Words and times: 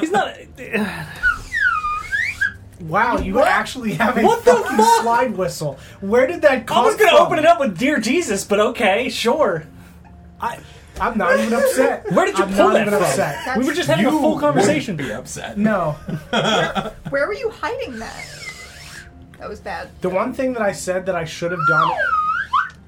He's 0.00 0.10
not. 0.10 0.34
Wow, 2.80 3.18
you 3.18 3.40
actually 3.40 3.94
have 3.94 4.18
a 4.18 4.22
What 4.22 4.44
the 4.44 4.52
fucking 4.52 4.76
fuck? 4.76 5.02
slide 5.02 5.36
whistle. 5.36 5.78
Where 6.00 6.26
did 6.26 6.42
that 6.42 6.66
come 6.66 6.78
I 6.78 6.86
was 6.86 6.96
gonna 6.96 7.12
from? 7.12 7.26
open 7.26 7.38
it 7.38 7.46
up 7.46 7.58
with 7.60 7.78
"Dear 7.78 7.98
Jesus," 8.00 8.44
but 8.44 8.60
okay, 8.60 9.08
sure. 9.08 9.64
I, 10.40 10.58
I'm 11.00 11.16
not 11.16 11.38
even 11.38 11.54
upset. 11.54 12.10
Where 12.12 12.26
did 12.26 12.36
you 12.36 12.44
I'm 12.44 12.52
pull 12.52 12.66
not 12.68 12.72
that 12.74 12.86
even 12.88 12.94
from? 12.94 13.02
upset. 13.04 13.56
We 13.58 13.64
were 13.64 13.72
just 13.72 13.88
having 13.88 14.06
a 14.06 14.10
full 14.10 14.38
conversation. 14.38 14.96
Be 14.96 15.10
upset. 15.12 15.56
No. 15.56 15.92
Where 17.08 17.26
were 17.26 17.34
you 17.34 17.48
hiding 17.50 17.98
that? 17.98 18.26
That 19.38 19.48
was 19.48 19.60
bad. 19.60 19.88
The 20.02 20.10
one 20.10 20.34
thing 20.34 20.52
that 20.54 20.62
I 20.62 20.72
said 20.72 21.06
that 21.06 21.14
I 21.14 21.24
should 21.24 21.52
have 21.52 21.60
done 21.68 21.90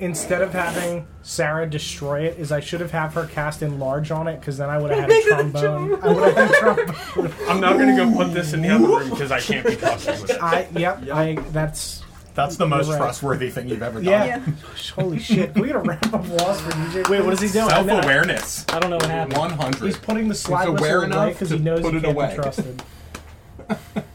instead 0.01 0.43
of 0.43 0.53
having 0.53 1.07
Sarah 1.23 1.69
destroy 1.69 2.23
it 2.27 2.39
is 2.39 2.53
I 2.53 2.61
should 2.61 2.81
have 2.81 2.91
had 2.93 3.09
her 3.13 3.27
cast 3.27 3.63
enlarge 3.63 4.11
on 4.11 4.29
it 4.29 4.39
because 4.41 4.57
then 4.59 4.71
I 4.71 4.79
would 4.79 4.91
have 4.93 5.01
had 5.01 5.11
a 5.11 5.23
trombone. 5.23 6.03
I 6.03 6.13
would 6.13 6.35
have 6.35 6.37
had 6.37 6.51
a 6.51 6.55
trombone. 6.55 7.35
I'm 7.49 7.61
not 7.61 7.79
gonna 7.79 7.97
go 7.97 8.13
put 8.17 8.33
this 8.33 8.53
in 8.53 8.63
the 8.63 8.69
other 8.69 8.87
room 8.87 9.11
because 9.11 9.33
I 9.33 9.41
can't 9.41 9.67
be 9.67 9.77
trusted 9.77 10.21
with 10.23 10.31
it. 10.31 10.43
I 10.43 10.69
yep. 10.77 11.03
I 11.13 11.35
that's 11.53 12.03
That's 12.35 12.57
the 12.57 12.67
most 12.69 12.87
You're 12.87 12.97
right. 12.97 13.03
trustworthy 13.03 13.51
thing 13.51 13.69
you've 13.69 13.83
ever 13.83 14.01
done. 14.01 14.05
yeah. 14.13 14.25
Yeah. 14.27 14.41
Holy 14.95 15.19
shit! 15.19 15.53
Can 15.55 15.63
we 15.63 15.69
get 15.69 15.77
a 15.77 15.81
round 15.81 16.05
of 16.05 16.15
applause 16.15 16.61
for 16.61 16.71
DJ? 16.71 17.09
Wait, 17.09 17.25
what 17.25 17.33
is 17.33 17.41
he 17.41 17.49
doing? 17.49 17.69
Self 17.69 17.89
awareness. 18.05 18.65
I 18.69 18.79
don't 18.79 18.91
know 18.91 18.97
what 18.97 19.11
happened. 19.11 19.37
One 19.39 19.51
hundred. 19.51 19.87
He's 19.87 19.99
putting 19.99 20.29
the 20.29 20.35
slide 20.37 20.67
He's 20.67 20.73
whistle 20.75 20.87
aware 20.87 20.99
away 20.99 21.07
enough 21.07 21.33
because 21.33 21.49
to 21.49 21.57
he 21.57 21.63
knows 21.65 21.81
put 21.81 21.93
he 21.95 21.99
it 21.99 22.03
can't 22.05 22.17
away. 22.17 22.31
be 22.37 22.43
trusted. 22.43 22.83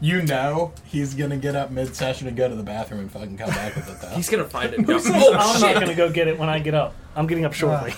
You 0.00 0.22
know 0.22 0.72
he's 0.84 1.14
gonna 1.14 1.36
get 1.36 1.56
up 1.56 1.70
mid 1.70 1.94
session 1.96 2.28
and 2.28 2.36
go 2.36 2.48
to 2.48 2.54
the 2.54 2.62
bathroom 2.62 3.00
and 3.00 3.10
fucking 3.10 3.36
come 3.36 3.50
back 3.50 3.74
with 3.74 3.90
it 3.90 4.00
though. 4.00 4.14
He's 4.14 4.28
gonna 4.28 4.44
find 4.44 4.72
it. 4.72 4.78
And 4.78 4.86
go, 4.86 4.96
I'm 4.96 5.02
oh 5.04 5.58
not 5.60 5.74
gonna 5.74 5.94
go 5.94 6.10
get 6.10 6.28
it 6.28 6.38
when 6.38 6.48
I 6.48 6.60
get 6.60 6.74
up. 6.74 6.94
I'm 7.16 7.26
getting 7.26 7.44
up 7.44 7.52
shortly. 7.52 7.94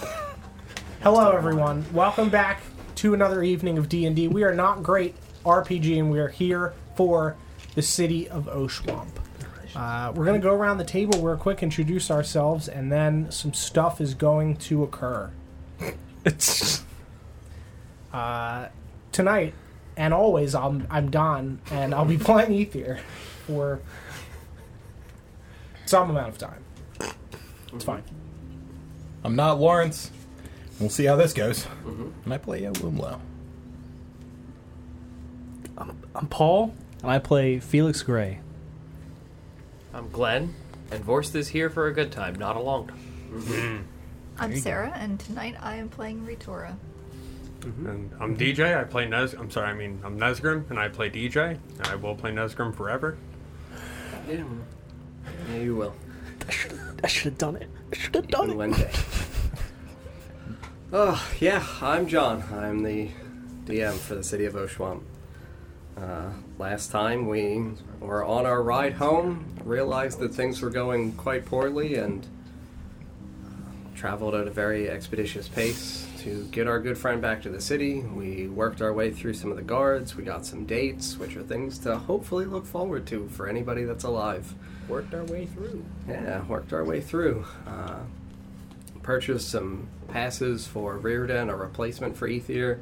Hello, 1.02 1.30
everyone. 1.30 1.84
Welcome 1.92 2.30
back 2.30 2.62
to 2.96 3.14
another 3.14 3.42
evening 3.42 3.78
of 3.78 3.88
D 3.88 4.06
and 4.06 4.16
D. 4.16 4.28
We 4.28 4.44
are 4.44 4.54
not 4.54 4.82
great 4.82 5.14
RPG, 5.44 5.98
and 5.98 6.10
we 6.10 6.18
are 6.18 6.28
here 6.28 6.72
for 6.96 7.36
the 7.74 7.82
city 7.82 8.28
of 8.28 8.46
Oshuamp. 8.46 9.08
Uh, 9.74 10.12
we're 10.14 10.24
going 10.24 10.40
to 10.40 10.44
go 10.44 10.52
around 10.52 10.78
the 10.78 10.84
table 10.84 11.20
real 11.22 11.36
quick, 11.36 11.62
introduce 11.62 12.10
ourselves, 12.10 12.68
and 12.68 12.90
then 12.90 13.30
some 13.30 13.54
stuff 13.54 14.00
is 14.00 14.14
going 14.14 14.56
to 14.56 14.82
occur. 14.82 15.30
Uh, 18.12 18.68
tonight, 19.12 19.54
and 20.00 20.14
always, 20.14 20.54
I'm, 20.54 20.86
I'm 20.90 21.10
Don, 21.10 21.60
and 21.70 21.94
I'll 21.94 22.06
be 22.06 22.16
playing 22.30 22.52
Ether 22.52 23.00
for 23.46 23.80
some 25.84 26.08
amount 26.08 26.30
of 26.30 26.38
time. 26.38 26.64
It's 27.74 27.84
fine. 27.84 28.02
I'm 29.22 29.36
not 29.36 29.60
Lawrence. 29.60 30.10
We'll 30.80 30.88
see 30.88 31.04
how 31.04 31.16
this 31.16 31.34
goes. 31.34 31.64
Mm-hmm. 31.84 32.08
And 32.24 32.32
I 32.32 32.38
play 32.38 32.64
uh, 32.64 32.70
a 32.70 32.72
Wumlo. 32.72 33.20
I'm 35.76 36.26
Paul, 36.28 36.74
and 37.02 37.10
I 37.10 37.18
play 37.18 37.60
Felix 37.60 38.02
Gray. 38.02 38.40
I'm 39.92 40.08
Glenn, 40.08 40.54
and 40.90 41.04
Vorst 41.04 41.34
is 41.34 41.48
here 41.48 41.68
for 41.68 41.88
a 41.88 41.92
good 41.92 42.10
time, 42.10 42.36
not 42.36 42.56
a 42.56 42.60
long 42.60 42.88
time. 42.88 42.98
Mm-hmm. 43.32 43.82
I'm 44.38 44.56
Sarah, 44.56 44.92
and 44.96 45.20
tonight 45.20 45.56
I 45.60 45.76
am 45.76 45.90
playing 45.90 46.24
Ritora. 47.60 47.90
And 47.90 48.10
I'm 48.20 48.36
DJ. 48.36 48.78
I 48.78 48.84
play 48.84 49.06
Nez. 49.06 49.34
I'm 49.34 49.50
sorry. 49.50 49.68
I 49.68 49.74
mean 49.74 50.00
I'm 50.04 50.18
Nesgrim, 50.18 50.68
and 50.70 50.78
I 50.78 50.88
play 50.88 51.10
DJ. 51.10 51.58
And 51.78 51.86
I 51.86 51.94
will 51.94 52.14
play 52.14 52.30
Nesgrim 52.30 52.74
forever. 52.74 53.16
Yeah, 54.28 54.44
yeah 55.50 55.56
you 55.56 55.76
will. 55.76 55.94
I 57.02 57.06
should 57.06 57.24
have 57.24 57.38
done 57.38 57.56
it. 57.56 57.68
I 57.92 57.96
should 57.96 58.14
have 58.14 58.28
done 58.28 58.50
it 58.50 58.56
one 58.56 58.72
day. 58.72 58.90
Oh, 60.92 61.24
yeah, 61.38 61.64
I'm 61.80 62.08
John. 62.08 62.42
I'm 62.52 62.82
the 62.82 63.10
DM 63.64 63.92
for 63.92 64.16
the 64.16 64.24
city 64.24 64.44
of 64.44 64.54
Oshuamp. 64.54 65.02
Uh, 65.96 66.30
last 66.58 66.90
time 66.90 67.28
we 67.28 67.62
were 68.00 68.24
on 68.24 68.44
our 68.44 68.60
ride 68.60 68.94
home, 68.94 69.44
realized 69.62 70.18
that 70.18 70.34
things 70.34 70.60
were 70.60 70.68
going 70.68 71.12
quite 71.12 71.46
poorly, 71.46 71.94
and 71.94 72.26
uh, 73.46 73.96
traveled 73.96 74.34
at 74.34 74.48
a 74.48 74.50
very 74.50 74.90
expeditious 74.90 75.46
pace 75.46 76.08
to 76.20 76.44
get 76.52 76.66
our 76.66 76.78
good 76.78 76.98
friend 76.98 77.22
back 77.22 77.42
to 77.42 77.48
the 77.48 77.60
city. 77.60 78.00
We 78.00 78.48
worked 78.48 78.82
our 78.82 78.92
way 78.92 79.10
through 79.10 79.34
some 79.34 79.50
of 79.50 79.56
the 79.56 79.62
guards, 79.62 80.14
we 80.14 80.22
got 80.22 80.44
some 80.44 80.66
dates, 80.66 81.16
which 81.16 81.36
are 81.36 81.42
things 81.42 81.78
to 81.80 81.96
hopefully 81.96 82.44
look 82.44 82.66
forward 82.66 83.06
to 83.06 83.28
for 83.28 83.48
anybody 83.48 83.84
that's 83.84 84.04
alive. 84.04 84.54
Worked 84.88 85.14
our 85.14 85.24
way 85.24 85.46
through. 85.46 85.84
Yeah, 86.08 86.44
worked 86.44 86.72
our 86.72 86.84
way 86.84 87.00
through. 87.00 87.46
Uh, 87.66 88.00
purchased 89.02 89.48
some 89.48 89.88
passes 90.08 90.66
for 90.66 90.98
Rearden, 90.98 91.48
a 91.48 91.56
replacement 91.56 92.16
for 92.16 92.28
Ether. 92.28 92.80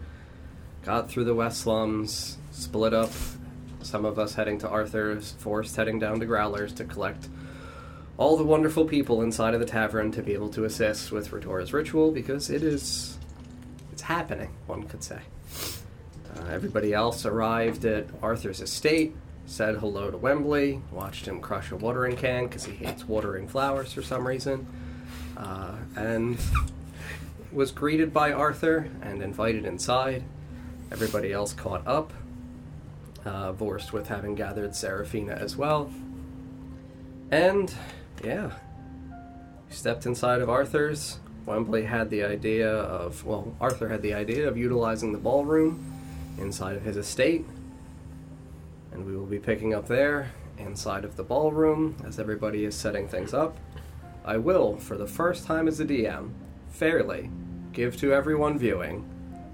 Got 0.84 1.10
through 1.10 1.24
the 1.24 1.34
West 1.34 1.60
Slums, 1.60 2.38
split 2.50 2.94
up. 2.94 3.12
Some 3.82 4.04
of 4.04 4.18
us 4.18 4.34
heading 4.34 4.58
to 4.58 4.68
Arthur's, 4.68 5.34
Vorst 5.34 5.76
heading 5.76 6.00
down 6.00 6.18
to 6.18 6.26
Growlers 6.26 6.74
to 6.76 6.84
collect 6.84 7.28
all 8.16 8.36
the 8.36 8.44
wonderful 8.44 8.84
people 8.84 9.22
inside 9.22 9.54
of 9.54 9.60
the 9.60 9.66
tavern 9.66 10.10
to 10.12 10.22
be 10.22 10.34
able 10.34 10.48
to 10.48 10.64
assist 10.64 11.12
with 11.12 11.30
Ritora's 11.30 11.72
ritual 11.72 12.10
because 12.10 12.50
it 12.50 12.62
is. 12.62 13.17
Happening, 14.08 14.48
one 14.66 14.84
could 14.84 15.04
say. 15.04 15.18
Uh, 16.34 16.46
everybody 16.50 16.94
else 16.94 17.26
arrived 17.26 17.84
at 17.84 18.06
Arthur's 18.22 18.62
estate, 18.62 19.14
said 19.44 19.74
hello 19.74 20.10
to 20.10 20.16
Wembley, 20.16 20.80
watched 20.90 21.28
him 21.28 21.42
crush 21.42 21.70
a 21.72 21.76
watering 21.76 22.16
can 22.16 22.46
because 22.46 22.64
he 22.64 22.72
hates 22.72 23.06
watering 23.06 23.46
flowers 23.46 23.92
for 23.92 24.00
some 24.00 24.26
reason, 24.26 24.66
uh, 25.36 25.74
and 25.94 26.38
was 27.52 27.70
greeted 27.70 28.14
by 28.14 28.32
Arthur 28.32 28.88
and 29.02 29.22
invited 29.22 29.66
inside. 29.66 30.24
Everybody 30.90 31.30
else 31.30 31.52
caught 31.52 31.86
up, 31.86 32.14
uh, 33.26 33.52
with 33.92 34.08
having 34.08 34.34
gathered 34.34 34.74
Seraphina 34.74 35.32
as 35.32 35.54
well. 35.54 35.92
And, 37.30 37.74
yeah, 38.24 38.52
stepped 39.68 40.06
inside 40.06 40.40
of 40.40 40.48
Arthur's. 40.48 41.18
Wembley 41.48 41.84
had 41.84 42.10
the 42.10 42.22
idea 42.22 42.70
of, 42.70 43.24
well, 43.24 43.54
Arthur 43.60 43.88
had 43.88 44.02
the 44.02 44.12
idea 44.12 44.46
of 44.46 44.56
utilizing 44.56 45.12
the 45.12 45.18
ballroom 45.18 45.82
inside 46.38 46.76
of 46.76 46.82
his 46.82 46.96
estate. 46.96 47.46
And 48.92 49.06
we 49.06 49.16
will 49.16 49.26
be 49.26 49.38
picking 49.38 49.74
up 49.74 49.88
there 49.88 50.30
inside 50.58 51.04
of 51.04 51.16
the 51.16 51.22
ballroom 51.22 51.96
as 52.06 52.20
everybody 52.20 52.64
is 52.64 52.74
setting 52.74 53.08
things 53.08 53.32
up. 53.32 53.56
I 54.24 54.36
will, 54.36 54.76
for 54.76 54.98
the 54.98 55.06
first 55.06 55.46
time 55.46 55.66
as 55.66 55.80
a 55.80 55.86
DM, 55.86 56.30
fairly 56.68 57.30
give 57.72 57.96
to 57.96 58.12
everyone 58.12 58.58
viewing, 58.58 59.08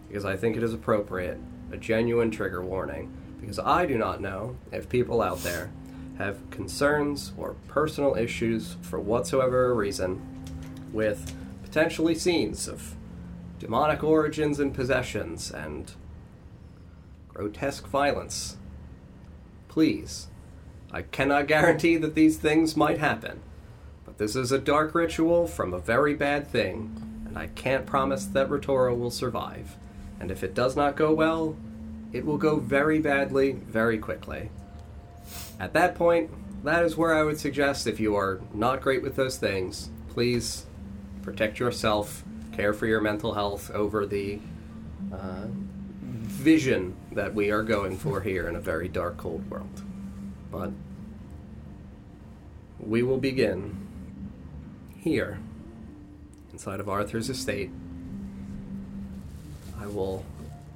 because 0.09 0.25
I 0.25 0.37
think 0.37 0.57
it 0.57 0.63
is 0.63 0.75
appropriate, 0.75 1.39
a 1.71 1.77
genuine 1.77 2.31
trigger 2.31 2.63
warning. 2.63 3.13
Because 3.41 3.59
I 3.61 3.87
do 3.87 3.97
not 3.97 4.21
know 4.21 4.57
if 4.73 4.89
people 4.89 5.23
out 5.23 5.43
there 5.43 5.71
have 6.19 6.51
concerns 6.51 7.33
or 7.37 7.55
personal 7.69 8.17
issues 8.17 8.77
for 8.83 8.99
whatsoever 8.99 9.75
reason 9.75 10.21
with 10.93 11.35
potentially 11.75 12.15
scenes 12.15 12.69
of 12.69 12.95
demonic 13.59 14.05
origins 14.05 14.61
and 14.61 14.73
possessions 14.73 15.51
and 15.51 15.95
grotesque 17.27 17.89
violence. 17.89 18.57
Please, 19.67 20.29
I 20.93 21.03
cannot 21.03 21.49
guarantee 21.49 21.97
that 21.97 22.15
these 22.15 22.37
things 22.37 22.77
might 22.77 22.99
happen, 22.99 23.41
but 24.05 24.19
this 24.19 24.37
is 24.37 24.53
a 24.53 24.59
dark 24.61 24.95
ritual 24.95 25.49
from 25.49 25.75
a 25.75 25.81
very 25.81 26.15
bad 26.15 26.47
thing, 26.47 26.95
and 27.27 27.37
I 27.37 27.49
can't 27.49 27.87
promise 27.87 28.25
that 28.27 28.49
Ritora 28.49 28.97
will 28.97 29.11
survive. 29.11 29.75
And 30.21 30.31
if 30.31 30.45
it 30.45 30.55
does 30.55 30.77
not 30.77 30.95
go 30.95 31.13
well, 31.13 31.57
it 32.13 32.25
will 32.25 32.39
go 32.39 32.61
very 32.61 33.01
badly, 33.01 33.51
very 33.51 33.99
quickly. 33.99 34.49
At 35.59 35.73
that 35.73 35.97
point, 35.97 36.31
that 36.63 36.85
is 36.85 36.97
where 36.97 37.17
I 37.17 37.25
would 37.25 37.41
suggest 37.41 37.89
if 37.89 37.99
you 37.99 38.15
are 38.15 38.41
not 38.55 38.81
great 38.81 39.03
with 39.03 39.17
those 39.17 39.39
things, 39.39 39.91
please 40.11 40.67
protect 41.25 41.59
yourself, 41.59 42.23
care 42.53 42.75
for 42.75 42.87
your 42.87 43.01
mental 43.01 43.33
health 43.33 43.71
over 43.71 44.05
the 44.05 44.39
uh, 45.13 45.47
vision 45.49 46.95
that 47.13 47.35
we 47.35 47.51
are 47.51 47.63
going 47.63 47.97
for 47.97 48.21
here 48.21 48.47
in 48.47 48.55
a 48.55 48.61
very 48.61 48.89
dark, 48.89 49.17
cold 49.17 49.49
world. 49.51 49.83
But 50.53 50.71
we 52.79 53.03
will 53.03 53.19
begin 53.19 53.77
here, 54.99 55.39
inside 56.53 56.79
of 56.79 56.89
Arthur's 56.89 57.31
estate. 57.31 57.71
I 59.81 59.87
will, 59.87 60.25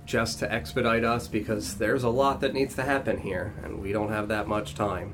just 0.06 0.38
to 0.38 0.50
expedite 0.52 1.05
us, 1.05 1.28
because 1.28 1.75
there's 1.75 2.02
a 2.02 2.08
lot 2.08 2.40
that 2.40 2.55
needs 2.55 2.75
to 2.76 2.82
happen 2.82 3.19
here, 3.19 3.52
and 3.62 3.82
we 3.82 3.93
don't 3.93 4.11
have 4.11 4.28
that 4.28 4.49
much 4.49 4.75
time. 4.75 5.12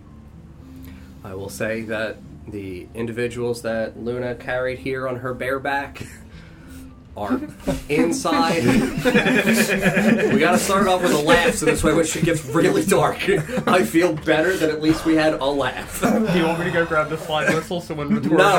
I 1.24 1.34
will 1.34 1.48
say 1.48 1.82
that 1.82 2.18
the 2.48 2.86
individuals 2.94 3.62
that 3.62 3.98
Luna 3.98 4.34
carried 4.34 4.78
here 4.78 5.08
on 5.08 5.16
her 5.16 5.34
bare 5.34 5.58
back 5.58 6.06
are 7.16 7.40
inside. 7.88 8.64
we 8.64 10.38
gotta 10.40 10.58
start 10.58 10.86
off 10.88 11.02
with 11.02 11.12
a 11.12 11.18
laugh 11.22 11.54
so 11.54 11.66
this 11.66 11.84
way 11.84 11.94
when 11.94 12.04
she 12.04 12.20
gets 12.20 12.44
really 12.46 12.84
dark, 12.84 13.28
I 13.68 13.84
feel 13.84 14.14
better 14.14 14.56
that 14.56 14.68
at 14.70 14.82
least 14.82 15.04
we 15.04 15.14
had 15.14 15.34
a 15.34 15.44
laugh. 15.46 16.00
Do 16.00 16.08
you 16.38 16.44
want 16.44 16.58
me 16.58 16.64
to 16.66 16.70
go 16.72 16.84
grab 16.84 17.08
the 17.10 17.18
slide 17.18 17.54
whistle 17.54 17.80
so 17.80 17.94
when 17.94 18.08
Ritora's 18.10 18.30
No, 18.32 18.56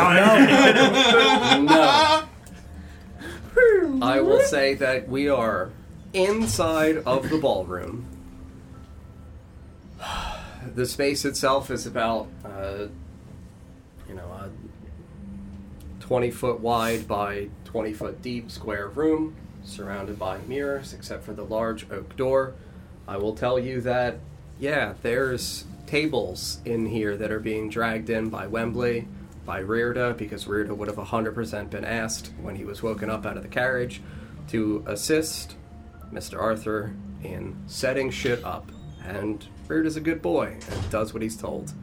on 1.45 1.65
no. 1.65 2.23
I 4.05 4.19
will 4.21 4.41
say 4.41 4.73
that 4.75 5.07
we 5.07 5.29
are 5.29 5.71
inside 6.13 6.97
of 7.05 7.29
the 7.29 7.37
ballroom. 7.37 8.05
The 10.73 10.87
space 10.87 11.25
itself 11.25 11.69
is 11.69 11.85
about, 11.85 12.27
uh, 12.43 12.87
you 14.09 14.15
know, 14.15 14.23
a 14.25 14.49
20 16.05 16.29
foot 16.29 16.59
wide 16.59 17.07
by 17.07 17.47
20 17.63 17.91
foot 17.93 18.21
deep 18.21 18.51
square 18.51 18.87
room 18.89 19.35
surrounded 19.63 20.19
by 20.19 20.37
mirrors, 20.47 20.93
except 20.93 21.23
for 21.23 21.33
the 21.33 21.43
large 21.43 21.89
oak 21.89 22.15
door. 22.15 22.53
I 23.07 23.17
will 23.17 23.33
tell 23.33 23.57
you 23.57 23.81
that, 23.81 24.19
yeah, 24.59 24.93
there's 25.01 25.65
tables 25.87 26.59
in 26.63 26.85
here 26.85 27.17
that 27.17 27.31
are 27.31 27.39
being 27.39 27.71
dragged 27.71 28.11
in 28.11 28.29
by 28.29 28.45
Wembley, 28.45 29.07
by 29.47 29.63
Rearda, 29.63 30.15
because 30.15 30.45
Rearda 30.45 30.77
would 30.77 30.87
have 30.87 30.97
100% 30.97 31.71
been 31.71 31.85
asked 31.85 32.31
when 32.39 32.55
he 32.55 32.65
was 32.65 32.83
woken 32.83 33.09
up 33.09 33.25
out 33.25 33.35
of 33.37 33.41
the 33.41 33.49
carriage 33.49 33.99
to 34.49 34.83
assist 34.85 35.55
Mr. 36.13 36.39
Arthur 36.39 36.93
in 37.23 37.55
setting 37.65 38.11
shit 38.11 38.43
up. 38.43 38.71
And 39.03 39.43
Rearda's 39.67 39.95
a 39.95 40.01
good 40.01 40.21
boy 40.21 40.57
and 40.69 40.89
does 40.91 41.15
what 41.15 41.23
he's 41.23 41.35
told. 41.35 41.73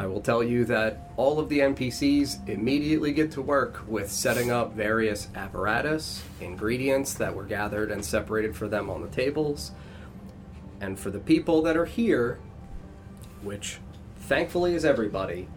I 0.00 0.06
will 0.06 0.22
tell 0.22 0.42
you 0.42 0.64
that 0.64 1.10
all 1.18 1.38
of 1.38 1.50
the 1.50 1.58
NPCs 1.58 2.48
immediately 2.48 3.12
get 3.12 3.32
to 3.32 3.42
work 3.42 3.82
with 3.86 4.10
setting 4.10 4.50
up 4.50 4.72
various 4.72 5.28
apparatus, 5.34 6.22
ingredients 6.40 7.12
that 7.12 7.34
were 7.34 7.44
gathered 7.44 7.90
and 7.90 8.02
separated 8.02 8.56
for 8.56 8.66
them 8.66 8.88
on 8.88 9.02
the 9.02 9.08
tables. 9.08 9.72
And 10.80 10.98
for 10.98 11.10
the 11.10 11.18
people 11.18 11.60
that 11.64 11.76
are 11.76 11.84
here, 11.84 12.38
which 13.42 13.76
thankfully 14.20 14.74
is 14.74 14.86
everybody, 14.86 15.48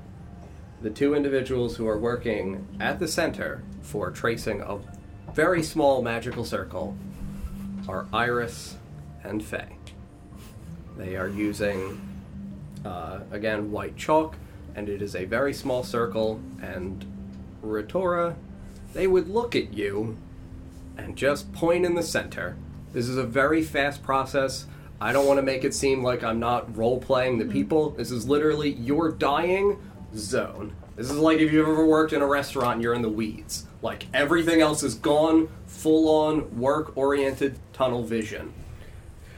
the 0.81 0.89
two 0.89 1.15
individuals 1.15 1.77
who 1.77 1.87
are 1.87 1.97
working 1.97 2.67
at 2.81 2.99
the 2.99 3.07
center 3.07 3.63
for 3.81 4.11
tracing 4.11 4.59
a 4.59 4.79
very 5.31 5.63
small 5.63 6.01
magical 6.01 6.43
circle 6.43 6.97
are 7.87 8.07
Iris 8.11 8.75
and 9.23 9.41
Faye. 9.41 9.77
They 10.97 11.15
are 11.15 11.29
using 11.29 12.12
uh, 12.85 13.19
again, 13.31 13.71
white 13.71 13.95
chalk, 13.97 14.35
and 14.75 14.89
it 14.89 15.01
is 15.01 15.15
a 15.15 15.25
very 15.25 15.53
small 15.53 15.83
circle. 15.83 16.39
And 16.61 17.05
Ritora, 17.63 18.35
they 18.93 19.07
would 19.07 19.29
look 19.29 19.55
at 19.55 19.73
you 19.73 20.17
and 20.97 21.15
just 21.15 21.51
point 21.53 21.85
in 21.85 21.95
the 21.95 22.03
center. 22.03 22.57
This 22.91 23.07
is 23.07 23.17
a 23.17 23.23
very 23.23 23.63
fast 23.63 24.03
process. 24.03 24.67
I 25.01 25.11
don't 25.11 25.25
want 25.25 25.37
to 25.37 25.41
make 25.41 25.63
it 25.63 25.73
seem 25.73 26.03
like 26.03 26.23
I'm 26.23 26.39
not 26.39 26.77
role 26.77 26.99
playing 26.99 27.39
the 27.39 27.45
people. 27.45 27.91
This 27.91 28.11
is 28.11 28.27
literally 28.27 28.71
your 28.71 29.11
dying 29.11 29.81
zone. 30.15 30.75
This 30.95 31.09
is 31.09 31.17
like 31.17 31.39
if 31.39 31.51
you've 31.51 31.67
ever 31.67 31.85
worked 31.85 32.13
in 32.13 32.21
a 32.21 32.27
restaurant 32.27 32.75
and 32.75 32.83
you're 32.83 32.93
in 32.93 33.01
the 33.01 33.09
weeds. 33.09 33.65
Like 33.81 34.05
everything 34.13 34.61
else 34.61 34.83
is 34.83 34.95
gone, 34.95 35.49
full 35.65 36.07
on 36.07 36.59
work 36.59 36.95
oriented 36.95 37.57
tunnel 37.73 38.03
vision. 38.03 38.53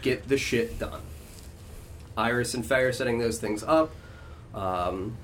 Get 0.02 0.28
the 0.28 0.38
shit 0.38 0.78
done. 0.78 1.02
Iris 2.18 2.54
and 2.54 2.66
Faye 2.66 2.92
setting 2.92 3.20
those 3.20 3.40
things 3.40 3.64
up. 3.64 3.94
Um, 4.54 5.18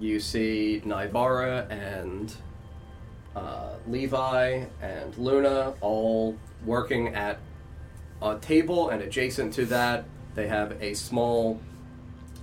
you 0.00 0.20
see 0.20 0.82
Nivara 0.84 1.70
and 1.70 2.32
uh, 3.34 3.74
Levi 3.86 4.64
and 4.82 5.16
Luna 5.16 5.74
all 5.80 6.36
working 6.64 7.14
at 7.14 7.38
a 8.20 8.36
table, 8.38 8.90
and 8.90 9.02
adjacent 9.02 9.54
to 9.54 9.66
that, 9.66 10.04
they 10.34 10.48
have 10.48 10.80
a 10.82 10.94
small 10.94 11.60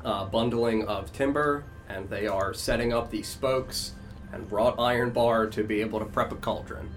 uh, 0.05 0.25
bundling 0.25 0.87
of 0.87 1.11
timber, 1.11 1.65
and 1.89 2.09
they 2.09 2.27
are 2.27 2.53
setting 2.53 2.93
up 2.93 3.11
the 3.11 3.23
spokes 3.23 3.93
and 4.31 4.49
wrought 4.51 4.79
iron 4.79 5.11
bar 5.11 5.47
to 5.47 5.63
be 5.63 5.81
able 5.81 5.99
to 5.99 6.05
prep 6.05 6.31
a 6.31 6.35
cauldron. 6.35 6.89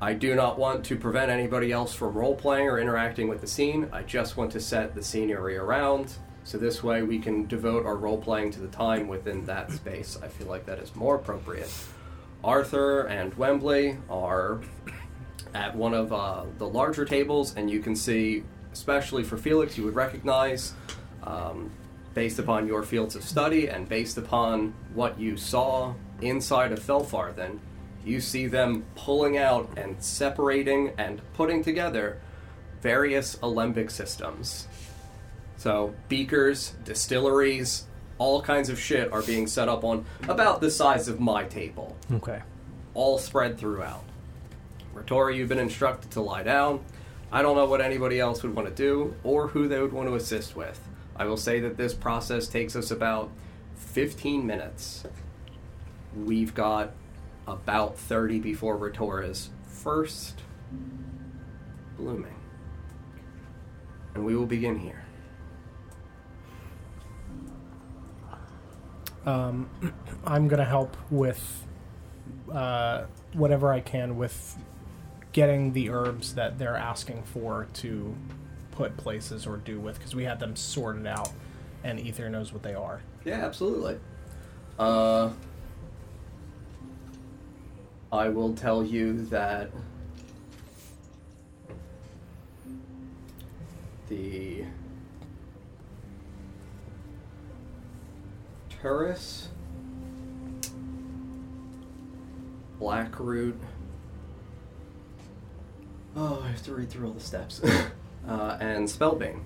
I 0.00 0.12
do 0.12 0.34
not 0.34 0.58
want 0.58 0.84
to 0.86 0.96
prevent 0.96 1.30
anybody 1.30 1.72
else 1.72 1.94
from 1.94 2.14
role 2.14 2.34
playing 2.34 2.68
or 2.68 2.78
interacting 2.78 3.28
with 3.28 3.40
the 3.40 3.46
scene. 3.46 3.88
I 3.92 4.02
just 4.02 4.36
want 4.36 4.50
to 4.52 4.60
set 4.60 4.94
the 4.94 5.02
scenery 5.02 5.56
around 5.56 6.12
so 6.44 6.58
this 6.58 6.82
way 6.82 7.02
we 7.02 7.18
can 7.18 7.46
devote 7.46 7.86
our 7.86 7.96
role 7.96 8.18
playing 8.18 8.50
to 8.52 8.60
the 8.60 8.68
time 8.68 9.08
within 9.08 9.46
that 9.46 9.72
space. 9.72 10.18
I 10.22 10.28
feel 10.28 10.46
like 10.46 10.66
that 10.66 10.78
is 10.78 10.94
more 10.94 11.16
appropriate. 11.16 11.70
Arthur 12.42 13.06
and 13.06 13.32
Wembley 13.34 13.96
are 14.10 14.60
at 15.54 15.74
one 15.74 15.94
of 15.94 16.12
uh, 16.12 16.44
the 16.58 16.68
larger 16.68 17.06
tables, 17.06 17.54
and 17.56 17.70
you 17.70 17.80
can 17.80 17.96
see, 17.96 18.44
especially 18.72 19.22
for 19.22 19.38
Felix, 19.38 19.78
you 19.78 19.84
would 19.84 19.94
recognize, 19.94 20.74
um, 21.22 21.70
based 22.12 22.38
upon 22.38 22.66
your 22.66 22.82
fields 22.82 23.16
of 23.16 23.24
study 23.24 23.68
and 23.68 23.88
based 23.88 24.18
upon 24.18 24.74
what 24.92 25.18
you 25.18 25.38
saw 25.38 25.94
inside 26.20 26.72
of 26.72 26.80
Felfarthen, 26.80 27.58
you 28.04 28.20
see 28.20 28.46
them 28.46 28.84
pulling 28.94 29.36
out 29.38 29.68
and 29.76 30.02
separating 30.02 30.92
and 30.98 31.20
putting 31.34 31.62
together 31.64 32.20
various 32.82 33.38
alembic 33.42 33.90
systems. 33.90 34.68
So, 35.56 35.94
beakers, 36.08 36.74
distilleries, 36.84 37.86
all 38.18 38.42
kinds 38.42 38.68
of 38.68 38.78
shit 38.78 39.10
are 39.12 39.22
being 39.22 39.46
set 39.46 39.68
up 39.68 39.84
on 39.84 40.04
about 40.28 40.60
the 40.60 40.70
size 40.70 41.08
of 41.08 41.18
my 41.20 41.44
table, 41.44 41.96
Okay. 42.12 42.42
all 42.92 43.18
spread 43.18 43.58
throughout. 43.58 44.04
Ritora, 44.94 45.34
you've 45.34 45.48
been 45.48 45.58
instructed 45.58 46.10
to 46.12 46.20
lie 46.20 46.42
down. 46.42 46.80
I 47.32 47.42
don't 47.42 47.56
know 47.56 47.64
what 47.64 47.80
anybody 47.80 48.20
else 48.20 48.42
would 48.42 48.54
want 48.54 48.68
to 48.68 48.74
do 48.74 49.14
or 49.24 49.48
who 49.48 49.66
they 49.66 49.80
would 49.80 49.92
want 49.92 50.08
to 50.08 50.14
assist 50.14 50.54
with. 50.54 50.78
I 51.16 51.24
will 51.24 51.36
say 51.36 51.58
that 51.60 51.76
this 51.76 51.94
process 51.94 52.46
takes 52.46 52.76
us 52.76 52.90
about 52.90 53.30
15 53.76 54.46
minutes. 54.46 55.04
We've 56.14 56.54
got 56.54 56.92
about 57.46 57.98
30 57.98 58.40
before 58.40 58.78
Ritora's 58.78 59.50
first 59.66 60.40
blooming. 61.96 62.34
And 64.14 64.24
we 64.24 64.36
will 64.36 64.46
begin 64.46 64.78
here. 64.78 65.04
Um, 69.26 69.68
I'm 70.26 70.48
gonna 70.48 70.64
help 70.64 70.96
with 71.10 71.64
uh, 72.52 73.04
whatever 73.32 73.72
I 73.72 73.80
can 73.80 74.16
with 74.16 74.56
getting 75.32 75.72
the 75.72 75.90
herbs 75.90 76.34
that 76.34 76.58
they're 76.58 76.76
asking 76.76 77.22
for 77.24 77.66
to 77.74 78.14
put 78.70 78.96
places 78.96 79.46
or 79.46 79.56
do 79.56 79.80
with 79.80 79.98
because 79.98 80.14
we 80.14 80.24
had 80.24 80.40
them 80.40 80.56
sorted 80.56 81.06
out, 81.06 81.32
and 81.82 81.98
Ether 81.98 82.28
knows 82.28 82.52
what 82.52 82.62
they 82.62 82.74
are. 82.74 83.00
Yeah, 83.24 83.44
absolutely. 83.44 83.98
Uh, 84.78 85.30
I 88.14 88.28
will 88.28 88.54
tell 88.54 88.84
you 88.84 89.24
that 89.26 89.70
the 94.08 94.64
Turris, 98.70 99.48
Blackroot. 102.78 103.58
Oh, 106.14 106.40
I 106.44 106.50
have 106.50 106.62
to 106.62 106.74
read 106.74 106.90
through 106.90 107.08
all 107.08 107.14
the 107.14 107.20
steps. 107.20 107.60
uh, 108.28 108.56
and 108.60 108.86
Spellbane 108.86 109.40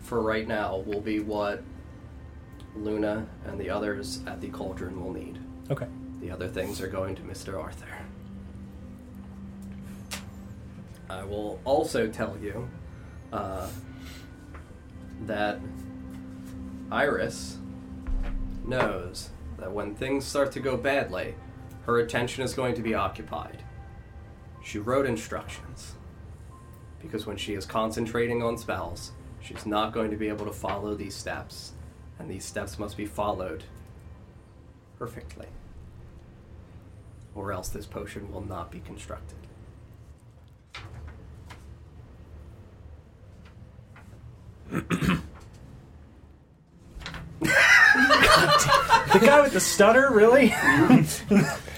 for 0.00 0.20
right 0.20 0.48
now 0.48 0.78
will 0.78 1.00
be 1.00 1.20
what 1.20 1.62
Luna 2.74 3.28
and 3.44 3.60
the 3.60 3.70
others 3.70 4.24
at 4.26 4.40
the 4.40 4.48
cauldron 4.48 5.00
will 5.00 5.12
need. 5.12 5.38
Okay. 5.70 5.86
The 6.20 6.30
other 6.30 6.48
things 6.48 6.80
are 6.80 6.88
going 6.88 7.14
to 7.16 7.22
Mr. 7.22 7.58
Arthur. 7.58 7.86
I 11.08 11.24
will 11.24 11.58
also 11.64 12.06
tell 12.06 12.36
you 12.40 12.68
uh, 13.32 13.68
that 15.26 15.58
Iris 16.92 17.58
knows 18.64 19.30
that 19.58 19.72
when 19.72 19.94
things 19.94 20.24
start 20.24 20.52
to 20.52 20.60
go 20.60 20.76
badly, 20.76 21.34
her 21.86 21.98
attention 21.98 22.44
is 22.44 22.54
going 22.54 22.74
to 22.74 22.82
be 22.82 22.94
occupied. 22.94 23.64
She 24.62 24.78
wrote 24.78 25.06
instructions 25.06 25.94
because 27.00 27.26
when 27.26 27.36
she 27.36 27.54
is 27.54 27.64
concentrating 27.64 28.42
on 28.42 28.58
spells, 28.58 29.12
she's 29.40 29.66
not 29.66 29.92
going 29.92 30.10
to 30.10 30.16
be 30.16 30.28
able 30.28 30.44
to 30.44 30.52
follow 30.52 30.94
these 30.94 31.14
steps, 31.14 31.72
and 32.18 32.30
these 32.30 32.44
steps 32.44 32.78
must 32.78 32.96
be 32.96 33.06
followed 33.06 33.64
perfectly. 34.98 35.46
Or 37.34 37.52
else 37.52 37.68
this 37.68 37.86
potion 37.86 38.32
will 38.32 38.44
not 38.44 38.70
be 38.70 38.80
constructed. 38.80 39.36
The 49.12 49.18
guy 49.20 49.40
with 49.40 49.52
the 49.52 49.60
stutter, 49.60 50.10
really? 50.12 50.54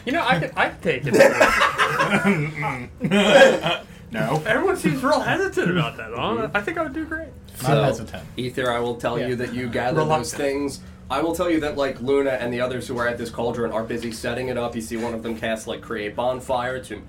You 0.04 0.10
know, 0.10 0.26
I 0.26 0.40
could, 0.40 0.50
I 0.56 0.68
could 0.68 0.82
take 0.82 1.02
it. 1.06 1.14
No, 4.10 4.42
Everyone 4.44 4.76
seems 4.76 5.00
real 5.02 5.20
hesitant 5.20 5.70
about 5.70 5.96
that. 5.96 6.10
Huh? 6.12 6.50
I 6.52 6.60
think 6.60 6.76
I 6.76 6.82
would 6.82 6.92
do 6.92 7.04
great. 7.06 7.28
not 7.62 7.84
hesitant. 7.84 8.22
Ether, 8.36 8.70
I 8.70 8.78
will 8.80 8.96
tell 8.96 9.18
Yeah. 9.18 9.28
you 9.28 9.36
that 9.36 9.54
you 9.54 9.68
gather 9.70 9.98
those 10.00 10.08
Reluctant. 10.34 10.42
things. 10.42 10.80
I 11.12 11.20
will 11.20 11.34
tell 11.34 11.50
you 11.50 11.60
that 11.60 11.76
like 11.76 12.00
Luna 12.00 12.30
and 12.30 12.50
the 12.50 12.62
others 12.62 12.88
who 12.88 12.96
are 12.98 13.06
at 13.06 13.18
this 13.18 13.28
cauldron 13.28 13.70
are 13.70 13.84
busy 13.84 14.12
setting 14.12 14.48
it 14.48 14.56
up. 14.56 14.74
You 14.74 14.80
see 14.80 14.96
one 14.96 15.12
of 15.12 15.22
them 15.22 15.36
cast 15.36 15.66
like 15.66 15.82
create 15.82 16.16
bonfire 16.16 16.82
to 16.84 17.02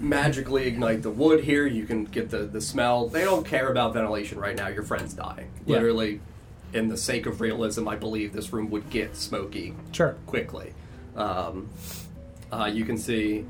magically 0.00 0.66
ignite 0.66 1.02
the 1.02 1.10
wood 1.10 1.44
here. 1.44 1.66
You 1.66 1.84
can 1.84 2.04
get 2.04 2.30
the, 2.30 2.38
the 2.38 2.62
smell. 2.62 3.06
They 3.08 3.22
don't 3.22 3.46
care 3.46 3.68
about 3.68 3.92
ventilation 3.92 4.38
right 4.40 4.56
now. 4.56 4.68
Your 4.68 4.82
friend's 4.82 5.12
dying. 5.12 5.50
Yeah. 5.66 5.74
Literally, 5.76 6.20
in 6.72 6.88
the 6.88 6.96
sake 6.96 7.26
of 7.26 7.42
realism, 7.42 7.86
I 7.86 7.96
believe 7.96 8.32
this 8.32 8.50
room 8.52 8.70
would 8.70 8.88
get 8.88 9.14
smoky 9.14 9.74
Sure. 9.92 10.16
quickly. 10.26 10.72
Um, 11.14 11.68
uh, 12.50 12.70
you 12.72 12.86
can 12.86 12.96
see 12.96 13.44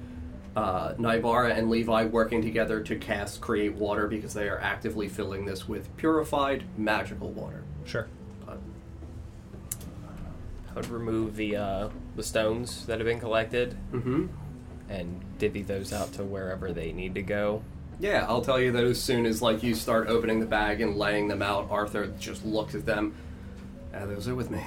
uh, 0.56 0.94
Naivara 0.98 1.54
and 1.54 1.70
Levi 1.70 2.04
working 2.06 2.42
together 2.42 2.80
to 2.80 2.96
cast 2.96 3.40
Create 3.40 3.74
Water 3.74 4.08
because 4.08 4.34
they 4.34 4.48
are 4.48 4.58
actively 4.58 5.08
filling 5.08 5.44
this 5.44 5.68
with 5.68 5.96
purified 5.96 6.64
magical 6.76 7.30
water. 7.30 7.62
Sure. 7.84 8.08
I 10.74 10.80
would 10.80 10.88
remove 10.90 11.36
the 11.36 11.56
uh, 11.56 11.88
the 12.16 12.22
stones 12.22 12.86
that 12.86 12.98
have 12.98 13.06
been 13.06 13.20
collected 13.20 13.76
Mm-hmm. 13.92 14.26
and 14.88 15.20
divvy 15.38 15.62
those 15.62 15.92
out 15.92 16.12
to 16.14 16.24
wherever 16.24 16.72
they 16.72 16.92
need 16.92 17.14
to 17.14 17.22
go. 17.22 17.62
Yeah, 18.00 18.26
I'll 18.28 18.42
tell 18.42 18.60
you 18.60 18.72
that 18.72 18.82
as 18.84 19.00
soon 19.00 19.24
as 19.24 19.40
like 19.40 19.62
you 19.62 19.74
start 19.74 20.08
opening 20.08 20.40
the 20.40 20.46
bag 20.46 20.80
and 20.80 20.96
laying 20.96 21.28
them 21.28 21.42
out, 21.42 21.68
Arthur 21.70 22.08
just 22.18 22.44
looks 22.44 22.74
at 22.74 22.84
them. 22.86 23.14
Ah, 23.94 24.04
those 24.06 24.26
are 24.26 24.34
with 24.34 24.50
me. 24.50 24.60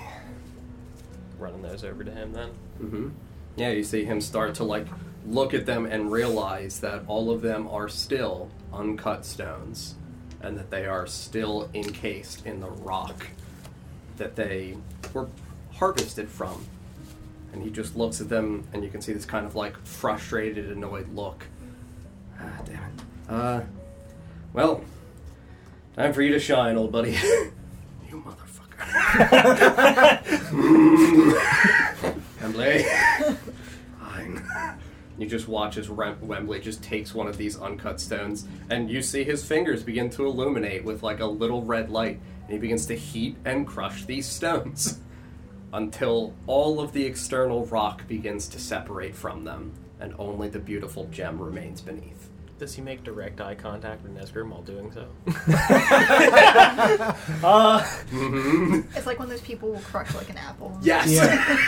Running 1.38 1.62
those 1.62 1.84
over 1.84 2.04
to 2.04 2.12
him 2.12 2.32
then. 2.34 2.50
Mm-hmm. 2.82 3.10
Yeah, 3.58 3.70
you 3.72 3.84
see 3.84 4.06
him 4.06 4.22
start 4.22 4.56
to 4.56 4.64
like 4.64 4.88
look 5.26 5.54
at 5.54 5.66
them 5.66 5.86
and 5.86 6.10
realize 6.12 6.80
that 6.80 7.04
all 7.08 7.32
of 7.32 7.42
them 7.42 7.68
are 7.68 7.90
still 7.90 8.50
uncut 8.74 9.26
stones, 9.26 9.96
and 10.42 10.58
that 10.58 10.70
they 10.70 10.86
are 10.86 11.06
still 11.06 11.70
encased 11.74 12.46
in 12.46 12.60
the 12.62 12.70
rock 12.70 13.28
that 14.18 14.36
they 14.36 14.78
were 15.14 15.28
harvested 15.78 16.30
from. 16.30 16.66
And 17.54 17.64
he 17.64 17.70
just 17.70 17.96
looks 17.96 18.20
at 18.22 18.30
them, 18.30 18.68
and 18.74 18.84
you 18.84 18.90
can 18.90 19.02
see 19.02 19.14
this 19.14 19.26
kind 19.26 19.46
of 19.46 19.56
like 19.56 19.78
frustrated, 19.86 20.70
annoyed 20.70 21.14
look. 21.16 21.46
Ah, 22.40 22.62
damn 22.66 22.84
it. 22.84 23.02
Uh, 23.30 23.62
well, 24.54 24.84
time 25.96 26.14
for 26.14 26.22
you 26.22 26.32
to 26.34 26.40
shine, 26.40 26.78
old 26.78 26.92
buddy. 26.92 27.12
you 28.10 28.24
motherfucker. 28.26 28.78
Wembley. 32.42 32.84
Fine. 34.00 34.44
You 35.18 35.26
just 35.28 35.48
watch 35.48 35.78
as 35.78 35.90
Rem- 35.90 36.28
Wembley 36.28 36.60
just 36.60 36.84
takes 36.84 37.14
one 37.16 37.28
of 37.28 37.38
these 37.38 37.58
uncut 37.60 38.00
stones, 38.00 38.48
and 38.70 38.90
you 38.90 39.02
see 39.02 39.24
his 39.24 39.44
fingers 39.44 39.82
begin 39.84 40.10
to 40.12 40.26
illuminate 40.26 40.84
with 40.84 41.02
like 41.02 41.20
a 41.20 41.26
little 41.26 41.64
red 41.64 41.90
light, 41.90 42.20
and 42.44 42.52
he 42.52 42.60
begins 42.60 42.86
to 42.88 42.96
heat 42.96 43.36
and 43.46 43.66
crush 43.66 44.06
these 44.06 44.28
stones 44.28 45.00
until 45.74 46.34
all 46.48 46.80
of 46.80 46.92
the 46.94 47.06
external 47.06 47.66
rock 47.68 48.08
begins 48.08 48.48
to 48.50 48.60
separate 48.60 49.16
from 49.16 49.44
them, 49.44 49.74
and 50.00 50.14
only 50.20 50.48
the 50.50 50.60
beautiful 50.60 51.06
gem 51.12 51.40
remains 51.42 51.82
beneath. 51.82 52.30
Does 52.60 52.74
he 52.74 52.82
make 52.82 53.04
direct 53.04 53.40
eye 53.40 53.54
contact 53.54 54.02
with 54.02 54.16
Nesgrim 54.18 54.50
while 54.50 54.64
doing 54.64 54.92
so? 54.92 55.06
It's 58.96 59.06
like 59.06 59.20
when 59.20 59.30
those 59.30 59.42
people 59.42 59.70
will 59.70 59.80
crush 59.80 60.14
like 60.16 60.30
an 60.30 60.38
apple. 60.38 60.78
Yes. 60.82 61.10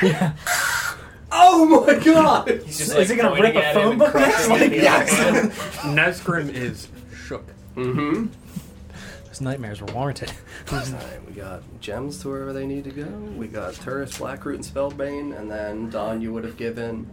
Yeah. 0.02 0.34
oh 1.32 1.86
my 1.86 1.94
god. 2.04 2.50
He's 2.66 2.78
just 2.80 2.96
Is 2.96 3.10
he 3.10 3.16
gonna 3.16 3.40
rip 3.40 3.56
a 3.56 3.66
at 3.66 3.76
him 3.76 3.82
phone 3.84 3.98
book 4.00 4.12
crushing 4.12 4.50
next? 4.50 4.62
it 4.62 4.64
in 4.64 4.72
the 4.72 4.86
Like, 4.86 5.02
other 5.02 5.52
hand. 5.52 5.98
Nesgrim 5.98 6.50
is 6.54 6.88
shook. 7.16 7.46
Mm-hmm. 7.76 8.28
Nightmares 9.42 9.82
were 9.82 9.92
warranted. 9.94 10.32
Alright, 10.72 11.26
we 11.28 11.34
got 11.34 11.64
gems 11.80 12.20
to 12.22 12.30
wherever 12.30 12.54
they 12.54 12.66
need 12.66 12.84
to 12.86 12.92
go. 12.92 13.06
We 13.06 13.48
got 13.48 13.74
Turris, 13.76 14.18
Blackroot, 14.18 14.56
and 14.56 14.64
Spellbane, 14.64 15.38
and 15.38 15.50
then 15.50 15.90
Don, 15.90 16.22
you 16.22 16.34
would 16.34 16.44
have 16.44 16.58
given 16.58 17.08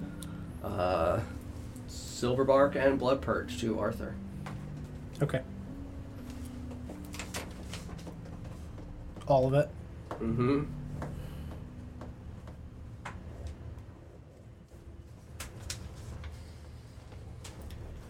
uh, 0.65 1.21
Silverbark 1.89 2.75
and 2.77 2.99
Blood 2.99 3.23
Purge 3.23 3.61
to 3.61 3.79
Arthur. 3.79 4.15
Okay. 5.23 5.41
All 9.29 9.47
of 9.47 9.55
it. 9.55 9.69
Mm-hmm. 10.11 10.65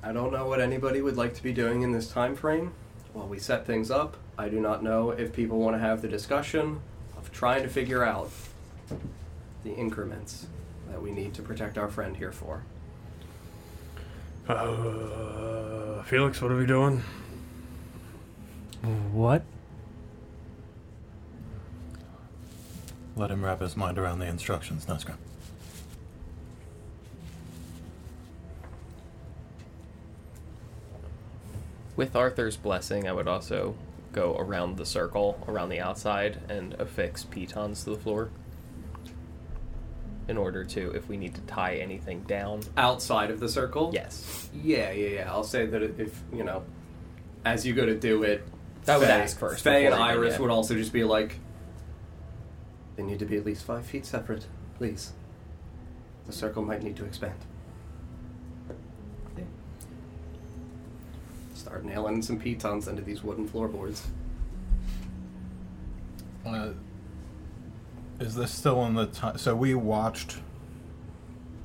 I 0.03 0.13
don't 0.13 0.33
know 0.33 0.47
what 0.47 0.61
anybody 0.61 1.03
would 1.03 1.17
like 1.17 1.35
to 1.35 1.43
be 1.43 1.53
doing 1.53 1.83
in 1.83 1.91
this 1.91 2.09
time 2.09 2.37
frame. 2.37 2.73
While 3.17 3.29
we 3.29 3.39
set 3.39 3.65
things 3.65 3.91
up, 3.91 4.19
I 4.37 4.51
do 4.51 4.61
not 4.61 4.83
know 4.83 5.09
if 5.09 5.33
people 5.33 5.59
want 5.59 5.75
to 5.75 5.81
have 5.81 6.03
the 6.03 6.07
discussion 6.07 6.81
of 7.17 7.33
trying 7.33 7.63
to 7.63 7.69
figure 7.71 8.05
out 8.05 8.31
the 9.65 9.73
increments 9.73 10.49
that 10.91 11.01
we 11.01 11.13
need 11.13 11.33
to 11.33 11.43
protect 11.43 11.79
our 11.79 11.89
friend 11.89 12.15
here 12.15 12.31
for. 12.31 12.63
Uh, 14.47 16.03
Felix, 16.03 16.43
what 16.43 16.53
are 16.53 16.59
we 16.59 16.67
doing? 16.67 17.03
What? 19.13 19.45
Let 23.17 23.31
him 23.31 23.43
wrap 23.43 23.63
his 23.63 23.79
mind 23.79 23.99
around 23.99 24.19
the 24.19 24.27
instructions, 24.27 24.85
Nesgrim. 24.85 25.17
With 31.97 32.15
Arthur's 32.15 32.57
blessing, 32.57 33.09
I 33.09 33.13
would 33.13 33.27
also 33.27 33.75
go 34.13 34.37
around 34.37 34.77
the 34.77 34.87
circle, 34.87 35.43
around 35.49 35.71
the 35.71 35.81
outside, 35.81 36.41
and 36.49 36.75
affix 36.75 37.25
pitons 37.25 37.85
to 37.85 37.91
the 37.91 37.97
floor. 37.97 38.31
In 40.29 40.37
order 40.37 40.65
to, 40.65 40.91
if 40.91 41.09
we 41.09 41.17
need 41.17 41.35
to 41.37 41.41
tie 41.43 41.77
anything 41.77 42.23
down. 42.23 42.63
Outside 42.77 43.31
of 43.31 43.39
the 43.41 43.49
circle? 43.49 43.91
Yes. 43.95 44.51
Yeah, 44.53 44.91
yeah, 44.91 45.09
yeah. 45.09 45.31
I'll 45.31 45.45
say 45.45 45.67
that 45.67 45.83
if, 45.83 46.21
you 46.33 46.43
know, 46.43 46.65
as 47.45 47.65
you 47.65 47.75
go 47.75 47.87
to 47.87 47.95
do 47.95 48.25
it, 48.25 48.47
I 48.89 48.99
would 48.99 49.07
Faye- 49.07 49.13
ask 49.23 49.39
first. 49.39 49.63
Faye 49.63 49.87
and 49.87 49.93
before 49.93 50.05
I 50.05 50.13
did, 50.13 50.19
Iris 50.19 50.35
yeah. 50.35 50.41
would 50.41 50.51
also 50.51 50.75
just 50.75 50.93
be 50.93 51.05
like, 51.05 51.39
they 52.97 53.05
need 53.05 53.21
to 53.21 53.25
be 53.25 53.37
at 53.37 53.47
least 53.47 53.65
five 53.65 53.87
feet 53.87 54.05
separate, 54.05 54.47
please. 54.79 55.13
The 56.27 56.33
circle 56.33 56.63
might 56.65 56.83
need 56.83 56.97
to 56.97 57.05
expand. 57.05 57.37
Start 61.67 61.85
nailing 61.85 62.23
some 62.23 62.39
pitons 62.39 62.87
into 62.87 63.03
these 63.03 63.25
wooden 63.25 63.49
floorboards. 63.49 64.07
Uh, 66.47 66.69
is 68.21 68.37
this 68.37 68.53
still 68.53 68.87
in 68.87 68.95
the 68.95 69.07
time? 69.07 69.37
So 69.37 69.57
we 69.57 69.75
watched 69.75 70.37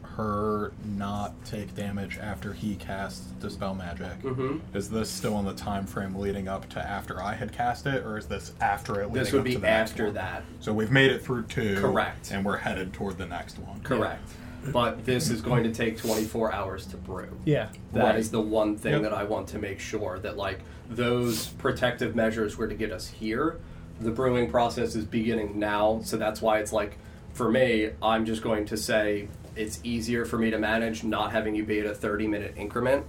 her 0.01 0.73
not 0.97 1.35
take 1.45 1.75
damage 1.75 2.17
after 2.17 2.51
he 2.51 2.77
cast 2.77 3.39
Dispel 3.39 3.75
Magic. 3.75 4.19
Mm-hmm. 4.23 4.75
Is 4.75 4.89
this 4.89 5.07
still 5.07 5.37
in 5.37 5.45
the 5.45 5.53
time 5.53 5.85
frame 5.85 6.15
leading 6.15 6.47
up 6.47 6.67
to 6.69 6.79
after 6.79 7.21
I 7.21 7.35
had 7.35 7.53
cast 7.53 7.85
it, 7.85 8.03
or 8.03 8.17
is 8.17 8.25
this 8.25 8.53
after 8.59 9.01
it? 9.01 9.09
Leading 9.09 9.13
This 9.13 9.33
would 9.33 9.43
be 9.43 9.63
after 9.63 10.09
that. 10.13 10.41
So 10.61 10.73
we've 10.73 10.89
made 10.89 11.11
it 11.11 11.23
through 11.23 11.43
two. 11.43 11.79
Correct. 11.79 12.31
And 12.31 12.43
we're 12.43 12.57
headed 12.57 12.91
toward 12.91 13.19
the 13.19 13.27
next 13.27 13.59
one. 13.59 13.81
Correct. 13.81 14.27
But 14.71 15.05
this 15.05 15.29
is 15.29 15.41
going 15.41 15.63
to 15.63 15.73
take 15.73 15.97
24 15.97 16.53
hours 16.53 16.85
to 16.87 16.97
brew. 16.97 17.29
Yeah. 17.45 17.69
That 17.93 18.15
is 18.17 18.27
Right. 18.27 18.31
the 18.33 18.41
one 18.41 18.77
thing 18.77 18.93
Yep. 18.93 19.01
that 19.03 19.13
I 19.13 19.23
want 19.23 19.47
to 19.49 19.59
make 19.59 19.79
sure 19.79 20.19
that 20.19 20.37
like 20.37 20.59
those 20.89 21.47
protective 21.47 22.15
measures 22.15 22.57
were 22.57 22.67
to 22.67 22.75
get 22.75 22.91
us 22.91 23.07
here. 23.07 23.57
The 23.99 24.11
brewing 24.11 24.49
process 24.49 24.95
is 24.95 25.05
beginning 25.05 25.57
now, 25.59 26.01
so 26.03 26.17
that's 26.17 26.41
why 26.41 26.59
it's 26.59 26.73
like 26.73 26.97
for 27.33 27.49
me, 27.49 27.89
I'm 28.03 28.25
just 28.25 28.41
going 28.43 28.65
to 28.65 28.77
say 28.77 29.29
it's 29.55 29.79
easier 29.83 30.25
for 30.25 30.37
me 30.37 30.49
to 30.51 30.59
manage 30.59 31.03
not 31.03 31.31
having 31.31 31.55
you 31.55 31.63
be 31.63 31.79
at 31.79 31.85
a 31.85 31.93
30 31.95 32.27
minute 32.27 32.53
increment. 32.57 33.05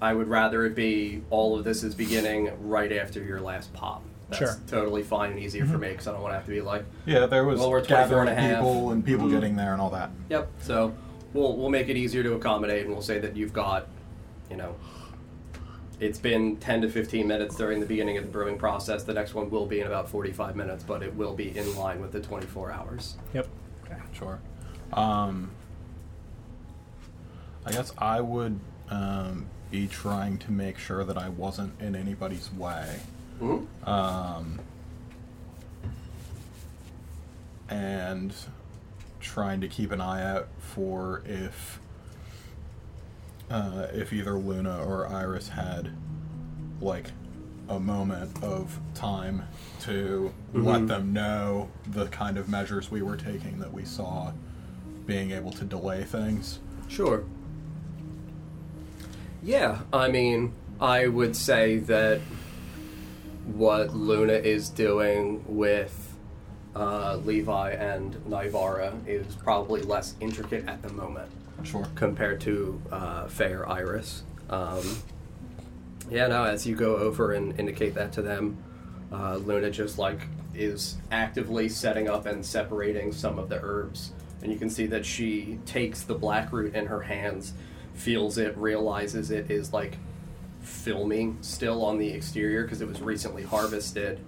I 0.00 0.14
would 0.14 0.28
rather 0.28 0.64
it 0.64 0.74
be 0.74 1.22
all 1.30 1.58
of 1.58 1.64
this 1.64 1.82
is 1.82 1.94
beginning 1.94 2.50
right 2.60 2.92
after 2.92 3.22
your 3.22 3.40
last 3.40 3.72
pop. 3.72 4.02
That's 4.28 4.38
Sure. 4.38 4.56
totally 4.66 5.02
fine 5.02 5.30
and 5.32 5.40
easier 5.40 5.64
for 5.64 5.78
me 5.78 5.88
because 5.88 6.06
I 6.06 6.12
don't 6.12 6.20
want 6.22 6.32
to 6.32 6.36
have 6.36 6.44
to 6.44 6.50
be 6.50 6.60
like, 6.60 6.84
Yeah, 7.06 7.26
there 7.26 7.44
was 7.44 7.58
Well, 7.60 7.70
we're 7.70 7.80
24 7.84 8.20
and 8.20 8.28
a 8.28 8.32
gathering 8.34 8.50
half. 8.50 8.58
people 8.58 8.90
and 8.90 9.04
people 9.04 9.26
Mhm. 9.26 9.30
getting 9.30 9.56
there 9.56 9.72
and 9.72 9.80
all 9.80 9.90
that. 9.90 10.10
Yep. 10.28 10.48
So 10.62 10.92
we'll 11.32 11.56
we'll 11.56 11.70
make 11.70 11.88
it 11.88 11.96
easier 11.96 12.22
to 12.22 12.34
accommodate, 12.34 12.84
and 12.84 12.92
we'll 12.92 13.02
say 13.02 13.18
that 13.20 13.36
you've 13.36 13.52
got, 13.54 13.86
you 14.50 14.56
know, 14.56 14.74
it's 15.98 16.18
been 16.18 16.56
ten 16.58 16.82
to 16.82 16.90
fifteen 16.90 17.26
minutes 17.26 17.56
during 17.56 17.80
the 17.80 17.86
beginning 17.86 18.18
of 18.18 18.24
the 18.24 18.30
brewing 18.30 18.58
process. 18.58 19.02
The 19.02 19.14
next 19.14 19.34
one 19.34 19.48
will 19.50 19.66
be 19.66 19.80
in 19.80 19.86
about 19.86 20.08
forty-five 20.10 20.56
minutes, 20.56 20.84
but 20.84 21.02
it 21.02 21.14
will 21.16 21.34
be 21.34 21.56
in 21.56 21.74
line 21.76 22.00
with 22.00 22.12
the 22.12 22.20
twenty-four 22.20 22.70
hours. 22.70 23.16
Yep. 23.32 23.48
Okay. 23.86 23.96
Sure. 24.12 24.38
Um, 24.92 25.50
I 27.64 27.72
guess 27.72 27.92
I 27.98 28.20
would 28.20 28.60
um, 28.90 29.46
be 29.70 29.86
trying 29.86 30.38
to 30.38 30.52
make 30.52 30.78
sure 30.78 31.04
that 31.04 31.18
I 31.18 31.28
wasn't 31.30 31.78
in 31.80 31.94
anybody's 31.96 32.52
way. 32.52 33.00
Mm-hmm. 33.40 33.88
Um, 33.88 34.58
and 37.68 38.32
trying 39.20 39.60
to 39.60 39.68
keep 39.68 39.92
an 39.92 40.00
eye 40.00 40.24
out 40.24 40.48
for 40.58 41.22
if 41.26 41.80
uh, 43.50 43.86
if 43.92 44.12
either 44.12 44.32
Luna 44.32 44.84
or 44.84 45.06
Iris 45.08 45.48
had 45.48 45.90
like 46.80 47.06
a 47.68 47.80
moment 47.80 48.42
of 48.42 48.78
time 48.94 49.42
to 49.80 50.32
let 50.52 50.82
Mhm. 50.82 50.88
them 50.88 51.12
know 51.12 51.68
the 51.86 52.06
kind 52.06 52.36
of 52.38 52.48
measures 52.48 52.90
we 52.90 53.02
were 53.02 53.16
taking 53.16 53.58
that 53.60 53.72
we 53.72 53.84
saw 53.84 54.32
being 55.06 55.30
able 55.32 55.50
to 55.52 55.64
delay 55.64 56.04
things. 56.04 56.60
Sure. 56.88 57.24
Yeah, 59.42 59.80
I 59.92 60.08
mean, 60.10 60.52
I 60.80 61.06
would 61.08 61.34
say 61.36 61.78
that 61.78 62.20
what 63.54 63.94
Luna 63.94 64.34
is 64.34 64.68
doing 64.68 65.44
with 65.48 66.14
uh, 66.76 67.16
Levi 67.24 67.70
and 67.72 68.14
Nivara 68.28 68.94
is 69.06 69.34
probably 69.36 69.82
less 69.82 70.14
intricate 70.20 70.66
at 70.68 70.82
the 70.82 70.92
moment 70.92 71.30
Sure. 71.64 71.86
compared 71.94 72.40
to 72.42 72.80
uh, 72.92 73.26
Fair 73.26 73.68
Iris. 73.68 74.22
Um, 74.48 74.98
yeah, 76.10 76.26
no, 76.28 76.44
as 76.44 76.66
you 76.66 76.76
go 76.76 76.96
over 76.96 77.32
and 77.32 77.58
indicate 77.58 77.94
that 77.94 78.12
to 78.12 78.22
them, 78.22 78.56
uh, 79.12 79.36
Luna 79.36 79.70
just 79.70 79.98
like 79.98 80.20
is 80.54 80.96
actively 81.10 81.68
setting 81.68 82.08
up 82.08 82.26
and 82.26 82.44
separating 82.44 83.12
some 83.12 83.38
of 83.38 83.48
the 83.48 83.58
herbs. 83.62 84.12
And 84.42 84.52
you 84.52 84.58
can 84.58 84.70
see 84.70 84.86
that 84.86 85.04
she 85.04 85.58
takes 85.66 86.02
the 86.02 86.14
black 86.14 86.52
root 86.52 86.74
in 86.74 86.86
her 86.86 87.00
hands, 87.02 87.54
feels 87.94 88.38
it, 88.38 88.56
realizes 88.56 89.30
it 89.30 89.50
is 89.50 89.72
like 89.72 89.98
filming 90.68 91.38
still 91.40 91.84
on 91.84 91.98
the 91.98 92.08
exterior 92.08 92.62
because 92.62 92.80
it 92.80 92.88
was 92.88 93.00
recently 93.00 93.42
harvested. 93.42 94.20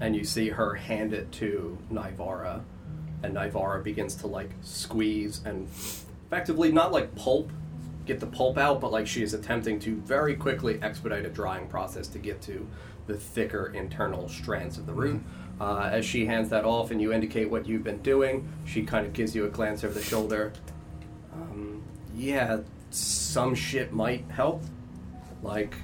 And 0.00 0.16
you 0.16 0.24
see 0.24 0.48
her 0.48 0.74
hand 0.74 1.12
it 1.12 1.30
to 1.32 1.76
Nivara, 1.92 2.62
and 3.22 3.34
Nivara 3.34 3.82
begins 3.82 4.14
to 4.16 4.26
like 4.26 4.50
squeeze 4.62 5.42
and 5.44 5.68
effectively 6.26 6.72
not 6.72 6.92
like 6.92 7.14
pulp, 7.14 7.50
get 8.06 8.20
the 8.20 8.26
pulp 8.26 8.56
out, 8.56 8.80
but 8.80 8.92
like 8.92 9.06
she 9.06 9.22
is 9.22 9.34
attempting 9.34 9.78
to 9.80 9.96
very 9.96 10.34
quickly 10.34 10.78
expedite 10.80 11.26
a 11.26 11.28
drying 11.28 11.66
process 11.68 12.06
to 12.08 12.18
get 12.18 12.40
to 12.42 12.66
the 13.06 13.14
thicker 13.14 13.72
internal 13.74 14.28
strands 14.28 14.78
of 14.78 14.86
the 14.86 14.92
root. 14.92 15.20
Uh, 15.60 15.90
as 15.92 16.06
she 16.06 16.24
hands 16.24 16.48
that 16.48 16.64
off 16.64 16.90
and 16.90 17.02
you 17.02 17.12
indicate 17.12 17.50
what 17.50 17.66
you've 17.66 17.84
been 17.84 18.00
doing, 18.00 18.48
she 18.64 18.82
kind 18.82 19.04
of 19.04 19.12
gives 19.12 19.34
you 19.34 19.44
a 19.44 19.48
glance 19.48 19.84
over 19.84 19.92
the 19.92 20.02
shoulder. 20.02 20.52
Um, 21.34 21.82
yeah, 22.14 22.60
some 22.88 23.54
shit 23.54 23.92
might 23.92 24.24
help. 24.30 24.62
Like, 25.42 25.74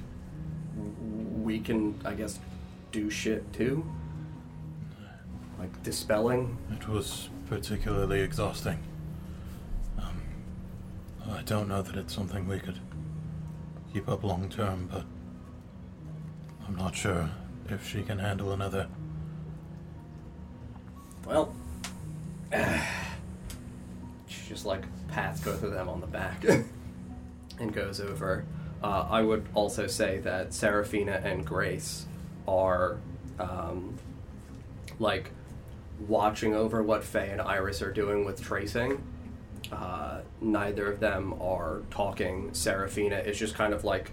we 1.41 1.59
can, 1.59 1.99
I 2.05 2.13
guess, 2.13 2.39
do 2.91 3.09
shit 3.09 3.51
too. 3.53 3.85
Like 5.59 5.81
dispelling. 5.83 6.57
It 6.71 6.87
was 6.87 7.29
particularly 7.47 8.21
exhausting. 8.21 8.77
Um, 9.97 10.21
I 11.31 11.41
don't 11.43 11.67
know 11.67 11.81
that 11.81 11.95
it's 11.95 12.13
something 12.13 12.47
we 12.47 12.59
could 12.59 12.79
keep 13.91 14.07
up 14.07 14.23
long 14.23 14.49
term, 14.49 14.87
but 14.91 15.03
I'm 16.67 16.75
not 16.75 16.95
sure 16.95 17.29
if 17.69 17.87
she 17.87 18.03
can 18.03 18.19
handle 18.19 18.51
another. 18.51 18.87
Well, 21.25 21.55
she 24.27 24.49
just 24.49 24.65
like 24.65 24.83
pats 25.07 25.41
both 25.41 25.63
of 25.63 25.71
them 25.71 25.89
on 25.89 26.01
the 26.01 26.07
back 26.07 26.45
and 27.59 27.73
goes 27.73 27.99
over. 27.99 28.45
Uh, 28.83 29.07
I 29.09 29.21
would 29.21 29.45
also 29.53 29.87
say 29.87 30.19
that 30.19 30.53
Seraphina 30.53 31.21
and 31.23 31.45
Grace 31.45 32.05
are 32.47 32.97
um, 33.39 33.95
like 34.99 35.31
watching 36.07 36.53
over 36.53 36.83
what 36.83 37.03
Faye 37.03 37.29
and 37.31 37.41
Iris 37.41 37.81
are 37.81 37.91
doing 37.91 38.25
with 38.25 38.41
tracing. 38.41 39.01
Uh, 39.71 40.19
neither 40.41 40.91
of 40.91 40.99
them 40.99 41.33
are 41.41 41.81
talking. 41.89 42.53
Seraphina 42.53 43.17
is 43.17 43.37
just 43.37 43.55
kind 43.55 43.73
of 43.73 43.83
like 43.83 44.11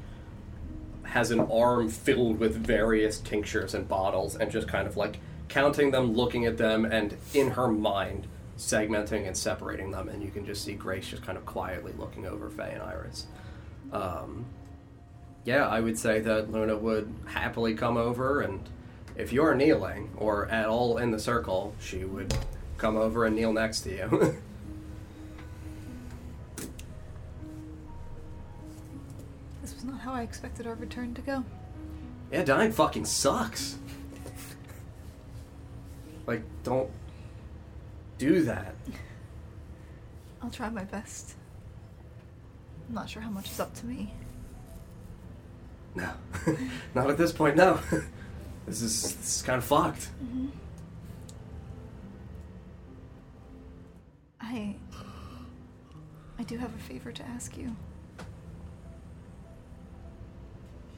has 1.05 1.31
an 1.31 1.41
arm 1.41 1.89
filled 1.89 2.39
with 2.39 2.57
various 2.57 3.21
tinctures 3.21 3.75
and 3.75 3.87
bottles 3.87 4.37
and 4.37 4.51
just 4.51 4.67
kind 4.67 4.89
of 4.89 4.97
like 4.97 5.21
counting 5.49 5.91
them, 5.91 6.15
looking 6.15 6.47
at 6.47 6.57
them, 6.57 6.85
and 6.85 7.17
in 7.35 7.51
her 7.51 7.69
mind 7.69 8.27
segmenting 8.57 9.27
and 9.27 9.37
separating 9.37 9.91
them. 9.91 10.09
And 10.09 10.23
you 10.23 10.31
can 10.31 10.47
just 10.47 10.65
see 10.65 10.73
Grace 10.73 11.09
just 11.09 11.23
kind 11.23 11.37
of 11.37 11.45
quietly 11.45 11.93
looking 11.99 12.27
over 12.27 12.49
Faye 12.49 12.73
and 12.73 12.83
Iris. 12.83 13.27
Um, 13.95 14.45
yeah, 15.45 15.67
I 15.69 15.81
would 15.81 15.99
say 15.99 16.21
that 16.21 16.51
Luna 16.51 16.77
would 16.77 17.15
happily 17.27 17.75
come 17.75 17.97
over, 17.97 18.41
and 18.41 18.61
if 19.17 19.33
you're 19.33 19.55
kneeling 19.55 20.11
or 20.17 20.47
at 20.49 20.67
all 20.67 20.99
in 20.99 21.11
the 21.11 21.19
circle, 21.19 21.75
she 21.81 22.05
would 22.05 22.35
come 22.77 22.97
over 22.97 23.25
and 23.25 23.37
kneel 23.37 23.53
next 23.53 23.81
to 23.83 23.91
you. 23.95 24.37
This 29.63 29.75
was 29.75 29.85
not 29.85 30.01
how 30.01 30.13
I 30.13 30.21
expected 30.21 30.67
our 30.67 30.75
return 30.75 31.15
to 31.15 31.23
go. 31.23 31.43
yeah, 32.31 32.43
dying 32.45 32.71
fucking 32.71 33.07
sucks. 33.07 33.79
Like, 36.27 36.43
don't 36.65 36.91
do 38.19 38.43
that. 38.45 38.75
I'll 40.43 40.51
try 40.51 40.69
my 40.69 40.85
best. 40.85 41.35
I'm 42.89 42.95
not 42.95 43.09
sure 43.09 43.23
how 43.23 43.31
much 43.31 43.51
is 43.51 43.61
up 43.61 43.75
to 43.75 43.87
me. 43.87 44.13
No, 45.95 46.11
not 46.95 47.11
at 47.11 47.17
this 47.17 47.33
point. 47.33 47.57
No, 47.57 47.79
this 48.67 48.83
is 48.83 49.15
this 49.17 49.37
is 49.37 49.43
kind 49.43 49.59
of 49.59 49.65
fucked. 49.65 50.09
Mm-hmm. 50.23 50.47
I. 54.41 54.75
I 56.39 56.43
do 56.43 56.57
have 56.59 56.75
a 56.75 56.79
favor 56.79 57.13
to 57.13 57.23
ask 57.23 57.57
you. 57.57 57.75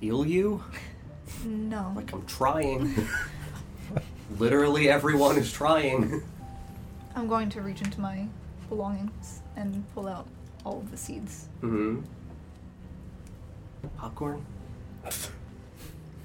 Heal 0.01 0.27
you? 0.27 0.63
No. 1.45 1.93
Like 1.97 2.13
I'm 2.13 2.25
trying. 2.27 2.95
Literally 4.39 4.89
everyone 4.89 5.37
is 5.37 5.51
trying. 5.53 6.23
I'm 7.17 7.27
going 7.27 7.49
to 7.51 7.63
reach 7.63 7.83
into 7.83 8.01
my 8.01 8.29
belongings 8.69 9.43
and 9.57 9.85
pull 9.93 10.07
out 10.07 10.29
all 10.67 10.79
of 10.81 10.91
the 10.91 10.97
seeds. 10.97 11.49
Mm-hmm. 11.63 12.01
Popcorn? 13.97 14.45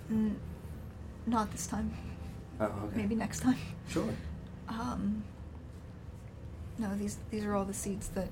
N- 0.09 0.39
not 1.27 1.51
this 1.51 1.67
time. 1.67 1.93
Oh, 2.59 2.65
okay. 2.65 2.97
Maybe 2.97 3.13
next 3.15 3.41
time. 3.41 3.57
Sure. 3.87 4.09
Um. 4.67 5.23
No, 6.79 6.95
these 6.97 7.17
these 7.29 7.43
are 7.45 7.53
all 7.55 7.65
the 7.65 7.73
seeds 7.73 8.09
that 8.09 8.29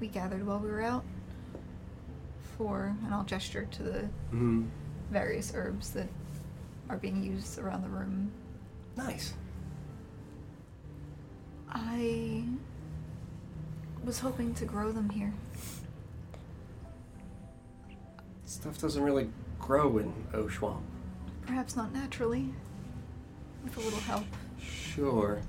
we 0.00 0.08
gathered 0.08 0.44
while 0.44 0.58
we 0.58 0.68
were 0.68 0.82
out. 0.82 1.04
For, 2.56 2.96
and 3.04 3.14
I'll 3.14 3.24
gesture 3.24 3.68
to 3.70 3.82
the 3.84 4.00
Hmm. 4.30 4.64
various 5.12 5.52
herbs 5.54 5.90
that 5.90 6.08
are 6.88 6.96
being 6.96 7.22
used 7.22 7.58
around 7.60 7.82
the 7.82 7.88
room. 7.88 8.32
Nice. 8.96 9.34
I 11.70 12.44
was 14.04 14.18
hoping 14.20 14.54
to 14.54 14.64
grow 14.64 14.92
them 14.92 15.10
here. 15.10 15.32
Stuff 18.44 18.78
doesn't 18.78 19.02
really 19.02 19.30
grow 19.58 19.98
in 19.98 20.12
Oshuamp. 20.32 20.80
Perhaps 21.46 21.76
not 21.76 21.92
naturally, 21.92 22.52
with 23.62 23.76
a 23.76 23.80
little 23.80 24.00
help. 24.00 24.24
Sure. 24.60 25.40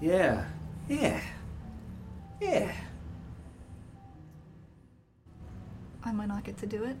Yeah. 0.00 0.46
Yeah. 0.88 1.20
Yeah. 2.40 2.72
I 6.02 6.12
might 6.12 6.28
not 6.28 6.44
get 6.44 6.58
to 6.58 6.66
do 6.66 6.84
it. 6.84 6.96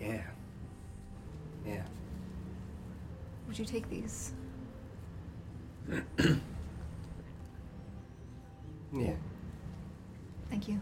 Yeah. 0.00 0.22
Yeah. 1.66 1.82
Would 3.46 3.58
you 3.58 3.64
take 3.64 3.88
these? 3.90 4.32
Yeah. 8.92 9.14
Thank 10.50 10.68
you. 10.68 10.80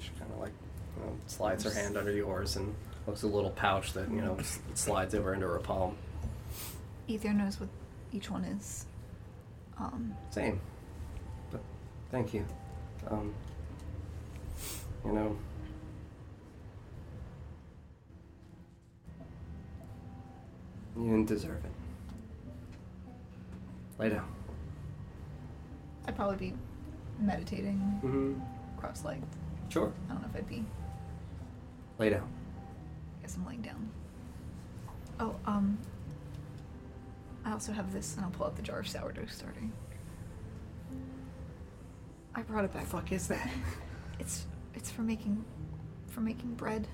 She 0.00 0.10
kind 0.18 0.30
of 0.32 0.38
like 0.40 0.52
you 0.98 1.04
know, 1.04 1.12
slides 1.26 1.64
her 1.64 1.70
hand 1.70 1.96
under 1.96 2.12
yours 2.12 2.56
and 2.56 2.74
looks 3.06 3.22
at 3.24 3.30
a 3.30 3.32
little 3.32 3.50
pouch 3.50 3.92
that 3.92 4.10
you 4.10 4.20
know 4.20 4.36
slides 4.74 5.14
over 5.14 5.34
into 5.34 5.46
her 5.46 5.58
palm. 5.58 5.96
Ether 7.08 7.32
knows 7.32 7.60
what 7.60 7.68
each 8.12 8.30
one 8.30 8.44
is. 8.44 8.86
Um, 9.78 10.14
Same. 10.30 10.60
But 11.52 11.60
thank 12.10 12.34
you. 12.34 12.44
Um, 13.08 13.34
you 15.04 15.12
know. 15.12 15.36
You 20.96 21.02
didn't 21.04 21.26
deserve 21.26 21.62
it. 21.64 21.70
Lay 23.98 24.08
down. 24.08 24.26
I'd 26.06 26.16
probably 26.16 26.36
be 26.50 26.54
meditating, 27.20 28.00
Mm-hmm. 28.02 28.40
Cross-legged. 28.86 29.24
Sure. 29.68 29.92
I 30.08 30.12
don't 30.12 30.22
know 30.22 30.28
if 30.32 30.36
I'd 30.36 30.48
be. 30.48 30.64
Lay 31.98 32.10
down. 32.10 32.28
I 33.18 33.22
guess 33.22 33.36
I'm 33.36 33.44
laying 33.46 33.62
down. 33.62 33.90
Oh, 35.18 35.34
um. 35.44 35.76
I 37.44 37.52
also 37.52 37.72
have 37.72 37.92
this, 37.92 38.14
and 38.16 38.24
I'll 38.24 38.30
pull 38.30 38.46
out 38.46 38.56
the 38.56 38.62
jar 38.62 38.80
of 38.80 38.88
sourdough 38.88 39.26
starting. 39.26 39.72
I 42.34 42.42
brought 42.42 42.64
it 42.64 42.72
back. 42.72 42.84
The 42.84 42.90
fuck 42.90 43.12
is 43.12 43.28
that? 43.28 43.50
It's 44.18 44.46
it's 44.74 44.90
for 44.90 45.02
making 45.02 45.44
for 46.08 46.22
making 46.22 46.54
bread. 46.54 46.88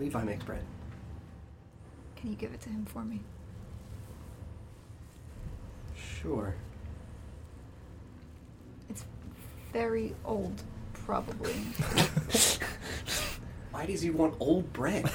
Levi 0.00 0.24
makes 0.24 0.42
bread. 0.44 0.64
Can 2.16 2.30
you 2.30 2.36
give 2.36 2.52
it 2.52 2.60
to 2.62 2.68
him 2.68 2.84
for 2.86 3.04
me? 3.04 3.20
Sure. 5.94 6.56
It's 8.88 9.04
very 9.72 10.16
old, 10.24 10.60
probably. 11.06 11.52
Why 13.70 13.86
does 13.86 14.02
he 14.02 14.10
want 14.10 14.34
old 14.40 14.70
bread? 14.72 15.08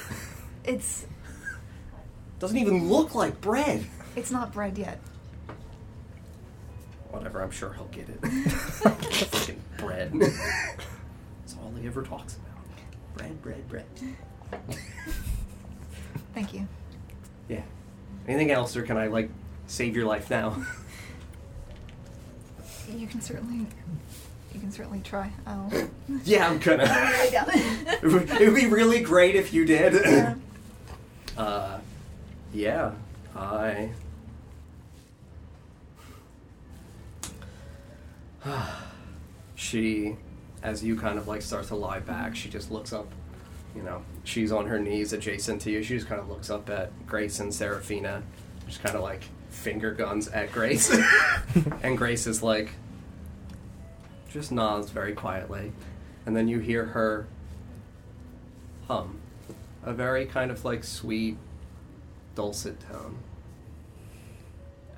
It's 0.64 1.06
Doesn't 2.40 2.58
even 2.58 2.88
look 2.88 3.14
like 3.14 3.42
bread. 3.42 3.86
it's 4.16 4.32
not 4.32 4.54
bread 4.54 4.78
yet. 4.78 5.00
Whatever, 7.10 7.44
I'm 7.44 7.52
sure 7.52 7.74
he'll 7.74 7.88
get 7.88 8.08
it. 8.08 8.26
Fucking 8.52 9.62
bread. 9.78 10.14
That's 10.14 11.56
all 11.62 11.74
he 11.80 11.86
ever 11.88 12.04
talks 12.04 12.38
about. 12.38 13.18
Bread, 13.18 13.42
bread, 13.42 13.68
bread. 13.68 13.86
Thank 16.34 16.54
you. 16.54 16.66
Yeah. 17.50 17.64
Anything 18.30 18.52
else, 18.52 18.78
or 18.78 18.84
can 18.84 18.96
I 18.96 19.08
like 19.08 19.30
save 19.68 19.94
your 19.96 20.06
life 20.06 20.30
now? 20.30 20.56
You 22.96 23.08
can 23.08 23.22
certainly 23.22 23.66
you 24.54 24.60
can 24.60 24.72
certainly 24.72 25.02
try. 25.02 25.32
Oh. 25.48 25.90
yeah, 26.26 26.50
I'm 26.50 26.60
gonna. 26.60 26.84
It 28.04 28.04
would 28.04 28.30
it 28.32 28.52
would 28.52 28.56
be 28.56 28.68
really 28.68 29.02
great 29.02 29.36
if 29.36 29.54
you 29.54 29.64
did. 29.66 29.94
Yeah. 29.94 30.36
Uh, 31.38 31.80
yeah, 32.54 32.92
I. 33.36 33.92
she, 39.56 40.18
as 40.64 40.84
you 40.84 40.96
kind 40.96 41.18
of 41.18 41.28
like 41.28 41.42
start 41.42 41.66
to 41.68 41.76
lie 41.76 42.00
back, 42.00 42.36
she 42.36 42.50
just 42.50 42.72
looks 42.72 42.92
up. 42.92 43.08
You 43.76 43.84
know, 43.84 44.04
she's 44.24 44.52
on 44.52 44.66
her 44.68 44.80
knees 44.80 45.14
adjacent 45.14 45.62
to 45.62 45.72
you. 45.72 45.82
She 45.84 45.96
just 45.96 46.08
kind 46.08 46.20
of 46.20 46.28
looks 46.28 46.50
up 46.50 46.70
at 46.70 46.92
Grace 47.08 47.40
and 47.40 47.54
Seraphina, 47.54 48.22
just 48.68 48.84
kind 48.84 48.96
of 48.96 49.02
like 49.02 49.24
finger 49.50 49.92
guns 49.92 50.28
at 50.28 50.52
Grace. 50.52 50.94
and 51.84 51.98
Grace 51.98 52.28
is 52.28 52.44
like, 52.44 52.72
just 54.32 54.52
nods 54.52 54.90
very 54.90 55.14
quietly. 55.14 55.72
And 56.26 56.36
then 56.36 56.48
you 56.48 56.60
hear 56.60 56.86
her 56.86 57.28
hum 58.88 59.22
a 59.84 59.94
very 59.94 60.26
kind 60.26 60.52
of 60.52 60.64
like 60.64 60.84
sweet, 60.84 61.38
dulcet 62.36 62.80
tone. 62.92 63.18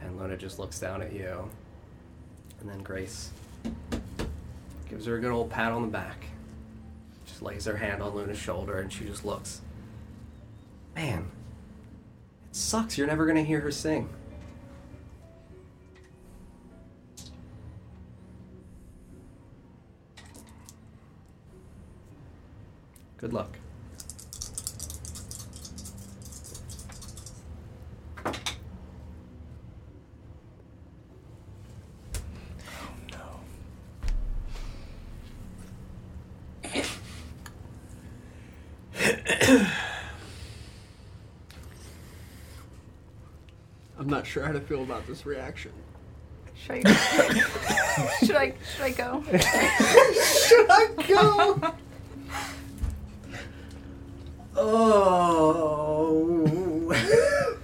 And 0.01 0.19
Luna 0.19 0.37
just 0.37 0.59
looks 0.59 0.79
down 0.79 1.01
at 1.01 1.13
you. 1.13 1.49
And 2.59 2.69
then 2.69 2.83
Grace 2.83 3.31
gives 4.89 5.05
her 5.05 5.15
a 5.15 5.19
good 5.19 5.31
old 5.31 5.49
pat 5.49 5.71
on 5.71 5.81
the 5.81 5.87
back. 5.87 6.25
Just 7.25 7.41
lays 7.41 7.65
her 7.65 7.77
hand 7.77 8.01
on 8.01 8.13
Luna's 8.13 8.37
shoulder 8.37 8.79
and 8.79 8.91
she 8.91 9.05
just 9.05 9.25
looks. 9.25 9.61
Man, 10.95 11.31
it 12.49 12.55
sucks 12.55 12.97
you're 12.97 13.07
never 13.07 13.25
gonna 13.25 13.43
hear 13.43 13.61
her 13.61 13.71
sing. 13.71 14.09
Good 23.23 23.31
luck. 23.31 23.57
Oh, 39.45 39.71
I'm 43.97 44.07
not 44.07 44.27
sure 44.27 44.43
how 44.43 44.51
to 44.51 44.59
feel 44.59 44.83
about 44.83 45.07
this 45.07 45.25
reaction. 45.25 45.71
Should 46.55 46.85
I 46.85 46.93
should 48.25 48.35
I 48.35 48.53
should 48.75 48.83
I 48.83 48.91
go? 48.91 49.23
Should 49.31 50.67
I 50.69 50.87
go? 51.07 51.73
Oh. 54.55 56.43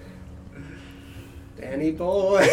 Danny 1.59 1.91
boy. 1.91 2.39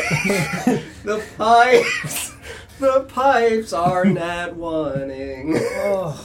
the 1.05 1.23
pipes. 1.37 2.35
The 2.79 3.01
pipes 3.09 3.73
are 3.73 4.05
nat 4.05 4.55
wanting. 4.57 5.55
Oh, 5.59 6.23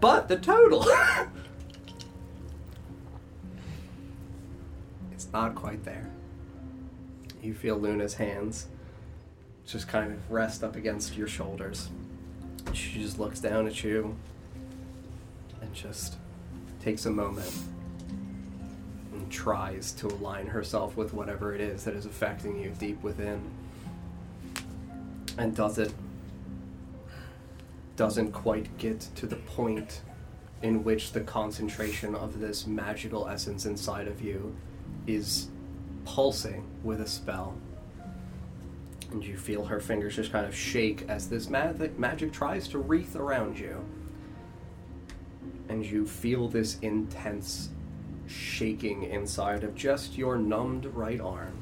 But 0.00 0.26
the 0.28 0.36
total. 0.36 0.84
it's 5.12 5.28
not 5.32 5.54
quite 5.54 5.84
there. 5.84 6.10
You 7.42 7.54
feel 7.54 7.76
Luna's 7.78 8.14
hands 8.14 8.66
just 9.66 9.86
kind 9.86 10.10
of 10.12 10.30
rest 10.30 10.64
up 10.64 10.74
against 10.76 11.16
your 11.16 11.28
shoulders. 11.28 11.90
She 12.72 13.00
just 13.00 13.18
looks 13.18 13.38
down 13.38 13.66
at 13.66 13.84
you 13.84 14.16
and 15.60 15.72
just 15.74 16.16
takes 16.82 17.06
a 17.06 17.10
moment 17.10 17.52
and 19.12 19.30
tries 19.30 19.92
to 19.92 20.06
align 20.06 20.46
herself 20.46 20.96
with 20.96 21.12
whatever 21.12 21.54
it 21.54 21.60
is 21.60 21.84
that 21.84 21.94
is 21.94 22.06
affecting 22.06 22.58
you 22.60 22.70
deep 22.78 23.02
within. 23.02 23.40
And 25.36 25.54
does 25.54 25.78
it 25.78 25.92
doesn't 27.96 28.30
quite 28.30 28.78
get 28.78 29.00
to 29.16 29.26
the 29.26 29.36
point 29.36 30.02
in 30.62 30.84
which 30.84 31.12
the 31.12 31.20
concentration 31.20 32.14
of 32.14 32.38
this 32.40 32.66
magical 32.66 33.28
essence 33.28 33.66
inside 33.66 34.06
of 34.06 34.22
you 34.22 34.54
is 35.06 35.48
pulsing 36.04 36.64
with 36.82 37.00
a 37.00 37.06
spell. 37.06 37.56
And 39.10 39.24
you 39.24 39.36
feel 39.36 39.64
her 39.64 39.80
fingers 39.80 40.16
just 40.16 40.30
kind 40.30 40.46
of 40.46 40.54
shake 40.54 41.06
as 41.08 41.28
this 41.28 41.48
magic, 41.48 41.98
magic 41.98 42.32
tries 42.32 42.68
to 42.68 42.78
wreath 42.78 43.16
around 43.16 43.58
you. 43.58 43.84
And 45.68 45.84
you 45.84 46.06
feel 46.06 46.48
this 46.48 46.78
intense 46.80 47.68
shaking 48.26 49.04
inside 49.04 49.64
of 49.64 49.74
just 49.74 50.16
your 50.16 50.36
numbed 50.36 50.86
right 50.86 51.20
arm. 51.20 51.52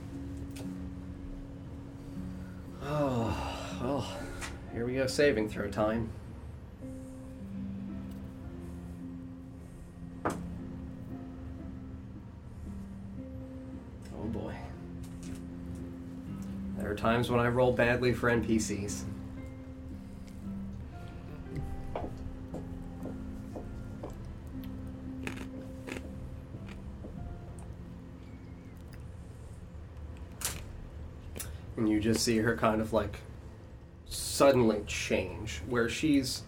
Oh, 2.82 3.78
well, 3.82 4.06
here 4.72 4.86
we 4.86 4.94
go, 4.94 5.06
saving 5.06 5.48
throw 5.48 5.70
time. 5.70 6.10
Oh 10.26 10.34
boy. 14.26 14.54
There 16.78 16.90
are 16.90 16.94
times 16.94 17.30
when 17.30 17.40
I 17.40 17.48
roll 17.48 17.72
badly 17.72 18.12
for 18.12 18.30
NPCs. 18.30 19.02
Just 32.06 32.24
see 32.24 32.38
her 32.38 32.56
kind 32.56 32.80
of 32.80 32.92
like 32.92 33.18
suddenly 34.08 34.82
change, 34.86 35.60
where 35.68 35.88
she's, 35.88 36.42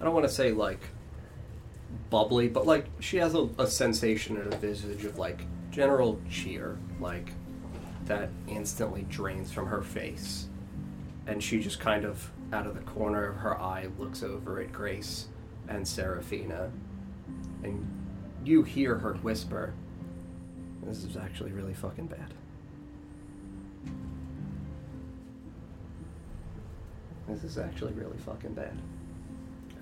I 0.00 0.04
don't 0.04 0.14
want 0.14 0.26
to 0.26 0.32
say 0.32 0.52
like 0.52 0.80
bubbly, 2.08 2.48
but 2.48 2.66
like 2.66 2.86
she 3.00 3.16
has 3.16 3.34
a, 3.34 3.48
a 3.58 3.66
sensation 3.66 4.36
and 4.36 4.52
a 4.52 4.56
visage 4.56 5.04
of 5.04 5.18
like 5.18 5.42
general 5.72 6.20
cheer, 6.30 6.78
like 7.00 7.32
that 8.06 8.30
instantly 8.46 9.02
drains 9.08 9.50
from 9.50 9.66
her 9.66 9.82
face. 9.82 10.46
And 11.26 11.42
she 11.42 11.60
just 11.60 11.80
kind 11.80 12.04
of, 12.04 12.30
out 12.52 12.66
of 12.66 12.74
the 12.74 12.80
corner 12.82 13.24
of 13.24 13.36
her 13.36 13.60
eye, 13.60 13.88
looks 13.98 14.22
over 14.22 14.60
at 14.60 14.72
Grace 14.72 15.26
and 15.68 15.86
Seraphina. 15.86 16.70
And 17.64 17.88
you 18.44 18.62
hear 18.62 18.98
her 18.98 19.14
whisper, 19.14 19.74
This 20.84 21.04
is 21.04 21.16
actually 21.16 21.52
really 21.52 21.74
fucking 21.74 22.06
bad. 22.06 22.34
This 27.28 27.44
is 27.44 27.58
actually 27.58 27.92
really 27.92 28.18
fucking 28.18 28.54
bad. 28.54 28.76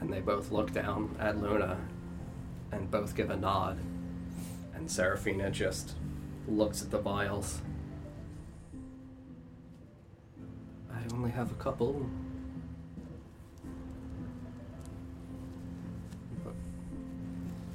And 0.01 0.13
they 0.13 0.21
both 0.21 0.51
look 0.51 0.73
down 0.73 1.17
at 1.19 1.41
Luna 1.41 1.79
and 2.73 2.91
both 2.91 3.15
give 3.15 3.31
a 3.31 3.37
nod. 3.37 3.79
And 4.75 4.91
Seraphina 4.91 5.51
just 5.51 5.95
looks 6.49 6.83
at 6.83 6.91
the 6.91 6.99
vials. 6.99 7.61
I 10.93 11.15
only 11.15 11.31
have 11.31 11.51
a 11.51 11.55
couple. 11.55 12.09
But 16.45 16.55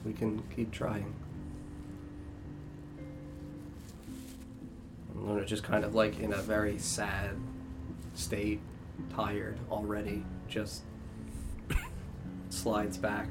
we 0.05 0.13
can 0.13 0.41
keep 0.55 0.71
trying. 0.71 1.13
And 5.13 5.27
Luna 5.27 5.45
just 5.45 5.63
kind 5.63 5.83
of 5.83 5.95
like 5.95 6.19
in 6.19 6.33
a 6.33 6.41
very 6.41 6.77
sad 6.77 7.35
state, 8.13 8.61
tired 9.13 9.57
already, 9.71 10.23
just 10.47 10.83
slides 12.49 12.97
back. 12.97 13.27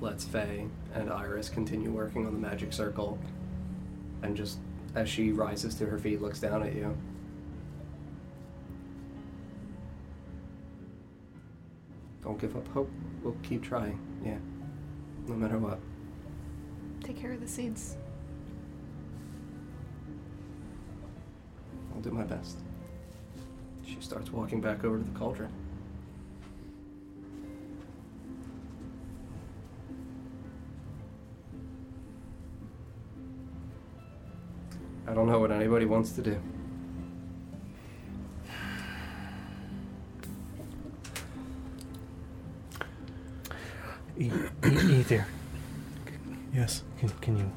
Lets 0.00 0.24
Faye 0.24 0.66
and 0.94 1.10
Iris 1.10 1.48
continue 1.48 1.90
working 1.90 2.26
on 2.26 2.32
the 2.32 2.38
magic 2.38 2.72
circle. 2.72 3.18
And 4.22 4.36
just 4.36 4.58
as 4.94 5.08
she 5.08 5.32
rises 5.32 5.74
to 5.76 5.86
her 5.86 5.98
feet, 5.98 6.20
looks 6.20 6.40
down 6.40 6.62
at 6.62 6.74
you. 6.74 6.96
Don't 12.22 12.40
give 12.40 12.56
up 12.56 12.66
hope. 12.68 12.90
We'll 13.22 13.36
keep 13.42 13.62
trying. 13.62 13.98
Yeah. 14.24 14.38
No 15.28 15.34
matter 15.34 15.58
what. 15.58 15.78
Take 17.02 17.16
care 17.16 17.32
of 17.32 17.40
the 17.40 17.46
seeds. 17.46 17.96
I'll 21.94 22.00
do 22.00 22.10
my 22.10 22.24
best. 22.24 22.58
She 23.86 23.96
starts 24.00 24.30
walking 24.32 24.60
back 24.60 24.84
over 24.84 24.98
to 24.98 25.04
the 25.04 25.18
cauldron. 25.18 25.50
I 35.06 35.14
don't 35.14 35.28
know 35.28 35.38
what 35.38 35.52
anybody 35.52 35.84
wants 35.86 36.12
to 36.12 36.22
do. 36.22 36.40
E- 44.18 44.30
e- 44.64 45.00
Ether, 45.00 45.26
Yes. 46.54 46.82
can, 46.98 47.08
can 47.20 47.36
you 47.36 47.50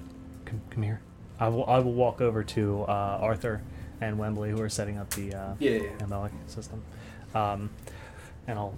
come, 0.46 0.62
come 0.70 0.84
here? 0.84 1.02
I 1.40 1.48
will. 1.48 1.66
I 1.68 1.80
will 1.80 1.94
walk 1.94 2.20
over 2.20 2.44
to 2.44 2.82
uh, 2.84 3.18
Arthur 3.22 3.62
and 4.02 4.18
Wembley, 4.18 4.52
who 4.52 4.62
are 4.62 4.70
setting 4.70 4.98
up 4.98 5.10
the 5.12 5.34
uh, 5.34 5.54
Yeah, 5.60 5.72
yeah, 5.72 5.82
yeah. 6.00 6.06
alembic 6.06 6.32
system, 6.48 6.82
um, 7.36 7.70
and 8.48 8.58
I'll 8.60 8.76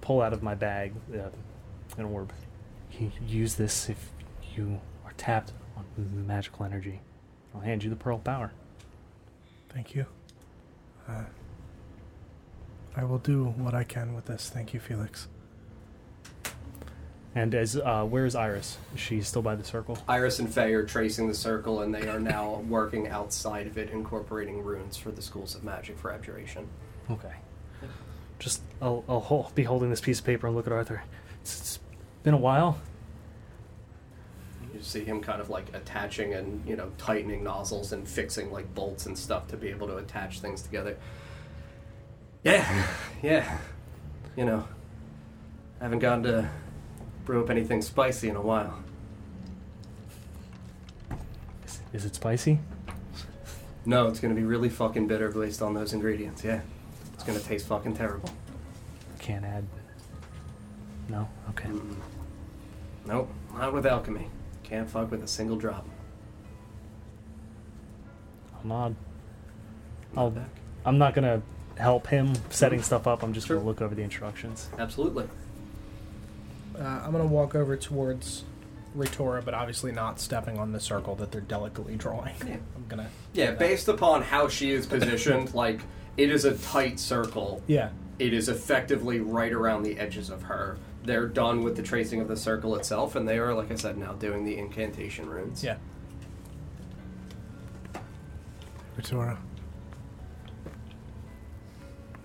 pull 0.00 0.20
out 0.20 0.32
of 0.32 0.42
my 0.42 0.54
bag 0.54 0.92
uh, 1.14 1.28
an 1.96 2.04
orb. 2.06 2.32
You 2.98 3.10
use 3.26 3.54
this 3.54 3.88
if 3.88 4.10
you 4.56 4.80
are 5.04 5.12
tapped 5.16 5.52
on 5.76 5.84
magical 6.26 6.64
energy. 6.64 7.00
I'll 7.54 7.60
hand 7.60 7.84
you 7.84 7.90
the 7.90 7.96
pearl 7.96 8.18
power. 8.18 8.52
Thank 9.72 9.94
you. 9.94 10.06
Uh, 11.08 11.24
I 12.96 13.04
will 13.04 13.18
do 13.18 13.44
what 13.44 13.74
I 13.74 13.84
can 13.84 14.14
with 14.14 14.26
this. 14.26 14.50
Thank 14.50 14.74
you, 14.74 14.80
Felix. 14.80 15.28
And 17.34 17.54
as 17.54 17.76
uh, 17.76 18.04
where's 18.04 18.34
Iris? 18.34 18.76
Is 18.94 19.00
she 19.00 19.22
still 19.22 19.40
by 19.40 19.54
the 19.54 19.64
circle? 19.64 19.96
Iris 20.06 20.38
and 20.38 20.52
Faye 20.52 20.74
are 20.74 20.84
tracing 20.84 21.28
the 21.28 21.34
circle, 21.34 21.80
and 21.80 21.94
they 21.94 22.06
are 22.08 22.20
now 22.20 22.62
working 22.68 23.08
outside 23.08 23.66
of 23.66 23.78
it, 23.78 23.90
incorporating 23.90 24.62
runes 24.62 24.98
for 24.98 25.10
the 25.10 25.22
schools 25.22 25.54
of 25.54 25.64
magic 25.64 25.98
for 25.98 26.12
abjuration. 26.12 26.68
Okay. 27.10 27.32
Just 28.38 28.60
I'll, 28.82 29.04
I'll 29.08 29.20
hol- 29.20 29.50
be 29.54 29.62
holding 29.62 29.88
this 29.88 30.00
piece 30.00 30.18
of 30.18 30.26
paper 30.26 30.46
and 30.46 30.56
look 30.56 30.66
at 30.66 30.72
Arthur. 30.72 31.04
It's, 31.40 31.58
it's 31.60 31.78
been 32.22 32.34
a 32.34 32.38
while. 32.38 32.78
You 34.74 34.82
see 34.82 35.04
him 35.04 35.22
kind 35.22 35.40
of 35.40 35.48
like 35.48 35.72
attaching 35.74 36.34
and 36.34 36.66
you 36.68 36.76
know 36.76 36.90
tightening 36.98 37.44
nozzles 37.44 37.92
and 37.92 38.06
fixing 38.06 38.50
like 38.52 38.74
bolts 38.74 39.06
and 39.06 39.16
stuff 39.16 39.46
to 39.48 39.56
be 39.56 39.68
able 39.68 39.86
to 39.86 39.96
attach 39.96 40.40
things 40.40 40.60
together. 40.60 40.96
Yeah, 42.44 42.86
yeah. 43.22 43.58
You 44.36 44.44
know, 44.44 44.66
haven't 45.80 46.00
gotten 46.00 46.24
to 46.24 46.50
brew 47.24 47.42
up 47.42 47.50
anything 47.50 47.82
spicy 47.82 48.28
in 48.28 48.36
a 48.36 48.40
while. 48.40 48.82
Is, 51.64 51.80
is 51.92 52.04
it 52.04 52.14
spicy? 52.14 52.58
No, 53.84 54.06
it's 54.08 54.20
gonna 54.20 54.34
be 54.34 54.44
really 54.44 54.68
fucking 54.68 55.06
bitter 55.08 55.30
based 55.30 55.62
on 55.62 55.74
those 55.74 55.92
ingredients. 55.92 56.44
Yeah, 56.44 56.60
it's 57.14 57.24
gonna 57.24 57.40
taste 57.40 57.66
fucking 57.66 57.94
terrible. 57.96 58.30
Can't 59.18 59.44
add. 59.44 59.64
No. 61.08 61.28
Okay. 61.50 61.68
Mm. 61.68 61.96
Nope, 63.06 63.30
not 63.54 63.72
with 63.72 63.86
alchemy. 63.86 64.28
Can't 64.62 64.88
fuck 64.88 65.10
with 65.10 65.22
a 65.22 65.28
single 65.28 65.56
drop. 65.56 65.86
I'll 68.54 68.64
nod. 68.68 68.96
I'll- 70.16 70.30
back. 70.30 70.48
I'm 70.84 70.98
not 70.98 71.14
gonna 71.14 71.42
help 71.78 72.06
him 72.08 72.32
setting 72.50 72.82
stuff 72.82 73.06
up. 73.06 73.22
I'm 73.22 73.32
just 73.32 73.46
Sure. 73.46 73.56
gonna 73.56 73.68
look 73.68 73.80
over 73.80 73.94
the 73.94 74.02
instructions. 74.02 74.68
Absolutely. 74.78 75.28
Uh, 76.78 76.82
I'm 77.04 77.12
going 77.12 77.22
to 77.22 77.28
walk 77.28 77.54
over 77.54 77.76
towards 77.76 78.44
Ritora, 78.96 79.44
but 79.44 79.54
obviously 79.54 79.92
not 79.92 80.20
stepping 80.20 80.58
on 80.58 80.72
the 80.72 80.80
circle 80.80 81.14
that 81.16 81.32
they're 81.32 81.40
delicately 81.40 81.96
drawing. 81.96 82.34
Yeah. 82.46 82.56
I'm 82.76 82.86
going 82.88 83.04
to. 83.04 83.10
Yeah, 83.32 83.52
based 83.52 83.88
upon 83.88 84.22
how 84.22 84.48
she 84.48 84.70
is 84.70 84.86
positioned, 84.86 85.54
like 85.54 85.80
it 86.16 86.30
is 86.30 86.44
a 86.44 86.56
tight 86.56 86.98
circle. 86.98 87.62
Yeah. 87.66 87.90
It 88.18 88.32
is 88.32 88.48
effectively 88.48 89.20
right 89.20 89.52
around 89.52 89.82
the 89.82 89.98
edges 89.98 90.30
of 90.30 90.42
her. 90.42 90.78
They're 91.04 91.26
done 91.26 91.62
with 91.62 91.76
the 91.76 91.82
tracing 91.82 92.20
of 92.20 92.28
the 92.28 92.36
circle 92.36 92.76
itself, 92.76 93.16
and 93.16 93.28
they 93.28 93.38
are, 93.38 93.54
like 93.54 93.72
I 93.72 93.74
said, 93.74 93.98
now 93.98 94.12
doing 94.12 94.44
the 94.44 94.56
incantation 94.56 95.28
runes. 95.28 95.64
Yeah. 95.64 95.76
Ritora. 98.96 99.38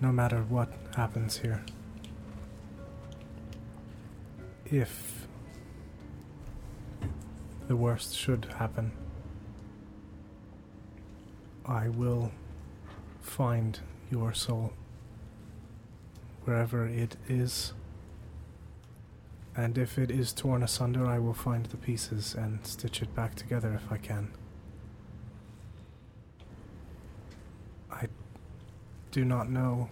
No 0.00 0.12
matter 0.12 0.42
what 0.48 0.72
happens 0.94 1.38
here, 1.38 1.64
if 4.70 5.26
the 7.66 7.76
worst 7.76 8.16
should 8.16 8.46
happen, 8.58 8.92
I 11.64 11.88
will 11.88 12.32
find 13.20 13.78
your 14.10 14.32
soul 14.32 14.72
wherever 16.44 16.86
it 16.86 17.16
is. 17.28 17.72
And 19.54 19.76
if 19.76 19.98
it 19.98 20.10
is 20.10 20.32
torn 20.32 20.62
asunder, 20.62 21.06
I 21.06 21.18
will 21.18 21.34
find 21.34 21.66
the 21.66 21.76
pieces 21.76 22.34
and 22.34 22.64
stitch 22.64 23.02
it 23.02 23.14
back 23.14 23.34
together 23.34 23.74
if 23.74 23.90
I 23.92 23.98
can. 23.98 24.30
I 27.90 28.06
do 29.10 29.24
not 29.24 29.50
know 29.50 29.90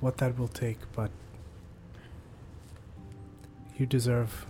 what 0.00 0.18
that 0.18 0.38
will 0.38 0.48
take, 0.48 0.78
but 0.92 1.10
you 3.82 3.86
deserve 3.86 4.46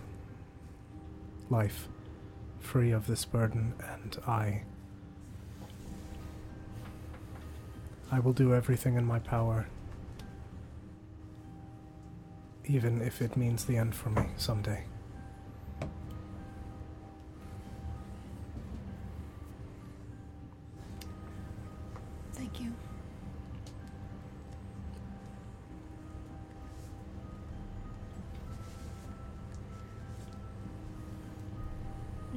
life 1.49 1.87
free 2.59 2.91
of 2.91 3.07
this 3.07 3.25
burden, 3.25 3.73
and 3.91 4.15
I. 4.27 4.61
I 8.11 8.19
will 8.19 8.31
do 8.31 8.53
everything 8.53 8.93
in 8.93 9.05
my 9.05 9.17
power, 9.17 9.65
even 12.65 13.01
if 13.01 13.23
it 13.23 13.35
means 13.35 13.65
the 13.65 13.75
end 13.75 13.95
for 13.95 14.11
me 14.11 14.27
someday. 14.37 14.83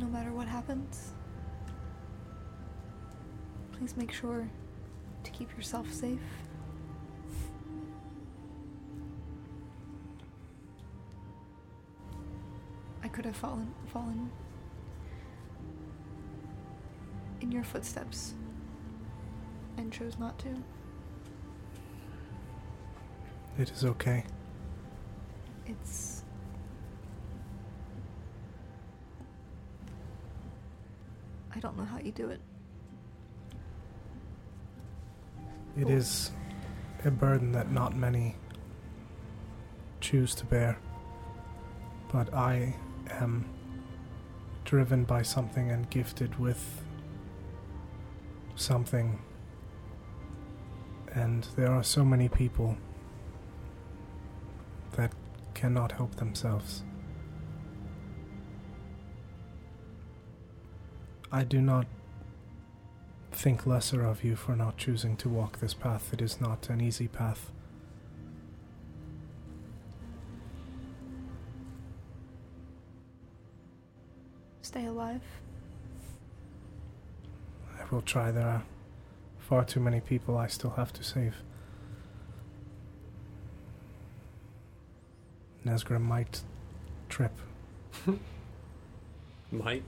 No 0.06 0.12
matter 0.12 0.30
what 0.30 0.46
happens, 0.46 1.14
please 3.72 3.96
make 3.96 4.12
sure 4.12 4.48
to 5.24 5.30
keep 5.32 5.50
yourself 5.56 5.92
safe. 5.92 6.20
I 13.02 13.08
could 13.08 13.24
have 13.24 13.34
fallen 13.34 13.74
fallen 13.88 14.30
in 17.40 17.50
your 17.50 17.64
footsteps 17.64 18.34
and 19.76 19.92
chose 19.92 20.20
not 20.20 20.38
to. 20.38 20.62
It 23.58 23.72
is 23.72 23.84
okay. 23.84 24.22
It's 25.66 26.22
I 31.56 31.56
don't 31.66 31.76
know 31.76 31.85
how 31.85 31.98
you 31.98 32.12
do 32.12 32.29
it. 32.29 32.40
It 35.76 35.90
is 35.90 36.31
a 37.05 37.11
burden 37.11 37.50
that 37.52 37.72
not 37.72 37.96
many 37.96 38.37
choose 40.00 40.33
to 40.37 40.46
bear. 40.46 40.79
But 42.12 42.33
I 42.33 42.76
am 43.11 43.46
driven 44.64 45.02
by 45.02 45.22
something 45.22 45.72
and 45.72 45.90
gifted 45.90 46.38
with 46.38 46.85
something. 48.55 49.18
And 51.14 51.48
there 51.57 51.72
are 51.72 51.83
so 51.83 52.05
many 52.05 52.29
people 52.29 52.76
that 54.92 55.12
cannot 55.55 55.90
help 55.90 56.14
themselves. 56.14 56.85
I 61.37 61.44
do 61.44 61.61
not 61.61 61.87
think 63.31 63.66
lesser 63.66 64.03
of 64.03 64.25
you 64.25 64.37
for 64.37 64.57
not 64.57 64.79
choosing 64.79 65.18
to 65.18 65.29
walk 65.29 65.59
this 65.59 65.75
path. 65.75 66.14
It 66.14 66.22
is 66.22 66.40
not 66.40 66.70
an 66.70 66.81
easy 66.81 67.09
path. 67.09 67.51
Stay 74.62 74.87
alive. 74.87 75.20
I 77.79 77.85
will 77.90 78.01
try. 78.01 78.31
There 78.31 78.49
are 78.49 78.62
far 79.38 79.62
too 79.66 79.81
many 79.81 80.01
people 80.01 80.38
I 80.38 80.46
still 80.46 80.70
have 80.70 80.94
to 80.94 81.05
save. 81.05 81.35
Nesgrim 85.66 86.01
might 86.01 86.40
trip. 87.11 87.38
Might. 89.53 89.83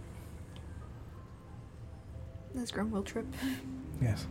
This 2.59 2.73
grum 2.73 2.91
will 2.91 3.05
trip. 3.05 3.25
Yes. 4.03 4.27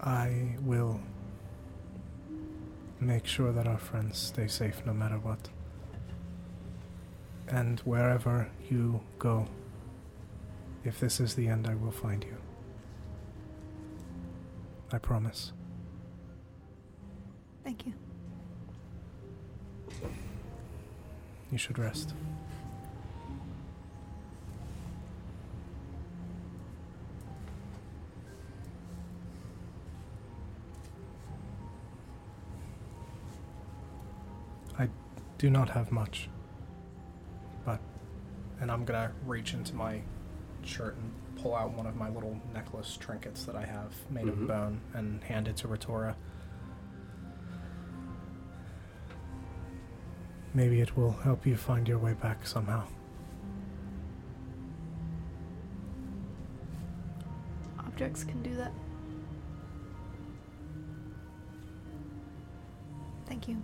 I 0.00 0.54
will 0.62 1.00
make 3.00 3.26
sure 3.26 3.50
that 3.50 3.66
our 3.66 3.76
friends 3.76 4.18
stay 4.18 4.46
safe 4.46 4.82
no 4.86 4.92
matter 4.92 5.18
what. 5.18 5.48
And 7.48 7.80
wherever 7.80 8.48
you 8.70 9.00
go, 9.18 9.46
if 10.84 11.00
this 11.00 11.18
is 11.18 11.34
the 11.34 11.48
end, 11.48 11.66
I 11.66 11.74
will 11.74 11.90
find 11.90 12.22
you. 12.22 12.36
I 14.92 14.98
promise. 14.98 15.52
Thank 17.64 17.84
you. 17.84 17.94
You 21.50 21.58
should 21.58 21.80
rest. 21.80 22.14
Do 35.40 35.48
not 35.48 35.70
have 35.70 35.90
much, 35.90 36.28
but. 37.64 37.80
And 38.60 38.70
I'm 38.70 38.84
gonna 38.84 39.10
reach 39.24 39.54
into 39.54 39.74
my 39.74 40.02
shirt 40.62 40.96
and 40.96 41.10
pull 41.36 41.56
out 41.56 41.72
one 41.72 41.86
of 41.86 41.96
my 41.96 42.10
little 42.10 42.38
necklace 42.52 42.98
trinkets 43.00 43.44
that 43.46 43.56
I 43.56 43.64
have 43.64 43.94
made 44.10 44.26
Mhm. 44.26 44.42
of 44.42 44.46
bone 44.48 44.80
and 44.92 45.24
hand 45.24 45.48
it 45.48 45.56
to 45.56 45.68
Ritora. 45.68 46.14
Maybe 50.52 50.82
it 50.82 50.94
will 50.94 51.12
help 51.12 51.46
you 51.46 51.56
find 51.56 51.88
your 51.88 51.96
way 51.98 52.12
back 52.12 52.46
somehow. 52.46 52.86
Objects 57.78 58.24
can 58.24 58.42
do 58.42 58.54
that. 58.56 58.72
Thank 63.24 63.48
you. 63.48 63.62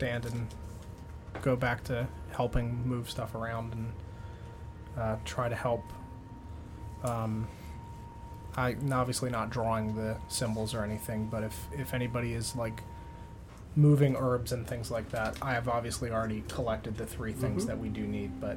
Stand 0.00 0.24
and 0.24 0.46
go 1.42 1.54
back 1.54 1.84
to 1.84 2.06
helping 2.32 2.86
move 2.88 3.10
stuff 3.10 3.34
around 3.34 3.74
and 3.74 3.92
uh, 4.98 5.16
try 5.26 5.46
to 5.48 5.54
help. 5.54 5.84
Um, 7.04 7.46
I 8.56 8.76
obviously 8.92 9.30
not 9.30 9.50
drawing 9.50 9.94
the 9.94 10.16
symbols 10.28 10.74
or 10.74 10.82
anything, 10.82 11.26
but 11.30 11.42
if 11.44 11.54
if 11.72 11.92
anybody 11.94 12.32
is 12.32 12.56
like 12.56 12.82
moving 13.76 14.16
herbs 14.16 14.52
and 14.52 14.66
things 14.66 14.90
like 14.90 15.10
that, 15.10 15.36
I 15.42 15.52
have 15.52 15.68
obviously 15.68 16.10
already 16.10 16.42
collected 16.48 16.96
the 16.96 17.06
three 17.06 17.32
things 17.32 17.64
Mhm. 17.64 17.66
that 17.68 17.78
we 17.78 17.88
do 17.90 18.06
need, 18.06 18.40
but 18.40 18.56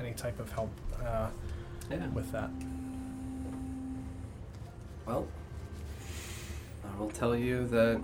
any 0.00 0.12
type 0.12 0.38
of 0.40 0.50
help 0.52 0.70
uh, 1.04 1.28
Yeah. 1.88 2.06
with 2.08 2.30
that. 2.32 2.50
Well, 5.06 5.26
I 6.84 6.98
will 7.00 7.10
tell 7.10 7.34
you 7.34 7.66
that 7.68 8.00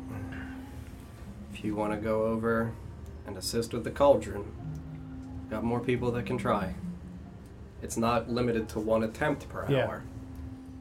if 1.56 1.64
you 1.64 1.74
want 1.74 1.90
to 1.92 1.96
go 1.98 2.24
over 2.24 2.72
and 3.26 3.36
assist 3.38 3.72
with 3.72 3.82
the 3.82 3.90
cauldron, 3.90 4.44
got 5.50 5.64
more 5.64 5.80
people 5.80 6.10
that 6.12 6.26
can 6.26 6.36
try. 6.36 6.74
It's 7.82 7.96
not 7.96 8.28
limited 8.30 8.68
to 8.70 8.80
one 8.80 9.02
attempt 9.02 9.48
per 9.48 9.64
Yeah. 9.68 9.86
hour. 9.86 10.02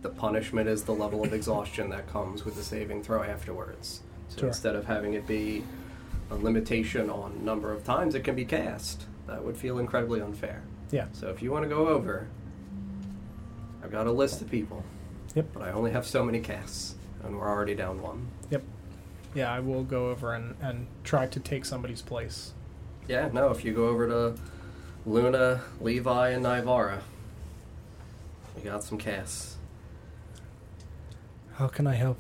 The 0.02 0.10
punishment 0.10 0.68
is 0.68 0.84
the 0.84 0.92
level 0.94 1.24
of 1.24 1.34
exhaustion 1.34 1.90
that 1.92 2.08
comes 2.08 2.44
with 2.44 2.56
the 2.56 2.64
saving 2.64 3.04
throw 3.04 3.24
afterwards. 3.24 4.02
So 4.28 4.40
Sure. 4.42 4.48
instead 4.50 4.76
of 4.76 4.86
having 4.86 5.14
it 5.14 5.26
be 5.26 5.64
a 6.30 6.36
limitation 6.36 7.10
on 7.10 7.46
number 7.46 7.72
of 7.72 7.84
times 7.86 8.14
it 8.14 8.24
can 8.26 8.36
be 8.36 8.44
cast, 8.46 9.06
that 9.28 9.44
would 9.46 9.56
feel 9.56 9.80
incredibly 9.80 10.20
unfair. 10.22 10.62
Yeah. 10.92 11.06
So 11.14 11.30
if 11.30 11.42
you 11.42 11.52
want 11.52 11.64
to 11.64 11.70
go 11.70 11.88
over, 11.88 12.28
I've 13.82 13.92
got 13.92 14.08
a 14.08 14.12
list 14.12 14.42
of 14.42 14.50
people. 14.52 14.84
Yep. 15.36 15.48
But 15.54 15.64
I 15.64 15.72
only 15.72 15.92
have 15.92 16.06
so 16.06 16.24
many 16.24 16.40
casts, 16.42 16.96
and 17.24 17.38
we're 17.38 17.48
already 17.50 17.76
down 17.76 18.02
one. 18.02 18.28
Yeah, 19.36 19.52
I 19.52 19.60
will 19.60 19.84
go 19.84 20.10
over 20.10 20.34
and, 20.34 20.56
and 20.62 20.88
try 21.04 21.28
to 21.28 21.40
take 21.42 21.66
somebody's 21.66 22.02
place. 22.02 22.54
Yeah, 23.08 23.30
no, 23.34 23.52
if 23.52 23.66
you 23.66 23.74
go 23.74 23.90
over 23.90 24.08
to 24.08 24.42
Luna, 25.06 25.62
Levi, 25.82 26.30
and 26.30 26.46
Nivara, 26.46 27.02
we 28.56 28.62
got 28.62 28.82
some 28.84 28.98
casts. 28.98 29.58
How 31.56 31.68
can 31.68 31.86
I 31.86 31.96
help? 31.96 32.18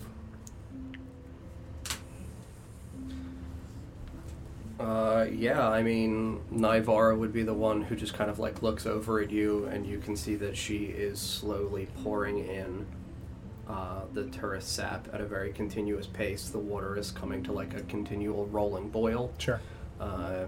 Uh, 4.78 5.25
yeah, 5.32 5.69
I 5.69 5.84
mean, 5.84 6.41
Nivara 6.54 7.17
would 7.17 7.32
be 7.32 7.43
the 7.43 7.54
one 7.54 7.82
who 7.82 7.95
just 7.95 8.13
kind 8.13 8.30
of 8.30 8.39
like 8.39 8.62
looks 8.62 8.86
over 8.86 9.21
at 9.21 9.32
you, 9.32 9.65
and 9.67 9.88
you 9.88 9.99
can 9.99 10.17
see 10.17 10.36
that 10.36 10.58
she 10.58 10.88
is 10.88 11.17
slowly 11.17 11.88
pouring 12.04 12.39
in 12.39 12.86
uh, 13.67 14.01
the 14.13 14.25
tourist 14.25 14.73
sap 14.73 15.08
at 15.13 15.21
a 15.21 15.25
very 15.25 15.51
continuous 15.51 16.08
pace. 16.08 16.49
The 16.49 16.60
water 16.60 16.97
is 16.97 17.12
coming 17.12 17.43
to 17.43 17.51
like 17.51 17.73
a 17.73 17.82
continual 17.84 18.45
rolling 18.47 18.89
boil. 18.89 19.32
Sure. 19.38 19.60
Uh, 19.99 20.45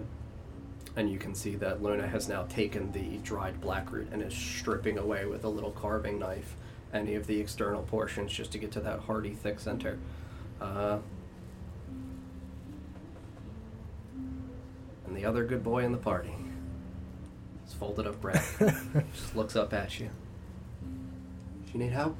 and 0.95 1.11
you 1.11 1.19
can 1.19 1.35
see 1.35 1.55
that 1.55 1.81
Luna 1.81 2.07
has 2.07 2.27
now 2.27 2.43
taken 2.43 2.91
the 2.91 3.17
dried 3.17 3.61
blackroot 3.61 4.11
and 4.11 4.21
is 4.21 4.33
stripping 4.33 4.97
away 4.97 5.25
with 5.25 5.43
a 5.43 5.49
little 5.49 5.71
carving 5.71 6.19
knife 6.19 6.55
any 6.93 7.15
of 7.15 7.27
the 7.27 7.39
external 7.39 7.83
portions 7.83 8.31
just 8.31 8.51
to 8.51 8.57
get 8.57 8.71
to 8.71 8.79
that 8.79 8.99
hardy, 9.01 9.33
thick 9.33 9.59
center. 9.59 9.99
Uh, 10.59 10.99
and 15.05 15.15
the 15.15 15.25
other 15.25 15.45
good 15.45 15.63
boy 15.63 15.83
in 15.83 15.91
the 15.91 15.97
party 15.97 16.33
is 17.65 17.73
folded 17.73 18.07
up 18.07 18.19
bread. 18.21 18.41
just 19.13 19.35
looks 19.35 19.55
up 19.55 19.73
at 19.73 19.99
you. 19.99 20.09
If 21.65 21.73
you 21.73 21.79
need 21.79 21.91
help, 21.91 22.19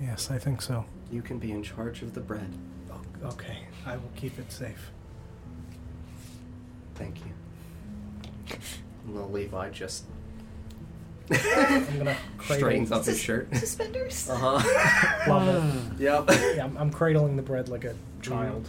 Yes, 0.00 0.30
I 0.30 0.38
think 0.38 0.62
so. 0.62 0.84
you 1.10 1.22
can 1.22 1.38
be 1.38 1.50
in 1.52 1.62
charge 1.62 2.02
of 2.02 2.14
the 2.14 2.20
bread. 2.20 2.48
Okay, 3.24 3.58
I 3.84 3.96
will 3.96 4.10
keep 4.16 4.38
it 4.38 4.50
safe. 4.52 4.90
Thank 6.94 7.16
you. 7.20 8.56
And 9.06 9.16
the 9.16 9.22
Levi 9.24 9.70
just 9.70 10.04
I'm 11.30 11.96
gonna 11.96 12.16
cradle. 12.36 12.56
straightens 12.58 12.92
up 12.92 12.98
his 13.06 13.16
Sus- 13.16 13.18
shirt. 13.24 13.56
Suspenders. 13.56 14.28
Uh 14.28 14.36
huh. 14.36 15.24
Love 15.32 15.94
it. 15.98 15.98
yep. 16.02 16.24
Yeah, 16.28 16.64
I'm, 16.66 16.76
I'm 16.76 16.90
cradling 16.90 17.36
the 17.36 17.42
bread 17.42 17.70
like 17.70 17.84
a 17.84 17.94
child. 18.20 18.68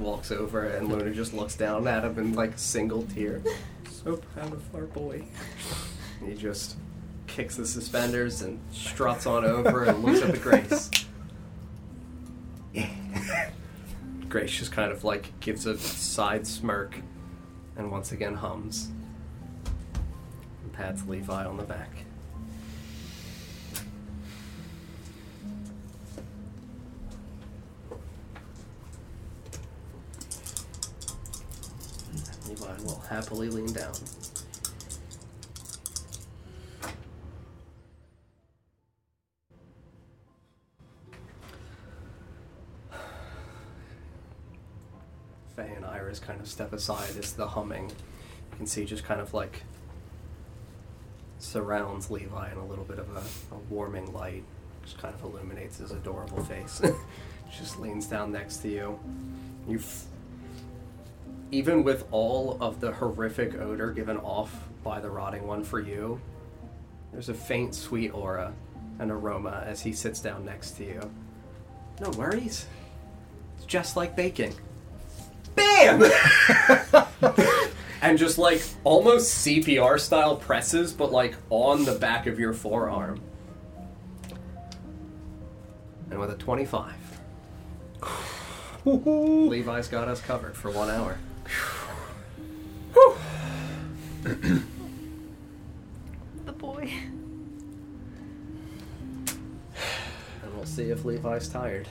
Walks 0.00 0.32
over 0.32 0.64
and 0.66 0.88
Luna 0.88 1.12
just 1.12 1.34
looks 1.34 1.54
down 1.56 1.86
at 1.86 2.04
him 2.04 2.18
in 2.18 2.32
like 2.34 2.54
a 2.54 2.58
single 2.58 3.02
tear. 3.04 3.40
So 3.92 4.16
proud 4.16 4.52
of 4.52 4.74
our 4.74 4.86
boy. 4.86 5.22
He 6.26 6.34
just 6.34 6.76
kicks 7.34 7.56
the 7.56 7.66
suspenders 7.66 8.42
and 8.42 8.60
struts 8.70 9.26
on 9.26 9.44
over 9.44 9.82
and 9.82 10.04
looks 10.04 10.22
up 10.22 10.28
at 10.30 10.40
Grace. 10.40 10.88
Grace 14.28 14.52
just 14.52 14.70
kind 14.70 14.92
of 14.92 15.02
like 15.02 15.32
gives 15.40 15.66
a 15.66 15.76
side 15.76 16.46
smirk 16.46 16.96
and 17.76 17.90
once 17.90 18.12
again 18.12 18.34
hums. 18.34 18.88
And 20.62 20.72
pats 20.72 21.04
Levi 21.08 21.44
on 21.44 21.56
the 21.56 21.64
back. 21.64 21.90
Levi 32.48 32.82
will 32.84 33.02
happily 33.10 33.48
lean 33.48 33.72
down. 33.72 33.94
Faye 45.56 45.72
and 45.76 45.84
Iris 45.84 46.18
kind 46.18 46.40
of 46.40 46.48
step 46.48 46.72
aside 46.72 47.16
as 47.16 47.32
the 47.32 47.46
humming, 47.46 47.88
you 47.88 48.56
can 48.56 48.66
see 48.66 48.84
just 48.84 49.04
kind 49.04 49.20
of 49.20 49.34
like 49.34 49.62
surrounds 51.38 52.10
Levi 52.10 52.50
in 52.50 52.58
a 52.58 52.66
little 52.66 52.84
bit 52.84 52.98
of 52.98 53.08
a, 53.16 53.54
a 53.54 53.58
warming 53.70 54.12
light, 54.12 54.42
just 54.82 54.98
kind 54.98 55.14
of 55.14 55.22
illuminates 55.22 55.78
his 55.78 55.90
adorable 55.92 56.42
face. 56.44 56.80
just 57.56 57.78
leans 57.78 58.06
down 58.06 58.32
next 58.32 58.58
to 58.58 58.68
you. 58.68 58.98
You, 59.68 59.80
even 61.52 61.84
with 61.84 62.04
all 62.10 62.58
of 62.60 62.80
the 62.80 62.92
horrific 62.92 63.54
odor 63.54 63.92
given 63.92 64.16
off 64.18 64.52
by 64.82 65.00
the 65.00 65.10
rotting 65.10 65.46
one 65.46 65.62
for 65.62 65.80
you, 65.80 66.20
there's 67.12 67.28
a 67.28 67.34
faint 67.34 67.74
sweet 67.74 68.10
aura 68.10 68.52
and 68.98 69.10
aroma 69.10 69.62
as 69.66 69.80
he 69.80 69.92
sits 69.92 70.20
down 70.20 70.44
next 70.44 70.72
to 70.72 70.84
you. 70.84 71.10
No 72.00 72.10
worries. 72.10 72.66
It's 73.56 73.66
just 73.66 73.96
like 73.96 74.16
baking. 74.16 74.54
Bam! 75.54 76.02
and 78.02 78.18
just 78.18 78.38
like 78.38 78.62
almost 78.84 79.46
CPR 79.46 79.98
style 79.98 80.36
presses, 80.36 80.92
but 80.92 81.10
like 81.10 81.34
on 81.50 81.84
the 81.84 81.94
back 81.94 82.26
of 82.26 82.38
your 82.38 82.52
forearm. 82.52 83.20
And 86.10 86.18
with 86.20 86.30
a 86.30 86.36
25, 86.36 86.92
Levi's 88.84 89.88
got 89.88 90.08
us 90.08 90.20
covered 90.20 90.56
for 90.56 90.70
one 90.70 90.90
hour. 90.90 91.18
The 96.44 96.52
boy. 96.52 96.92
And 100.42 100.54
we'll 100.54 100.66
see 100.66 100.90
if 100.90 101.04
Levi's 101.04 101.48
tired. 101.48 101.88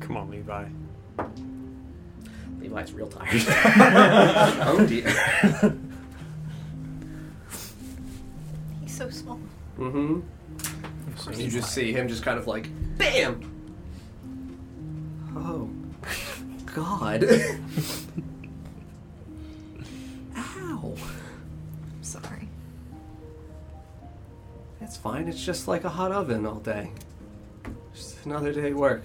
Come 0.00 0.16
on, 0.16 0.30
Levi. 0.30 0.64
Levi's 2.64 2.92
real 2.94 3.06
tired. 3.06 3.28
oh 4.66 4.86
dear. 4.88 5.10
He's 8.80 8.96
so 8.96 9.10
small. 9.10 9.38
Mm-hmm. 9.78 10.20
And 11.28 11.38
you 11.38 11.50
just 11.50 11.74
see 11.74 11.92
him 11.92 12.08
just 12.08 12.22
kind 12.22 12.38
of 12.38 12.46
like, 12.46 12.70
BAM! 12.96 13.50
Oh, 15.36 15.68
God. 16.74 17.24
Ow. 20.36 20.94
Sorry. 22.00 22.48
It's 24.80 24.96
fine, 24.96 25.28
it's 25.28 25.44
just 25.44 25.68
like 25.68 25.84
a 25.84 25.90
hot 25.90 26.12
oven 26.12 26.46
all 26.46 26.60
day. 26.60 26.92
Just 27.94 28.24
another 28.24 28.52
day 28.52 28.68
at 28.68 28.74
work. 28.74 29.02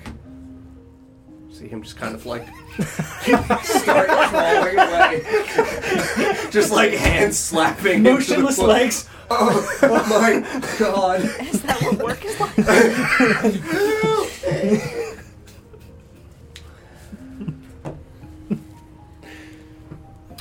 See 1.60 1.68
him 1.68 1.84
just 1.84 1.98
kind 1.98 2.16
of 2.16 2.26
like 2.26 2.48
start 2.80 4.08
crawling 4.08 4.80
away. 4.80 5.22
just 6.52 6.72
like 6.72 6.94
hands 6.94 7.38
slapping. 7.38 7.98
into 7.98 8.12
the 8.12 8.14
Motionless 8.14 8.56
floor. 8.56 8.68
legs. 8.70 9.10
Oh, 9.30 9.78
oh, 9.84 10.08
my 10.08 10.40
god. 10.80 11.20
Is 11.42 11.62
that 11.64 11.82
what 11.82 11.98
work 11.98 12.24
is 12.24 12.40
like? 12.40 12.58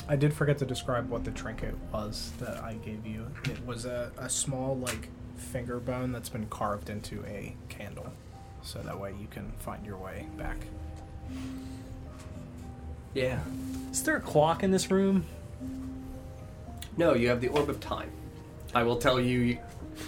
I 0.07 0.15
did 0.15 0.33
forget 0.33 0.57
to 0.59 0.65
describe 0.65 1.09
what 1.09 1.25
the 1.25 1.31
trinket 1.31 1.75
was 1.91 2.31
that 2.39 2.63
I 2.63 2.75
gave 2.75 3.05
you. 3.05 3.27
It 3.43 3.59
was 3.65 3.83
a, 3.83 4.13
a 4.17 4.29
small, 4.29 4.77
like, 4.77 5.09
finger 5.35 5.81
bone 5.81 6.13
that's 6.13 6.29
been 6.29 6.45
carved 6.45 6.89
into 6.89 7.25
a 7.25 7.57
candle. 7.67 8.13
So 8.61 8.79
that 8.79 8.97
way 8.97 9.13
you 9.19 9.27
can 9.29 9.51
find 9.59 9.85
your 9.85 9.97
way 9.97 10.27
back. 10.37 10.59
Yeah. 13.13 13.39
Is 13.91 14.03
there 14.03 14.17
a 14.17 14.21
clock 14.21 14.63
in 14.63 14.71
this 14.71 14.91
room? 14.91 15.25
No, 16.97 17.13
you 17.13 17.29
have 17.29 17.41
the 17.41 17.47
orb 17.47 17.69
of 17.69 17.79
time. 17.79 18.11
I 18.73 18.83
will 18.83 18.97
tell 18.97 19.19
you, 19.19 19.57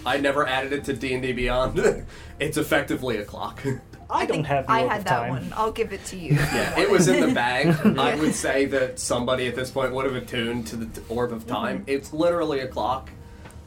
I 0.06 0.18
never 0.18 0.46
added 0.46 0.72
it 0.72 0.84
to 0.84 0.92
D 0.92 1.14
and 1.14 1.22
D 1.22 1.32
Beyond. 1.32 2.04
it's 2.40 2.56
effectively 2.56 3.18
a 3.18 3.24
clock. 3.24 3.62
I 4.10 4.26
don't 4.26 4.44
have 4.44 4.66
the 4.66 4.72
I 4.72 4.82
orb 4.82 4.90
had 4.90 4.98
of 4.98 5.04
that 5.06 5.10
time. 5.10 5.30
one. 5.30 5.52
I'll 5.56 5.72
give 5.72 5.92
it 5.92 6.04
to 6.06 6.16
you. 6.16 6.32
yeah, 6.34 6.78
it 6.78 6.90
was 6.90 7.08
in 7.08 7.20
the 7.20 7.34
bag. 7.34 7.68
I 7.98 8.14
would 8.14 8.34
say 8.34 8.66
that 8.66 8.98
somebody 8.98 9.46
at 9.46 9.54
this 9.54 9.70
point 9.70 9.92
would 9.94 10.04
have 10.04 10.14
attuned 10.14 10.66
to 10.68 10.76
the 10.76 11.02
orb 11.08 11.32
of 11.32 11.40
mm-hmm. 11.40 11.54
time. 11.54 11.84
It's 11.86 12.12
literally 12.12 12.60
a 12.60 12.68
clock, 12.68 13.10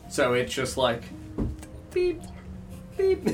so 0.08 0.34
it's 0.34 0.54
just 0.54 0.78
like 0.78 1.02
beep, 1.92 2.22
beep. 2.96 3.28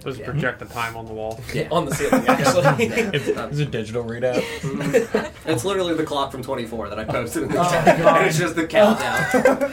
Does 0.00 0.18
it 0.18 0.24
project 0.24 0.58
the 0.60 0.64
time 0.64 0.96
on 0.96 1.04
the 1.06 1.12
wall? 1.12 1.38
Yeah. 1.54 1.68
On 1.70 1.84
the 1.84 1.94
ceiling, 1.94 2.26
actually. 2.26 2.86
It's, 3.14 3.28
it's 3.28 3.58
a 3.58 3.64
digital 3.66 4.02
readout. 4.04 4.40
Mm-hmm. 4.60 5.48
It's 5.50 5.64
literally 5.64 5.94
the 5.94 6.04
clock 6.04 6.30
from 6.32 6.42
24 6.42 6.88
that 6.90 6.98
I 6.98 7.04
posted 7.04 7.42
in 7.44 7.48
the 7.50 7.60
Oh, 7.60 7.70
chat, 7.70 7.98
God. 7.98 8.16
and 8.18 8.26
it's 8.28 8.38
just 8.38 8.56
the 8.56 8.66
countdown. 8.66 9.72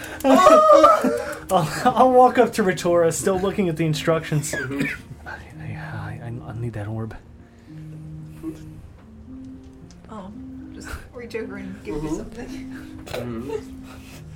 I'll, 1.49 1.93
I'll 1.95 2.11
walk 2.11 2.38
up 2.38 2.51
to 2.53 2.63
Ritora, 2.63 3.13
still 3.13 3.39
looking 3.39 3.69
at 3.69 3.78
the 3.78 3.86
instructions. 3.86 4.51
Mm-hmm. 4.51 5.28
I, 5.28 5.32
I, 5.32 6.19
I, 6.23 6.49
I 6.49 6.59
need 6.59 6.73
that 6.73 6.88
orb. 6.88 7.15
Oh, 10.09 10.32
just 10.73 10.89
reach 11.13 11.36
over 11.36 11.57
and 11.57 11.84
give 11.84 11.95
Mm-hmm. 11.95 12.07
you 12.07 12.15
something. 12.15 12.47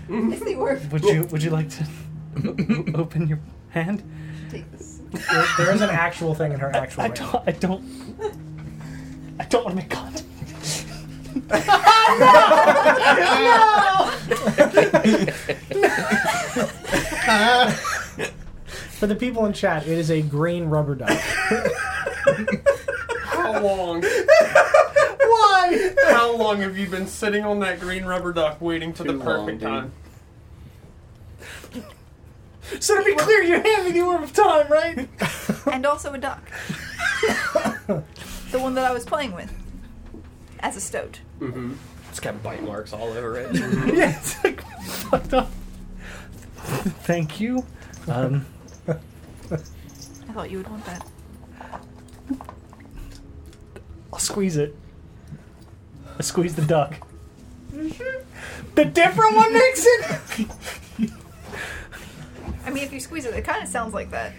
Mm-hmm. 0.09 0.33
It's 0.33 0.43
the 0.45 0.55
orb. 0.55 0.91
Would 0.91 1.03
you 1.05 1.23
Would 1.31 1.43
you 1.43 1.49
like 1.51 1.69
to 1.69 1.85
open 2.95 3.27
your 3.27 3.39
hand? 3.69 4.03
Take 4.49 4.69
this. 4.71 4.90
There, 5.12 5.45
there 5.57 5.72
is 5.74 5.82
an 5.82 5.89
actual 5.89 6.34
thing 6.34 6.53
in 6.53 6.59
her 6.59 6.74
actual 6.76 7.01
I 7.01 7.05
hand. 7.07 7.16
don't. 7.16 7.47
I 7.47 7.51
don't. 7.51 7.84
I 9.39 9.45
don't 9.45 9.66
want 9.66 9.78
to 9.78 9.84
make 9.84 9.89
contact. 9.89 10.26
For 18.99 19.07
the 19.07 19.16
people 19.16 19.45
in 19.45 19.53
chat, 19.53 19.88
it 19.88 19.97
is 19.97 20.12
a 20.12 20.22
green 20.22 20.66
rubber 20.66 20.95
duck. 20.95 21.09
How 23.24 23.59
long? 23.62 24.01
Why? 24.03 25.93
How 26.09 26.36
long 26.36 26.62
have 26.62 26.78
you 26.78 26.88
been 26.88 27.07
sitting 27.07 27.43
on 27.43 27.59
that 27.62 27.80
green 27.80 28.05
rubber 28.05 28.32
duck 28.32 28.62
waiting 28.62 28.93
for 28.93 29.03
Too 29.03 29.14
the 29.14 29.18
long, 29.18 29.26
perfect 29.45 29.59
dude. 29.62 29.70
time? 29.70 29.91
So 32.80 32.97
to 32.97 33.03
be 33.03 33.15
clear, 33.15 33.43
you 33.43 33.59
hand 33.61 33.86
me 33.86 33.91
the 33.91 34.01
orb 34.01 34.24
of 34.24 34.34
time, 34.34 34.67
right? 34.69 35.07
And 35.72 35.86
also 35.86 36.11
a 36.13 36.17
duck. 36.17 36.41
the 37.88 38.59
one 38.59 38.74
that 38.76 38.86
I 38.86 38.91
was 38.91 39.05
playing 39.05 39.34
with. 39.34 39.51
As 40.59 40.76
a 40.76 40.82
stoat. 40.82 41.19
Mhm. 41.39 41.76
It's 42.09 42.19
got 42.19 42.41
bite 42.43 42.63
marks 42.63 42.93
all 42.93 43.09
over 43.09 43.38
it. 43.38 43.53
yeah, 43.55 44.17
it's 44.17 44.43
like 44.43 44.61
fucked 44.84 45.34
up. 45.34 45.51
Thank 47.03 47.39
you. 47.39 47.63
Um, 48.07 48.45
I 48.88 48.93
thought 50.34 50.49
you 50.51 50.57
would 50.57 50.67
want 50.69 50.86
that. 50.86 51.05
I'll 54.11 54.19
squeeze 54.19 54.57
it. 54.57 54.76
I 56.17 56.22
squeeze 56.24 56.55
the 56.55 56.63
duck. 56.65 56.95
The 57.72 58.86
different 58.86 59.36
one 59.36 59.53
makes 59.53 59.86
it. 59.86 60.47
I 62.66 62.70
mean, 62.70 62.84
if 62.84 62.93
you 62.93 62.99
squeeze 62.99 63.26
it, 63.26 63.34
it 63.34 63.43
kind 63.43 63.64
of 63.64 63.70
sounds 63.70 63.93
like 63.93 64.12
that. 64.12 64.34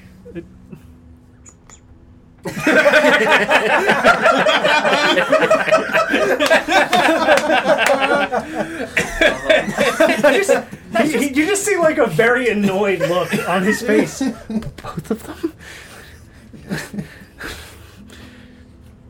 I 10.24 10.42
just, 10.42 11.12
you, 11.12 11.20
you 11.20 11.46
just 11.46 11.64
see 11.64 11.76
like 11.76 11.98
a 11.98 12.06
very 12.06 12.48
annoyed 12.48 13.00
look 13.00 13.32
on 13.48 13.62
his 13.62 13.80
face. 13.82 14.20
Both 14.48 15.10
of 15.10 15.22
them. 15.22 15.54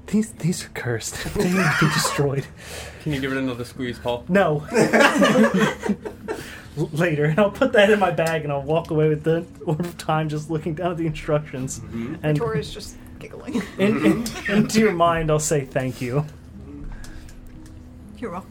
These 0.06 0.32
these 0.32 0.64
are 0.66 0.70
cursed. 0.70 1.14
They 1.34 1.44
need 1.44 1.54
to 1.54 1.76
be 1.80 1.86
destroyed. 1.86 2.46
Can 3.02 3.12
you 3.12 3.20
give 3.20 3.32
it 3.32 3.38
another 3.38 3.64
squeeze, 3.64 3.98
Paul? 3.98 4.24
No. 4.28 4.66
L- 6.78 6.88
Later, 6.92 7.24
and 7.26 7.38
I'll 7.38 7.50
put 7.50 7.72
that 7.72 7.90
in 7.90 7.98
my 7.98 8.10
bag, 8.10 8.42
and 8.44 8.52
I'll 8.52 8.62
walk 8.62 8.90
away 8.90 9.08
with 9.08 9.22
the 9.24 9.44
orb 9.66 9.80
of 9.80 9.96
time, 9.98 10.28
just 10.28 10.50
looking 10.50 10.74
down 10.74 10.92
at 10.92 10.96
the 10.96 11.06
instructions. 11.06 11.80
And 12.22 12.36
Tori's 12.36 12.72
just 12.72 12.96
giggling. 13.18 13.62
in, 13.78 14.04
in, 14.06 14.24
into 14.48 14.80
your 14.80 14.92
mind, 14.92 15.30
I'll 15.30 15.38
say 15.38 15.64
thank 15.64 16.00
you. 16.00 16.24
You're 18.18 18.30
welcome. 18.30 18.50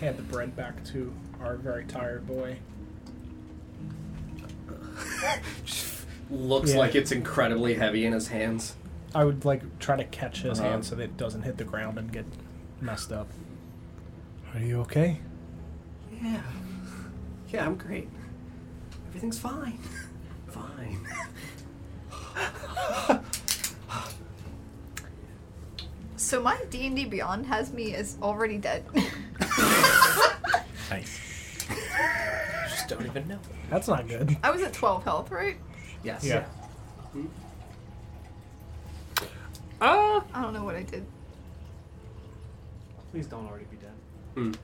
Hand 0.00 0.16
the 0.18 0.22
bread 0.22 0.56
back 0.56 0.82
to 0.86 1.12
our 1.40 1.56
very 1.56 1.84
tired 1.84 2.26
boy. 2.26 2.56
Looks 6.30 6.70
Yeah. 6.72 6.78
like 6.78 6.94
it's 6.94 7.12
incredibly 7.12 7.74
heavy 7.74 8.04
in 8.06 8.12
his 8.12 8.28
hands. 8.28 8.74
I 9.14 9.24
would 9.24 9.44
like 9.44 9.78
try 9.78 9.96
to 9.96 10.04
catch 10.04 10.42
his 10.42 10.58
Uh-huh. 10.58 10.70
hand 10.70 10.84
so 10.86 10.94
that 10.96 11.02
it 11.04 11.16
doesn't 11.16 11.42
hit 11.42 11.58
the 11.58 11.64
ground 11.64 11.98
and 11.98 12.10
get 12.10 12.24
messed 12.80 13.12
up. 13.12 13.28
Are 14.54 14.60
you 14.60 14.80
okay? 14.80 15.20
Yeah. 16.22 16.40
Yeah, 17.50 17.66
I'm 17.66 17.76
great. 17.76 18.08
Everything's 19.08 19.38
fine. 19.38 19.78
Fine. 20.48 21.06
So 26.32 26.40
my 26.40 26.56
D 26.70 26.86
and 26.86 26.96
D 26.96 27.04
Beyond 27.04 27.44
has 27.44 27.74
me 27.74 27.94
as 27.94 28.16
already 28.22 28.56
dead. 28.56 28.86
Nice. 30.88 31.66
Just 32.70 32.88
don't 32.88 33.04
even 33.04 33.28
know. 33.28 33.38
That's 33.68 33.88
not 33.88 34.08
good. 34.08 34.34
I 34.42 34.50
was 34.50 34.62
at 34.62 34.72
12 34.72 35.04
health, 35.04 35.30
right? 35.30 35.56
Yes. 36.02 36.24
Yeah. 36.24 36.44
Uh, 39.80 40.20
I 40.32 40.42
don't 40.42 40.54
know 40.54 40.64
what 40.64 40.74
I 40.76 40.84
did. 40.84 41.04
Please 43.10 43.26
don't 43.26 43.46
already 43.46 43.66
be 43.66 43.76
dead. 43.76 43.92
Mm. 44.36 44.56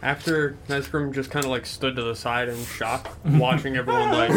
After 0.00 0.56
Nesgrim 0.68 1.12
just 1.12 1.30
kind 1.30 1.44
of 1.44 1.50
like 1.50 1.66
stood 1.66 1.96
to 1.96 2.02
the 2.02 2.14
side 2.14 2.48
in 2.48 2.64
shock, 2.64 3.18
watching 3.24 3.76
everyone 3.76 4.12
like 4.12 4.30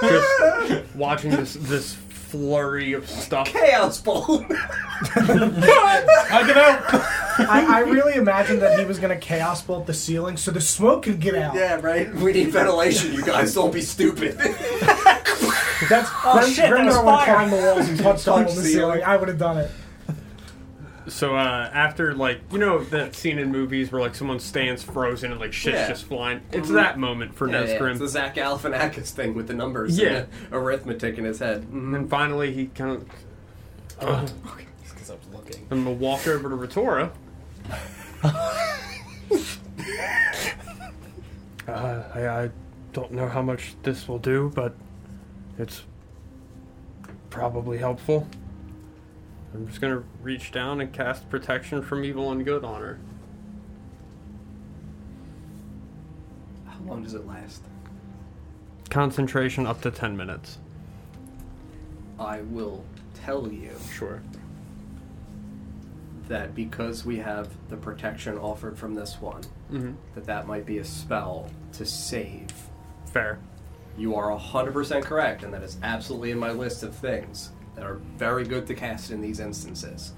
just 0.00 0.94
watching 0.96 1.30
this 1.30 1.54
this 1.54 1.94
flurry 1.94 2.92
of 2.92 3.08
stuff. 3.08 3.46
Chaos 3.46 4.00
Bolt! 4.00 4.44
I 4.50 6.42
get 6.46 6.56
out. 6.56 6.82
I, 7.38 7.66
I 7.68 7.80
really 7.80 8.14
imagined 8.14 8.62
that 8.62 8.78
he 8.78 8.84
was 8.84 8.98
going 8.98 9.14
to 9.14 9.20
chaos 9.24 9.62
bolt 9.62 9.86
the 9.86 9.94
ceiling 9.94 10.36
so 10.36 10.50
the 10.50 10.60
smoke 10.60 11.04
could 11.04 11.20
get 11.20 11.34
out. 11.34 11.54
yeah, 11.54 11.74
right? 11.80 12.12
We 12.14 12.32
need 12.32 12.48
ventilation, 12.50 13.12
you 13.12 13.22
guys. 13.22 13.54
Don't 13.54 13.72
be 13.72 13.82
stupid. 13.82 14.36
That's 14.38 16.10
Oh, 16.24 16.38
Grim- 16.40 16.50
shit, 16.52 16.70
that 16.70 16.84
was 16.84 16.94
Grimgar 16.96 17.04
would 17.04 17.14
have 17.14 17.24
fire. 17.26 17.34
climbed 17.34 17.52
the 17.52 17.56
walls 17.56 17.88
and 17.90 18.00
punched 18.02 18.26
a 18.26 18.30
hole 18.32 18.40
in 18.40 18.46
the 18.46 18.52
ceiling. 18.52 18.72
ceiling. 18.72 19.02
I 19.04 19.16
would 19.16 19.28
have 19.28 19.38
done 19.38 19.58
it. 19.58 19.70
So 21.08 21.36
uh, 21.36 21.70
after 21.72 22.14
like 22.14 22.40
you 22.50 22.58
know 22.58 22.82
that 22.84 23.14
scene 23.14 23.38
in 23.38 23.52
movies 23.52 23.92
where 23.92 24.00
like 24.00 24.14
someone 24.16 24.40
stands 24.40 24.82
frozen 24.82 25.30
and 25.30 25.40
like 25.40 25.52
shit's 25.52 25.76
Yeah. 25.76 25.88
just 25.88 26.04
flying. 26.04 26.40
It's 26.52 26.68
that 26.70 26.98
moment 26.98 27.34
for 27.34 27.48
Yeah, 27.48 27.62
yeah, 27.64 27.78
Nesgrim. 27.78 27.90
It's 27.92 28.00
the 28.00 28.08
Zach 28.08 28.34
Galifianakis 28.34 29.10
thing 29.12 29.34
with 29.34 29.46
the 29.46 29.54
numbers 29.54 29.96
Yeah. 29.98 30.08
and 30.08 30.28
the 30.50 30.56
arithmetic 30.56 31.16
in 31.18 31.24
his 31.24 31.38
head. 31.38 31.58
And 31.70 31.88
Mhm. 31.88 31.92
then 31.92 32.08
finally 32.08 32.52
he 32.52 32.66
kind 32.66 32.90
of. 32.90 33.04
Uh, 34.00 34.26
Because 34.82 35.10
I 35.10 35.14
was 35.14 35.26
looking. 35.32 35.66
I'm 35.70 35.84
gonna 35.84 35.94
walk 35.96 36.26
over 36.26 36.48
to 36.48 36.56
Ritora. 36.56 37.10
uh, 41.68 42.02
I, 42.14 42.26
I 42.44 42.50
don't 42.92 43.12
know 43.12 43.28
how 43.28 43.42
much 43.42 43.74
this 43.82 44.08
will 44.08 44.18
do, 44.18 44.50
but 44.54 44.74
it's 45.58 45.82
probably 47.30 47.78
helpful. 47.78 48.26
I'm 49.56 49.66
just 49.68 49.80
gonna 49.80 50.02
reach 50.22 50.52
down 50.52 50.82
and 50.82 50.92
cast 50.92 51.30
protection 51.30 51.80
from 51.80 52.04
evil 52.04 52.30
and 52.30 52.44
good 52.44 52.62
on 52.62 52.82
her. 52.82 52.98
How 56.66 56.78
long 56.84 57.02
does 57.02 57.14
it 57.14 57.26
last? 57.26 57.62
Concentration 58.90 59.66
up 59.66 59.80
to 59.80 59.90
10 59.90 60.14
minutes. 60.16 60.58
I 62.18 62.42
will 62.42 62.84
tell 63.14 63.50
you 63.50 63.70
Sure. 63.92 64.20
that 66.28 66.54
because 66.54 67.04
we 67.06 67.16
have 67.18 67.48
the 67.70 67.76
protection 67.76 68.36
offered 68.36 68.76
from 68.78 68.94
this 68.94 69.20
one, 69.20 69.42
Mm-hmm. 69.72 69.92
that 70.16 70.24
that 70.26 70.46
might 70.46 70.66
be 70.66 70.78
a 70.78 70.84
spell 70.84 71.48
to 71.72 71.86
save. 71.86 72.48
Fair. 73.06 73.38
You 73.96 74.14
are 74.16 74.30
100% 74.30 75.02
correct, 75.02 75.42
and 75.44 75.54
that 75.54 75.62
is 75.62 75.78
absolutely 75.82 76.30
in 76.30 76.38
my 76.38 76.50
list 76.50 76.82
of 76.82 76.94
things 76.94 77.50
are 77.78 77.94
very 78.16 78.44
good 78.44 78.66
to 78.68 78.74
cast 78.74 79.10
in 79.10 79.20
these 79.20 79.40
instances. 79.40 80.12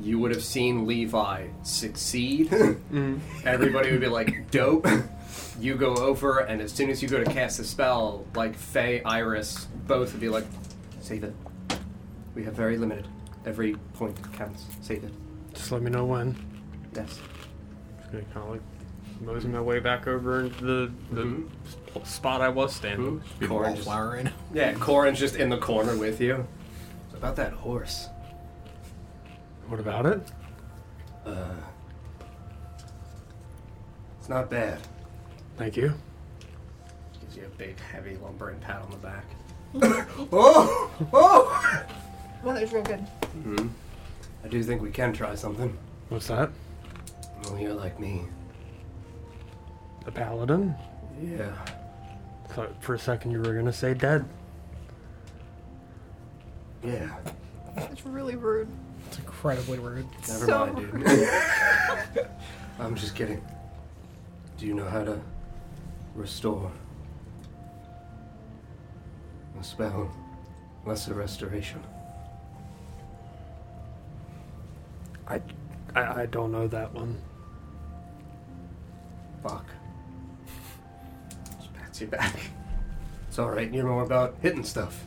You 0.00 0.18
would 0.18 0.30
have 0.30 0.42
seen 0.44 0.86
Levi 0.86 1.48
succeed. 1.62 2.50
Everybody 3.44 3.90
would 3.90 4.00
be 4.00 4.06
like, 4.08 4.50
dope. 4.50 4.86
You 5.60 5.74
go 5.74 5.94
over, 5.96 6.38
and 6.38 6.62
as 6.62 6.72
soon 6.72 6.88
as 6.88 7.02
you 7.02 7.08
go 7.08 7.22
to 7.22 7.30
cast 7.30 7.58
a 7.60 7.64
spell, 7.64 8.24
like 8.34 8.56
Faye, 8.56 9.02
Iris, 9.04 9.66
both 9.86 10.12
would 10.12 10.20
be 10.20 10.28
like, 10.30 10.46
save 11.00 11.22
it. 11.24 11.34
We 12.34 12.44
have 12.44 12.54
very 12.54 12.78
limited. 12.78 13.06
Every 13.44 13.74
point 13.94 14.16
counts. 14.32 14.64
Save 14.80 15.04
it. 15.04 15.12
Just 15.52 15.70
let 15.72 15.82
me 15.82 15.90
know 15.90 16.04
when. 16.06 16.34
Yes. 16.96 17.18
Just 17.98 18.12
gonna 18.12 18.24
kind 18.32 18.36
of 18.46 18.48
like 18.52 18.60
mosey 19.20 19.48
my 19.48 19.60
way 19.60 19.80
back 19.80 20.06
over 20.06 20.40
into 20.40 20.64
the, 20.64 20.92
the 21.12 21.22
Mhm. 21.22 21.48
sp- 21.68 22.06
spot 22.06 22.40
I 22.40 22.48
was 22.48 22.74
standing. 22.74 23.20
Mhm. 23.20 23.38
Be 23.40 23.46
Corin 23.48 23.74
just- 23.76 23.86
wallflower. 23.86 24.22
Yeah, 24.54 24.72
Corin's 24.74 25.18
just 25.18 25.36
in 25.36 25.48
the 25.50 25.58
corner 25.58 25.94
with 25.96 26.20
you. 26.20 26.46
What 27.20 27.32
about 27.34 27.36
that 27.36 27.52
horse? 27.52 28.08
What 29.68 29.78
about 29.78 30.06
it? 30.06 30.22
Uh, 31.26 31.52
it's 34.18 34.30
not 34.30 34.48
bad. 34.48 34.78
Thank 35.58 35.76
you. 35.76 35.92
Gives 37.20 37.36
you 37.36 37.44
a 37.44 37.58
big, 37.58 37.78
heavy, 37.78 38.16
lumbering 38.22 38.58
pat 38.60 38.80
on 38.80 38.90
the 38.90 38.96
back. 38.96 39.26
oh! 40.32 40.90
Oh! 41.12 41.84
Weather's 42.42 42.72
real 42.72 42.84
good. 42.84 43.00
hmm 43.00 43.68
I 44.42 44.48
do 44.48 44.62
think 44.62 44.80
we 44.80 44.90
can 44.90 45.12
try 45.12 45.34
something. 45.34 45.76
What's 46.08 46.28
that? 46.28 46.48
Well, 47.44 47.58
you're 47.58 47.74
like 47.74 48.00
me. 48.00 48.22
The 50.06 50.10
paladin? 50.10 50.74
Yeah. 51.22 51.52
Thought 52.48 52.82
for 52.82 52.94
a 52.94 52.98
second 52.98 53.32
you 53.32 53.40
were 53.42 53.54
gonna 53.54 53.74
say 53.74 53.92
dead. 53.92 54.24
Yeah. 56.84 57.10
It's 57.76 58.04
really 58.04 58.36
rude. 58.36 58.68
It's 59.08 59.18
incredibly 59.18 59.78
rude. 59.78 60.06
Never 60.28 60.46
So 60.46 60.66
mind, 60.66 61.04
dude. 61.04 62.26
I'm 62.78 62.94
just 62.94 63.14
kidding. 63.14 63.42
Do 64.58 64.66
you 64.66 64.74
know 64.74 64.88
how 64.88 65.04
to 65.04 65.20
restore 66.14 66.70
a 69.58 69.64
spell? 69.64 70.10
Lesser 70.86 71.12
restoration. 71.14 71.82
I, 75.28 75.40
I, 75.94 76.22
I 76.22 76.26
don't 76.26 76.50
know 76.52 76.66
that 76.68 76.92
one. 76.94 77.20
Fuck. 79.42 79.66
Just 81.58 81.72
pats 81.74 82.00
you 82.00 82.06
back. 82.06 82.34
It's 83.28 83.38
alright, 83.38 83.72
you're 83.72 83.86
more 83.86 84.02
about 84.02 84.36
hitting 84.42 84.64
stuff. 84.64 85.04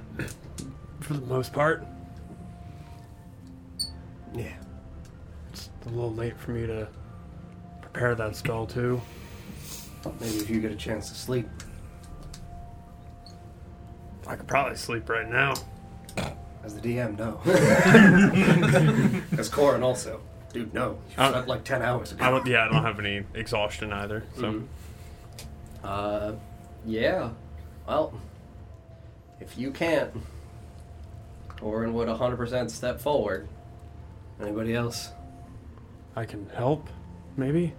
For 1.00 1.14
the 1.14 1.26
most 1.26 1.52
part, 1.52 1.84
Yeah. 4.34 4.52
it's 5.52 5.68
a 5.86 5.88
little 5.88 6.12
late 6.14 6.36
for 6.38 6.52
me 6.52 6.66
to 6.66 6.88
prepare 7.80 8.14
that 8.14 8.36
skull, 8.36 8.66
too. 8.66 9.00
Maybe 10.20 10.36
if 10.36 10.48
you 10.50 10.60
get 10.60 10.70
a 10.72 10.76
chance 10.76 11.08
to 11.10 11.14
sleep. 11.14 11.48
I 14.26 14.36
could 14.36 14.46
probably 14.46 14.76
sleep 14.76 15.08
right 15.08 15.28
now. 15.28 15.54
As 16.64 16.74
the 16.78 16.80
DM, 16.80 17.18
no. 17.18 17.40
As 19.38 19.48
Corin 19.48 19.82
also. 19.82 20.20
Dude, 20.52 20.72
no. 20.72 20.98
You 21.10 21.14
Uh, 21.18 21.30
slept 21.32 21.48
like 21.48 21.64
10 21.64 21.82
hours 21.82 22.12
ago. 22.12 22.24
I 22.24 22.30
don't. 22.30 22.46
Yeah, 22.46 22.64
I 22.66 22.68
don't 22.72 22.82
have 22.84 22.98
any 23.00 23.24
exhaustion 23.34 23.92
either. 23.92 24.22
So 24.36 24.42
Mhm. 24.42 24.66
Uh, 25.82 26.32
yeah. 26.86 27.30
Well, 27.88 28.12
if 29.42 29.58
you 29.58 29.70
can't, 29.72 30.12
Corin 31.48 31.92
would 31.94 32.08
100% 32.08 32.70
step 32.70 33.00
forward. 33.00 33.48
Anybody 34.40 34.74
else? 34.74 35.10
I 36.16 36.24
can 36.24 36.48
help, 36.50 36.88
maybe. 37.36 37.74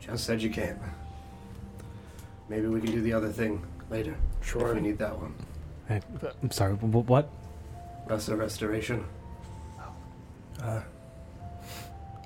Just 0.00 0.24
said 0.24 0.40
you 0.40 0.50
can't. 0.50 0.78
Maybe 2.48 2.66
we 2.68 2.80
can 2.80 2.92
do 2.92 3.02
the 3.02 3.12
other 3.12 3.30
thing 3.30 3.62
later. 3.90 4.14
Sure. 4.42 4.68
If 4.68 4.74
we 4.76 4.80
need 4.80 4.98
that 4.98 5.18
one. 5.18 5.34
I'm 6.42 6.50
sorry. 6.50 6.74
wh- 6.76 6.80
wh- 6.92 7.08
What? 7.08 7.28
Lesser 8.08 8.36
restoration. 8.36 9.04
Uh, 10.62 10.82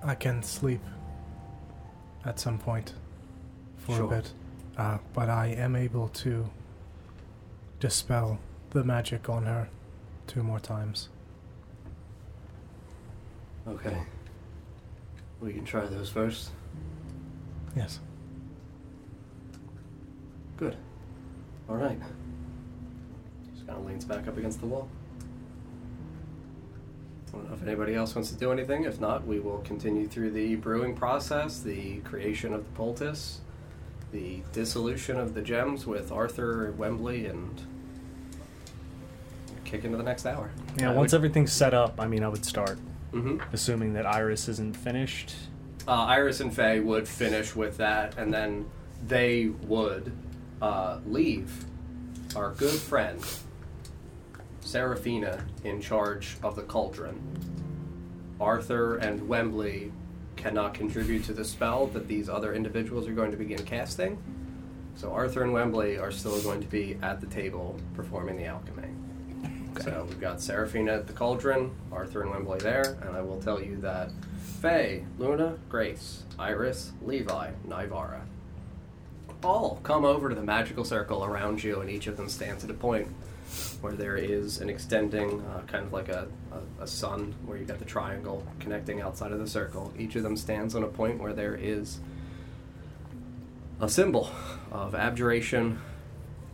I 0.05 0.15
can 0.15 0.43
sleep 0.43 0.81
at 2.25 2.39
some 2.39 2.59
point 2.59 2.95
for 3.79 3.97
Sure. 3.97 4.05
a 4.07 4.09
bit, 4.09 4.33
uh, 4.79 4.99
but 5.13 5.29
I 5.29 5.47
am 5.49 5.77
able 5.77 6.09
to 6.09 6.49
dispel 7.81 8.39
the 8.73 8.85
magic 8.85 9.29
on 9.29 9.45
her 9.45 9.69
two 10.27 10.43
more 10.43 10.59
times. 10.59 11.09
Okay. 13.69 13.99
We 15.41 15.53
can 15.53 15.65
try 15.65 15.87
those 15.87 16.09
first. 16.09 16.51
Yes. 17.77 18.01
Good. 20.57 20.77
All 21.69 21.77
right. 21.77 21.99
Just 23.53 23.67
kind 23.67 23.79
of 23.79 23.87
leans 23.87 24.05
back 24.05 24.27
up 24.27 24.37
against 24.37 24.61
the 24.61 24.67
wall. 24.67 24.89
I 27.29 27.33
don't 27.33 27.49
know 27.49 27.55
if 27.55 27.63
anybody 27.63 27.95
else 27.95 28.15
wants 28.15 28.31
to 28.31 28.37
do 28.37 28.53
anything. 28.53 28.85
If 28.85 29.01
not, 29.01 29.27
we 29.27 29.41
will 29.41 29.59
continue 29.59 30.07
through 30.07 30.33
the 30.33 30.57
brewing 30.57 30.95
process, 30.95 31.61
the 31.61 31.99
creation 32.01 32.53
of 32.53 32.65
the 32.65 32.71
poultice, 32.73 33.41
the 34.13 34.43
dissolution 34.53 35.19
of 35.19 35.35
the 35.35 35.41
gems 35.41 35.87
with 35.87 36.13
Arthur 36.13 36.73
Wembley, 36.73 37.27
and 37.27 37.63
kick 39.73 39.85
into 39.85 39.97
the 39.97 40.03
next 40.05 40.27
hour. 40.27 40.51
Yeah. 40.79 40.91
I 40.91 40.95
once 40.95 41.13
would- 41.13 41.17
everything's 41.19 41.53
set 41.53 41.73
up, 41.75 41.99
I 41.99 42.07
mean, 42.07 42.23
I 42.23 42.29
would 42.29 42.45
start. 42.45 42.79
Mm-hmm. 43.13 43.39
Assuming 43.53 43.93
that 43.95 44.07
Iris 44.07 44.49
isn't 44.49 44.77
finished. 44.77 45.35
uh, 45.89 45.91
Iris 46.05 46.41
and 46.41 46.55
Faye 46.55 46.81
would 46.81 47.07
finish 47.09 47.55
with 47.57 47.77
that, 47.79 48.17
and 48.17 48.33
then 48.33 48.65
they 49.07 49.47
would 49.67 50.13
uh, 50.63 50.99
leave 51.07 51.65
our 52.37 52.53
good 52.53 52.73
friend 52.79 53.21
Seraphina 54.61 55.45
in 55.65 55.81
charge 55.81 56.37
of 56.43 56.57
the 56.57 56.63
cauldron. 56.63 57.21
Arthur 58.41 58.97
and 58.97 59.29
Wembley 59.29 59.93
cannot 60.37 60.73
contribute 60.75 61.25
to 61.25 61.33
the 61.35 61.45
spell 61.45 61.87
that 61.89 62.09
these 62.09 62.29
other 62.29 62.55
individuals 62.55 63.07
are 63.09 63.13
going 63.13 63.31
to 63.31 63.37
begin 63.37 63.63
casting. 63.65 64.17
So 64.95 65.13
Arthur 65.13 65.43
and 65.43 65.53
Wembley 65.53 65.99
are 65.99 66.11
still 66.11 66.41
going 66.43 66.61
to 66.63 66.67
be 66.69 66.97
at 67.03 67.21
the 67.21 67.27
table 67.27 67.79
performing 67.95 68.37
the 68.37 68.47
alchemy. 68.47 68.89
So 69.81 70.07
we've 70.09 70.21
got 70.21 70.41
Seraphina 70.41 70.93
at 70.95 71.07
the 71.07 71.13
cauldron, 71.13 71.71
Arthur 71.91 72.23
and 72.23 72.31
Wembley 72.31 72.59
there, 72.59 72.99
and 73.03 73.17
I 73.17 73.23
will 73.23 73.41
tell 73.41 73.61
you 73.61 73.77
that 73.79 74.11
Faye, 74.61 75.05
Luna, 75.19 75.57
Grace, 75.69 76.23
Iris, 76.39 76.93
Levi, 77.03 77.51
Nivara. 77.67 78.21
All 79.43 79.81
come 79.83 80.05
over 80.05 80.29
to 80.29 80.35
the 80.35 80.43
magical 80.43 80.85
circle 80.85 81.25
around 81.25 81.65
you, 81.65 81.81
and 81.81 81.91
each 81.91 82.07
of 82.07 82.17
them 82.17 82.29
stands 82.29 82.63
at 82.63 82.71
a 82.71 82.75
point 82.75 83.09
where 83.81 83.93
there 83.93 84.17
is 84.17 84.61
an 84.61 84.71
extending, 84.71 85.41
uh, 85.53 85.63
kind 85.67 85.85
of 85.85 85.93
like 85.93 86.09
a, 86.09 86.29
a, 86.53 86.85
a 86.85 86.87
sun, 86.87 87.35
where 87.45 87.59
you 87.59 87.65
got 87.65 87.79
the 87.79 87.85
triangle 87.85 88.47
connecting 88.61 89.01
outside 89.01 89.33
of 89.33 89.41
the 89.41 89.49
circle. 89.49 89.93
Each 89.99 90.15
of 90.17 90.23
them 90.23 90.37
stands 90.37 90.75
on 90.75 90.85
a 90.85 90.89
point 90.89 91.21
where 91.21 91.33
there 91.33 91.55
is 91.55 91.99
a 93.81 93.89
symbol 93.89 94.31
of 94.71 94.95
abjuration 94.95 95.79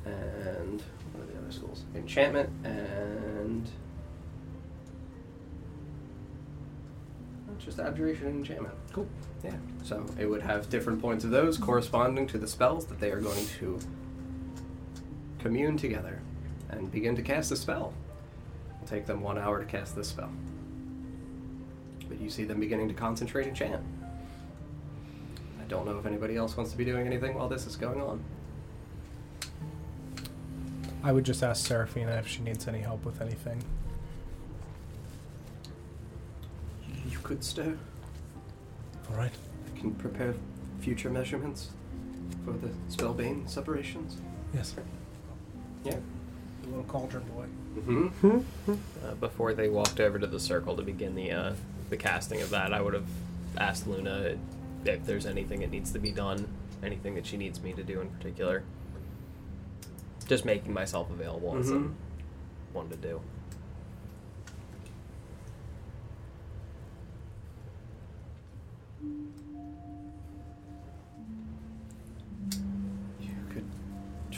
and 0.06 0.82
what 1.12 1.24
are 1.24 1.32
the 1.32 1.38
other 1.38 1.52
schools? 1.52 1.84
Enchantment 1.94 2.48
and 2.64 3.07
just 7.68 7.80
abjuration 7.80 8.26
and 8.26 8.36
enchantment. 8.38 8.74
Cool. 8.92 9.06
Yeah. 9.44 9.54
So 9.84 10.06
it 10.18 10.24
would 10.24 10.40
have 10.40 10.70
different 10.70 11.02
points 11.02 11.22
of 11.24 11.30
those 11.30 11.58
corresponding 11.58 12.26
to 12.28 12.38
the 12.38 12.48
spells 12.48 12.86
that 12.86 12.98
they 12.98 13.10
are 13.10 13.20
going 13.20 13.46
to 13.60 13.78
commune 15.38 15.76
together 15.76 16.20
and 16.70 16.90
begin 16.90 17.14
to 17.16 17.22
cast 17.22 17.52
a 17.52 17.56
spell. 17.56 17.92
It'll 18.76 18.88
take 18.88 19.04
them 19.04 19.20
one 19.20 19.36
hour 19.36 19.58
to 19.58 19.66
cast 19.66 19.94
this 19.94 20.08
spell. 20.08 20.30
But 22.08 22.18
you 22.20 22.30
see 22.30 22.44
them 22.44 22.58
beginning 22.58 22.88
to 22.88 22.94
concentrate 22.94 23.46
and 23.46 23.54
chant. 23.54 23.82
I 25.60 25.64
don't 25.68 25.84
know 25.84 25.98
if 25.98 26.06
anybody 26.06 26.36
else 26.36 26.56
wants 26.56 26.72
to 26.72 26.78
be 26.78 26.86
doing 26.86 27.06
anything 27.06 27.34
while 27.34 27.48
this 27.48 27.66
is 27.66 27.76
going 27.76 28.00
on. 28.00 28.24
I 31.02 31.12
would 31.12 31.24
just 31.24 31.42
ask 31.42 31.66
Seraphina 31.66 32.12
if 32.12 32.26
she 32.26 32.40
needs 32.40 32.66
any 32.66 32.80
help 32.80 33.04
with 33.04 33.20
anything. 33.20 33.62
You 37.09 37.18
could 37.22 37.42
stay. 37.42 37.72
All 39.11 39.16
right. 39.16 39.32
I 39.74 39.78
can 39.78 39.92
prepare 39.94 40.34
future 40.80 41.11
measurements 41.11 41.70
for 42.44 42.52
the 42.52 42.68
spellbane 42.90 43.48
separations. 43.48 44.18
Yes. 44.54 44.74
Yeah. 45.84 45.96
The 46.62 46.68
little 46.68 46.84
cauldron 46.84 47.24
boy. 47.34 47.46
Mm-hmm. 47.78 48.72
Uh, 49.06 49.14
before 49.14 49.54
they 49.54 49.68
walked 49.68 50.00
over 50.00 50.18
to 50.18 50.26
the 50.26 50.40
circle 50.40 50.76
to 50.76 50.82
begin 50.82 51.14
the 51.14 51.30
uh, 51.30 51.52
the 51.90 51.96
casting 51.96 52.42
of 52.42 52.50
that, 52.50 52.72
I 52.72 52.80
would 52.80 52.94
have 52.94 53.06
asked 53.56 53.86
Luna 53.86 54.36
if 54.84 55.06
there's 55.06 55.26
anything 55.26 55.61
that 55.61 55.70
needs 55.70 55.92
to 55.92 55.98
be 55.98 56.11
done, 56.11 56.48
anything 56.82 57.14
that 57.14 57.24
she 57.26 57.36
needs 57.36 57.62
me 57.62 57.72
to 57.74 57.82
do 57.82 58.00
in 58.00 58.09
particular. 58.11 58.64
Just 60.26 60.44
making 60.44 60.72
myself 60.74 61.09
available 61.11 61.56
as 61.56 61.70
Mhm. 61.70 61.90
I 61.90 62.76
wanted 62.76 63.00
to 63.02 63.09
do. 63.09 63.20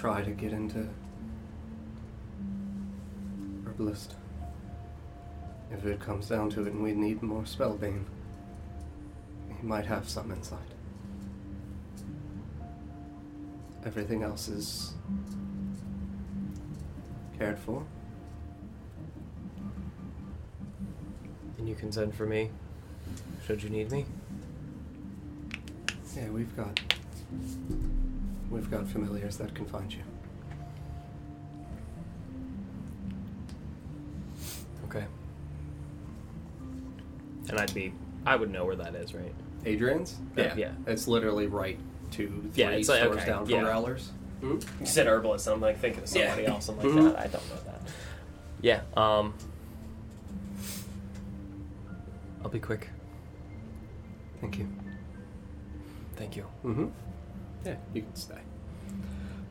Try 0.00 0.22
to 0.22 0.30
get 0.30 0.50
into 0.50 0.88
herbalist. 3.66 4.14
If 5.70 5.84
it 5.84 6.00
comes 6.00 6.26
down 6.26 6.48
to 6.50 6.62
it 6.62 6.72
and 6.72 6.82
we 6.82 6.92
need 6.92 7.22
more 7.22 7.42
spellbane, 7.42 8.04
he 9.60 9.66
might 9.66 9.84
have 9.84 10.08
some 10.08 10.30
inside. 10.30 10.72
Everything 13.84 14.22
else 14.22 14.48
is 14.48 14.94
cared 17.38 17.58
for. 17.58 17.84
And 21.58 21.68
you 21.68 21.74
can 21.74 21.92
send 21.92 22.14
for 22.14 22.24
me, 22.24 22.48
should 23.46 23.62
you 23.62 23.68
need 23.68 23.92
me. 23.92 24.06
Yeah, 26.16 26.30
we've 26.30 26.56
got 26.56 26.80
we've 28.50 28.70
got 28.70 28.86
familiars 28.88 29.36
that 29.38 29.54
can 29.54 29.64
find 29.66 29.92
you. 29.92 30.02
Okay. 34.86 35.04
And 37.48 37.58
I'd 37.58 37.72
be, 37.74 37.92
I 38.26 38.36
would 38.36 38.50
know 38.50 38.64
where 38.64 38.76
that 38.76 38.94
is, 38.94 39.14
right? 39.14 39.32
Adrian's? 39.64 40.16
Uh, 40.36 40.48
yeah. 40.56 40.72
It's 40.86 41.06
literally 41.06 41.46
right 41.46 41.78
two, 42.10 42.28
three 42.52 42.64
Yeah, 42.64 42.70
it's 42.70 42.88
like- 42.88 43.00
stores 43.02 43.16
okay, 43.18 43.26
down 43.26 43.44
from 43.46 43.54
yeah. 43.54 43.62
Growlers. 43.62 44.10
Hmm? 44.40 44.58
You 44.80 44.86
said 44.86 45.06
herbalist, 45.06 45.46
and 45.46 45.54
I'm 45.54 45.60
like 45.60 45.78
thinking 45.78 46.02
of 46.02 46.08
somebody 46.08 46.42
Yeah. 46.44 46.50
else. 46.50 46.68
I'm 46.68 46.76
like, 46.78 46.86
Mhm. 46.86 47.12
that, 47.12 47.18
I 47.18 47.26
don't 47.26 47.48
know 47.50 47.62
that. 47.66 47.80
Yeah. 48.62 48.80
Um. 48.96 49.34
I'll 52.42 52.48
be 52.48 52.58
quick. 52.58 52.88
Thank 54.40 54.58
you. 54.58 54.66
Thank 56.16 56.36
you. 56.36 56.46
Mm-hmm. 56.64 56.86
Yeah, 57.64 57.76
you 57.92 58.02
can 58.02 58.14
stay. 58.14 58.40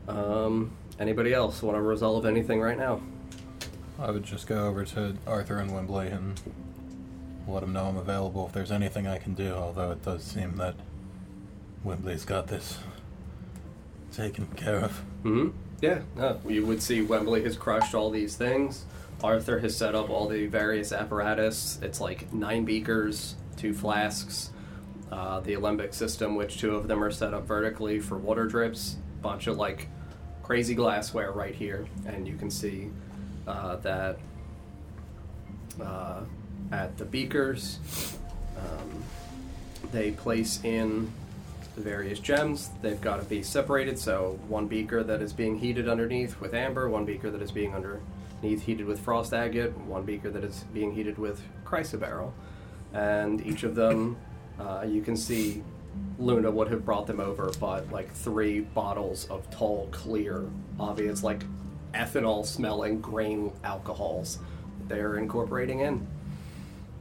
Um, 0.08 0.72
anybody 0.98 1.32
else 1.32 1.62
want 1.62 1.76
to 1.76 1.82
resolve 1.82 2.26
anything 2.26 2.60
right 2.60 2.78
now? 2.78 3.00
I 3.98 4.10
would 4.10 4.24
just 4.24 4.46
go 4.46 4.66
over 4.66 4.84
to 4.86 5.14
Arthur 5.26 5.58
and 5.58 5.72
Wembley 5.72 6.08
and 6.08 6.40
let 7.46 7.62
him 7.62 7.72
know 7.72 7.86
I'm 7.86 7.96
available 7.96 8.46
if 8.46 8.52
there's 8.52 8.72
anything 8.72 9.06
I 9.06 9.18
can 9.18 9.34
do, 9.34 9.52
although 9.54 9.90
it 9.92 10.02
does 10.02 10.22
seem 10.22 10.56
that 10.56 10.74
Wembley's 11.84 12.24
got 12.24 12.46
this 12.46 12.78
taken 14.12 14.46
care 14.48 14.80
of. 14.80 14.92
Mm-hmm. 15.24 15.50
Yeah, 15.80 16.00
no, 16.16 16.40
you 16.46 16.66
would 16.66 16.82
see 16.82 17.02
Wembley 17.02 17.42
has 17.44 17.56
crushed 17.56 17.94
all 17.94 18.10
these 18.10 18.36
things. 18.36 18.84
Arthur 19.22 19.58
has 19.60 19.76
set 19.76 19.94
up 19.94 20.10
all 20.10 20.28
the 20.28 20.46
various 20.46 20.92
apparatus. 20.92 21.78
It's 21.82 22.00
like 22.00 22.32
nine 22.32 22.64
beakers, 22.64 23.36
two 23.56 23.74
flasks, 23.74 24.50
uh, 25.10 25.40
the 25.40 25.54
alembic 25.54 25.94
system, 25.94 26.34
which 26.34 26.58
two 26.58 26.74
of 26.74 26.88
them 26.88 27.02
are 27.02 27.10
set 27.10 27.34
up 27.34 27.46
vertically 27.46 28.00
for 28.00 28.16
water 28.16 28.46
drips. 28.46 28.96
Bunch 29.22 29.46
of 29.46 29.56
like 29.56 29.88
crazy 30.42 30.74
glassware 30.74 31.32
right 31.32 31.54
here, 31.54 31.86
and 32.06 32.26
you 32.26 32.36
can 32.36 32.50
see 32.50 32.90
uh, 33.46 33.76
that 33.76 34.18
uh, 35.80 36.22
at 36.72 36.96
the 36.96 37.04
beakers, 37.04 37.78
um, 38.56 39.02
they 39.92 40.12
place 40.12 40.62
in 40.64 41.10
the 41.74 41.80
various 41.80 42.18
gems. 42.18 42.70
They've 42.82 43.00
got 43.00 43.18
to 43.18 43.24
be 43.24 43.42
separated. 43.42 43.98
So 43.98 44.38
one 44.48 44.66
beaker 44.66 45.02
that 45.02 45.22
is 45.22 45.32
being 45.32 45.58
heated 45.58 45.88
underneath 45.88 46.40
with 46.40 46.54
amber, 46.54 46.88
one 46.88 47.04
beaker 47.04 47.30
that 47.30 47.42
is 47.42 47.52
being 47.52 47.74
underneath 47.74 48.62
heated 48.62 48.86
with 48.86 49.00
frost 49.00 49.32
agate, 49.32 49.76
one 49.78 50.04
beaker 50.04 50.30
that 50.30 50.44
is 50.44 50.64
being 50.72 50.94
heated 50.94 51.18
with 51.18 51.42
chrysoberyl, 51.64 52.32
and 52.92 53.44
each 53.46 53.62
of 53.62 53.74
them, 53.74 54.16
uh, 54.60 54.84
you 54.86 55.02
can 55.02 55.16
see. 55.16 55.62
Luna 56.18 56.50
would 56.50 56.68
have 56.70 56.84
brought 56.84 57.06
them 57.06 57.18
over, 57.18 57.50
but 57.58 57.90
like 57.90 58.12
three 58.12 58.60
bottles 58.60 59.26
of 59.30 59.48
tall, 59.50 59.88
clear, 59.90 60.44
obvious, 60.78 61.22
like 61.22 61.42
ethanol 61.94 62.44
smelling 62.44 63.00
grain 63.00 63.50
alcohols 63.64 64.38
they're 64.86 65.16
incorporating 65.16 65.80
in. 65.80 66.06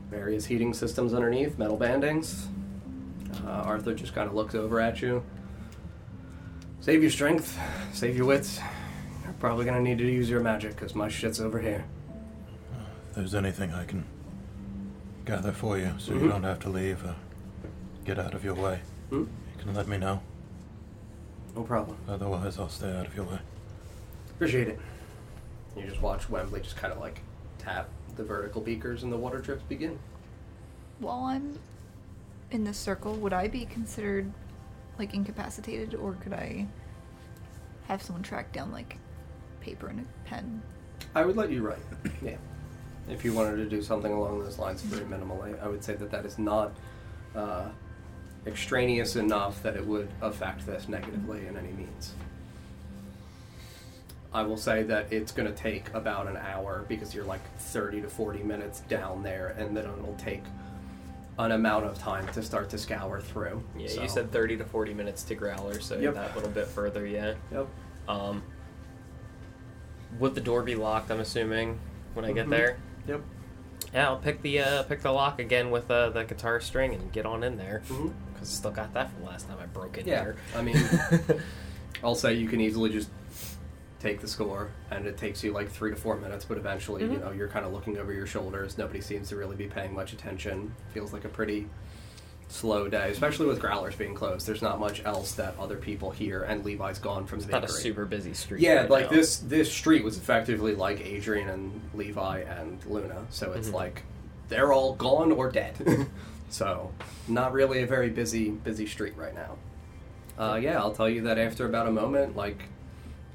Various 0.09 0.45
heating 0.45 0.73
systems 0.73 1.13
underneath, 1.13 1.57
metal 1.59 1.75
bandings, 1.77 2.47
uh, 3.45 3.49
Arthur 3.49 3.93
just 3.93 4.15
kind 4.15 4.27
of 4.29 4.33
looks 4.35 4.55
over 4.55 4.79
at 4.79 5.01
you. 5.01 5.21
Save 6.79 7.01
your 7.01 7.11
strength, 7.11 7.59
save 7.93 8.15
your 8.15 8.25
wits. 8.25 8.59
You're 9.25 9.33
probably 9.33 9.65
gonna 9.65 9.81
need 9.81 9.97
to 9.97 10.05
use 10.09 10.29
your 10.29 10.39
magic 10.39 10.75
because 10.75 10.95
my 10.95 11.09
shit's 11.09 11.41
over 11.41 11.59
here. 11.59 11.83
If 13.09 13.15
there's 13.15 13.35
anything 13.35 13.73
I 13.73 13.83
can 13.83 14.05
gather 15.25 15.51
for 15.51 15.77
you 15.77 15.91
so 15.97 16.13
you 16.13 16.21
Mhm. 16.21 16.29
don't 16.29 16.43
have 16.43 16.59
to 16.61 16.69
leave 16.69 17.03
or 17.05 17.15
get 18.09 18.17
out 18.17 18.33
of 18.33 18.43
your 18.43 18.55
way, 18.55 18.79
Hmm? 19.11 19.17
you 19.19 19.27
can 19.59 19.75
let 19.75 19.87
me 19.87 19.95
know. 19.95 20.19
No 21.55 21.61
problem. 21.61 21.95
Otherwise, 22.07 22.57
I'll 22.57 22.67
stay 22.67 22.91
out 22.91 23.05
of 23.05 23.15
your 23.15 23.25
way. 23.25 23.37
Appreciate 24.31 24.67
it. 24.67 24.79
You 25.77 25.83
just 25.83 26.01
watch 26.01 26.27
Wembley 26.27 26.61
just 26.61 26.75
kind 26.75 26.91
of 26.91 26.99
like 26.99 27.21
tap 27.59 27.87
the 28.15 28.23
vertical 28.23 28.61
beakers 28.61 29.03
and 29.03 29.13
the 29.13 29.17
water 29.17 29.37
drips 29.37 29.61
begin. 29.69 29.99
While 30.97 31.25
I'm 31.25 31.59
in 32.49 32.63
this 32.63 32.77
circle, 32.79 33.13
would 33.17 33.31
I 33.31 33.47
be 33.47 33.65
considered 33.65 34.31
like 34.97 35.13
incapacitated, 35.13 35.93
or 35.93 36.13
could 36.13 36.33
I 36.33 36.65
have 37.87 38.01
someone 38.01 38.23
track 38.23 38.51
down 38.51 38.71
like 38.71 38.97
paper 39.61 39.87
and 39.87 39.99
a 39.99 40.27
pen? 40.27 40.63
I 41.13 41.25
would 41.25 41.37
let 41.37 41.51
you 41.51 41.61
write. 41.61 41.85
yeah. 42.23 42.37
If 43.07 43.23
you 43.23 43.33
wanted 43.33 43.57
to 43.57 43.65
do 43.69 43.83
something 43.83 44.11
along 44.11 44.39
those 44.43 44.57
lines, 44.57 44.81
very 44.81 45.05
minimally, 45.05 45.61
I, 45.61 45.65
I 45.65 45.67
would 45.69 45.83
say 45.83 45.93
that 45.93 46.09
that 46.09 46.25
is 46.25 46.39
not 46.39 46.71
uh, 47.35 47.69
extraneous 48.45 49.15
enough 49.15 49.61
that 49.63 49.75
it 49.75 49.85
would 49.85 50.09
affect 50.21 50.65
this 50.65 50.87
negatively 50.87 51.45
in 51.47 51.57
any 51.57 51.71
means. 51.71 52.13
I 54.33 54.43
will 54.43 54.57
say 54.57 54.83
that 54.83 55.11
it's 55.11 55.31
going 55.31 55.47
to 55.51 55.57
take 55.57 55.91
about 55.93 56.27
an 56.27 56.37
hour 56.37 56.85
because 56.87 57.15
you're 57.15 57.25
like 57.25 57.41
30 57.57 58.01
to 58.01 58.09
40 58.09 58.43
minutes 58.43 58.81
down 58.81 59.23
there, 59.23 59.55
and 59.57 59.75
then 59.75 59.85
it'll 59.85 60.15
take 60.19 60.43
an 61.39 61.51
amount 61.51 61.85
of 61.85 61.97
time 61.97 62.27
to 62.33 62.43
start 62.43 62.69
to 62.69 62.77
scour 62.77 63.21
through. 63.21 63.63
Yeah, 63.77 63.87
So- 63.87 64.01
you 64.03 64.07
said 64.09 64.31
30 64.31 64.57
to 64.57 64.65
40 64.65 64.93
minutes 64.93 65.23
to 65.23 65.35
Growler, 65.35 65.79
so 65.79 65.97
Yep. 65.97 66.13
that 66.13 66.35
little 66.35 66.51
bit 66.51 66.67
further, 66.67 67.05
yeah. 67.07 67.33
Yep. 67.51 67.67
Um, 68.07 68.43
would 70.19 70.35
the 70.35 70.41
door 70.41 70.61
be 70.61 70.75
locked? 70.75 71.09
I'm 71.11 71.19
assuming 71.19 71.79
when 72.13 72.25
I 72.25 72.31
get 72.31 72.47
Mhm. 72.47 72.49
there. 72.51 72.77
Yep. 73.07 73.21
Yeah, 73.93 74.07
I'll 74.09 74.17
pick 74.17 74.41
the 74.43 74.59
uh, 74.59 74.83
pick 74.83 75.01
the 75.01 75.11
lock 75.11 75.39
again 75.39 75.71
with 75.71 75.89
uh, 75.89 76.09
the 76.09 76.23
guitar 76.23 76.59
string 76.59 76.93
and 76.93 77.11
get 77.11 77.25
on 77.25 77.43
in 77.43 77.57
there. 77.57 77.81
Mhm. 77.87 78.13
Cause 78.39 78.49
I 78.49 78.53
still 78.57 78.71
got 78.71 78.93
that 78.93 79.11
from 79.11 79.25
last 79.25 79.47
time 79.47 79.57
I 79.61 79.65
broke 79.67 79.97
in 79.97 80.07
Yeah, 80.07 80.21
here. 80.21 80.35
I 80.55 80.61
mean, 80.61 80.77
I'll 82.03 82.15
say 82.15 82.33
you 82.33 82.47
can 82.47 82.61
easily 82.61 82.89
just 82.89 83.09
take 83.99 84.21
the 84.21 84.27
score, 84.29 84.69
and 84.91 85.05
it 85.05 85.17
takes 85.17 85.43
you 85.43 85.51
like 85.51 85.69
three 85.69 85.89
to 85.91 85.95
four 85.97 86.15
minutes. 86.17 86.45
But 86.45 86.57
eventually, 86.57 87.03
you 87.03 87.09
Mhm. 87.09 87.21
know, 87.21 87.31
you're 87.31 87.49
kind 87.49 87.65
of 87.65 87.73
looking 87.73 87.97
over 87.97 88.13
your 88.13 88.25
shoulders. 88.25 88.77
Nobody 88.77 89.01
seems 89.01 89.27
to 89.29 89.35
really 89.35 89.57
be 89.57 89.67
paying 89.67 89.93
much 89.93 90.13
attention. 90.13 90.73
Feels 90.93 91.11
like 91.11 91.25
a 91.25 91.29
pretty 91.29 91.67
slow 92.47 92.87
day, 92.87 93.11
especially 93.11 93.45
with 93.45 93.59
growlers 93.59 93.95
being 93.95 94.15
closed. 94.15 94.47
There's 94.47 94.61
not 94.61 94.79
much 94.79 95.03
else 95.05 95.33
that 95.33 95.53
other 95.59 95.75
people 95.75 96.11
hear, 96.11 96.43
and 96.43 96.63
Levi's 96.63 96.97
gone 96.97 97.25
from 97.27 97.39
It's 97.39 97.45
the 97.47 97.51
not 97.51 97.65
a 97.65 97.67
super 97.67 98.05
busy 98.05 98.33
street. 98.33 98.61
Yeah, 98.61 98.81
right 98.81 98.89
like 98.89 99.11
now. 99.11 99.17
this 99.17 99.37
this 99.39 99.69
street 99.71 100.03
was 100.05 100.17
effectively 100.17 100.73
like 100.75 101.01
Adrian 101.05 101.49
and 101.49 101.81
Levi 101.93 102.39
and 102.39 102.79
Luna. 102.85 103.25
So 103.31 103.51
it's 103.51 103.67
Mhm. 103.69 103.73
like 103.73 104.03
they're 104.47 104.71
all 104.71 104.93
gone 104.95 105.33
or 105.33 105.51
dead. 105.51 105.75
so 106.49 106.91
not 107.27 107.53
really 107.53 107.81
a 107.81 107.87
very 107.87 108.09
busy 108.09 108.49
busy 108.49 108.85
street 108.85 109.15
right 109.15 109.35
now. 109.35 109.57
Uh, 110.37 110.55
yeah, 110.55 110.77
I'll 110.77 110.93
tell 110.93 111.09
you 111.09 111.21
that 111.23 111.37
after 111.37 111.65
about 111.65 111.87
a 111.87 111.91
moment, 111.91 112.35
like 112.35 112.63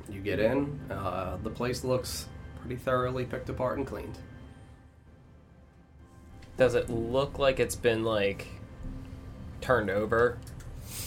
you 0.08 0.20
get 0.20 0.40
in, 0.40 0.80
uh, 0.90 1.36
the 1.42 1.50
place 1.50 1.84
looks 1.84 2.28
pretty 2.60 2.76
thoroughly 2.76 3.24
picked 3.24 3.48
apart 3.48 3.78
and 3.78 3.86
cleaned. 3.86 4.18
Does 6.56 6.74
it 6.74 6.88
look 6.88 7.38
like 7.38 7.60
it's 7.60 7.76
been 7.76 8.04
like 8.04 8.46
turned 9.60 9.90
over, 9.90 10.38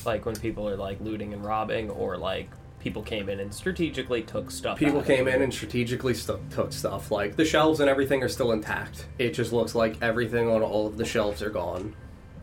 like 0.05 0.26
when 0.26 0.36
people 0.36 0.68
are 0.68 0.76
like 0.76 0.99
looting 1.01 1.34
and 1.34 1.43
robbing, 1.43 1.89
or 1.89 2.18
like 2.18 2.49
people 2.88 3.03
came 3.03 3.27
in 3.27 3.41
and 3.41 3.53
strategically 3.53 4.21
took 4.23 4.49
stuff? 4.49 4.77
People 4.77 4.99
out 4.99 5.05
came 5.05 5.27
in 5.27 5.41
and 5.41 5.53
strategically 5.53 6.13
st- 6.13 6.49
took 6.51 6.71
stuff. 6.71 7.11
Like 7.11 7.35
the 7.35 7.43
shelves 7.43 7.81
and 7.81 7.89
everything 7.89 8.23
are 8.23 8.29
still 8.29 8.53
intact. 8.53 9.07
It 9.19 9.31
just 9.33 9.51
looks 9.51 9.75
like 9.75 10.01
everything 10.01 10.47
on 10.47 10.61
all 10.61 10.88
of 10.88 10.95
the 10.97 11.03
shelves 11.03 11.41
are 11.41 11.49
gone. 11.49 11.93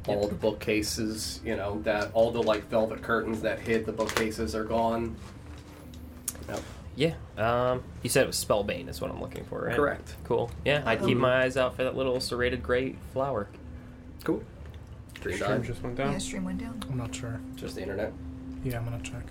All 0.07 0.29
the 0.29 0.35
bookcases, 0.35 1.41
you 1.43 1.57
know, 1.57 1.81
that 1.85 2.11
all 2.13 2.31
the 2.31 2.43
like 2.43 2.69
velvet 2.69 3.01
curtains 3.01 3.41
that 3.41 3.59
hid 3.59 3.87
the 3.87 3.93
bookcases 3.93 4.55
are 4.55 4.65
gone. 4.65 5.17
Yep. 6.49 6.61
Yeah. 6.97 7.15
Um, 7.39 7.83
you 8.03 8.11
said 8.11 8.25
it 8.25 8.27
was 8.27 8.45
Spellbane 8.45 8.89
is 8.91 9.01
what 9.01 9.11
I'm 9.11 9.21
looking 9.23 9.45
for, 9.47 9.63
right? 9.65 9.75
Correct. 9.75 10.15
Cool. 10.25 10.51
Yeah, 10.65 10.83
I'd 10.85 11.01
keep 11.01 11.17
Um, 11.17 11.23
my 11.23 11.43
eyes 11.45 11.57
out 11.57 11.75
for 11.75 11.85
that 11.85 11.97
little 11.97 12.21
serrated 12.21 12.63
gray 12.63 12.97
flower. 13.15 13.49
Cool. 14.25 14.43
Dream 15.15 15.37
Stream 15.37 15.51
dive. 15.51 15.67
just 15.67 15.83
went 15.83 15.97
down. 15.97 16.13
Yeah, 16.13 16.19
stream 16.19 16.45
went 16.45 16.59
down. 16.59 16.83
I'm 16.91 16.99
not 16.99 17.15
sure. 17.15 17.41
Just 17.57 17.77
the 17.77 17.81
internet. 17.81 18.13
Yeah, 18.63 18.77
I'm 18.79 18.85
gonna 18.85 19.01
check. 19.03 19.23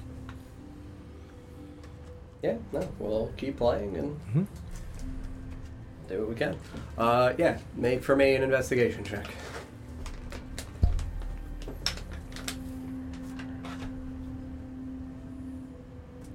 Yeah, 2.44 2.58
no, 2.74 2.86
we'll 3.00 3.32
keep 3.38 3.58
playing 3.58 3.96
and 3.96 4.20
Mhm. 4.36 4.48
do 6.10 6.20
what 6.20 6.30
we 6.30 6.36
can. 6.36 6.58
Uh, 6.98 7.34
yeah, 7.38 7.58
make 7.78 8.04
for 8.04 8.18
me 8.18 8.36
an 8.36 8.44
investigation 8.44 9.04
check. 9.06 9.26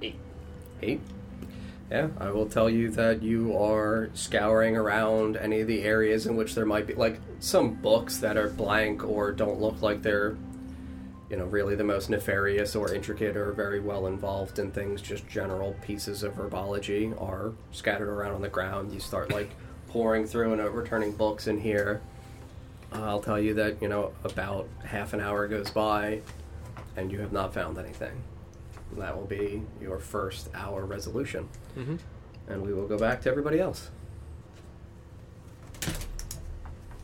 Eight. 0.01 0.15
Eight. 0.81 1.01
Yeah, 1.91 2.09
I 2.19 2.29
will 2.31 2.45
tell 2.45 2.69
you 2.69 2.91
that 2.91 3.23
you 3.23 3.57
are 3.57 4.09
scouring 4.13 4.77
around 4.77 5.37
any 5.37 5.61
of 5.61 5.67
the 5.67 5.81
areas 5.83 6.27
in 6.27 6.35
which 6.35 6.53
there 6.55 6.65
might 6.65 6.85
be 6.85 6.93
like 6.93 7.19
some 7.39 7.73
books 7.75 8.17
that 8.17 8.37
are 8.37 8.49
blank 8.49 9.03
or 9.03 9.31
don't 9.31 9.59
look 9.59 9.81
like 9.81 10.03
they're 10.03 10.37
you 11.29 11.37
know, 11.37 11.45
really 11.45 11.75
the 11.75 11.83
most 11.83 12.09
nefarious 12.09 12.75
or 12.75 12.93
intricate 12.93 13.37
or 13.37 13.51
very 13.51 13.79
well 13.79 14.07
involved 14.07 14.57
in 14.57 14.71
things, 14.71 15.01
just 15.01 15.27
general 15.27 15.75
pieces 15.81 16.23
of 16.23 16.33
herbology 16.33 17.19
are 17.21 17.53
scattered 17.71 18.09
around 18.09 18.33
on 18.33 18.41
the 18.41 18.49
ground. 18.49 18.91
You 18.91 18.99
start 18.99 19.31
like 19.31 19.51
pouring 19.87 20.25
through 20.25 20.53
and 20.53 20.61
overturning 20.61 21.11
books 21.11 21.45
in 21.47 21.59
here. 21.59 22.01
Uh, 22.91 23.03
I'll 23.03 23.21
tell 23.21 23.39
you 23.39 23.53
that, 23.55 23.79
you 23.81 23.87
know, 23.87 24.11
about 24.23 24.67
half 24.83 25.13
an 25.13 25.21
hour 25.21 25.47
goes 25.47 25.69
by 25.69 26.21
and 26.97 27.11
you 27.11 27.19
have 27.19 27.31
not 27.31 27.53
found 27.53 27.77
anything. 27.77 28.23
That 28.97 29.15
will 29.15 29.27
be 29.27 29.61
your 29.79 29.99
first 29.99 30.49
hour 30.55 30.83
resolution. 30.85 31.47
Mm-hmm. 31.77 31.97
And 32.47 32.63
we 32.63 32.73
will 32.73 32.87
go 32.87 32.97
back 32.97 33.21
to 33.21 33.29
everybody 33.29 33.59
else. 33.59 33.91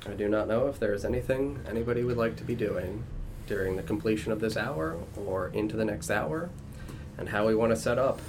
I 0.08 0.14
do 0.14 0.28
not 0.28 0.48
know 0.48 0.68
if 0.68 0.80
there 0.80 0.94
is 0.94 1.06
anything 1.06 1.60
anybody 1.68 2.04
would 2.04 2.18
like 2.18 2.36
to 2.38 2.44
be 2.44 2.56
doing 2.56 3.04
during 3.48 3.76
the 3.76 3.84
completion 3.84 4.32
of 4.32 4.40
this 4.40 4.58
hour 4.58 4.98
or 5.16 5.50
into 5.50 5.76
the 5.76 5.86
next 5.86 6.10
hour, 6.10 6.50
and 7.18 7.30
how 7.30 7.48
we 7.48 7.56
want 7.56 7.72
to 7.72 7.76
set 7.76 7.98
up 7.98 8.20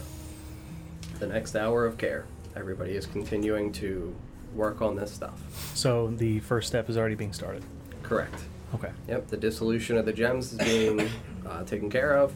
the 1.19 1.27
next 1.27 1.57
hour 1.57 1.87
of 1.87 1.99
care. 1.99 2.27
Everybody 2.55 2.93
is 2.93 3.07
continuing 3.07 3.73
to 3.73 4.15
work 4.55 4.81
on 4.81 4.97
this 4.97 5.13
stuff. 5.13 5.41
So 5.75 6.09
the 6.09 6.41
first 6.41 6.69
step 6.69 6.89
is 6.89 6.97
already 6.97 7.15
being 7.15 7.33
started. 7.33 7.63
Correct. 8.03 8.41
Okay. 8.75 8.91
Yep, 9.09 9.29
the 9.29 9.37
dissolution 9.37 9.97
of 9.97 10.07
the 10.07 10.13
gems 10.13 10.53
is 10.53 10.59
being 10.59 11.09
uh, 11.47 11.65
taken 11.65 11.89
care 11.91 12.17
of, 12.17 12.33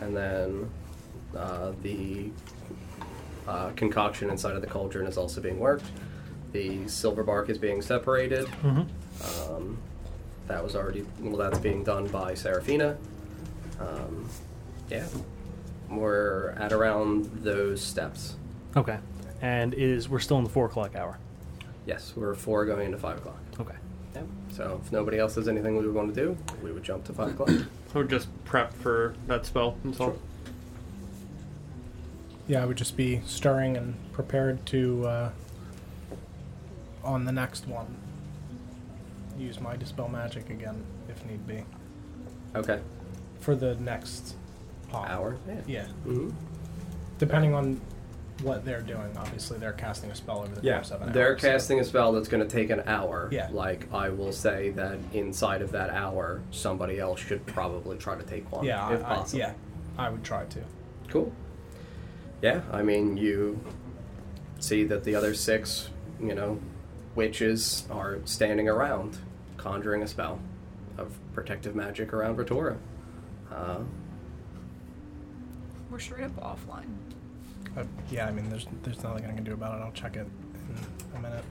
and 0.00 0.16
then 0.16 0.70
uh, 1.36 1.72
the 1.82 2.30
uh, 3.48 3.70
concoction 3.70 4.30
inside 4.30 4.54
of 4.54 4.60
the 4.60 4.66
cauldron 4.66 5.06
is 5.06 5.16
also 5.16 5.40
being 5.40 5.58
worked. 5.58 5.86
The 6.52 6.86
silver 6.86 7.22
bark 7.22 7.48
is 7.48 7.58
being 7.58 7.82
separated. 7.82 8.46
Mm-hmm. 8.62 9.52
Um, 9.54 9.78
that 10.48 10.62
was 10.62 10.76
already 10.76 11.06
well. 11.20 11.36
That's 11.36 11.58
being 11.58 11.84
done 11.84 12.06
by 12.08 12.34
Seraphina. 12.34 12.96
Um, 13.80 14.28
yeah, 14.90 15.06
we're 15.90 16.50
at 16.50 16.72
around 16.72 17.26
those 17.42 17.80
steps. 17.80 18.36
Okay. 18.76 18.98
And 19.40 19.74
is 19.74 20.08
we're 20.08 20.20
still 20.20 20.38
in 20.38 20.44
the 20.44 20.50
four 20.50 20.66
o'clock 20.66 20.94
hour. 20.94 21.18
Yes, 21.86 22.12
we're 22.14 22.34
four 22.34 22.64
going 22.64 22.86
into 22.86 22.98
five 22.98 23.18
o'clock. 23.18 23.40
Okay. 23.58 23.74
Yep. 24.14 24.26
So 24.52 24.80
if 24.84 24.92
nobody 24.92 25.18
else 25.18 25.34
has 25.34 25.48
anything 25.48 25.76
we 25.76 25.86
would 25.86 25.94
want 25.94 26.14
to 26.14 26.20
do, 26.20 26.36
we 26.62 26.70
would 26.72 26.82
jump 26.84 27.04
to 27.06 27.12
five 27.12 27.30
o'clock. 27.30 27.50
I 27.94 27.98
would 27.98 28.10
just 28.10 28.28
prep 28.44 28.72
for 28.74 29.14
that 29.26 29.46
spell 29.46 29.76
and 29.84 29.94
so. 29.94 30.04
Sure. 30.04 30.16
Yeah, 32.48 32.62
I 32.62 32.66
would 32.66 32.76
just 32.76 32.96
be 32.96 33.20
stirring 33.24 33.76
and 33.76 33.94
prepared 34.12 34.64
to 34.66 35.06
uh, 35.06 35.30
on 37.04 37.24
the 37.24 37.32
next 37.32 37.66
one. 37.66 37.96
Use 39.38 39.60
my 39.60 39.76
dispel 39.76 40.08
magic 40.08 40.50
again 40.50 40.84
if 41.08 41.24
need 41.26 41.46
be 41.46 41.64
Okay. 42.54 42.80
for 43.40 43.54
the 43.54 43.74
next 43.76 44.34
pop. 44.88 45.08
Hour. 45.08 45.36
Yeah. 45.46 45.60
Yeah, 45.66 45.86
hmm 46.04 46.30
depending 47.18 47.54
on 47.54 47.80
what 48.42 48.64
they're 48.64 48.80
doing. 48.80 49.16
Obviously, 49.16 49.56
they're 49.56 49.72
casting 49.72 50.10
a 50.10 50.14
spell 50.14 50.40
over 50.40 50.54
the 50.56 50.60
course 50.72 50.90
of 50.90 51.02
an 51.02 51.12
they're 51.12 51.32
hour. 51.34 51.38
so- 51.38 51.48
casting 51.52 51.78
a 51.78 51.84
spell 51.84 52.12
that's 52.12 52.28
going 52.28 52.42
to 52.42 52.48
take 52.48 52.70
an 52.70 52.82
hour. 52.86 53.28
Yeah. 53.30 53.48
Like 53.52 53.86
I 53.94 54.08
will 54.08 54.32
say 54.32 54.70
that 54.70 54.98
inside 55.12 55.62
of 55.62 55.70
that 55.72 55.90
hour, 55.90 56.40
somebody 56.50 56.98
else 56.98 57.20
should 57.20 57.46
probably 57.46 57.96
try 57.98 58.16
to 58.16 58.24
take 58.24 58.50
one. 58.50 58.64
Yeah, 58.64 58.92
if 58.92 59.04
I, 59.04 59.12
I, 59.12 59.14
possible. 59.16 59.38
yeah, 59.38 59.52
I 59.96 60.10
would 60.10 60.24
try 60.24 60.44
to. 60.46 60.60
Cool. 61.08 61.30
Yeah, 62.42 62.62
I 62.72 62.82
mean, 62.82 63.16
you 63.16 63.60
see 64.58 64.82
that 64.84 65.04
the 65.04 65.14
other 65.14 65.32
six, 65.34 65.88
you 66.20 66.34
know, 66.34 66.58
witches 67.14 67.86
are 67.90 68.18
standing 68.24 68.68
around, 68.68 69.18
conjuring 69.56 70.02
a 70.02 70.08
spell 70.08 70.38
of 70.98 71.16
protective 71.34 71.74
magic 71.74 72.12
around 72.12 72.36
Ritora. 72.36 72.76
Uh, 73.50 73.80
We're 75.90 75.98
straight 75.98 76.24
up 76.24 76.36
offline. 76.36 76.88
Uh, 77.76 77.84
yeah, 78.10 78.26
I 78.26 78.32
mean, 78.32 78.48
there's 78.50 78.66
there's 78.82 79.02
nothing 79.02 79.26
I 79.26 79.32
can 79.32 79.44
do 79.44 79.52
about 79.54 79.78
it. 79.78 79.82
I'll 79.82 79.92
check 79.92 80.16
it 80.16 80.26
in 81.12 81.16
a 81.16 81.20
minute. 81.20 81.44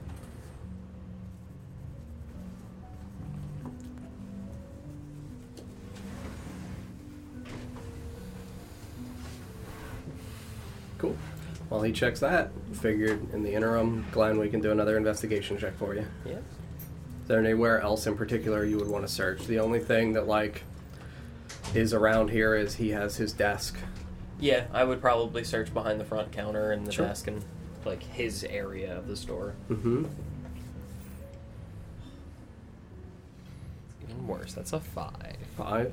cool. 10.98 11.16
While 11.72 11.80
he 11.80 11.92
checks 11.92 12.20
that, 12.20 12.50
figured 12.74 13.32
in 13.32 13.42
the 13.42 13.50
interim, 13.54 14.04
Glenn, 14.12 14.38
we 14.38 14.50
can 14.50 14.60
do 14.60 14.72
another 14.72 14.98
investigation 14.98 15.56
check 15.56 15.74
for 15.78 15.94
you. 15.94 16.04
Yeah. 16.26 16.32
Is 16.32 17.28
there 17.28 17.38
anywhere 17.40 17.80
else 17.80 18.06
in 18.06 18.14
particular 18.14 18.62
you 18.66 18.76
would 18.76 18.88
want 18.88 19.06
to 19.06 19.10
search? 19.10 19.46
The 19.46 19.58
only 19.58 19.80
thing 19.80 20.12
that 20.12 20.26
like 20.26 20.64
is 21.74 21.94
around 21.94 22.28
here 22.28 22.54
is 22.54 22.74
he 22.74 22.90
has 22.90 23.16
his 23.16 23.32
desk. 23.32 23.78
Yeah, 24.38 24.66
I 24.70 24.84
would 24.84 25.00
probably 25.00 25.44
search 25.44 25.72
behind 25.72 25.98
the 25.98 26.04
front 26.04 26.30
counter 26.30 26.72
and 26.72 26.86
the 26.86 26.92
Sure. 26.92 27.06
desk 27.06 27.26
and 27.26 27.42
like 27.86 28.02
his 28.02 28.44
area 28.44 28.94
of 28.98 29.08
the 29.08 29.16
store. 29.16 29.54
Mm-hmm. 29.70 30.04
Even 34.02 34.26
worse, 34.26 34.52
that's 34.52 34.74
a 34.74 34.80
five. 34.80 35.36
Five. 35.56 35.90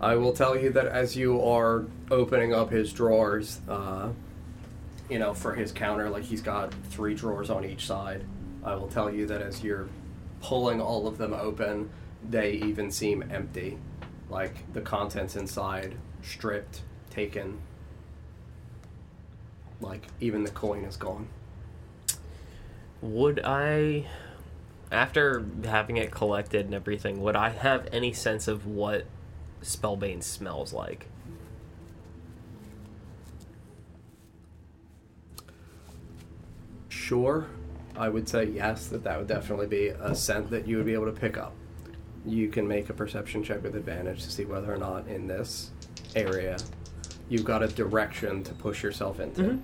I 0.00 0.16
will 0.16 0.32
tell 0.32 0.58
you 0.58 0.70
that 0.70 0.86
as 0.86 1.14
you 1.14 1.40
are 1.42 1.84
opening 2.10 2.52
up 2.52 2.70
his 2.72 2.92
drawers, 2.92 3.60
uh, 3.68 4.08
you 5.12 5.18
know, 5.18 5.34
for 5.34 5.54
his 5.54 5.72
counter, 5.72 6.08
like 6.08 6.22
he's 6.22 6.40
got 6.40 6.72
three 6.84 7.14
drawers 7.14 7.50
on 7.50 7.66
each 7.66 7.86
side. 7.86 8.24
I 8.64 8.74
will 8.76 8.88
tell 8.88 9.12
you 9.12 9.26
that 9.26 9.42
as 9.42 9.62
you're 9.62 9.90
pulling 10.40 10.80
all 10.80 11.06
of 11.06 11.18
them 11.18 11.34
open, 11.34 11.90
they 12.26 12.52
even 12.52 12.90
seem 12.90 13.22
empty. 13.30 13.76
Like 14.30 14.72
the 14.72 14.80
contents 14.80 15.36
inside 15.36 15.98
stripped, 16.22 16.80
taken. 17.10 17.60
Like 19.82 20.06
even 20.18 20.44
the 20.44 20.50
coin 20.50 20.84
is 20.84 20.96
gone. 20.96 21.28
Would 23.02 23.42
I? 23.44 24.06
After 24.90 25.44
having 25.64 25.98
it 25.98 26.10
collected 26.10 26.64
and 26.64 26.74
everything, 26.74 27.20
would 27.20 27.36
I 27.36 27.50
have 27.50 27.86
any 27.92 28.14
sense 28.14 28.48
of 28.48 28.66
what 28.66 29.04
Spellbane 29.62 30.22
smells 30.22 30.72
like? 30.72 31.06
Sure, 37.12 37.44
I 37.94 38.08
would 38.08 38.26
say 38.26 38.44
yes, 38.44 38.86
that 38.86 39.04
that 39.04 39.18
would 39.18 39.26
definitely 39.28 39.66
be 39.66 39.88
a 39.88 40.14
scent 40.14 40.48
that 40.48 40.66
you 40.66 40.78
would 40.78 40.86
be 40.86 40.94
able 40.94 41.04
to 41.04 41.12
pick 41.12 41.36
up. 41.36 41.52
You 42.24 42.48
can 42.48 42.66
make 42.66 42.88
a 42.88 42.94
perception 42.94 43.44
check 43.44 43.62
with 43.62 43.76
advantage 43.76 44.22
to 44.22 44.30
see 44.30 44.46
whether 44.46 44.72
or 44.72 44.78
not 44.78 45.06
in 45.08 45.26
this 45.26 45.72
area 46.16 46.56
you've 47.28 47.44
got 47.44 47.62
a 47.62 47.68
direction 47.68 48.42
to 48.44 48.54
push 48.54 48.82
yourself 48.82 49.20
into. 49.20 49.42
Mhm. 49.42 49.60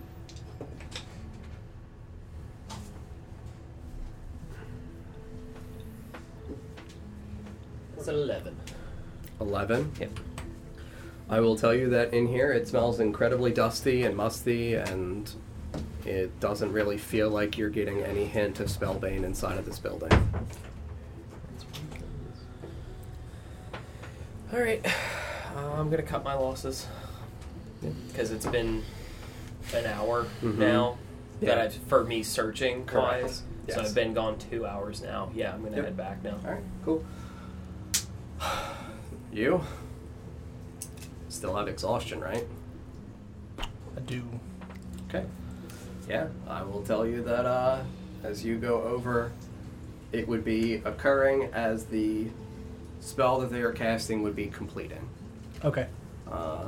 It's 7.97 8.09
an 8.09 8.15
11. 8.15 8.57
11. 9.41 9.93
Yep. 9.99 10.11
I 11.31 11.41
will 11.41 11.57
tell 11.57 11.73
you 11.73 11.89
that 11.89 12.13
in 12.13 12.27
here 12.27 12.53
it 12.53 12.69
smells 12.69 13.01
incredibly 13.01 13.53
dusty 13.53 14.03
and 14.03 14.15
musty, 14.15 14.75
and 14.75 15.33
it 16.09 16.41
doesn't 16.41 16.73
really 16.73 16.97
feel 16.99 17.29
like 17.31 17.59
you're 17.59 17.69
getting 17.71 18.03
any 18.03 18.25
hint 18.25 18.61
of 18.61 18.69
Spellbane 18.69 19.25
inside 19.25 19.59
of 19.59 19.67
this 19.67 19.79
building. 19.79 20.11
All 24.53 24.61
right, 24.61 24.85
uh, 25.55 25.73
I'm 25.77 25.91
gonna 25.91 26.03
cut 26.03 26.25
my 26.25 26.35
losses 26.35 26.87
because 28.09 28.31
it's 28.33 28.47
been 28.47 28.83
an 29.75 29.85
hour 29.87 30.27
Mhm. 30.43 30.57
now 30.57 30.97
that 31.43 31.59
I've 31.59 31.75
for 31.75 32.03
me 32.05 32.23
searching 32.23 32.87
Correct. 32.87 33.23
wise. 33.25 33.43
So 33.69 33.77
Yes. 33.77 33.89
I've 33.91 33.95
been 33.95 34.15
gone 34.15 34.39
two 34.39 34.65
hours 34.67 35.03
now. 35.03 35.31
Yeah, 35.35 35.53
I'm 35.53 35.63
gonna 35.63 35.77
Yep. 35.77 35.85
head 35.85 35.97
back 35.99 36.23
now. 36.25 36.37
Alright, 36.43 36.65
cool. 36.87 37.05
You 39.31 39.61
still 41.29 41.55
have 41.55 41.69
exhaustion, 41.69 42.19
right? 42.19 42.47
I 43.59 44.01
do. 44.07 44.23
Okay. 45.09 45.27
Yeah, 46.09 46.29
I 46.49 46.63
will 46.63 46.83
tell 46.83 47.07
you 47.07 47.23
that 47.25 47.45
uh, 47.45 47.83
as 48.23 48.45
you 48.45 48.57
go 48.57 48.83
over, 48.83 49.33
it 50.11 50.27
would 50.27 50.45
be 50.45 50.77
occurring 50.77 51.51
as 51.53 51.85
the 51.85 52.29
spell 53.01 53.41
that 53.41 53.51
they 53.51 53.61
are 53.61 53.73
casting 53.73 54.23
would 54.23 54.35
be 54.35 54.47
completing. 54.47 55.09
Okay. 55.65 55.87
Uh, 56.31 56.65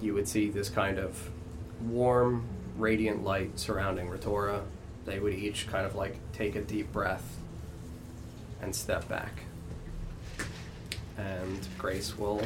you 0.00 0.14
would 0.14 0.28
see 0.28 0.50
this 0.50 0.68
kind 0.68 0.98
of 0.98 1.30
warm, 1.82 2.44
radiant 2.76 3.24
light 3.24 3.58
surrounding 3.58 4.08
Ritora. 4.08 4.62
They 5.04 5.18
would 5.18 5.34
each 5.34 5.66
kind 5.68 5.86
of 5.86 5.94
like 5.94 6.18
take 6.32 6.54
a 6.54 6.62
deep 6.62 6.92
breath 6.92 7.38
and 8.60 8.74
step 8.74 9.08
back. 9.08 9.42
And 11.18 11.66
Grace 11.78 12.16
will 12.16 12.42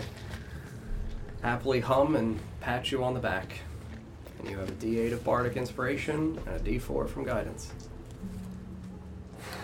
happily 1.42 1.80
hum 1.80 2.16
and 2.16 2.38
pat 2.60 2.92
you 2.92 3.02
on 3.02 3.14
the 3.14 3.20
back. 3.20 3.60
And 4.40 4.48
you 4.48 4.56
have 4.56 4.70
a 4.70 4.72
D8 4.72 5.12
of 5.12 5.22
Bardic 5.22 5.58
Inspiration 5.58 6.40
and 6.46 6.56
a 6.56 6.60
D4 6.60 7.06
from 7.10 7.24
Guidance. 7.24 7.70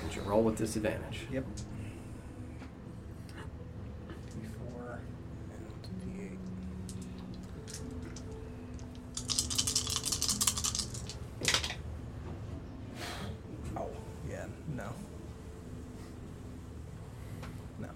And 0.02 0.14
you 0.14 0.20
roll 0.20 0.42
with 0.42 0.58
disadvantage. 0.58 1.26
Yep. 1.32 1.46
D4 4.28 4.98
and 5.50 5.66
D8. 6.04 6.36
Oh, 13.78 13.88
yeah, 14.28 14.44
no. 14.74 14.92
No. 17.78 17.88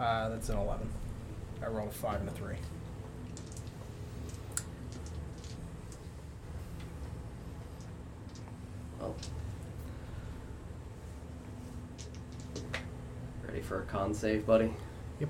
Uh, 0.00 0.28
that's 0.28 0.48
an 0.50 0.58
11. 0.58 0.88
I 1.62 1.66
rolled 1.66 1.88
a 1.88 1.92
5 1.92 2.20
and 2.20 2.28
a 2.28 2.32
3. 2.32 2.54
Well. 9.00 9.16
Ready 13.46 13.60
for 13.62 13.82
a 13.82 13.84
con 13.86 14.14
save, 14.14 14.46
buddy? 14.46 14.72
Yep. 15.18 15.28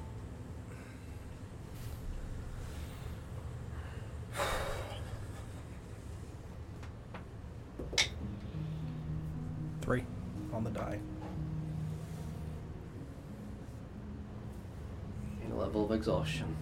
Three 9.83 10.05
on 10.53 10.65
the 10.65 10.71
die. 10.71 10.99
in 15.51 15.57
a 15.57 15.61
level 15.61 15.85
of 15.85 15.93
exhaustion. 15.93 16.57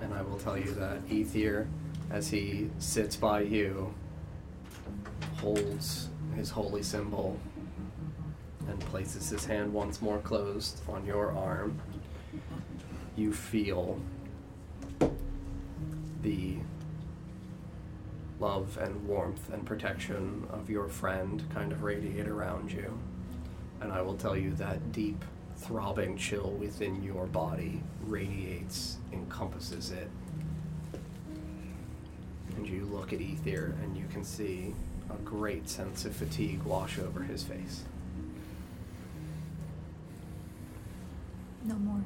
And 0.00 0.12
I 0.14 0.22
will 0.22 0.38
tell 0.38 0.58
you 0.58 0.72
that 0.74 0.98
Ether, 1.10 1.68
as 2.10 2.28
he 2.28 2.70
sits 2.78 3.16
by 3.16 3.40
you, 3.40 3.94
holds 5.38 6.08
his 6.36 6.50
holy 6.50 6.82
symbol 6.82 7.38
and 8.68 8.80
places 8.80 9.30
his 9.30 9.44
hand 9.44 9.72
once 9.72 10.02
more 10.02 10.18
closed 10.18 10.80
on 10.88 11.04
your 11.04 11.32
arm. 11.32 11.80
You 13.16 13.32
feel 13.32 14.00
the 16.22 16.56
love 18.40 18.78
and 18.78 19.06
warmth 19.08 19.52
and 19.52 19.64
protection 19.64 20.46
of 20.50 20.70
your 20.70 20.88
friend 20.88 21.42
kind 21.52 21.72
of 21.72 21.82
radiate 21.82 22.28
around 22.28 22.70
you. 22.70 22.98
And 23.80 23.92
I 23.92 24.02
will 24.02 24.16
tell 24.16 24.36
you 24.36 24.52
that 24.54 24.92
deep, 24.92 25.24
throbbing 25.56 26.16
chill 26.16 26.50
within 26.52 27.02
your 27.02 27.26
body 27.26 27.82
radiates, 28.02 28.98
encompasses 29.12 29.90
it. 29.90 30.08
And 32.56 32.66
you 32.66 32.84
look 32.86 33.12
at 33.12 33.20
Ether 33.20 33.74
and 33.82 33.96
you 33.96 34.04
can 34.12 34.24
see 34.24 34.74
a 35.10 35.16
great 35.24 35.68
sense 35.68 36.04
of 36.04 36.14
fatigue 36.14 36.62
wash 36.62 36.98
over 36.98 37.22
his 37.22 37.42
face. 37.42 37.84
No 41.64 41.74
more. 41.76 42.00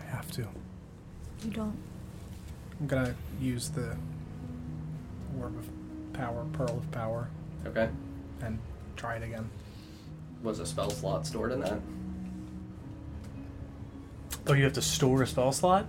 I 0.00 0.04
have 0.04 0.30
to. 0.32 0.46
You 1.44 1.50
don't. 1.50 1.76
I'm 2.80 2.86
gonna 2.86 3.14
use 3.40 3.68
the 3.68 3.96
orb 5.38 5.56
of 5.56 5.68
power, 6.12 6.44
pearl 6.52 6.78
of 6.78 6.90
power, 6.90 7.28
Okay. 7.66 7.88
and 8.42 8.58
try 8.96 9.16
it 9.16 9.22
again. 9.22 9.48
Was 10.42 10.58
a 10.58 10.66
spell 10.66 10.90
slot 10.90 11.26
stored 11.26 11.52
in 11.52 11.60
that? 11.60 11.80
Oh, 14.46 14.54
you 14.54 14.64
have 14.64 14.72
to 14.74 14.82
store 14.82 15.22
a 15.22 15.26
spell 15.26 15.52
slot? 15.52 15.86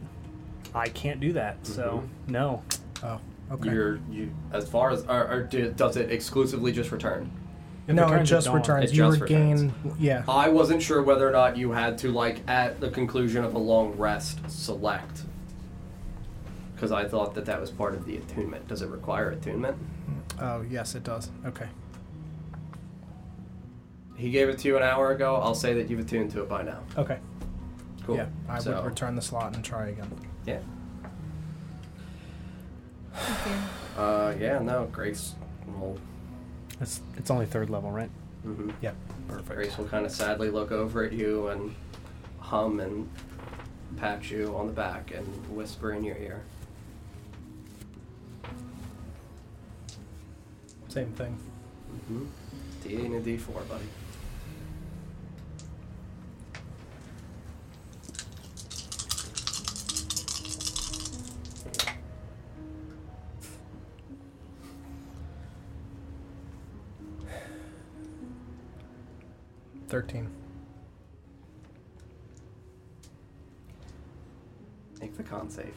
I 0.76 0.90
can't 0.90 1.20
do 1.20 1.34
that, 1.34 1.66
so 1.66 2.04
mm-hmm. 2.04 2.32
no. 2.32 2.64
Oh, 3.04 3.20
okay. 3.54 3.70
You're 3.70 4.00
you 4.10 4.32
as 4.52 4.68
far 4.68 4.92
as 4.92 5.04
or, 5.06 5.28
or 5.28 5.44
do, 5.44 5.72
does 5.72 5.98
it 5.98 6.12
exclusively 6.12 6.72
just 6.72 6.92
return? 6.92 7.32
It 7.88 7.94
no, 7.94 8.08
it 8.14 8.24
just 8.24 8.48
returns. 8.50 8.92
It 8.92 8.96
you 8.96 9.04
just 9.04 9.22
regain. 9.22 9.74
Yeah. 10.00 10.24
I 10.28 10.50
wasn't 10.50 10.82
sure 10.82 11.02
whether 11.02 11.28
or 11.28 11.32
not 11.32 11.58
you 11.58 11.72
had 11.72 11.98
to 12.00 12.10
like 12.12 12.48
at 12.48 12.80
the 12.80 12.90
conclusion 12.90 13.44
of 13.44 13.54
a 13.56 13.60
long 13.60 13.98
rest 13.98 14.40
select. 14.50 15.24
Because 16.76 16.92
I 16.92 17.08
thought 17.08 17.34
that 17.36 17.46
that 17.46 17.60
was 17.60 17.70
part 17.72 17.94
of 17.96 18.06
the 18.06 18.18
attunement. 18.18 18.68
Does 18.68 18.82
it 18.82 18.90
require 18.90 19.32
attunement? 19.32 19.78
Oh, 20.40 20.62
yes, 20.70 20.96
it 20.96 21.04
does. 21.04 21.30
Okay. 21.46 21.68
He 24.16 24.30
gave 24.32 24.50
it 24.50 24.60
to 24.60 24.68
you 24.68 24.78
an 24.78 24.84
hour 24.84 25.12
ago. 25.12 25.36
I'll 25.36 25.56
say 25.56 25.74
that 25.76 25.90
you've 25.90 26.00
attuned 26.00 26.32
to 26.32 26.42
it 26.44 26.50
by 26.50 26.64
now. 26.64 26.80
Okay. 26.98 27.18
Cool. 28.06 28.18
Yeah, 28.18 28.28
I 28.48 28.60
So- 28.60 28.76
would 28.76 28.86
return 28.86 29.16
the 29.16 29.22
slot 29.22 29.56
and 29.56 29.64
try 29.64 29.88
again. 29.88 30.12
Yeah. 30.46 30.60
Okay. 33.16 33.56
Uh, 33.98 34.34
yeah. 34.40 34.60
No, 34.60 34.88
Grace 34.92 35.36
will. 35.68 35.98
It's 36.80 37.02
it's 37.18 37.30
only 37.30 37.46
third 37.46 37.70
level, 37.70 37.92
right? 37.92 38.10
mhm. 38.46 38.74
Yep. 38.82 38.96
Perfect. 39.28 39.50
Grace 39.56 39.78
will 39.78 39.86
kind 39.86 40.06
of 40.06 40.12
sadly 40.12 40.50
look 40.50 40.72
over 40.72 41.04
at 41.04 41.14
you 41.14 41.48
and 41.50 41.76
hum 42.40 42.80
and 42.80 43.08
pat 43.98 44.30
you 44.32 44.56
on 44.56 44.68
the 44.68 44.74
back 44.74 45.12
and 45.14 45.26
whisper 45.56 45.92
in 45.94 46.04
your 46.04 46.18
ear. 46.18 46.42
Same 50.88 51.12
thing. 51.14 51.38
Mm-hmm. 52.12 52.26
D8 52.84 53.06
and 53.06 53.16
a 53.16 53.22
D4, 53.22 53.68
buddy. 53.70 53.86
Thirteen. 69.92 70.30
Make 75.02 75.18
the 75.18 75.24
con 75.24 75.50
save. 75.50 75.74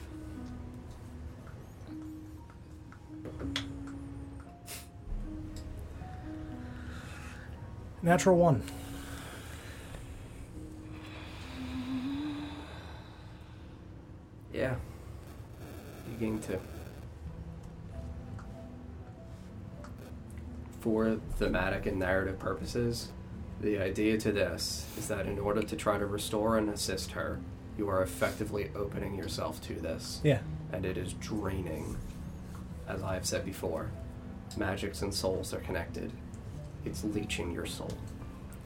Natural 8.03 8.37
one. 8.37 8.63
Yeah. 14.53 14.77
You 16.09 16.17
gain 16.21 16.39
two. 16.39 16.61
For 20.79 21.19
thematic 21.37 21.87
and 21.87 21.99
narrative 21.99 22.39
purposes, 22.39 23.11
the 23.61 23.79
idea 23.79 24.19
to 24.19 24.33
this 24.33 24.87
is 24.99 25.09
that 25.09 25.27
in 25.27 25.39
order 25.39 25.63
to 25.63 25.77
try 25.77 25.99
to 25.99 26.07
restore 26.07 26.59
and 26.59 26.69
assist 26.69 27.13
her, 27.13 27.41
you 27.79 27.89
are 27.89 28.03
effectively 28.03 28.71
opening 28.75 29.15
yourself 29.15 29.61
to 29.63 29.75
this. 29.75 30.21
Yeah. 30.23 30.41
And 30.73 30.85
it 30.85 30.97
is 30.97 31.13
draining. 31.15 31.97
As 32.89 33.03
I 33.03 33.15
have 33.15 33.27
said 33.27 33.45
before, 33.45 33.91
magics 34.57 35.03
and 35.03 35.13
souls 35.13 35.55
are 35.55 35.61
connected. 35.61 36.13
It's 36.85 37.03
leeching 37.05 37.53
your 37.53 37.67
soul. 37.67 37.93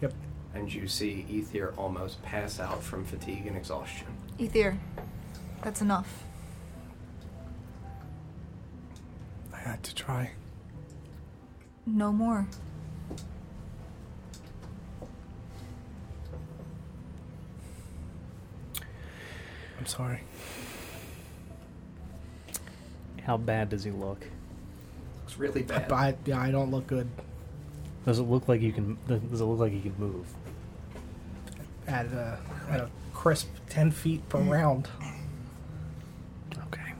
Yep. 0.00 0.12
And 0.54 0.72
you 0.72 0.88
see 0.88 1.26
Ether 1.28 1.72
almost 1.76 2.22
pass 2.22 2.58
out 2.58 2.82
from 2.82 3.04
fatigue 3.04 3.46
and 3.46 3.56
exhaustion. 3.56 4.08
Ether, 4.38 4.78
that's 5.62 5.80
enough. 5.80 6.24
I 9.52 9.58
had 9.58 9.82
to 9.84 9.94
try. 9.94 10.32
No 11.86 12.12
more. 12.12 12.46
I'm 19.78 19.86
sorry. 19.86 20.20
How 23.22 23.36
bad 23.36 23.68
does 23.70 23.84
he 23.84 23.90
look? 23.90 24.26
Looks 25.24 25.38
really 25.38 25.62
bad. 25.62 25.92
I, 25.92 26.14
yeah, 26.24 26.40
I 26.40 26.50
don't 26.50 26.70
look 26.70 26.86
good 26.86 27.08
Does 28.06 28.18
it 28.18 28.22
look 28.22 28.48
like 28.48 28.62
you 28.62 28.72
can? 28.72 28.96
Does 29.06 29.40
it 29.40 29.44
look 29.44 29.58
like 29.58 29.72
he 29.72 29.80
can 29.80 29.94
move? 29.98 30.26
at 31.86 32.04
a, 32.06 32.38
at 32.68 32.80
a 32.80 32.90
crisp 33.14 33.48
10 33.70 33.90
feet 33.92 34.28
per 34.28 34.38
round. 34.38 34.88
Okay. 36.66 36.92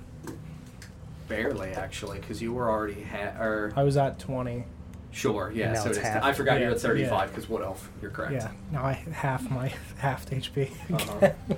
Barely, 1.28 1.72
actually, 1.72 2.18
because 2.20 2.40
you 2.40 2.54
were 2.54 2.70
already 2.70 3.02
ha- 3.02 3.38
or 3.38 3.72
I 3.76 3.82
was 3.82 3.98
at 3.98 4.18
20. 4.18 4.64
sure, 5.10 5.52
yeah. 5.54 5.66
And 5.66 5.74
now 5.74 5.82
So 5.82 5.88
it's 5.90 5.98
it 5.98 6.00
is 6.02 6.06
half. 6.06 6.24
I 6.24 6.32
forgot 6.32 6.60
you're 6.60 6.70
at 6.70 6.80
35 6.80 7.10
yeah. 7.10 7.26
because 7.26 7.48
what 7.50 7.62
elf? 7.62 7.90
You're 8.00 8.10
correct. 8.10 8.32
Yeah, 8.32 8.50
now 8.72 8.84
I 8.84 8.92
half 8.92 9.50
my 9.50 9.72
half 9.98 10.24
HP. 10.30 10.70
Uh-huh. 10.90 11.30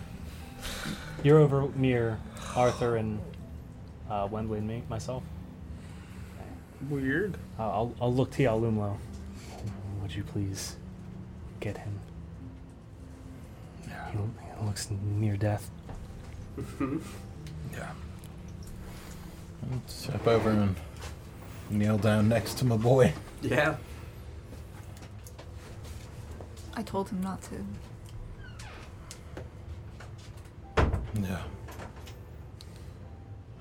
You're 1.22 1.38
over 1.38 1.68
near 1.76 2.18
Arthur 2.56 2.96
and 2.96 3.20
uh, 4.10 4.26
Wembley 4.30 4.58
and 4.58 4.66
me, 4.66 4.82
myself. 4.88 5.22
Weird. 6.88 7.36
Uh, 7.58 7.68
I'll, 7.70 7.94
I'll 8.00 8.12
look 8.14 8.30
to 8.32 8.42
Lumlo. 8.42 8.96
Would 10.00 10.14
you 10.14 10.24
please 10.24 10.76
get 11.60 11.76
him? 11.76 12.00
He, 13.84 14.16
he 14.16 14.64
looks 14.64 14.88
near 15.16 15.36
death. 15.36 15.70
Yeah. 17.72 17.90
I'll 19.70 19.80
step 19.86 20.26
over 20.26 20.50
and 20.50 20.74
kneel 21.70 21.98
down 21.98 22.28
next 22.28 22.54
to 22.58 22.64
my 22.64 22.76
boy. 22.76 23.12
yeah. 23.42 23.76
I 26.74 26.82
told 26.82 27.10
him 27.10 27.20
not 27.22 27.42
to. 27.42 27.64
Yeah. 31.14 31.42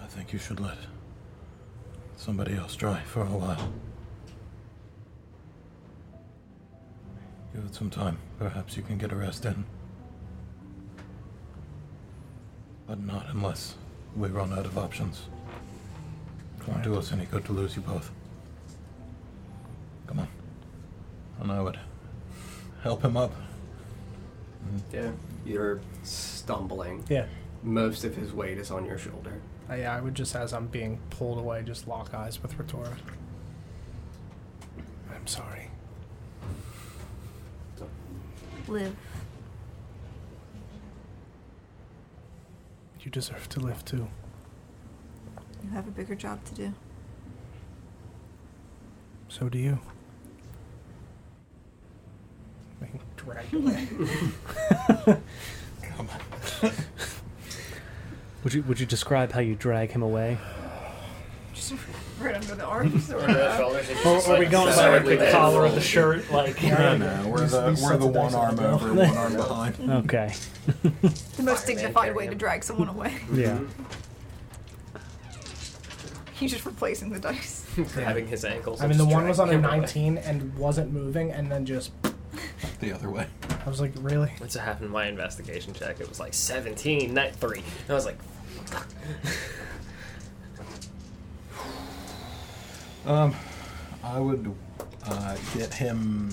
I 0.01 0.05
think 0.05 0.31
you 0.33 0.39
should 0.39 0.59
let 0.59 0.77
somebody 2.15 2.55
else 2.55 2.75
try 2.75 3.01
for 3.01 3.21
a 3.21 3.25
while. 3.25 3.71
Give 7.53 7.65
it 7.65 7.73
some 7.73 7.89
time. 7.89 8.17
Perhaps 8.37 8.77
you 8.77 8.83
can 8.83 8.97
get 8.97 9.11
a 9.11 9.15
rest 9.15 9.45
in. 9.45 9.65
But 12.87 12.99
not 12.99 13.27
unless 13.29 13.75
we 14.15 14.29
run 14.29 14.53
out 14.53 14.65
of 14.65 14.77
options. 14.77 15.23
It 16.59 16.67
won't 16.67 16.83
do 16.83 16.95
us 16.95 17.11
any 17.11 17.25
good 17.25 17.45
to 17.45 17.53
lose 17.53 17.75
you 17.75 17.81
both. 17.81 18.11
Come 20.07 20.19
on. 20.19 20.27
And 21.41 21.51
I 21.51 21.61
would 21.61 21.79
help 22.83 23.03
him 23.03 23.17
up. 23.17 23.33
Yeah. 24.93 25.11
You're 25.45 25.79
stumbling. 26.03 27.03
yeah. 27.09 27.25
Most 27.61 28.05
of 28.05 28.15
his 28.15 28.31
weight 28.33 28.57
is 28.57 28.71
on 28.71 28.85
your 28.85 28.97
shoulder. 28.97 29.41
Uh, 29.69 29.75
yeah, 29.75 29.95
I 29.95 29.99
would 30.01 30.15
just, 30.15 30.35
as 30.35 30.53
I'm 30.53 30.67
being 30.67 30.99
pulled 31.09 31.37
away, 31.37 31.61
just 31.63 31.87
lock 31.87 32.13
eyes 32.13 32.41
with 32.41 32.57
Ritora. 32.57 32.95
I'm 35.13 35.27
sorry. 35.27 35.69
Live. 38.67 38.95
You 43.01 43.11
deserve 43.11 43.49
to 43.49 43.59
live 43.59 43.83
too. 43.85 44.07
You 45.63 45.69
have 45.71 45.87
a 45.87 45.91
bigger 45.91 46.15
job 46.15 46.43
to 46.45 46.53
do. 46.53 46.73
So 49.27 49.49
do 49.49 49.57
you. 49.57 49.79
Being 52.79 52.91
dragged 52.91 53.08
away. 53.27 53.87
Come 55.81 56.09
on. 56.09 56.19
Would 58.43 58.53
you 58.53 58.63
Would 58.63 58.79
you 58.79 58.85
describe 58.85 59.31
how 59.33 59.41
you 59.41 59.55
drag 59.55 59.91
him 59.91 60.01
away? 60.01 60.37
Just 61.53 61.73
right 62.21 62.35
under 62.35 62.55
the 62.55 62.63
arms. 62.65 63.11
Under 63.11 63.33
the 63.33 63.63
Or 63.63 63.73
just 63.81 64.27
are 64.29 64.33
we 64.39 64.45
like 64.45 64.51
going 64.51 64.75
by 64.75 64.97
like 64.97 65.05
the 65.19 65.29
collar 65.31 65.65
of 65.65 65.75
the 65.75 65.81
shirt? 65.81 66.31
Like 66.31 66.61
No, 66.63 66.95
no, 66.97 67.27
we're 67.27 67.41
These- 67.41 67.51
the, 67.51 67.69
these 67.71 67.81
we're 67.83 67.97
the 67.97 68.07
one 68.07 68.33
arm 68.33 68.59
over, 68.59 68.93
one 68.93 69.17
arm 69.17 69.33
behind. 69.37 69.91
okay, 69.91 70.33
the 71.35 71.43
most 71.43 71.67
dignified 71.67 72.15
way 72.15 72.27
to 72.27 72.35
drag 72.35 72.63
someone 72.63 72.87
away. 72.89 73.17
yeah. 73.33 73.59
He's 76.33 76.51
just 76.51 76.65
replacing 76.65 77.09
the 77.09 77.19
dice. 77.19 77.65
grabbing 77.93 78.25
his 78.27 78.45
ankles. 78.45 78.81
I 78.81 78.87
mean, 78.87 78.97
the 78.97 79.05
one 79.05 79.27
was 79.27 79.41
on 79.41 79.49
a 79.49 79.51
dragging 79.59 79.65
him 79.65 79.79
away. 79.79 79.79
19 79.81 80.17
and 80.19 80.55
wasn't 80.57 80.93
moving, 80.93 81.31
and 81.31 81.51
then 81.51 81.65
just. 81.65 81.91
The 82.79 82.93
other 82.93 83.09
way. 83.09 83.27
I 83.65 83.69
was 83.69 83.81
like, 83.81 83.91
really? 83.97 84.31
That's 84.39 84.55
what 84.55 84.63
happened 84.63 84.85
in 84.85 84.91
my 84.91 85.07
investigation 85.07 85.73
check. 85.73 85.99
It 85.99 86.07
was 86.07 86.19
like 86.19 86.33
17, 86.33 87.13
not 87.13 87.33
3. 87.35 87.57
And 87.57 87.65
I 87.89 87.93
was 87.93 88.05
like, 88.05 88.17
Um, 93.05 93.35
I 94.03 94.19
would 94.19 94.53
uh, 95.05 95.35
get 95.55 95.73
him 95.73 96.29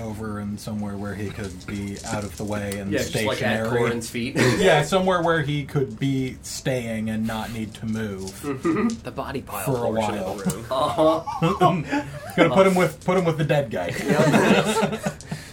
over 0.00 0.40
and 0.40 0.58
somewhere 0.60 0.96
where 0.96 1.14
he 1.14 1.30
could 1.30 1.66
be 1.66 1.96
out 2.06 2.22
of 2.24 2.36
the 2.36 2.44
way 2.44 2.78
and 2.78 2.90
Yeah, 2.92 2.98
just 2.98 3.14
like 3.14 3.28
at 3.28 3.36
stationary. 3.36 3.68
Corin's 3.78 4.10
feet. 4.10 4.34
yeah, 4.58 4.82
somewhere 4.82 5.22
where 5.22 5.40
he 5.42 5.64
could 5.64 5.98
be 5.98 6.36
staying 6.42 7.08
and 7.08 7.26
not 7.26 7.52
need 7.52 7.72
to 7.74 7.86
move. 7.86 8.42
the 9.04 9.10
body 9.10 9.40
pile 9.42 9.64
For 9.64 9.84
a 9.84 9.90
while. 9.90 10.32
of 10.32 10.44
the 10.44 10.50
room. 10.56 10.66
uh-huh. 10.70 12.02
Gonna 12.36 12.54
put 12.54 12.66
him 12.66 12.74
with 12.74 13.02
put 13.04 13.16
him 13.16 13.24
with 13.24 13.38
the 13.38 13.44
dead 13.44 13.70
guy. 13.70 13.90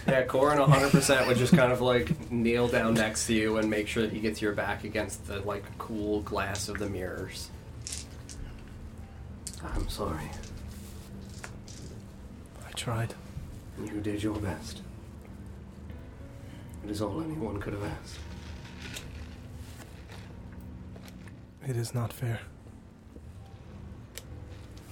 Yeah, 0.06 0.24
Corin 0.24 0.58
100% 0.58 1.26
would 1.26 1.38
just 1.38 1.56
kind 1.56 1.72
of 1.72 1.80
like 1.80 2.30
kneel 2.30 2.68
down 2.68 2.94
next 2.94 3.26
to 3.28 3.34
you 3.34 3.56
and 3.56 3.70
make 3.70 3.88
sure 3.88 4.02
that 4.02 4.12
he 4.12 4.20
gets 4.20 4.42
your 4.42 4.52
back 4.52 4.84
against 4.84 5.26
the 5.26 5.40
like 5.40 5.64
cool 5.78 6.20
glass 6.20 6.68
of 6.68 6.78
the 6.78 6.88
mirrors. 6.88 7.50
I'm 9.62 9.88
sorry. 9.88 10.28
I 12.66 12.70
tried. 12.72 13.14
You 13.82 14.00
did 14.00 14.22
your 14.22 14.36
best. 14.36 14.82
It 16.84 16.90
is 16.90 17.00
all 17.00 17.22
anyone 17.22 17.58
could 17.60 17.72
have 17.72 17.84
asked. 17.84 18.18
It 21.66 21.76
is 21.76 21.94
not 21.94 22.12
fair. 22.12 22.40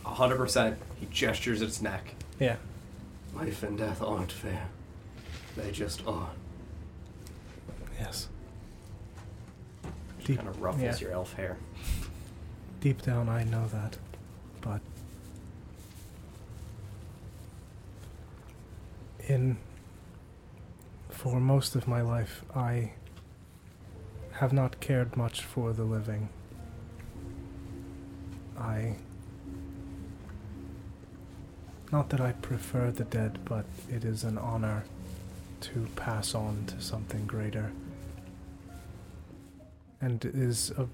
100%. 0.06 0.76
He 0.98 1.06
gestures 1.10 1.60
at 1.60 1.68
his 1.68 1.82
neck. 1.82 2.14
Yeah. 2.40 2.56
Life 3.34 3.62
and 3.62 3.76
death 3.76 4.02
aren't 4.02 4.32
fair. 4.32 4.68
They 5.56 5.70
just 5.70 6.06
are. 6.06 6.30
Yes. 7.98 8.28
Deep, 10.24 10.36
Kind 10.38 10.48
of 10.48 10.60
ruffles 10.62 10.82
yeah. 10.82 10.96
your 10.98 11.12
elf 11.12 11.34
hair. 11.34 11.56
deep 12.80 13.02
down, 13.02 13.28
I 13.28 13.44
know 13.44 13.66
that, 13.68 13.96
but 14.60 14.80
in 19.28 19.56
for 21.10 21.40
most 21.40 21.74
of 21.76 21.86
my 21.86 22.00
life, 22.02 22.44
I 22.54 22.92
have 24.32 24.52
not 24.52 24.80
cared 24.80 25.16
much 25.16 25.42
for 25.42 25.72
the 25.72 25.84
living. 25.84 26.28
I 28.58 28.96
not 31.90 32.08
that 32.10 32.20
I 32.20 32.32
prefer 32.32 32.90
the 32.90 33.04
dead, 33.04 33.40
but 33.44 33.66
it 33.90 34.04
is 34.04 34.24
an 34.24 34.38
honor 34.38 34.84
to 35.62 35.86
pass 35.96 36.34
on 36.34 36.64
to 36.66 36.80
something 36.80 37.26
greater. 37.26 37.72
And 40.00 40.24
it 40.24 40.34
is 40.34 40.70
a 40.76 40.86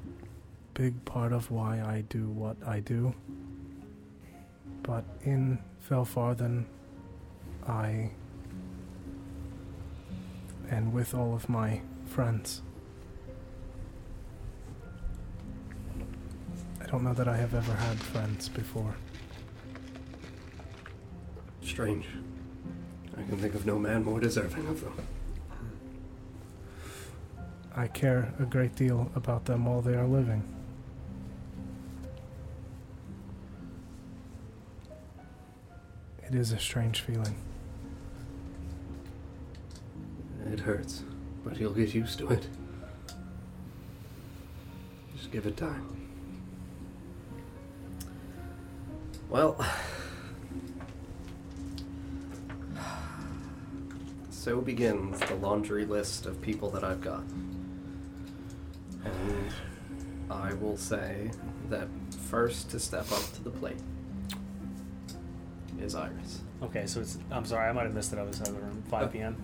big 0.74 1.04
part 1.04 1.32
of 1.32 1.50
why 1.50 1.80
I 1.80 2.04
do 2.08 2.28
what 2.28 2.56
I 2.66 2.80
do. 2.80 3.14
But 4.82 5.04
in 5.24 5.58
Felfarthen, 5.88 6.64
I 7.66 8.10
and 10.70 10.92
with 10.92 11.14
all 11.14 11.34
of 11.34 11.48
my 11.48 11.80
friends. 12.06 12.62
I 16.80 16.86
don't 16.86 17.02
know 17.02 17.14
that 17.14 17.28
I 17.28 17.36
have 17.36 17.54
ever 17.54 17.72
had 17.74 17.98
friends 17.98 18.48
before. 18.48 18.94
Strange. 21.62 22.06
I 23.18 23.22
can 23.28 23.38
think 23.38 23.54
of 23.54 23.66
no 23.66 23.78
man 23.78 24.04
more 24.04 24.20
deserving 24.20 24.66
of 24.68 24.80
them. 24.80 24.94
I 27.74 27.86
care 27.88 28.32
a 28.38 28.44
great 28.44 28.76
deal 28.76 29.10
about 29.14 29.44
them 29.44 29.64
while 29.64 29.80
they 29.80 29.94
are 29.94 30.06
living. 30.06 30.42
It 36.26 36.34
is 36.34 36.52
a 36.52 36.58
strange 36.58 37.00
feeling. 37.00 37.34
It 40.52 40.60
hurts, 40.60 41.02
but 41.44 41.58
you'll 41.58 41.72
get 41.72 41.94
used 41.94 42.18
to 42.18 42.28
it. 42.30 42.46
Just 45.16 45.32
give 45.32 45.46
it 45.46 45.56
time. 45.56 45.86
Well, 49.28 49.64
so 54.38 54.60
begins 54.60 55.18
the 55.20 55.34
laundry 55.34 55.84
list 55.84 56.24
of 56.24 56.40
people 56.40 56.70
that 56.70 56.84
I've 56.84 57.00
got. 57.00 57.24
And 59.04 59.52
I 60.30 60.54
will 60.54 60.76
say 60.76 61.32
that 61.70 61.88
first 62.30 62.70
to 62.70 62.78
step 62.78 63.10
up 63.10 63.22
to 63.34 63.42
the 63.42 63.50
plate 63.50 63.80
is 65.80 65.96
Iris. 65.96 66.40
Okay, 66.62 66.86
so 66.86 67.00
it's. 67.00 67.18
I'm 67.30 67.44
sorry, 67.44 67.68
I 67.68 67.72
might 67.72 67.84
have 67.84 67.94
missed 67.94 68.12
it. 68.12 68.18
I 68.18 68.22
was 68.22 68.40
out 68.40 68.48
of 68.48 68.54
the 68.54 68.60
room. 68.60 68.82
5 68.88 69.12
p.m. 69.12 69.36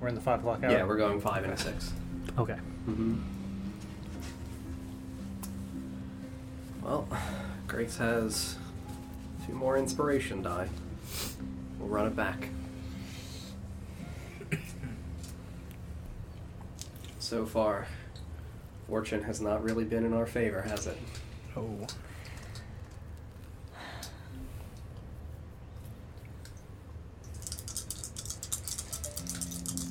We're 0.00 0.08
in 0.08 0.14
the 0.14 0.20
5 0.20 0.40
o'clock 0.40 0.62
hour? 0.62 0.70
Yeah, 0.70 0.84
we're 0.84 0.96
going 0.96 1.20
five 1.20 1.44
and 1.44 1.58
six. 1.58 1.92
Okay. 2.38 2.56
Mm-hmm. 2.88 3.18
Well, 6.82 7.08
Grace 7.68 7.96
has 7.96 8.56
two 9.46 9.54
more 9.54 9.76
inspiration 9.78 10.42
die. 10.42 10.68
We'll 11.78 11.88
run 11.88 12.06
it 12.06 12.16
back. 12.16 12.48
So 17.32 17.46
far, 17.46 17.86
fortune 18.86 19.22
has 19.22 19.40
not 19.40 19.64
really 19.64 19.84
been 19.84 20.04
in 20.04 20.12
our 20.12 20.26
favor, 20.26 20.60
has 20.60 20.86
it? 20.86 20.98
Oh. 21.56 21.86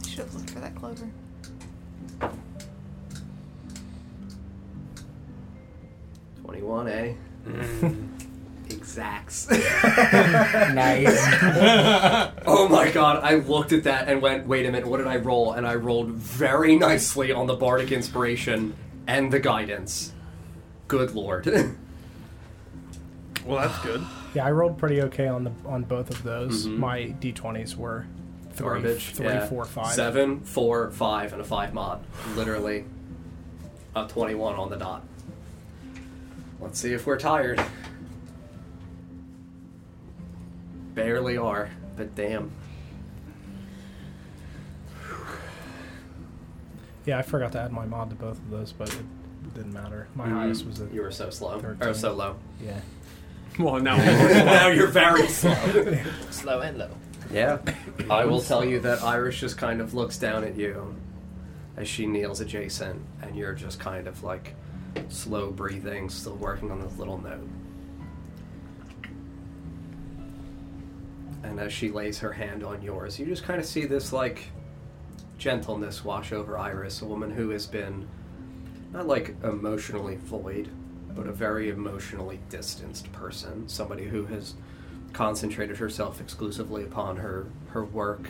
I 0.04 0.08
should 0.08 0.20
have 0.20 0.36
looked 0.36 0.52
for 0.52 0.60
that 0.60 0.76
clover. 0.76 1.10
Twenty-one, 6.44 6.88
eh? 6.90 7.16
Exacts. 8.92 9.50
nice. 10.74 11.18
Oh 12.46 12.68
my 12.70 12.92
god, 12.92 13.24
I 13.24 13.36
looked 13.36 13.72
at 13.72 13.86
that 13.86 14.10
and 14.10 14.22
went, 14.22 14.46
wait 14.48 14.66
a 14.66 14.72
minute, 14.72 14.86
what 14.86 14.98
did 14.98 15.08
I 15.08 15.16
roll? 15.16 15.54
And 15.54 15.66
I 15.66 15.76
rolled 15.76 16.10
very 16.10 16.76
nicely 16.76 17.32
on 17.32 17.48
the 17.48 17.56
Bardic 17.56 17.92
Inspiration 17.94 18.76
and 19.08 19.32
the 19.32 19.40
Guidance. 19.40 20.14
Good 20.90 21.12
lord. 21.16 21.46
Well, 23.46 23.62
that's 23.62 23.80
good. 23.82 24.06
Yeah, 24.34 24.46
I 24.46 24.52
rolled 24.52 24.78
pretty 24.78 25.02
okay 25.04 25.28
on 25.28 25.46
the 25.46 25.52
on 25.66 25.84
both 25.84 26.10
of 26.10 26.22
those. 26.24 26.68
Mhm. 26.68 26.78
My 26.78 27.16
d20s 27.20 27.76
were 27.76 28.06
three, 28.54 28.66
Garbage. 28.68 29.06
three, 29.14 29.26
yeah. 29.28 29.48
four, 29.48 29.66
five. 29.66 29.94
Seven, 29.94 30.42
four, 30.42 30.92
five, 30.92 31.32
and 31.34 31.42
a 31.42 31.46
five 31.46 31.74
mod. 31.74 32.04
Literally 32.36 32.86
a 33.96 34.06
21 34.08 34.56
on 34.56 34.70
the 34.70 34.78
dot. 34.78 35.04
Let's 36.60 36.80
see 36.80 36.94
if 36.94 37.08
we're 37.08 37.18
tired. 37.18 37.60
Barely 40.94 41.38
are, 41.38 41.70
but 41.96 42.16
damn. 42.16 42.52
Yeah, 47.06 47.18
I 47.18 47.22
forgot 47.24 47.52
to 47.54 47.60
add 47.62 47.72
my 47.72 47.86
mod 47.86 48.10
to 48.12 48.16
both 48.16 48.38
of 48.38 48.50
those, 48.50 48.72
but 48.74 48.90
it 48.90 49.54
didn't 49.56 49.74
matter. 49.74 50.08
My 50.16 50.28
Mhm. 50.28 50.32
highest 50.34 50.66
was 50.68 50.82
a 50.82 50.86
You 50.94 51.02
were 51.02 51.12
so 51.12 51.30
slow. 51.30 51.56
Or 51.58 51.76
13. 51.76 51.94
so 51.96 52.14
low. 52.14 52.36
yeah. 52.64 52.80
Well, 53.60 53.80
now 53.80 53.96
now 53.98 54.68
you're 54.68 54.88
very 54.88 55.28
slow. 55.28 55.56
Slow 56.30 56.62
and 56.62 56.78
low. 56.78 56.90
Yeah. 57.34 57.58
I 58.10 58.26
will 58.26 58.42
tell 58.42 58.64
you 58.64 58.80
that 58.82 59.04
Iris 59.04 59.40
just 59.40 59.58
kind 59.58 59.82
of 59.82 59.94
looks 59.94 60.18
down 60.18 60.44
at 60.44 60.56
you 60.58 60.96
as 61.78 61.88
she 61.88 62.06
kneels 62.06 62.40
adjacent, 62.42 63.02
and 63.22 63.36
you're 63.36 63.54
just 63.54 63.80
kind 63.80 64.08
of 64.08 64.24
like 64.24 64.54
slow 65.10 65.50
breathing, 65.52 66.10
still 66.10 66.36
working 66.36 66.72
on 66.72 66.82
this 66.82 66.98
little 66.98 67.18
note. 67.18 67.48
And 71.44 71.60
as 71.60 71.74
she 71.74 71.90
lays 71.90 72.20
her 72.20 72.34
hand 72.34 72.64
on 72.64 72.82
yours, 72.82 73.20
you 73.20 73.26
just 73.26 73.44
kind 73.44 73.60
of 73.60 73.66
see 73.66 73.86
this 73.86 74.14
like 74.14 74.46
gentleness 75.38 76.06
wash 76.06 76.32
over 76.32 76.58
Iris, 76.58 77.02
a 77.02 77.06
woman 77.06 77.32
who 77.32 77.50
has 77.50 77.66
been 77.66 78.08
not 78.94 79.08
like 79.08 79.36
emotionally 79.44 80.18
void, 80.18 80.70
but 81.16 81.28
a 81.28 81.32
very 81.32 81.70
emotionally 81.70 82.40
distanced 82.50 83.12
person. 83.12 83.68
Somebody 83.68 84.06
who 84.06 84.26
has 84.26 84.54
concentrated 85.14 85.78
herself 85.78 86.22
exclusively 86.22 86.84
upon 86.84 87.18
her 87.18 87.48
her 87.70 87.84
work, 87.84 88.30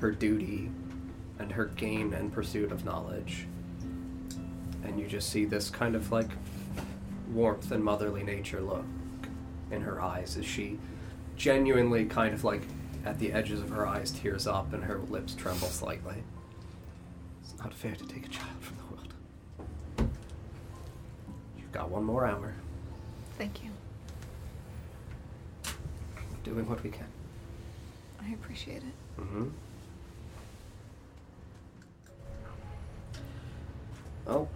her 0.00 0.10
duty, 0.10 0.70
and 1.38 1.50
her 1.52 1.66
gain 1.66 2.14
and 2.14 2.32
pursuit 2.32 2.70
of 2.70 2.84
knowledge. 2.84 3.46
And 4.84 5.00
you 5.00 5.06
just 5.06 5.30
see 5.30 5.44
this 5.44 5.70
kind 5.70 5.94
of 5.96 6.12
like 6.12 6.30
warmth 7.32 7.70
and 7.72 7.82
motherly 7.82 8.22
nature 8.22 8.60
look 8.60 8.84
in 9.70 9.80
her 9.82 10.00
eyes 10.00 10.36
as 10.36 10.44
she 10.44 10.78
genuinely 11.36 12.04
kind 12.04 12.34
of 12.34 12.44
like 12.44 12.62
at 13.04 13.18
the 13.18 13.32
edges 13.32 13.60
of 13.60 13.70
her 13.70 13.86
eyes 13.86 14.10
tears 14.10 14.46
up 14.46 14.72
and 14.72 14.84
her 14.84 14.98
lips 15.10 15.34
tremble 15.34 15.68
slightly. 15.68 16.22
It's 17.42 17.58
not 17.58 17.74
fair 17.74 17.94
to 17.94 18.06
take 18.06 18.26
a 18.26 18.28
child 18.28 18.56
from 18.60 18.76
the 18.76 18.84
world. 18.94 20.10
You've 21.58 21.72
got 21.72 21.90
one 21.90 22.04
more 22.04 22.26
hour. 22.26 22.54
Thank 23.36 23.62
you. 23.62 23.70
We're 25.64 26.52
doing 26.52 26.68
what 26.68 26.82
we 26.82 26.90
can. 26.90 27.06
I 28.22 28.32
appreciate 28.32 28.78
it. 28.78 29.20
Mm-hmm. 29.20 29.48
Well, 34.26 34.48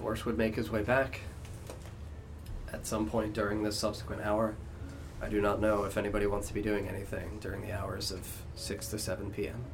Vorst 0.00 0.24
would 0.24 0.36
make 0.36 0.56
his 0.56 0.70
way 0.70 0.82
back 0.82 1.20
at 2.72 2.84
some 2.86 3.08
point 3.08 3.32
during 3.32 3.62
this 3.62 3.76
subsequent 3.78 4.22
hour. 4.22 4.56
I 5.22 5.28
do 5.28 5.40
not 5.40 5.60
know 5.60 5.84
if 5.84 5.96
anybody 5.96 6.26
wants 6.26 6.48
to 6.48 6.54
be 6.54 6.62
doing 6.62 6.88
anything 6.88 7.38
during 7.40 7.62
the 7.62 7.72
hours 7.72 8.10
of 8.10 8.42
6 8.54 8.88
to 8.88 8.98
7 8.98 9.30
p.m. 9.30 9.64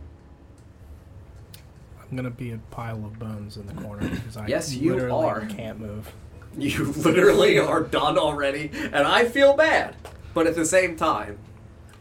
I'm 2.00 2.16
gonna 2.16 2.30
be 2.30 2.52
a 2.52 2.58
pile 2.70 3.04
of 3.04 3.18
bones 3.18 3.56
in 3.56 3.66
the 3.66 3.74
corner 3.74 4.08
because 4.08 4.36
I 4.36 4.46
Yes, 4.46 4.74
you 4.74 4.92
literally 4.94 5.24
are. 5.26 5.46
can't 5.46 5.80
move. 5.80 6.12
You 6.56 6.84
literally 6.96 7.58
are 7.58 7.82
done 7.82 8.18
already, 8.18 8.70
and 8.74 9.06
I 9.06 9.24
feel 9.24 9.56
bad. 9.56 9.96
But 10.34 10.46
at 10.46 10.54
the 10.54 10.66
same 10.66 10.96
time, 10.96 11.38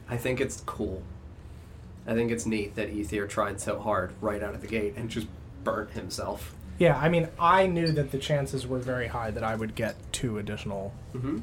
I 0.10 0.18
think 0.18 0.42
it's 0.42 0.62
cool. 0.66 1.02
I 2.06 2.14
think 2.14 2.32
it's 2.32 2.46
neat 2.46 2.76
that 2.76 2.90
Ether 2.90 3.28
tried 3.28 3.62
so 3.62 3.80
hard 3.80 4.12
right 4.20 4.44
out 4.44 4.54
of 4.54 4.62
the 4.62 4.68
gate 4.68 4.96
and 4.98 5.10
just 5.10 5.28
burnt 5.64 5.92
himself. 5.92 6.54
Yeah, 6.80 6.98
I 6.98 7.08
mean, 7.10 7.28
I 7.40 7.68
knew 7.68 7.92
that 7.94 8.12
the 8.12 8.18
chances 8.18 8.66
were 8.68 8.80
very 8.80 9.08
high 9.08 9.32
that 9.32 9.44
I 9.44 9.56
would 9.56 9.76
get 9.76 9.96
two 10.12 10.38
additional 10.38 10.94
Mm-hmm. 11.14 11.40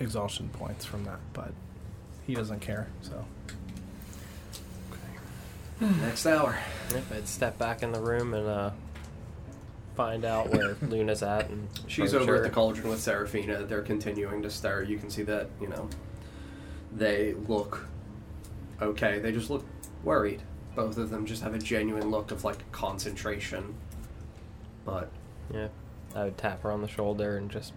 Exhaustion 0.00 0.48
points 0.52 0.84
from 0.84 1.04
that, 1.04 1.20
but 1.32 1.52
he 2.26 2.34
doesn't 2.34 2.60
care. 2.60 2.88
So 3.02 3.24
Next 5.80 6.26
hour. 6.26 6.56
If 6.90 7.12
I'd 7.12 7.26
step 7.26 7.58
back 7.58 7.82
in 7.82 7.92
the 7.92 8.00
room 8.00 8.32
and 8.32 8.46
uh, 8.46 8.70
find 9.96 10.24
out 10.24 10.50
where 10.50 10.76
Luna's 10.82 11.22
at, 11.22 11.48
and 11.50 11.68
She's 11.88 12.12
approach 12.12 12.28
over 12.28 12.36
at 12.36 12.42
the 12.44 12.50
cauldron 12.50 12.88
with 12.88 13.00
Seraphina. 13.00 13.64
They're 13.64 13.82
continuing 13.82 14.42
to 14.42 14.50
stare. 14.50 14.82
You 14.82 14.98
can 14.98 15.10
see 15.10 15.22
that, 15.24 15.48
you 15.60 15.68
know, 15.68 15.88
they 16.94 17.34
look 17.48 17.86
okay. 18.80 19.18
They 19.18 19.32
just 19.32 19.50
look 19.50 19.64
worried. 20.04 20.42
Both 20.76 20.96
of 20.96 21.10
them 21.10 21.26
just 21.26 21.42
have 21.42 21.54
a 21.54 21.58
genuine 21.58 22.10
look 22.10 22.30
of 22.30 22.44
like 22.44 22.70
concentration. 22.72 23.74
But 24.84 25.10
Yeah, 25.52 25.68
I 26.14 26.24
would 26.24 26.38
tap 26.38 26.62
her 26.62 26.70
on 26.70 26.82
the 26.82 26.88
shoulder 26.88 27.36
and 27.36 27.50
just. 27.50 27.72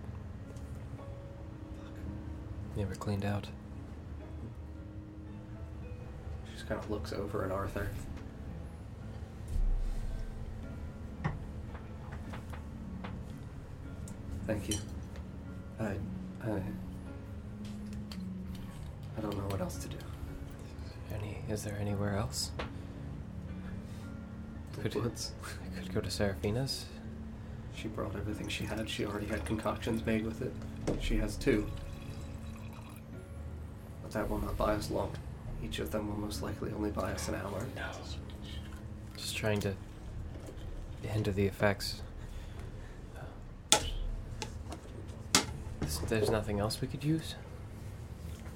You 2.77 2.83
ever 2.83 2.93
cleaned 2.93 3.25
out? 3.25 3.47
she 6.45 6.53
just 6.53 6.69
kind 6.69 6.79
of 6.79 6.91
looks 6.91 7.11
over 7.11 7.43
at 7.43 7.51
Arthur. 7.51 7.89
Thank 14.45 14.69
you. 14.69 14.77
I, 15.79 15.85
I, 16.43 16.61
I 19.17 19.21
don't 19.21 19.35
know 19.35 19.47
what 19.49 19.59
else 19.59 19.77
to 19.77 19.87
do. 19.87 19.97
Any? 21.15 21.39
Is 21.49 21.63
there 21.63 21.79
anywhere 21.81 22.15
else? 22.15 22.51
Could 24.83 24.93
woods. 24.93 25.31
I 25.43 25.79
could 25.81 25.95
go 25.95 26.01
to 26.01 26.11
Seraphina's. 26.11 26.85
She 27.75 27.87
brought 27.87 28.15
everything 28.15 28.47
she 28.47 28.65
had. 28.65 28.87
She 28.87 29.03
already 29.03 29.25
had 29.25 29.43
concoctions 29.45 30.05
made 30.05 30.23
with 30.23 30.43
it. 30.43 30.53
She 31.01 31.17
has 31.17 31.37
two. 31.37 31.65
That 34.17 34.27
will 34.31 34.39
not 34.39 34.57
buy 34.57 34.73
us 34.73 34.89
long. 34.89 35.11
Each 35.63 35.77
of 35.77 35.91
them 35.91 36.07
will 36.07 36.17
most 36.17 36.41
likely 36.41 36.71
only 36.71 36.89
buy 36.89 37.11
us 37.11 37.27
an 37.27 37.35
hour. 37.35 37.63
Just 39.15 39.37
trying 39.37 39.59
to 39.59 39.75
hinder 41.03 41.31
the 41.31 41.45
effects. 41.45 42.01
There's- 46.07 46.31
nothing 46.31 46.59
else 46.59 46.81
we 46.81 46.87
could 46.87 47.03
use? 47.03 47.35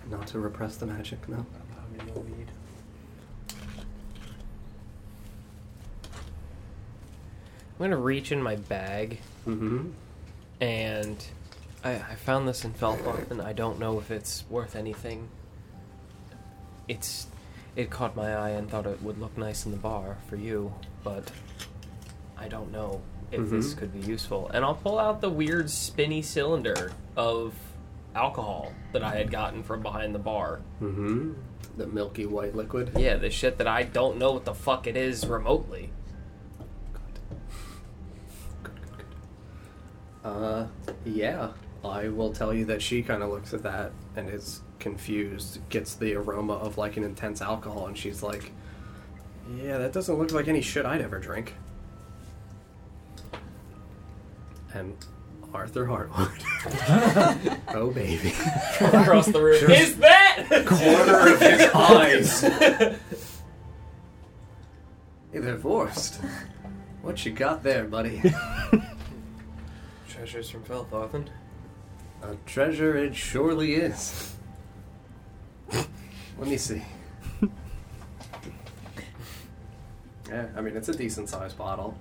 Not 0.09 0.25
to 0.27 0.39
repress 0.39 0.77
the 0.77 0.87
magic, 0.87 1.29
no. 1.29 1.45
I'm 7.77 7.77
gonna 7.77 7.97
reach 7.97 8.31
in 8.31 8.41
my 8.41 8.55
bag 8.55 9.19
Mm-hmm. 9.47 9.89
and 10.59 11.23
I, 11.83 11.91
I 11.93 12.15
found 12.15 12.47
this 12.47 12.65
in 12.65 12.73
Felthorpe 12.73 13.29
and 13.29 13.39
I 13.39 13.53
don't 13.53 13.77
know 13.77 13.99
if 13.99 14.09
it's 14.09 14.43
worth 14.49 14.75
anything. 14.75 15.29
It's 16.91 17.27
it 17.77 17.89
caught 17.89 18.17
my 18.17 18.35
eye 18.35 18.49
and 18.49 18.69
thought 18.69 18.85
it 18.85 19.01
would 19.01 19.17
look 19.17 19.37
nice 19.37 19.65
in 19.65 19.71
the 19.71 19.77
bar 19.77 20.17
for 20.27 20.35
you, 20.35 20.73
but 21.05 21.31
I 22.37 22.49
don't 22.49 22.69
know 22.71 23.01
if 23.31 23.49
this 23.49 23.73
Mhm. 23.73 23.77
could 23.77 23.93
be 23.93 24.05
useful. 24.05 24.49
And 24.53 24.65
I'll 24.65 24.75
pull 24.75 24.99
out 24.99 25.21
the 25.21 25.29
weird 25.29 25.69
spinny 25.69 26.21
cylinder 26.21 26.91
of 27.15 27.53
alcohol 28.13 28.73
that 28.91 29.03
I 29.03 29.15
had 29.15 29.31
gotten 29.31 29.63
from 29.63 29.81
behind 29.81 30.13
the 30.13 30.19
bar. 30.19 30.59
Mm-hmm. 30.81 31.31
The 31.77 31.87
milky 31.87 32.25
white 32.25 32.55
liquid. 32.57 32.91
Yeah, 32.97 33.15
the 33.15 33.29
shit 33.29 33.57
that 33.59 33.67
I 33.67 33.83
don't 33.83 34.17
know 34.17 34.33
what 34.33 34.43
the 34.43 34.53
fuck 34.53 34.85
it 34.85 34.97
is 34.97 35.25
remotely. 35.25 35.91
Uh, 40.25 40.67
yeah. 41.05 41.51
I 41.85 42.09
will 42.09 42.33
tell 42.33 42.53
you 42.53 42.65
that 42.65 42.81
she 42.81 43.01
kind 43.01 43.23
of 43.23 43.29
looks 43.29 43.53
at 43.53 43.63
that 43.63 43.91
and 44.17 44.29
is 44.29 44.61
confused, 44.81 45.59
gets 45.69 45.95
the 45.95 46.15
aroma 46.15 46.53
of 46.53 46.77
like 46.77 46.97
an 46.97 47.03
intense 47.03 47.41
alcohol, 47.41 47.87
and 47.87 47.97
she's 47.97 48.21
like, 48.21 48.51
Yeah, 49.55 49.77
that 49.77 49.93
doesn't 49.93 50.17
look 50.17 50.31
like 50.31 50.49
any 50.49 50.61
shit 50.61 50.85
I'd 50.85 51.01
ever 51.01 51.19
drink. 51.19 51.55
And 54.73 54.95
Arthur 55.53 55.85
Hartwood. 55.85 56.41
oh, 57.75 57.91
baby. 57.91 58.33
Across 58.79 59.27
the 59.27 59.41
room. 59.41 59.71
Is 59.71 59.97
that 59.97 60.45
Corner 60.65 61.33
of 61.33 61.41
his 61.41 61.69
eyes. 61.73 62.41
hey, 62.41 62.97
they're 65.33 65.41
divorced. 65.53 66.21
What 67.01 67.25
you 67.25 67.33
got 67.33 67.63
there, 67.63 67.83
buddy? 67.83 68.21
Treasures 70.07 70.49
from 70.49 70.63
Felthorpen. 70.63 71.27
A 72.21 72.35
treasure 72.45 72.95
it 72.95 73.15
surely 73.15 73.73
is. 73.75 74.35
Let 75.71 76.47
me 76.49 76.57
see. 76.57 76.81
yeah, 80.29 80.47
I 80.55 80.61
mean, 80.61 80.75
it's 80.75 80.89
a 80.89 80.93
decent 80.93 81.29
sized 81.29 81.57
bottle. 81.57 81.97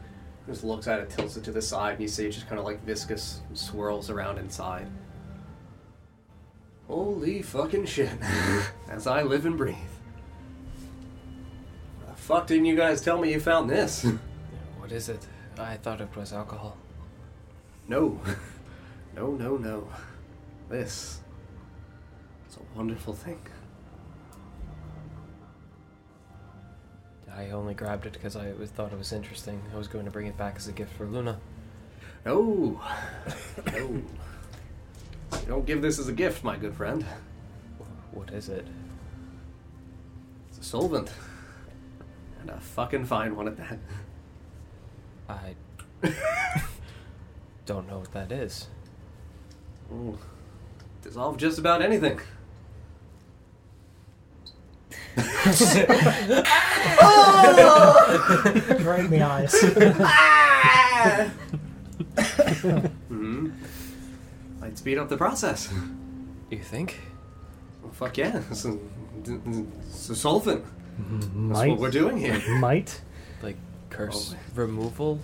Just 0.46 0.64
looks 0.64 0.88
at 0.88 1.00
it, 1.00 1.10
tilts 1.10 1.36
it 1.36 1.44
to 1.44 1.52
the 1.52 1.62
side, 1.62 1.92
and 1.92 2.02
you 2.02 2.08
see 2.08 2.26
it 2.26 2.30
just 2.32 2.48
kind 2.48 2.58
of 2.58 2.64
like 2.64 2.82
viscous 2.84 3.40
swirls 3.54 4.10
around 4.10 4.38
inside. 4.38 4.88
Holy 6.88 7.42
fucking 7.42 7.86
shit. 7.86 8.10
As 8.88 9.06
I 9.06 9.22
live 9.22 9.46
and 9.46 9.56
breathe. 9.56 9.76
The 12.08 12.14
fuck 12.16 12.46
didn't 12.48 12.64
you 12.64 12.74
guys 12.74 13.00
tell 13.00 13.18
me 13.18 13.32
you 13.32 13.40
found 13.40 13.70
this? 13.70 14.06
What 14.78 14.96
is 14.96 15.08
it? 15.08 15.24
I 15.56 15.76
thought 15.76 16.00
it 16.00 16.16
was 16.16 16.32
alcohol. 16.32 16.76
No. 17.86 18.20
No, 19.14 19.32
no, 19.32 19.56
no. 19.56 19.88
This 20.68 21.20
It's 22.46 22.56
a 22.56 22.60
wonderful 22.76 23.14
thing. 23.14 23.38
I 27.36 27.50
only 27.50 27.74
grabbed 27.74 28.06
it 28.06 28.12
because 28.12 28.36
I 28.36 28.52
was, 28.52 28.70
thought 28.70 28.92
it 28.92 28.98
was 28.98 29.12
interesting. 29.12 29.60
I 29.72 29.78
was 29.78 29.88
going 29.88 30.04
to 30.04 30.10
bring 30.10 30.26
it 30.26 30.36
back 30.36 30.56
as 30.56 30.68
a 30.68 30.72
gift 30.72 30.92
for 30.96 31.06
Luna. 31.06 31.38
No. 32.24 32.80
No. 33.66 33.72
You 33.72 35.46
don't 35.46 35.66
give 35.66 35.80
this 35.80 35.98
as 35.98 36.08
a 36.08 36.12
gift, 36.12 36.44
my 36.44 36.56
good 36.56 36.74
friend. 36.74 37.04
What 38.12 38.30
is 38.30 38.48
it? 38.48 38.66
It's 40.48 40.58
a 40.58 40.64
solvent. 40.64 41.10
And 42.40 42.50
a 42.50 42.60
fucking 42.60 43.04
fine 43.04 43.36
one 43.36 43.48
at 43.48 43.56
that. 43.56 43.78
I 45.28 45.54
don't 47.66 47.88
know 47.88 47.98
what 47.98 48.12
that 48.12 48.32
is. 48.32 48.68
Ooh. 49.92 50.18
Dissolve 51.02 51.36
just 51.36 51.58
about 51.58 51.82
anything. 51.82 52.20
Right 58.84 59.00
in 59.00 59.10
the 59.10 59.22
eyes. 59.22 59.54
hmm 63.08 63.50
Might 64.60 64.78
speed 64.78 64.98
up 64.98 65.08
the 65.08 65.16
process. 65.16 65.72
You 66.50 66.58
think? 66.58 67.00
Well, 67.82 67.92
fuck 67.92 68.16
yeah. 68.18 68.42
It's 68.50 68.64
a, 68.64 68.76
it's 69.24 70.10
a 70.10 70.16
solvent. 70.16 70.64
That's 70.98 71.26
Might. 71.34 71.70
what 71.70 71.78
we're 71.80 71.90
doing 71.90 72.18
here. 72.18 72.40
Might. 72.58 73.00
Like 73.42 73.56
curse 73.88 74.34
Oh. 74.34 74.38
removal? 74.54 75.18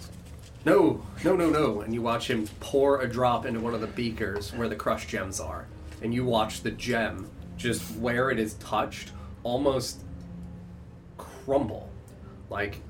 No, 0.64 1.02
no, 1.24 1.36
no, 1.36 1.50
no. 1.50 1.80
And 1.82 1.92
you 1.94 2.02
watch 2.02 2.28
him 2.30 2.46
pour 2.60 3.00
a 3.02 3.08
drop 3.08 3.46
into 3.46 3.60
one 3.60 3.74
of 3.74 3.80
the 3.80 3.86
beakers 3.86 4.52
where 4.54 4.68
the 4.68 4.74
crushed 4.76 5.08
gems 5.08 5.38
are. 5.38 5.66
And 6.02 6.12
you 6.12 6.24
watch 6.24 6.62
the 6.62 6.70
gem, 6.72 7.30
just 7.56 7.82
where 7.96 8.30
it 8.30 8.38
is 8.38 8.54
touched, 8.54 9.12
almost 9.46 10.02
crumble. 11.16 11.88
Like, 12.50 12.80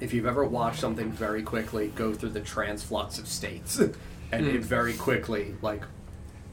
if 0.00 0.12
you've 0.12 0.26
ever 0.26 0.44
watched 0.44 0.80
something 0.80 1.12
very 1.12 1.42
quickly 1.42 1.88
go 1.94 2.12
through 2.12 2.30
the 2.30 2.40
transflux 2.40 3.18
of 3.18 3.28
states, 3.28 3.78
and 4.32 4.46
hmm. 4.46 4.56
it 4.56 4.62
very 4.62 4.94
quickly, 4.94 5.54
like, 5.62 5.84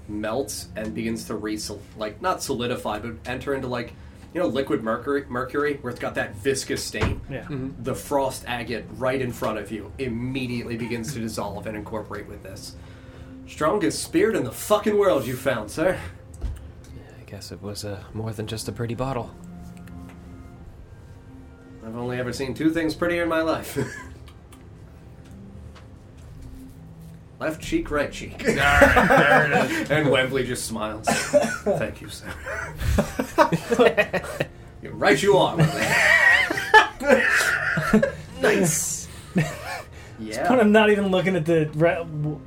melts 0.07 0.68
and 0.76 0.93
begins 0.93 1.26
to 1.26 1.35
re 1.35 1.57
like 1.97 2.22
not 2.22 2.43
solidify 2.43 2.99
but 2.99 3.14
enter 3.26 3.53
into 3.53 3.68
like 3.68 3.93
you 4.34 4.41
know 4.41 4.47
liquid 4.47 4.84
mercury 4.84 5.23
mercury 5.30 5.77
where 5.77 5.91
it's 5.91 5.99
got 5.99 6.15
that 6.15 6.35
viscous 6.35 6.84
stain? 6.84 7.22
Yeah. 7.30 7.43
Mm-hmm. 7.43 7.84
the 7.84 7.95
frost 7.95 8.43
agate 8.45 8.85
right 8.97 9.22
in 9.22 9.31
front 9.31 9.60
of 9.60 9.72
you 9.72 9.93
immediately 9.99 10.76
begins 10.76 11.14
to 11.14 11.19
dissolve 11.19 11.68
and 11.68 11.77
incorporate 11.77 12.27
with 12.27 12.43
this. 12.43 12.76
Strongest 13.47 14.03
spirit 14.03 14.35
in 14.35 14.43
the 14.43 14.51
fucking 14.51 14.97
world 14.97 15.26
you 15.26 15.38
found 15.38 15.72
sir. 15.72 15.97
I 15.97 16.23
guess 17.34 17.51
it 17.51 17.60
was 17.64 17.84
uh, 17.84 17.99
more 18.14 18.31
than 18.31 18.45
just 18.45 18.68
a 18.68 18.72
pretty 18.72 18.93
bottle. 18.93 19.34
i've 21.84 21.97
only 21.97 22.19
ever 22.19 22.31
seen 22.31 22.53
two 22.53 22.69
things 22.69 22.93
prettier 22.93 23.23
in 23.23 23.27
my 23.27 23.41
life 23.41 23.76
left 27.39 27.60
cheek 27.60 27.89
right 27.89 28.11
cheek 28.11 28.47
and 28.47 30.11
wembley 30.11 30.45
just 30.45 30.68
smiles 30.68 31.07
thank 31.80 32.01
you 32.01 32.07
sir 32.07 32.27
You're 34.84 34.93
right 34.93 35.23
you 35.23 35.35
are 35.35 35.57
Nice! 38.43 39.07
yeah 40.19 40.47
But 40.47 40.60
I'm 40.60 40.72
not 40.72 40.91
even 40.91 41.07
looking 41.07 41.35
at 41.35 41.47
the. 41.47 41.68
Re- 41.73 41.95
w- 41.95 42.39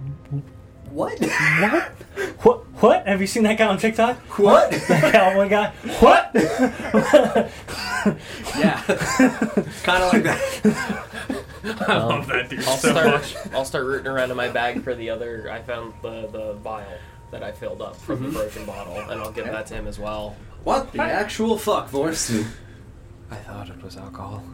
what 0.97 1.20
what? 1.20 1.93
What? 2.43 2.64
What? 2.81 3.06
Have 3.06 3.20
you 3.20 3.27
seen 3.27 3.43
that 3.43 3.59
guy 3.59 3.66
on 3.66 3.77
TikTok? 3.77 4.16
what 4.39 4.70
That 4.89 5.12
cowboy 5.12 5.48
guy? 5.48 5.70
What? 6.01 6.31
yeah 8.59 8.81
kind 9.82 10.02
of 10.02 10.12
like 10.12 10.23
that 10.23 11.44
I 11.89 11.98
love 11.98 12.27
that 12.28 12.48
dude 12.48 12.60
I'll 12.60 12.77
so 12.77 12.90
start. 12.90 13.06
much. 13.06 13.36
I'll 13.52 13.64
start 13.64 13.85
rooting 13.85 14.06
around 14.06 14.31
in 14.31 14.36
my 14.36 14.48
bag 14.48 14.82
for 14.82 14.94
the 14.94 15.10
other. 15.10 15.51
I 15.51 15.60
found 15.60 15.93
the 16.01 16.28
the 16.28 16.55
vial 16.55 16.86
that 17.32 17.43
I 17.43 17.52
filled 17.52 17.82
up 17.82 17.97
from 17.97 18.23
the 18.23 18.28
mm-hmm. 18.28 18.36
broken 18.36 18.64
bottle, 18.64 18.98
and 18.98 19.20
I'll 19.20 19.32
give 19.32 19.47
that 19.47 19.66
to 19.66 19.74
him 19.74 19.89
as 19.89 19.98
well. 19.98 20.36
what 20.62 20.93
the 20.93 21.02
actual 21.02 21.59
fuck 21.59 21.90
Vorst? 21.90 22.47
I 23.32 23.35
thought 23.35 23.68
it 23.68 23.82
was 23.82 23.97
alcohol. 23.97 24.44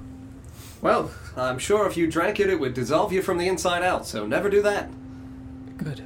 Well, 0.80 1.10
I'm 1.36 1.58
sure 1.58 1.86
if 1.86 1.98
you 1.98 2.06
drank 2.06 2.40
it, 2.40 2.48
it 2.48 2.58
would 2.58 2.72
dissolve 2.72 3.12
you 3.12 3.20
from 3.20 3.36
the 3.36 3.46
inside 3.46 3.82
out, 3.82 4.06
so 4.06 4.26
never 4.26 4.48
do 4.48 4.62
that. 4.62 4.88
Good. 5.76 6.02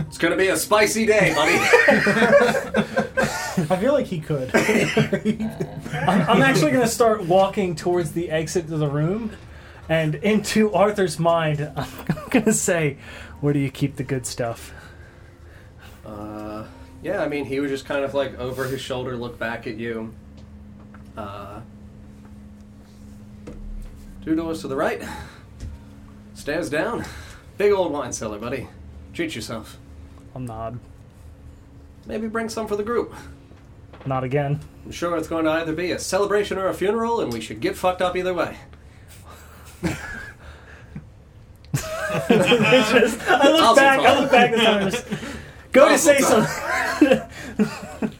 It's 0.00 0.18
gonna 0.18 0.36
be 0.36 0.48
a 0.48 0.56
spicy 0.56 1.06
day, 1.06 1.34
buddy. 1.34 1.56
I 3.68 3.76
feel 3.76 3.92
like 3.92 4.06
he 4.06 4.20
could. 4.20 4.50
I'm, 4.54 6.22
I'm 6.22 6.42
actually 6.42 6.70
going 6.70 6.82
to 6.82 6.88
start 6.88 7.24
walking 7.24 7.76
towards 7.76 8.12
the 8.12 8.30
exit 8.30 8.64
of 8.70 8.78
the 8.78 8.88
room, 8.88 9.32
and 9.88 10.14
into 10.16 10.72
Arthur's 10.72 11.18
mind, 11.18 11.70
I'm 11.76 12.28
going 12.30 12.46
to 12.46 12.54
say, 12.54 12.96
"Where 13.40 13.52
do 13.52 13.58
you 13.58 13.70
keep 13.70 13.96
the 13.96 14.04
good 14.04 14.24
stuff?" 14.26 14.72
uh, 16.06 16.64
yeah, 17.02 17.22
I 17.22 17.28
mean, 17.28 17.44
he 17.44 17.60
would 17.60 17.68
just 17.68 17.84
kind 17.84 18.04
of 18.04 18.14
like 18.14 18.38
over 18.38 18.64
his 18.64 18.80
shoulder 18.80 19.16
look 19.16 19.38
back 19.38 19.66
at 19.66 19.76
you. 19.76 20.14
Uh, 21.16 21.60
Two 24.24 24.34
doors 24.34 24.60
to 24.60 24.68
the 24.68 24.76
right. 24.76 25.02
Stairs 26.34 26.68
down. 26.68 27.04
Big 27.60 27.72
old 27.72 27.92
wine 27.92 28.10
cellar, 28.10 28.38
buddy. 28.38 28.68
Treat 29.12 29.34
yourself. 29.34 29.76
I'll 30.34 30.40
nod. 30.40 30.78
Maybe 32.06 32.26
bring 32.26 32.48
some 32.48 32.66
for 32.66 32.74
the 32.74 32.82
group. 32.82 33.12
Not 34.06 34.24
again. 34.24 34.60
I'm 34.86 34.92
sure 34.92 35.14
it's 35.18 35.28
going 35.28 35.44
to 35.44 35.50
either 35.50 35.74
be 35.74 35.92
a 35.92 35.98
celebration 35.98 36.56
or 36.56 36.68
a 36.68 36.72
funeral, 36.72 37.20
and 37.20 37.30
we 37.30 37.42
should 37.42 37.60
get 37.60 37.76
fucked 37.76 38.00
up 38.00 38.16
either 38.16 38.32
way. 38.32 38.56
It's 42.30 42.92
just, 42.92 43.30
I 43.30 43.50
look 43.50 43.60
I'll 43.60 43.76
back. 43.76 44.00
I 44.00 44.20
look 44.20 44.30
back 44.32 44.50
this 44.52 44.64
time. 44.64 44.82
and 44.82 44.90
Just, 44.92 45.06
go 45.70 45.88
to 45.90 45.98
say 45.98 46.18
something. 46.20 47.20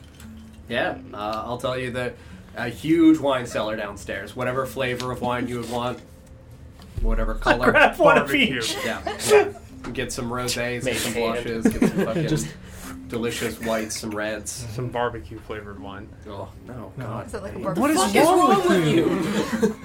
Yeah, 0.69 0.99
uh, 1.13 1.43
I'll 1.45 1.57
tell 1.57 1.77
you 1.79 1.91
that 1.91 2.15
a 2.55 2.69
huge 2.69 3.17
wine 3.17 3.47
cellar 3.47 3.75
downstairs. 3.75 4.35
Whatever 4.35 4.67
flavor 4.67 5.11
of 5.11 5.19
wine 5.21 5.47
you 5.47 5.59
would 5.59 5.69
want, 5.71 5.99
whatever 7.01 7.35
color. 7.35 7.71
Grab 7.71 7.97
one 7.97 8.17
of 8.17 8.27
Barbecue. 8.27 8.57
each. 8.59 8.75
Yeah. 8.85 9.01
Get 9.93 10.11
some 10.11 10.29
rosés, 10.29 10.83
get 10.85 10.97
some 10.97 11.13
blushes, 11.13 11.65
get 11.67 11.79
some 11.89 12.05
fucking 12.05 12.27
Just- 12.27 12.47
delicious 13.07 13.59
whites, 13.61 13.99
some 13.99 14.11
reds. 14.11 14.51
Some 14.75 14.89
barbecue 14.89 15.39
flavored 15.39 15.79
wine. 15.79 16.07
Oh 16.27 16.49
no, 16.67 16.91
No. 16.97 17.05
God. 17.05 17.25
Is 17.25 17.31
that 17.33 17.43
like 17.43 17.55
a 17.55 17.59
barbecue? 17.59 17.81
What 17.81 17.91
is 17.91 17.97
fuck 18.01 18.15
wrong 18.15 18.39
wrong 18.39 18.57
with 18.59 18.69
with 18.69 19.63
you? 19.63 19.75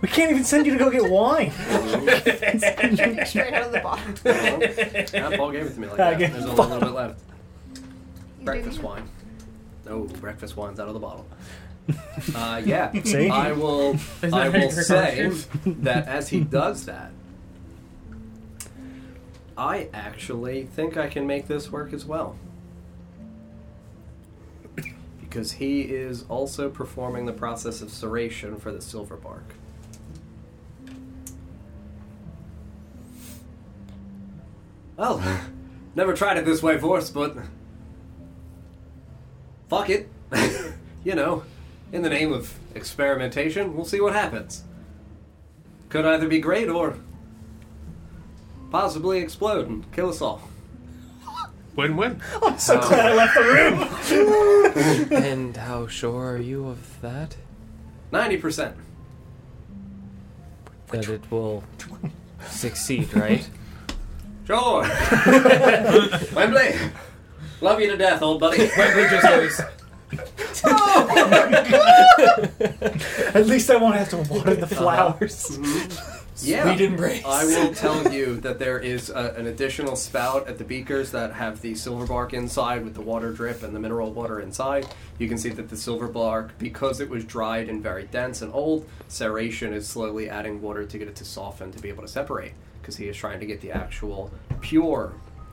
We 0.00 0.08
can't 0.08 0.32
even 0.32 0.42
send 0.42 0.66
you 0.66 0.72
to 0.72 0.78
go 0.78 0.90
get 0.90 1.08
wine. 1.08 1.52
Straight 3.26 3.54
out 3.54 3.66
of 3.66 3.72
the 3.72 3.80
bottle. 3.82 4.14
yeah, 5.14 5.36
Paul 5.36 5.52
gave 5.52 5.66
it 5.66 5.74
to 5.74 5.80
me 5.80 5.86
like 5.86 6.00
I 6.00 6.10
that. 6.10 6.18
gave- 6.18 6.32
There's 6.32 6.44
only 6.46 6.60
a 6.60 6.64
little 6.66 6.80
bit 6.80 6.90
left. 6.90 7.20
You 8.40 8.44
Breakfast 8.44 8.80
do- 8.80 8.86
wine. 8.86 9.08
No, 9.86 10.00
breakfast 10.20 10.56
wine's 10.56 10.80
out 10.80 10.88
of 10.88 10.94
the 10.94 11.00
bottle. 11.00 11.26
Uh, 12.36 12.62
yeah, 12.64 12.92
See? 13.02 13.28
I 13.28 13.50
will. 13.52 13.94
that 14.20 14.32
I 14.32 14.48
will 14.48 14.70
say 14.70 15.28
that 15.64 16.06
as 16.06 16.28
he 16.28 16.40
does 16.40 16.86
that, 16.86 17.10
I 19.56 19.88
actually 19.92 20.64
think 20.64 20.96
I 20.96 21.08
can 21.08 21.26
make 21.26 21.48
this 21.48 21.72
work 21.72 21.92
as 21.92 22.04
well. 22.04 22.36
Because 25.20 25.52
he 25.52 25.80
is 25.82 26.24
also 26.28 26.70
performing 26.70 27.26
the 27.26 27.32
process 27.32 27.82
of 27.82 27.88
ceration 27.88 28.60
for 28.60 28.70
the 28.70 28.80
silver 28.80 29.16
bark. 29.16 29.54
Well, 34.96 35.22
never 35.94 36.14
tried 36.14 36.36
it 36.36 36.44
this 36.44 36.62
way, 36.62 36.76
Vorst, 36.76 37.12
but 37.14 37.36
fuck 39.68 39.90
it. 39.90 40.08
you 41.04 41.14
know, 41.14 41.42
in 41.92 42.02
the 42.02 42.08
name 42.08 42.32
of 42.32 42.54
experimentation, 42.74 43.76
we'll 43.76 43.84
see 43.84 44.00
what 44.00 44.14
happens. 44.14 44.64
Could 45.90 46.06
either 46.06 46.26
be 46.26 46.40
great 46.40 46.68
or 46.68 46.96
possibly 48.70 49.18
explode 49.20 49.68
and 49.68 49.92
kill 49.92 50.08
us 50.08 50.22
all. 50.22 50.48
Win 51.76 51.96
win. 51.96 52.20
I'm 52.42 52.58
so 52.58 52.80
glad 52.80 53.06
I 53.06 53.12
uh, 53.12 53.14
left 53.14 53.34
the 53.34 55.08
room. 55.10 55.22
and 55.22 55.56
how 55.56 55.86
sure 55.86 56.32
are 56.32 56.38
you 56.38 56.66
of 56.68 57.00
that? 57.02 57.36
90%. 58.10 58.74
That 60.88 61.08
it 61.08 61.30
will 61.30 61.64
succeed, 62.48 63.14
right? 63.14 63.48
Sure. 64.44 64.82
Wembley, 66.34 66.74
love 67.60 67.80
you 67.80 67.88
to 67.88 67.96
death, 67.96 68.22
old 68.22 68.40
buddy. 68.40 68.68
Wembley 68.76 69.04
just 69.04 69.22
goes. 69.22 69.60
Oh 70.64 71.08
at 73.34 73.46
least 73.46 73.70
I 73.70 73.76
won't 73.76 73.96
have 73.96 74.10
to 74.10 74.18
water 74.18 74.54
the 74.54 74.66
flowers. 74.66 75.58
Mm-hmm. 75.62 76.18
Yeah. 76.44 76.64
Sweet 76.64 76.80
embrace. 76.80 77.24
I 77.24 77.44
will 77.44 77.72
tell 77.74 78.12
you 78.12 78.40
that 78.40 78.58
there 78.58 78.78
is 78.78 79.10
a, 79.10 79.34
an 79.36 79.46
additional 79.46 79.94
spout 79.96 80.48
at 80.48 80.58
the 80.58 80.64
beakers 80.64 81.12
that 81.12 81.34
have 81.34 81.60
the 81.60 81.74
silver 81.74 82.06
bark 82.06 82.32
inside 82.32 82.84
with 82.84 82.94
the 82.94 83.00
water 83.00 83.32
drip 83.32 83.62
and 83.62 83.76
the 83.76 83.78
mineral 83.78 84.10
water 84.12 84.40
inside. 84.40 84.86
You 85.18 85.28
can 85.28 85.38
see 85.38 85.50
that 85.50 85.68
the 85.68 85.76
silver 85.76 86.08
bark, 86.08 86.58
because 86.58 87.00
it 87.00 87.08
was 87.08 87.24
dried 87.24 87.68
and 87.68 87.82
very 87.82 88.04
dense 88.04 88.42
and 88.42 88.52
old, 88.52 88.88
ceration 89.08 89.72
is 89.72 89.86
slowly 89.86 90.28
adding 90.28 90.60
water 90.60 90.84
to 90.84 90.98
get 90.98 91.06
it 91.06 91.14
to 91.16 91.24
soften 91.24 91.70
to 91.70 91.78
be 91.78 91.90
able 91.90 92.02
to 92.02 92.08
separate. 92.08 92.54
Because 92.80 92.96
he 92.96 93.06
is 93.06 93.16
trying 93.16 93.38
to 93.38 93.46
get 93.46 93.60
the 93.60 93.70
actual 93.70 94.32
pure 94.60 95.12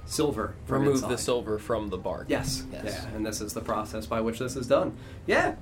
silver 0.10 0.56
from 0.66 0.84
Remove 0.84 1.02
the 1.02 1.18
silver 1.18 1.60
from 1.60 1.90
the 1.90 1.98
bark. 1.98 2.26
Yes. 2.30 2.64
Yes. 2.72 2.84
Yeah, 2.86 3.16
and 3.16 3.26
this 3.26 3.42
is 3.42 3.54
the 3.54 3.62
process 3.62 4.06
by 4.06 4.22
which 4.22 4.40
this 4.40 4.56
is 4.56 4.68
done. 4.68 4.98
Yeah. 5.26 5.56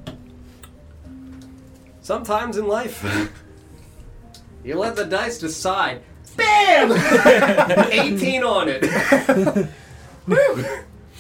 Sometimes 2.02 2.58
in 2.58 2.68
life, 2.68 3.04
you 4.64 4.76
let 4.76 4.96
the 4.96 5.06
dice 5.06 5.38
decide. 5.40 6.02
Bam! 6.38 6.92
18 7.92 8.44
on 8.44 8.68
it. 8.70 9.68
Woo! 10.28 10.66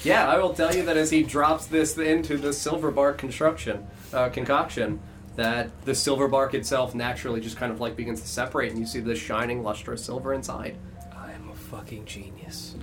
Yeah, 0.03 0.27
I 0.27 0.37
will 0.37 0.53
tell 0.53 0.73
you 0.73 0.83
that 0.85 0.95
as 0.95 1.09
he 1.09 1.23
drops 1.23 1.65
this 1.65 1.97
into 1.97 2.37
the 2.37 2.53
silver 2.53 2.91
bark 2.91 3.17
construction, 3.17 3.87
uh, 4.13 4.29
concoction, 4.29 4.99
that 5.35 5.69
the 5.85 5.95
silver 5.95 6.27
bark 6.27 6.53
itself 6.53 6.95
naturally 6.95 7.41
just 7.41 7.57
kind 7.57 7.71
of 7.71 7.81
like 7.81 7.95
begins 7.95 8.21
to 8.21 8.27
separate, 8.27 8.71
and 8.71 8.79
you 8.79 8.85
see 8.85 8.99
the 8.99 9.15
shining, 9.15 9.63
lustrous 9.63 10.05
silver 10.05 10.33
inside. 10.33 10.77
I 11.15 11.31
am 11.31 11.49
a 11.49 11.55
fucking 11.55 12.05
genius. 12.05 12.75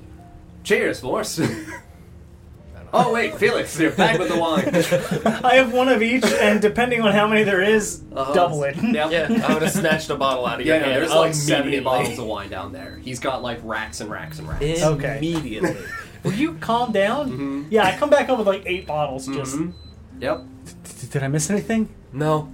Cheers, 0.65 1.01
Vorst. 1.03 1.39
oh 2.93 3.13
wait, 3.13 3.37
Felix, 3.37 3.79
you're 3.79 3.91
back 3.91 4.19
with 4.19 4.29
the 4.29 4.39
wine. 4.39 5.45
I 5.45 5.57
have 5.57 5.73
one 5.73 5.89
of 5.89 6.03
each, 6.03 6.25
and 6.25 6.61
depending 6.61 7.03
on 7.03 7.13
how 7.13 7.27
many 7.29 7.43
there 7.45 7.63
is, 7.63 8.03
Uh-huh. 8.15 8.33
double 8.35 8.65
it. 8.65 8.77
Yep. 8.77 9.11
Yeah, 9.13 9.47
I 9.47 9.53
would 9.55 9.63
have 9.63 9.73
snatched 9.73 10.11
a 10.11 10.17
bottle 10.17 10.47
out 10.47 10.61
of 10.61 10.67
your 10.67 10.77
Yeah, 10.77 10.83
no, 10.83 10.89
hand. 10.89 11.03
there's 11.03 11.13
like 11.15 11.35
70 11.35 11.63
immediately. 11.63 11.85
bottles 11.85 12.19
of 12.19 12.27
wine 12.27 12.49
down 12.51 12.73
there. 12.73 12.99
He's 13.03 13.21
got 13.21 13.43
like 13.43 13.61
racks 13.63 14.01
and 14.01 14.11
racks 14.11 14.39
and 14.39 14.49
racks. 14.49 14.83
Okay. 14.83 15.19
Immediately. 15.19 15.77
Will 16.23 16.33
you 16.33 16.55
calm 16.55 16.91
down? 16.93 17.31
Mhm. 17.31 17.67
Yeah, 17.71 17.85
I 17.85 17.97
come 17.99 18.09
back 18.09 18.29
up 18.31 18.39
with 18.39 18.47
like 18.47 18.63
eight 18.65 18.87
bottles. 18.87 19.27
Just 19.27 19.57
Mhm. 19.57 19.75
Yep. 20.21 20.45
D- 20.65 21.07
did 21.11 21.23
I 21.23 21.29
miss 21.29 21.51
anything? 21.51 21.89
no. 22.13 22.51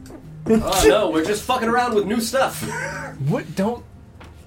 Oh 0.48 0.84
no, 0.88 1.10
we're 1.10 1.24
just 1.24 1.44
fucking 1.44 1.68
around 1.68 1.94
with 1.94 2.06
new 2.06 2.18
stuff. 2.20 2.62
What? 3.28 3.54
Don't. 3.54 3.84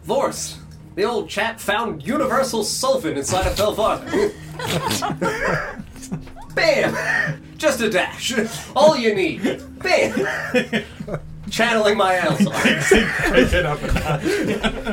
Vorst, 0.07 0.57
the 0.95 1.03
old 1.03 1.30
chap 1.30 1.60
found 1.60 2.06
universal 2.06 2.64
solvent 2.64 3.18
inside 3.18 3.48
of 3.48 3.56
Belfarther. 3.57 4.34
Bam! 6.56 7.41
Just 7.57 7.82
a 7.82 7.90
dash. 7.90 8.34
All 8.76 8.95
you 8.95 9.15
need. 9.15 9.61
Bam! 9.80 10.84
Channeling 11.49 11.98
my 11.98 12.15
Elzar. 12.15 12.53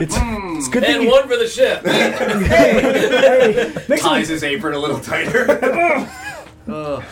It's, 0.01 0.17
Hmm. 0.17 0.57
it's 0.59 0.69
good 0.69 0.85
thing 0.85 0.95
And 0.97 1.05
you- 1.05 1.11
one 1.11 1.29
for 1.29 1.37
the 1.37 1.47
ship. 1.47 1.85
hey, 1.87 3.73
next 3.89 4.03
Ties 4.03 4.29
his 4.29 4.43
apron 4.43 4.75
a 4.75 4.79
little 4.79 4.99
tighter. 5.01 5.47
Ugh. 6.69 7.03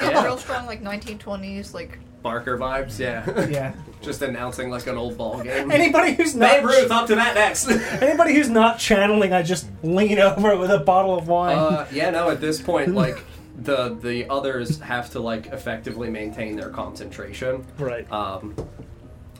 Yeah, 0.00 0.24
real 0.24 0.38
strong, 0.38 0.66
like 0.66 0.82
1920s, 0.82 1.74
like 1.74 1.98
Barker 2.22 2.58
vibes, 2.58 2.98
yeah. 2.98 3.46
Yeah. 3.48 3.74
Just 4.00 4.22
announcing 4.22 4.70
like 4.70 4.86
an 4.86 4.96
old 4.96 5.18
ball 5.18 5.42
game. 5.42 5.70
anybody 5.72 6.12
who's 6.14 6.34
not 6.34 6.48
Babe 6.50 6.64
Ruth, 6.66 6.90
up 6.90 7.08
to 7.08 7.16
that 7.16 7.34
next. 7.34 7.68
anybody 7.68 8.32
who's 8.34 8.48
not 8.48 8.78
channeling, 8.78 9.32
I 9.32 9.42
just 9.42 9.66
lean 9.82 10.20
over 10.20 10.56
with 10.56 10.70
a 10.70 10.78
bottle 10.78 11.18
of 11.18 11.26
wine. 11.26 11.58
Uh, 11.58 11.88
yeah, 11.92 12.10
no. 12.10 12.30
At 12.30 12.40
this 12.40 12.62
point, 12.62 12.94
like 12.94 13.24
the 13.60 13.96
the 14.00 14.30
others 14.30 14.78
have 14.78 15.10
to 15.10 15.20
like 15.20 15.46
effectively 15.48 16.10
maintain 16.10 16.54
their 16.54 16.70
concentration. 16.70 17.66
right. 17.76 18.10
Um, 18.12 18.54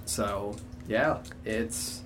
so 0.07 0.57
yeah, 0.89 1.19
it's 1.45 2.03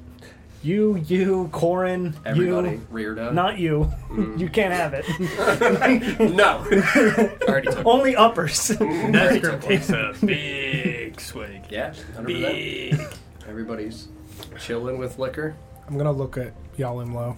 you, 0.62 0.96
you, 1.06 1.48
Corin, 1.52 2.14
everybody. 2.24 2.70
you, 2.72 2.86
Rearda. 2.92 3.32
not 3.32 3.58
you. 3.58 3.90
Mm. 4.10 4.38
You 4.38 4.48
can't 4.48 4.72
have 4.72 4.94
it. 4.94 5.04
no. 6.34 6.58
Already 7.48 7.68
took 7.70 7.86
Only 7.86 8.14
uppers. 8.16 8.68
That 8.78 9.36
script 9.42 9.62
takes 9.64 9.90
a 9.90 10.14
big 10.24 11.20
swig. 11.20 11.62
yeah, 11.70 11.92
100%. 12.16 12.26
Big. 12.26 13.00
Everybody's 13.48 14.08
chilling 14.58 14.98
with 14.98 15.18
liquor. 15.18 15.56
I'm 15.88 15.98
gonna 15.98 16.12
look 16.12 16.36
at 16.38 16.52
Yalimlo. 16.76 17.36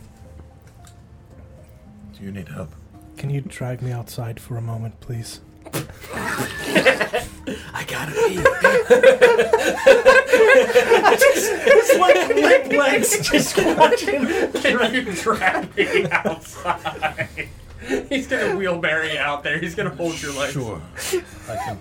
Do 2.16 2.24
you 2.24 2.30
need 2.30 2.48
help? 2.48 2.70
Can 3.16 3.30
you 3.30 3.40
drive 3.40 3.80
me 3.82 3.90
outside 3.90 4.38
for 4.38 4.56
a 4.56 4.60
moment, 4.60 5.00
please? 5.00 5.40
I 7.74 7.82
gotta 7.84 8.12
pee. 8.12 8.38
it's 11.66 11.98
like 11.98 12.28
limp 12.28 12.72
legs 12.72 13.28
just 13.28 13.56
watching. 13.76 14.24
Can 14.62 14.94
you 14.94 15.12
drag 15.12 15.76
me 15.76 16.06
outside? 16.08 17.48
He's 18.08 18.28
gonna 18.28 18.56
wheelbarrow 18.56 19.06
you 19.06 19.18
out 19.18 19.42
there. 19.42 19.58
He's 19.58 19.74
gonna 19.74 19.90
hold 19.90 20.22
your 20.22 20.32
legs. 20.32 20.52
Sure. 20.52 20.80
I 21.48 21.56
can. 21.56 21.78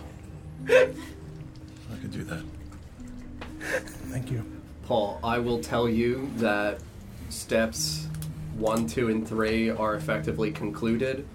I 0.68 1.96
can 2.02 2.10
do 2.10 2.24
that. 2.24 2.44
Thank 4.10 4.32
you. 4.32 4.44
Paul, 4.88 5.20
I 5.24 5.38
will 5.38 5.60
tell 5.60 5.88
you 5.88 6.30
that 6.38 6.80
steps 7.30 8.08
one, 8.58 8.88
two, 8.88 9.10
and 9.10 9.28
three 9.28 9.70
are 9.70 9.96
effectively 9.96 10.52
concluded. 10.52 11.26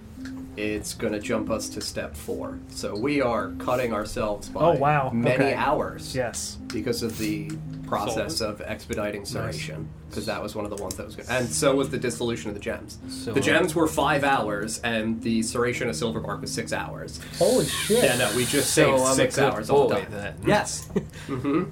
It's 0.59 0.93
going 0.93 1.13
to 1.13 1.19
jump 1.21 1.49
us 1.49 1.69
to 1.69 1.79
step 1.81 2.15
four. 2.17 2.59
So 2.69 2.93
we 2.93 3.21
are 3.21 3.51
cutting 3.59 3.93
ourselves 3.93 4.49
by 4.49 4.59
Oh, 4.61 4.71
wow. 4.73 5.09
many 5.09 5.35
Okay. 5.35 5.53
hours 5.53 6.13
Yes. 6.13 6.57
because 6.67 7.01
of 7.01 7.17
the 7.17 7.49
process 7.87 8.41
of 8.41 8.59
expediting 8.61 9.21
Ceration 9.23 9.85
because 10.09 10.25
that 10.25 10.43
was 10.43 10.55
one 10.55 10.65
of 10.65 10.75
the 10.75 10.81
ones 10.81 10.95
that 10.95 11.05
was 11.05 11.15
good, 11.15 11.25
and 11.29 11.47
so 11.47 11.75
was 11.75 11.89
the 11.91 11.97
dissolution 11.97 12.49
of 12.49 12.55
the 12.55 12.59
gems. 12.59 12.97
So, 13.09 13.31
the 13.31 13.39
gems 13.39 13.73
were 13.75 13.87
five 13.87 14.23
hours, 14.23 14.79
and 14.83 15.21
the 15.21 15.39
Ceration 15.41 15.87
of 15.87 15.95
silver 15.95 16.19
bark 16.19 16.41
was 16.41 16.51
six 16.51 16.73
hours. 16.73 17.19
Holy 17.37 17.65
shit! 17.65 18.03
Yeah, 18.03 18.17
no, 18.17 18.35
we 18.35 18.45
just 18.45 18.73
saved 18.73 18.89
I'm 18.89 19.15
six 19.15 19.37
hours 19.39 19.69
all 19.69 19.87
the 19.87 19.95
boy 19.95 20.01
time. 20.01 20.11
then. 20.11 20.35
Yes. 20.45 20.87
mm-hmm. 21.27 21.63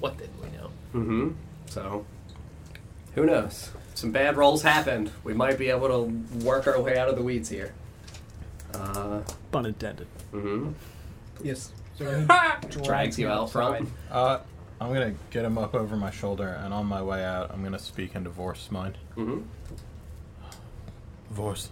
What 0.00 0.18
did 0.18 0.30
we 0.42 0.48
know? 0.58 0.70
Mm-hmm. 0.94 1.30
So, 1.70 2.04
who 3.14 3.26
knows? 3.26 3.70
Some 3.94 4.10
bad 4.10 4.36
rolls 4.36 4.62
happened. 4.62 5.10
We 5.22 5.34
might 5.34 5.58
be 5.58 5.70
able 5.70 5.88
to 5.88 6.44
work 6.44 6.66
our 6.66 6.80
way 6.80 6.98
out 6.98 7.08
of 7.08 7.16
the 7.16 7.22
weeds 7.22 7.48
here. 7.48 7.72
Uh, 8.74 9.20
Pun 9.52 9.66
intended. 9.66 10.06
mm-hmm. 10.32 10.72
Yes. 11.42 11.72
So 11.96 12.26
Drags 12.82 13.18
you 13.18 13.28
out 13.28 13.50
front. 13.52 13.88
Uh, 14.10 14.40
I'm 14.80 14.92
gonna 14.92 15.14
get 15.30 15.44
him 15.44 15.56
up 15.58 15.74
over 15.74 15.96
my 15.96 16.10
shoulder, 16.10 16.48
and 16.62 16.74
on 16.74 16.86
my 16.86 17.00
way 17.00 17.24
out, 17.24 17.52
I'm 17.52 17.62
gonna 17.62 17.78
speak 17.78 18.16
in 18.16 18.24
divorce 18.24 18.68
mind. 18.70 18.98
Mm-hmm. 19.16 19.42
Vorst, 21.32 21.68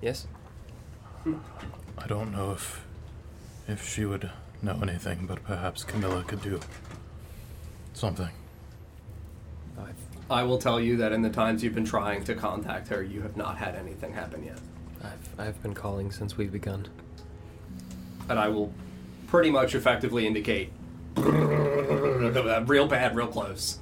Yes. 0.00 0.26
I 1.26 2.06
don't 2.06 2.32
know 2.32 2.52
if 2.52 2.84
if 3.66 3.86
she 3.86 4.04
would 4.06 4.30
know 4.62 4.78
anything, 4.82 5.26
but 5.26 5.42
perhaps 5.44 5.84
Camilla 5.84 6.22
could 6.24 6.40
do 6.40 6.58
something. 7.92 8.30
I've, 9.86 10.30
I 10.30 10.42
will 10.42 10.58
tell 10.58 10.80
you 10.80 10.96
that 10.98 11.12
in 11.12 11.22
the 11.22 11.30
times 11.30 11.62
you've 11.62 11.74
been 11.74 11.84
trying 11.84 12.24
to 12.24 12.34
contact 12.34 12.88
her, 12.88 13.02
you 13.02 13.22
have 13.22 13.36
not 13.36 13.56
had 13.56 13.74
anything 13.74 14.12
happen 14.12 14.44
yet. 14.44 14.58
I've 15.02 15.40
I've 15.40 15.62
been 15.62 15.74
calling 15.74 16.10
since 16.10 16.36
we've 16.36 16.52
begun. 16.52 16.88
And 18.28 18.38
I 18.38 18.48
will 18.48 18.72
pretty 19.28 19.50
much 19.50 19.74
effectively 19.74 20.26
indicate 20.26 20.70
real 21.16 22.86
bad, 22.86 23.16
real 23.16 23.26
close. 23.26 23.78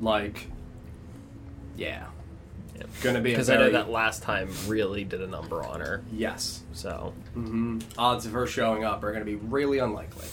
Like, 0.00 0.46
yeah. 1.76 2.06
Yep. 2.76 2.88
Gonna 3.02 3.20
be 3.20 3.30
a 3.30 3.34
Because 3.34 3.50
I 3.50 3.56
know 3.56 3.70
that 3.70 3.90
last 3.90 4.22
time 4.22 4.50
really 4.66 5.04
did 5.04 5.22
a 5.22 5.26
number 5.26 5.62
on 5.64 5.80
her. 5.80 6.02
Yes. 6.12 6.62
So 6.72 7.14
hmm 7.34 7.78
Odds 7.96 8.26
of 8.26 8.32
her 8.32 8.46
showing 8.46 8.84
up 8.84 9.02
are 9.02 9.12
going 9.12 9.24
to 9.24 9.30
be 9.30 9.36
really 9.36 9.78
unlikely. 9.78 10.26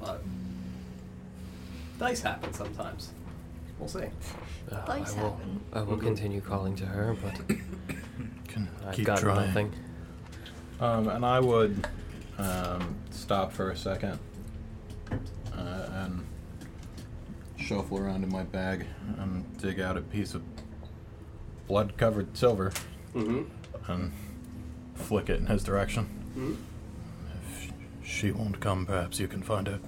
But 0.00 0.22
dice 1.98 2.22
happen 2.22 2.52
sometimes. 2.52 3.10
We'll 3.84 4.02
see. 4.02 4.08
uh, 4.72 4.76
I 4.86 4.98
will 5.00 5.04
happen. 5.04 5.60
I 5.74 5.82
will 5.82 5.98
Mhm. 5.98 6.00
continue 6.00 6.40
calling 6.40 6.74
to 6.76 6.86
her, 6.86 7.14
but 7.22 7.34
Can 8.48 8.68
I've 8.86 8.94
keep 8.94 9.04
got 9.04 9.18
trying. 9.18 9.46
nothing. 9.48 9.72
Um, 10.80 11.08
and 11.08 11.24
I 11.26 11.38
would 11.38 11.86
um, 12.38 12.94
stop 13.10 13.52
for 13.52 13.70
a 13.70 13.76
second 13.76 14.18
uh, 15.52 15.86
and 15.92 16.24
shuffle 17.58 17.98
around 17.98 18.24
in 18.24 18.30
my 18.32 18.42
bag 18.44 18.86
and 19.18 19.44
dig 19.58 19.80
out 19.80 19.98
a 19.98 20.00
piece 20.02 20.32
of 20.34 20.42
blood-covered 21.68 22.36
silver 22.36 22.72
Mm-hmm. 23.14 23.92
and 23.92 24.12
flick 24.94 25.28
it 25.28 25.40
in 25.40 25.46
his 25.46 25.62
direction. 25.62 26.08
Mhm. 26.36 26.56
If 27.36 27.72
she 28.02 28.32
won't 28.32 28.60
come, 28.60 28.86
perhaps 28.86 29.20
you 29.20 29.28
can 29.28 29.42
find 29.42 29.66
her. 29.66 29.78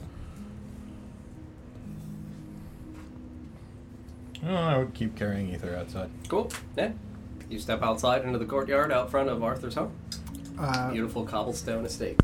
I 4.47 4.79
would 4.79 4.95
keep 4.95 5.17
carrying 5.17 5.49
ether 5.53 5.75
outside. 5.77 6.11
Cool. 6.29 6.51
Yeah. 6.77 6.93
You 7.49 7.59
step 7.59 7.83
outside 7.83 8.25
into 8.25 8.39
the 8.39 8.45
courtyard 8.45 8.93
out 8.93 9.11
front 9.11 9.29
of 9.29 9.43
Arthur's 9.43 9.75
home. 9.75 9.93
Uh, 10.59 10.91
Beautiful 10.91 11.25
cobblestone 11.25 11.85
estate. 11.85 12.21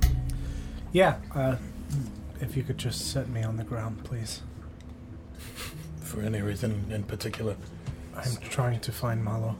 yeah. 0.93 1.17
Uh, 1.35 1.57
if 2.41 2.57
you 2.57 2.63
could 2.63 2.79
just 2.79 3.11
set 3.13 3.29
me 3.29 3.43
on 3.43 3.57
the 3.57 3.65
ground, 3.65 4.03
please. 4.05 4.43
For 6.01 6.21
any 6.23 6.41
reason 6.43 6.87
in 6.91 7.05
particular, 7.05 7.57
I'm 8.17 8.37
trying 8.51 8.81
to 8.81 8.93
find 8.93 9.23
Malo 9.25 9.57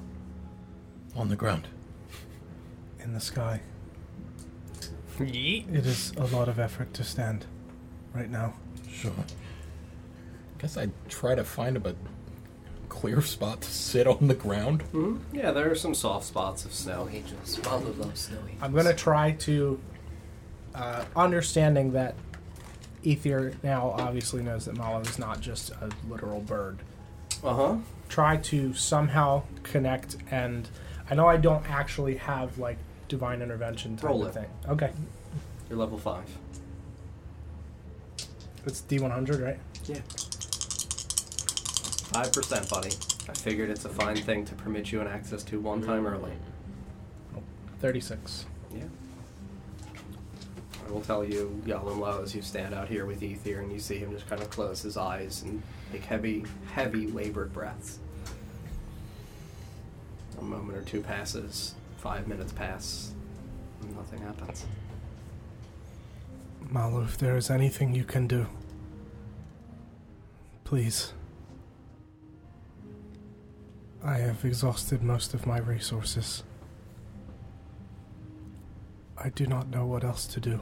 on 1.17 1.29
the 1.29 1.37
ground. 1.37 1.69
in 3.03 3.13
the 3.15 3.21
sky. 3.21 3.61
Yeet. 5.19 5.73
It 5.73 5.87
is 5.87 6.13
a 6.17 6.25
lot 6.27 6.49
of 6.49 6.59
effort 6.59 6.93
to 6.95 7.05
stand 7.05 7.47
right 8.15 8.31
now. 8.31 8.55
Sure. 8.91 9.13
Guess 10.59 10.77
I'd 10.77 10.91
try 11.09 11.35
to 11.37 11.45
find 11.45 11.77
a 11.77 11.81
clear 12.93 13.23
spot 13.23 13.63
to 13.63 13.71
sit 13.71 14.07
on 14.07 14.29
the 14.29 14.35
ground. 14.35 14.83
hmm 14.83 15.17
Yeah, 15.33 15.51
there 15.51 15.71
are 15.71 15.75
some 15.75 15.95
soft 15.95 16.27
spots 16.27 16.65
of 16.65 16.73
snow. 16.75 17.09
angels, 17.11 17.57
follow 17.57 17.91
those 17.93 18.19
snow 18.21 18.39
angels. 18.43 18.59
I'm 18.63 18.73
going 18.73 18.85
to 18.87 18.95
try 18.95 19.33
to, 19.33 19.81
uh, 20.75 21.05
understanding 21.17 21.93
that 21.93 22.15
Ether 23.03 23.55
now 23.63 23.95
obviously 23.99 24.43
knows 24.43 24.67
that 24.67 24.77
Malo 24.77 25.01
is 25.01 25.19
not 25.19 25.41
just 25.41 25.71
a 25.71 25.91
literal 26.09 26.41
bird. 26.41 26.79
Uh 27.43 27.55
huh. 27.55 27.77
Try 28.09 28.37
to 28.37 28.73
somehow 28.75 29.43
connect, 29.63 30.17
and 30.31 30.69
I 31.11 31.15
know 31.15 31.27
I 31.27 31.39
don't 31.39 31.69
actually 31.69 32.17
have 32.19 32.59
like 32.59 32.77
divine 33.09 33.43
intervention 33.43 33.97
type 33.97 34.05
Roll 34.05 34.23
of 34.27 34.37
it. 34.37 34.41
thing. 34.41 34.51
Okay, 34.69 34.91
You're 35.69 35.79
level 35.79 35.99
five. 35.99 36.25
it's 38.67 38.83
D100, 38.83 39.45
right? 39.45 39.59
Yeah. 39.87 39.99
Five 42.13 42.33
percent, 42.33 42.69
buddy. 42.69 42.91
I 43.29 43.33
figured 43.33 43.71
it's 43.71 43.85
a 43.85 43.89
fine 43.89 44.17
thing 44.17 44.45
to 44.45 44.55
permit 44.55 44.93
you 44.93 45.01
an 45.01 45.07
access 45.07 45.43
to 45.45 45.61
one 45.61 45.83
time 45.83 46.07
early. 46.07 46.33
36. 47.81 48.47
Yeah. 48.73 48.85
I 50.87 50.91
will 50.91 51.01
tell 51.01 51.25
you, 51.25 51.61
Low, 51.67 52.23
as 52.23 52.35
you 52.35 52.43
stand 52.43 52.75
out 52.75 52.89
here 52.89 53.07
with 53.07 53.23
Ether 53.23 53.61
and 53.61 53.73
you 53.73 53.81
see 53.81 53.99
him 53.99 54.13
just 54.13 54.29
kind 54.29 54.41
of 54.41 54.51
close 54.51 54.83
his 54.83 54.97
eyes 54.97 55.43
and 55.43 55.63
take 55.91 56.05
heavy, 56.05 56.45
heavy, 56.73 57.09
labored 57.09 57.53
breaths. 57.53 57.99
A 60.39 60.43
moment 60.43 60.79
or 60.79 60.83
two 60.83 61.01
passes, 61.01 61.75
five 61.99 62.29
minutes 62.29 62.53
pass, 62.53 63.13
and 63.81 63.97
nothing 63.97 64.21
happens. 64.21 64.65
Malo, 66.71 67.03
if 67.03 67.19
there 67.19 67.37
is 67.37 67.51
anything 67.51 67.95
you 67.95 68.05
can 68.05 68.27
do, 68.27 68.47
please. 70.65 71.13
I 74.05 74.19
have 74.19 74.45
exhausted 74.45 75.03
most 75.03 75.33
of 75.33 75.47
my 75.47 75.59
resources. 75.59 76.43
I 79.17 79.29
do 79.29 79.47
not 79.47 79.69
know 79.69 79.87
what 79.87 80.03
else 80.03 80.27
to 80.29 80.41
do. 80.41 80.61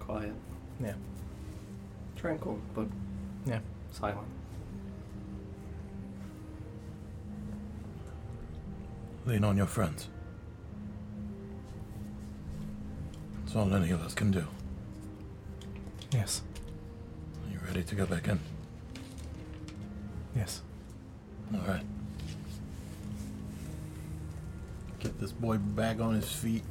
Quiet. 0.00 0.34
Yeah. 0.82 0.94
Tranquil, 2.16 2.58
but 2.74 2.88
Yeah. 3.46 3.60
silent. 3.92 4.26
Lean 9.24 9.44
on 9.44 9.56
your 9.56 9.66
friends. 9.66 10.08
That's 13.44 13.54
all 13.54 13.72
any 13.72 13.90
of 13.90 14.02
us 14.02 14.14
can 14.14 14.32
do. 14.32 14.46
Yes. 16.10 16.42
Are 17.46 17.52
you 17.52 17.60
ready 17.64 17.84
to 17.84 17.94
go 17.94 18.06
back 18.06 18.26
in? 18.26 18.40
Yes. 20.36 20.62
All 21.54 21.60
right. 21.66 21.82
Get 25.00 25.18
this 25.18 25.32
boy 25.32 25.56
back 25.58 26.00
on 26.00 26.14
his 26.14 26.30
feet. 26.30 26.62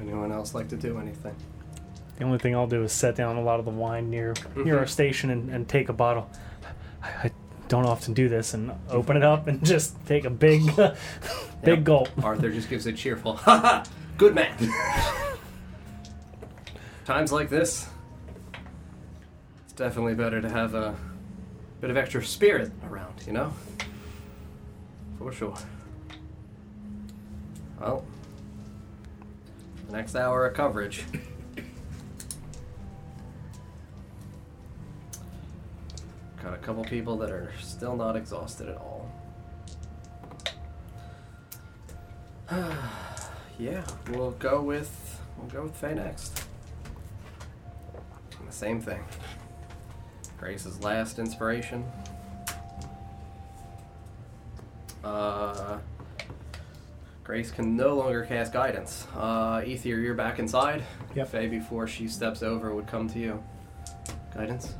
Anyone 0.00 0.32
else 0.32 0.54
like 0.54 0.68
to 0.68 0.76
do 0.76 0.98
anything? 0.98 1.34
The 2.16 2.24
only 2.24 2.38
thing 2.38 2.54
I'll 2.54 2.66
do 2.66 2.82
is 2.82 2.92
set 2.92 3.16
down 3.16 3.36
a 3.36 3.42
lot 3.42 3.58
of 3.58 3.64
the 3.64 3.70
wine 3.70 4.10
near 4.10 4.34
mm-hmm. 4.34 4.64
near 4.64 4.78
our 4.78 4.86
station 4.86 5.30
and, 5.30 5.50
and 5.50 5.68
take 5.68 5.88
a 5.88 5.92
bottle. 5.92 6.30
I, 7.02 7.08
I 7.24 7.30
don't 7.68 7.86
often 7.86 8.14
do 8.14 8.28
this 8.28 8.54
and 8.54 8.72
open 8.90 9.16
it 9.16 9.22
up 9.22 9.48
and 9.48 9.64
just 9.64 9.94
take 10.06 10.24
a 10.24 10.30
big 10.30 10.64
big 10.76 10.96
Yep. 11.64 11.84
gulp. 11.84 12.08
Arthur 12.24 12.50
just 12.50 12.68
gives 12.68 12.86
a 12.86 12.92
cheerful, 12.92 13.36
ha 13.36 13.58
ha, 13.58 13.84
good 14.18 14.34
man. 14.34 14.56
Times 17.04 17.32
like 17.32 17.48
this, 17.48 17.88
it's 19.64 19.72
definitely 19.72 20.14
better 20.14 20.40
to 20.40 20.48
have 20.48 20.74
a 20.74 20.96
bit 21.82 21.90
of 21.90 21.96
extra 21.96 22.24
spirit 22.24 22.70
around, 22.88 23.12
you 23.26 23.32
know? 23.32 23.52
For 25.18 25.32
sure. 25.32 25.56
Well, 27.80 28.04
the 29.88 29.96
next 29.96 30.14
hour 30.14 30.46
of 30.46 30.54
coverage. 30.54 31.04
Got 36.40 36.54
a 36.54 36.58
couple 36.58 36.84
people 36.84 37.16
that 37.18 37.30
are 37.30 37.50
still 37.60 37.96
not 37.96 38.14
exhausted 38.14 38.68
at 38.68 38.76
all. 38.76 39.10
yeah, 43.58 43.84
we'll 44.10 44.30
go 44.32 44.62
with 44.62 45.20
we'll 45.36 45.48
go 45.48 45.64
with 45.64 45.74
Faye 45.74 45.94
next. 45.94 46.44
And 48.38 48.48
the 48.48 48.52
same 48.52 48.80
thing. 48.80 49.02
Grace's 50.42 50.82
last 50.82 51.20
inspiration. 51.20 51.84
Grace 57.22 57.52
can 57.52 57.76
no 57.76 57.94
longer 57.94 58.24
cast 58.24 58.52
guidance. 58.52 59.06
Uh, 59.16 59.62
Ether, 59.64 59.88
you're 59.90 60.14
back 60.14 60.40
inside. 60.40 60.82
Yep. 61.14 61.28
Faye, 61.28 61.46
before 61.46 61.86
she 61.86 62.08
steps 62.08 62.42
over, 62.42 62.74
would 62.74 62.88
come 62.88 63.08
to 63.10 63.18
you. 63.20 63.42
Guidance. 64.34 64.74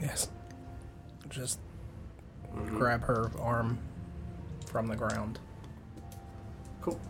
Yes. 0.00 0.28
Just 1.30 1.58
Mhm. 2.54 2.76
grab 2.76 3.02
her 3.04 3.30
arm 3.40 3.78
from 4.66 4.86
the 4.86 4.96
ground. 4.96 5.40
Cool. 6.82 7.00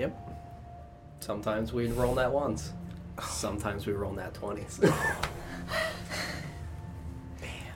Yep. 0.00 0.16
Sometimes 1.20 1.72
we 1.74 1.88
roll 1.88 2.14
that 2.14 2.32
ones. 2.32 2.72
Sometimes 3.22 3.86
we 3.86 3.92
roll 3.92 4.12
that 4.14 4.32
twenties. 4.32 4.80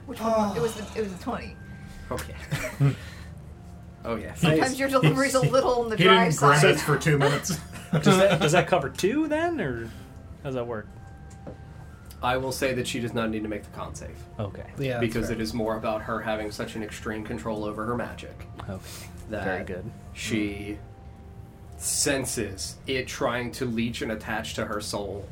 Which 0.07 0.19
one? 0.19 0.55
It 0.57 0.61
was 0.61 0.73
the, 0.75 0.99
it 0.99 1.03
was 1.03 1.13
a 1.13 1.17
twenty. 1.17 1.55
oh 2.11 2.19
yeah. 2.29 2.91
oh 4.05 4.15
yeah. 4.15 4.33
Faye's- 4.33 4.39
Sometimes 4.39 4.79
your 4.79 4.89
delivery's 4.89 5.35
a 5.35 5.39
little 5.41 5.81
on 5.83 5.89
the 5.89 5.97
He 5.97 6.03
dry 6.03 6.25
didn't 6.25 6.37
grind 6.39 6.61
side. 6.61 6.71
it 6.71 6.79
for 6.79 6.97
two 6.97 7.17
minutes. 7.17 7.59
Does 7.91 8.17
that, 8.17 8.41
does 8.41 8.51
that 8.51 8.67
cover 8.67 8.89
two 8.89 9.27
then, 9.29 9.61
or 9.61 9.85
how 9.85 9.91
does 10.45 10.55
that 10.55 10.67
work? 10.67 10.87
I 12.21 12.35
will 12.35 12.51
say 12.51 12.73
that 12.73 12.85
she 12.85 12.99
does 12.99 13.13
not 13.13 13.29
need 13.29 13.43
to 13.43 13.47
make 13.47 13.63
the 13.63 13.69
con 13.69 13.95
save 13.95 14.17
Okay. 14.37 14.65
Yeah. 14.77 14.99
because 14.99 15.29
it 15.29 15.39
is 15.39 15.53
more 15.53 15.77
about 15.77 16.01
her 16.01 16.19
having 16.19 16.51
such 16.51 16.75
an 16.75 16.83
extreme 16.83 17.23
control 17.23 17.63
over 17.63 17.85
her 17.85 17.95
magic. 17.95 18.35
Okay. 18.69 18.81
that 19.29 19.43
Very 19.45 19.63
good. 19.63 19.89
she 20.13 20.77
senses 21.77 22.75
it 22.87 23.07
trying 23.07 23.51
to 23.53 23.65
leech 23.65 24.01
and 24.01 24.11
attach 24.11 24.53
to 24.55 24.65
her 24.65 24.81
soul. 24.81 25.27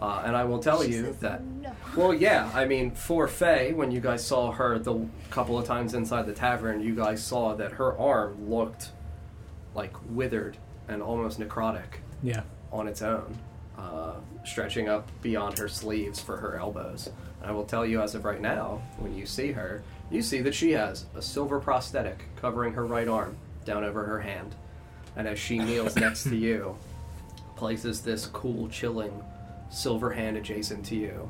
Uh, 0.00 0.22
and 0.24 0.36
I 0.36 0.44
will 0.44 0.60
tell 0.60 0.82
She 0.82 0.92
you 0.92 1.04
says 1.06 1.18
that. 1.18 1.42
no. 1.44 1.72
Well, 1.96 2.14
yeah, 2.14 2.48
I 2.54 2.66
mean, 2.66 2.92
for 2.92 3.26
Faye, 3.26 3.72
when 3.72 3.90
you 3.90 4.00
guys 4.00 4.24
saw 4.24 4.52
her 4.52 4.78
the 4.78 5.06
couple 5.30 5.58
of 5.58 5.66
times 5.66 5.94
inside 5.94 6.26
the 6.26 6.32
tavern, 6.32 6.80
you 6.80 6.94
guys 6.94 7.22
saw 7.22 7.54
that 7.56 7.72
her 7.72 7.98
arm 7.98 8.48
looked 8.48 8.90
like 9.74 9.92
withered 10.10 10.56
and 10.86 11.02
almost 11.02 11.40
necrotic 11.40 11.98
Yeah. 12.22 12.42
on 12.70 12.86
its 12.86 13.02
own, 13.02 13.38
uh, 13.76 14.14
stretching 14.44 14.88
up 14.88 15.08
beyond 15.20 15.58
her 15.58 15.68
sleeves 15.68 16.20
for 16.20 16.36
her 16.36 16.56
elbows. 16.56 17.10
And 17.40 17.50
I 17.50 17.52
will 17.52 17.64
tell 17.64 17.84
you, 17.84 18.00
as 18.00 18.14
of 18.14 18.24
right 18.24 18.40
now, 18.40 18.80
when 18.98 19.14
you 19.16 19.26
see 19.26 19.50
her, 19.52 19.82
you 20.12 20.22
see 20.22 20.40
that 20.42 20.54
she 20.54 20.72
has 20.72 21.06
a 21.16 21.22
silver 21.22 21.58
prosthetic 21.58 22.24
covering 22.36 22.72
her 22.74 22.86
right 22.86 23.08
arm 23.08 23.36
down 23.64 23.82
over 23.84 24.04
her 24.04 24.20
hand. 24.20 24.54
And 25.18 25.26
as 25.26 25.38
she 25.38 25.58
kneels 25.58 25.96
next 25.96 26.22
to 26.24 26.36
you, 26.36 26.78
places 27.56 28.02
this 28.02 28.26
cool, 28.26 28.68
chilling 28.68 29.22
silver 29.68 30.12
hand 30.12 30.36
adjacent 30.36 30.86
to 30.86 30.94
you, 30.94 31.28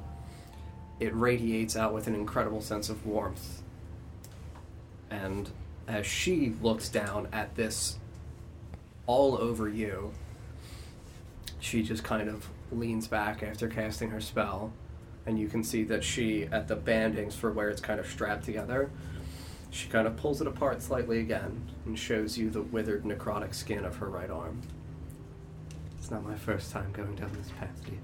it 1.01 1.15
radiates 1.15 1.75
out 1.75 1.95
with 1.95 2.07
an 2.07 2.15
incredible 2.15 2.61
sense 2.61 2.91
of 2.91 3.07
warmth. 3.07 3.63
And 5.11 5.51
as 5.89 6.07
she 6.07 6.53
looks 6.61 6.91
down 6.91 7.29
at 7.33 7.57
this 7.57 7.99
all 9.07 9.39
over 9.39 9.69
you, 9.69 10.13
she 11.59 11.83
just 11.83 12.05
kind 12.05 12.29
of 12.29 12.47
leans 12.71 13.09
back 13.09 13.43
after 13.43 13.69
casting 13.69 14.11
her 14.11 14.21
spell, 14.21 14.71
and 15.25 15.39
you 15.39 15.49
can 15.49 15.65
see 15.65 15.83
that 15.85 16.05
she, 16.05 16.45
at 16.53 16.69
the 16.69 16.77
bandings 16.77 17.35
for 17.35 17.51
where 17.51 17.71
it's 17.71 17.81
kind 17.81 17.99
of 17.99 18.07
strapped 18.07 18.45
together, 18.45 18.91
she 19.71 19.89
kind 19.89 20.07
of 20.07 20.17
pulls 20.17 20.41
it 20.41 20.47
apart 20.47 20.83
slightly 20.83 21.21
again 21.21 21.69
and 21.85 21.99
shows 21.99 22.39
you 22.39 22.51
the 22.51 22.63
withered 22.63 23.05
necrotic 23.05 23.55
skin 23.55 23.85
of 23.85 23.97
her 23.97 24.09
right 24.09 24.31
arm. 24.31 24.61
It's 25.99 26.11
not 26.11 26.25
my 26.25 26.37
first 26.37 26.73
time 26.73 26.91
going 26.93 27.15
down 27.17 27.31
this 27.35 27.51
path, 27.59 27.85
dear. 27.85 27.99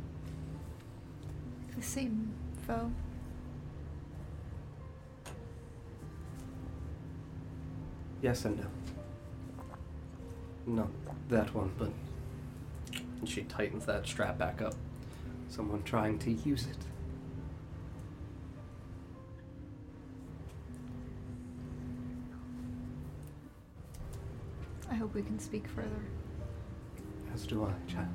The 1.77 1.83
same 1.83 2.33
foe. 2.67 2.91
Yes 8.21 8.45
and 8.45 8.59
no. 8.59 8.67
Not 10.67 10.89
that 11.29 11.55
one, 11.55 11.73
but. 11.79 11.91
And 13.21 13.29
she 13.29 13.43
tightens 13.43 13.87
that 13.87 14.07
strap 14.07 14.39
back 14.39 14.63
up. 14.63 14.75
Someone 15.49 15.83
trying 15.83 16.19
to 16.21 16.31
use 16.31 16.67
it. 16.67 16.77
I 24.95 24.97
hope 24.97 25.13
we 25.13 25.23
can 25.23 25.41
speak 25.41 25.67
further. 25.67 25.89
As 27.35 27.47
do 27.47 27.65
I, 27.65 27.93
child. 27.93 28.07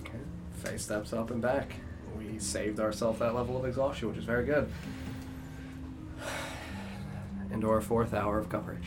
Okay. 0.00 0.16
Faye 0.54 0.78
steps 0.78 1.12
up 1.12 1.30
and 1.30 1.42
back. 1.42 1.74
We 2.16 2.38
saved 2.38 2.80
ourselves 2.80 3.18
that 3.18 3.34
level 3.34 3.58
of 3.58 3.66
exhaustion, 3.66 4.08
which 4.08 4.16
is 4.16 4.24
very 4.24 4.46
good. 4.46 4.72
Into 7.52 7.68
our 7.68 7.82
fourth 7.82 8.14
hour 8.14 8.38
of 8.38 8.48
coverage. 8.48 8.86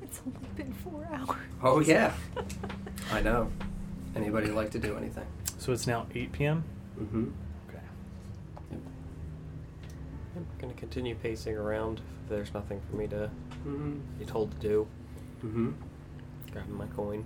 It's 0.00 0.20
only 0.24 0.48
been 0.54 0.72
four 0.72 1.08
hours. 1.12 1.36
Oh, 1.60 1.80
yeah. 1.80 2.14
I 3.10 3.20
know. 3.20 3.50
Anybody 4.14 4.46
like 4.52 4.70
to 4.70 4.78
do 4.78 4.96
anything? 4.96 5.26
So 5.58 5.72
it's 5.72 5.88
now 5.88 6.06
8 6.14 6.30
p.m. 6.30 6.62
Mm-hmm. 7.00 7.30
Okay. 7.68 7.82
I'm 10.36 10.46
gonna 10.60 10.72
continue 10.74 11.16
pacing 11.16 11.56
around. 11.56 12.00
If 12.22 12.30
there's 12.30 12.54
nothing 12.54 12.80
for 12.88 12.94
me 12.94 13.08
to 13.08 13.28
Mm-hmm. 13.66 13.98
be 14.18 14.24
told 14.24 14.50
to 14.52 14.56
do, 14.58 14.86
Mm-hmm. 15.44 15.72
grabbing 16.52 16.76
my 16.78 16.86
coin. 16.86 17.24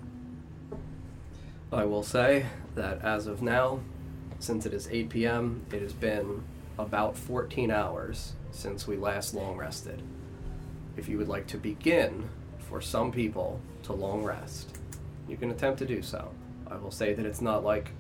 I 1.72 1.84
will 1.84 2.02
say 2.02 2.46
that 2.74 3.00
as 3.02 3.26
of 3.26 3.42
now, 3.42 3.80
since 4.38 4.66
it 4.66 4.72
is 4.74 4.88
8 4.90 5.08
p.m., 5.10 5.64
it 5.72 5.80
has 5.82 5.92
been 5.92 6.42
about 6.78 7.16
14 7.16 7.70
hours 7.70 8.32
since 8.50 8.86
we 8.86 8.96
last 8.96 9.34
long 9.34 9.56
rested. 9.56 10.02
If 10.96 11.08
you 11.08 11.18
would 11.18 11.28
like 11.28 11.46
to 11.48 11.58
begin, 11.58 12.28
for 12.58 12.80
some 12.80 13.12
people, 13.12 13.60
to 13.84 13.92
long 13.92 14.24
rest, 14.24 14.76
you 15.28 15.36
can 15.36 15.50
attempt 15.50 15.78
to 15.80 15.86
do 15.86 16.02
so. 16.02 16.30
I 16.68 16.76
will 16.76 16.90
say 16.90 17.14
that 17.14 17.26
it's 17.26 17.40
not 17.40 17.62
like 17.64 17.90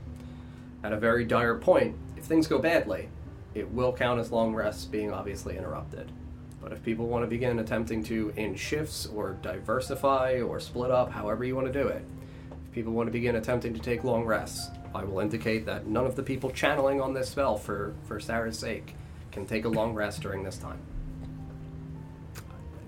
at 0.82 0.92
a 0.92 0.96
very 0.98 1.24
dire 1.24 1.56
point, 1.56 1.94
if 2.16 2.24
things 2.24 2.46
go 2.48 2.58
badly, 2.58 3.08
it 3.54 3.70
will 3.70 3.92
count 3.92 4.18
as 4.18 4.32
long 4.32 4.54
rests 4.54 4.84
being 4.86 5.12
obviously 5.12 5.56
interrupted. 5.56 6.10
But 6.62 6.72
if 6.72 6.82
people 6.82 7.06
want 7.06 7.24
to 7.24 7.26
begin 7.28 7.58
attempting 7.58 8.02
to 8.04 8.32
in 8.36 8.54
shifts 8.54 9.06
or 9.06 9.38
diversify 9.42 10.40
or 10.40 10.60
split 10.60 10.90
up, 10.90 11.10
however 11.10 11.42
you 11.44 11.54
want 11.54 11.66
to 11.66 11.72
do 11.72 11.88
it, 11.88 12.04
if 12.66 12.72
people 12.72 12.92
want 12.92 13.06
to 13.06 13.12
begin 13.12 13.36
attempting 13.36 13.72
to 13.74 13.80
take 13.80 14.04
long 14.04 14.24
rests, 14.26 14.68
I 14.94 15.04
will 15.04 15.20
indicate 15.20 15.64
that 15.66 15.86
none 15.86 16.04
of 16.04 16.16
the 16.16 16.22
people 16.22 16.50
channeling 16.50 17.00
on 17.00 17.14
this 17.14 17.30
spell 17.30 17.56
for, 17.56 17.94
for 18.04 18.20
Sarah's 18.20 18.58
sake 18.58 18.94
can 19.32 19.46
take 19.46 19.64
a 19.64 19.68
long 19.68 19.94
rest 19.94 20.20
during 20.20 20.42
this 20.42 20.58
time. 20.58 20.78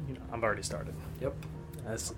You 0.08 0.14
know, 0.14 0.20
I've 0.32 0.42
already 0.42 0.62
started. 0.62 0.94
Yep. 1.20 1.34
That's 1.86 2.14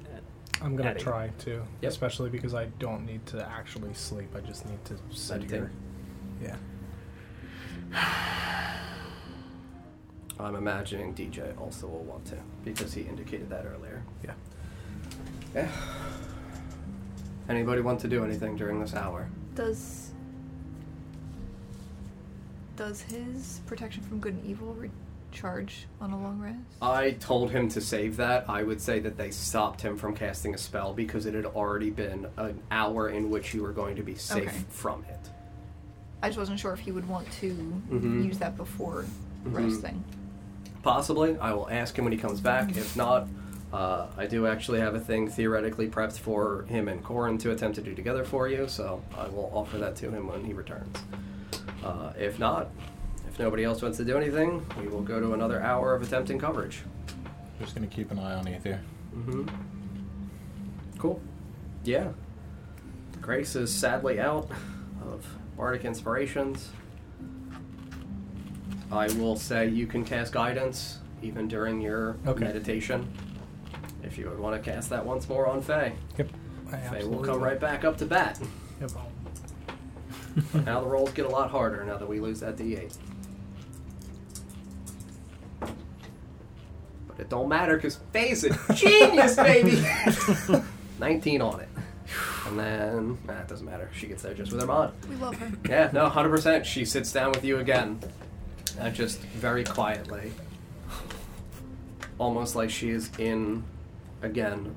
I'm 0.63 0.77
gonna 0.77 0.91
Eddie. 0.91 1.01
try 1.01 1.29
to, 1.41 1.63
Yep. 1.83 1.91
especially 1.93 2.31
because 2.31 2.55
I 2.55 2.67
don't 2.79 3.05
need 3.05 3.25
to 3.27 3.47
actually 3.49 3.93
sleep. 3.95 4.35
I 4.35 4.41
just 4.41 4.67
need 4.67 4.83
to 4.87 4.95
sit 5.11 5.43
Meditate. 5.43 5.71
here. 6.41 6.57
Yeah. 7.93 8.11
I'm 10.39 10.57
imagining 10.57 11.15
DJ 11.15 11.59
also 11.61 11.87
will 11.87 12.03
want 12.05 12.25
to, 12.27 12.37
because 12.65 12.93
he 12.93 13.03
indicated 13.03 13.49
that 13.51 13.65
earlier. 13.67 14.03
Yeah. 14.25 14.33
Yeah. 15.55 15.69
Anybody 17.49 17.81
want 17.83 18.01
to 18.01 18.09
do 18.09 18.25
anything 18.25 18.57
during 18.57 18.81
this 18.81 18.95
hour? 18.95 19.29
Does 19.55 20.11
does 22.77 23.03
his 23.03 23.61
protection 23.67 24.03
from 24.03 24.19
good 24.19 24.35
and 24.35 24.45
evil 24.45 24.75
recharge 24.75 25.87
on 26.01 26.11
a 26.11 26.21
long 26.21 26.41
rest? 26.41 26.59
I 26.83 27.13
told 27.13 27.53
him 27.53 27.69
to 27.69 27.81
save 27.81 28.17
that. 28.17 28.47
I 28.51 28.65
would 28.65 28.81
say 28.81 28.99
that 28.99 29.17
they 29.17 29.31
stopped 29.31 29.81
him 29.81 29.97
from 29.97 30.17
casting 30.17 30.55
a 30.55 30.59
spell 30.59 30.93
because 30.93 31.25
it 31.27 31.35
had 31.35 31.47
already 31.47 31.91
been 31.91 32.27
an 32.37 32.61
hour 32.73 33.11
in 33.11 33.31
which 33.31 33.55
you 33.55 33.63
were 33.63 33.73
going 33.73 33.95
to 33.95 34.03
be 34.03 34.17
safe 34.17 34.49
Okay. 34.49 34.65
from 34.71 35.05
it. 35.09 35.21
I 36.21 36.29
just 36.31 36.39
wasn't 36.39 36.59
sure 36.59 36.73
if 36.73 36.81
he 36.81 36.91
would 36.91 37.07
want 37.09 37.31
to 37.41 37.53
Mhm. 37.91 38.25
use 38.25 38.39
that 38.39 38.57
before 38.57 39.05
Mhm. 39.47 39.55
resting. 39.57 40.03
Possibly. 40.85 41.39
I 41.39 41.55
will 41.55 41.69
ask 41.71 41.99
him 41.99 42.05
when 42.05 42.13
he 42.13 42.19
comes 42.19 42.41
back. 42.41 42.77
If 42.77 42.95
not, 42.95 43.27
uh, 43.73 44.07
I 44.19 44.27
do 44.27 44.47
actually 44.47 44.81
have 44.81 44.95
a 44.95 45.01
thing 45.01 45.29
theoretically 45.31 45.89
prepped 45.89 46.19
for 46.19 46.67
him 46.69 46.89
and 46.89 47.03
Corin 47.03 47.39
to 47.39 47.53
attempt 47.53 47.77
to 47.77 47.83
do 47.83 47.95
together 47.95 48.23
for 48.23 48.49
you, 48.49 48.69
so 48.69 49.03
I 49.17 49.27
will 49.29 49.51
offer 49.55 49.79
that 49.79 49.97
to 49.97 50.11
him 50.11 50.29
when 50.29 50.45
he 50.45 50.53
returns. 50.53 50.95
Uh, 51.83 52.13
if 52.19 52.39
not, 52.39 52.69
if 53.27 53.39
nobody 53.39 53.65
else 53.65 53.81
wants 53.81 53.97
to 53.97 54.05
do 54.05 54.19
anything, 54.19 54.65
we 54.79 54.87
will 54.87 55.01
go 55.01 55.19
to 55.21 55.33
another 55.33 55.63
hour 55.63 55.95
of 55.95 56.03
attempting 56.03 56.39
coverage. 56.39 56.83
Just 57.59 57.75
gonna 57.75 57.87
keep 57.87 58.11
an 58.11 58.19
eye 58.19 58.35
on 58.35 58.47
Ether. 58.47 58.79
Mm-hmm. 59.17 59.49
Cool. 60.99 61.19
Yeah. 61.83 62.09
Grace 63.23 63.57
is 63.57 63.73
sadly 63.75 64.21
out 64.21 64.51
of 65.03 65.27
Bardic 65.57 65.87
Inspirations. 65.87 66.69
I 68.95 69.07
will 69.15 69.37
say 69.37 69.69
you 69.69 69.87
can 69.87 70.05
cast 70.05 70.33
guidance 70.33 70.99
even 71.23 71.49
during 71.49 71.81
your 71.81 72.17
Okay. 72.27 72.45
meditation. 72.45 73.09
If 74.03 74.19
you 74.19 74.29
would 74.29 74.39
want 74.39 74.63
to 74.63 74.71
cast 74.71 74.91
that 74.91 75.05
once 75.05 75.29
more 75.29 75.47
on 75.47 75.63
Faye. 75.63 75.95
Yep. 76.19 76.29
I 76.73 76.77
Faye 76.77 77.05
will 77.05 77.23
come 77.23 77.35
will. 77.41 77.47
right 77.47 77.59
back 77.59 77.85
up 77.85 77.97
to 77.99 78.07
bat. 78.07 78.39
It 78.81 78.93
won't. 78.95 79.09
But 80.53 80.65
now 80.67 80.81
the 80.81 80.87
rolls 80.89 81.11
get 81.13 81.27
a 81.27 81.29
lot 81.29 81.51
harder 81.51 81.85
now 81.85 81.97
that 81.97 82.09
we 82.09 82.21
lose 82.21 82.41
that 82.41 82.57
D8. 82.57 82.93
But 85.61 87.19
it 87.21 87.29
don't 87.29 87.49
matter 87.49 87.77
because 87.77 87.97
face 88.13 88.45
it, 88.45 88.53
genius, 88.75 89.37
baby. 89.37 89.83
19 90.99 91.41
on 91.41 91.61
it. 91.61 91.69
And 92.47 92.59
then, 92.59 93.19
nah, 93.27 93.41
it 93.41 93.49
doesn't 93.49 93.65
matter. 93.65 93.89
She 93.97 94.07
gets 94.07 94.23
there 94.23 94.35
just 94.35 94.53
with 94.53 94.61
her 94.61 94.67
mod. 94.67 94.93
We 95.09 95.17
love 95.17 95.35
her. 95.37 95.51
Yeah, 95.69 95.91
no, 95.93 96.09
100%. 96.11 96.65
She 96.65 96.85
sits 96.85 97.11
down 97.13 97.33
with 97.33 97.45
you 97.45 97.59
again. 97.59 98.01
And 98.79 98.95
just 98.95 99.21
very 99.21 99.65
quietly. 99.65 100.33
Almost 102.19 102.55
like 102.55 102.71
she 102.71 102.91
is 102.91 103.11
in, 103.19 103.65
again, 104.23 104.77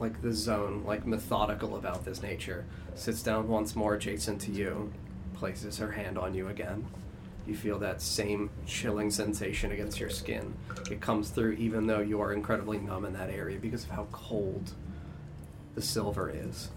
like 0.00 0.20
the 0.22 0.32
zone, 0.32 0.84
like 0.86 1.06
methodical 1.06 1.76
about 1.76 2.04
this 2.04 2.22
nature. 2.22 2.64
Sits 2.94 3.22
down 3.22 3.48
once 3.48 3.74
more 3.74 3.94
adjacent 3.94 4.40
to 4.42 4.50
you, 4.50 4.92
places 5.34 5.78
her 5.78 5.92
hand 5.92 6.18
on 6.18 6.34
you 6.34 6.48
again. 6.48 6.86
You 7.46 7.56
feel 7.56 7.78
that 7.78 8.02
same 8.02 8.50
chilling 8.66 9.10
sensation 9.10 9.72
against 9.72 9.98
your 9.98 10.10
skin. 10.10 10.54
It 10.90 11.00
comes 11.00 11.30
through 11.30 11.52
even 11.52 11.86
though 11.86 12.00
you 12.00 12.20
are 12.20 12.32
incredibly 12.32 12.78
numb 12.78 13.06
in 13.06 13.14
that 13.14 13.30
area 13.30 13.58
because 13.58 13.84
of 13.84 13.90
how 13.90 14.06
cold 14.12 14.72
the 15.74 15.82
silver 15.82 16.30
is. 16.30 16.68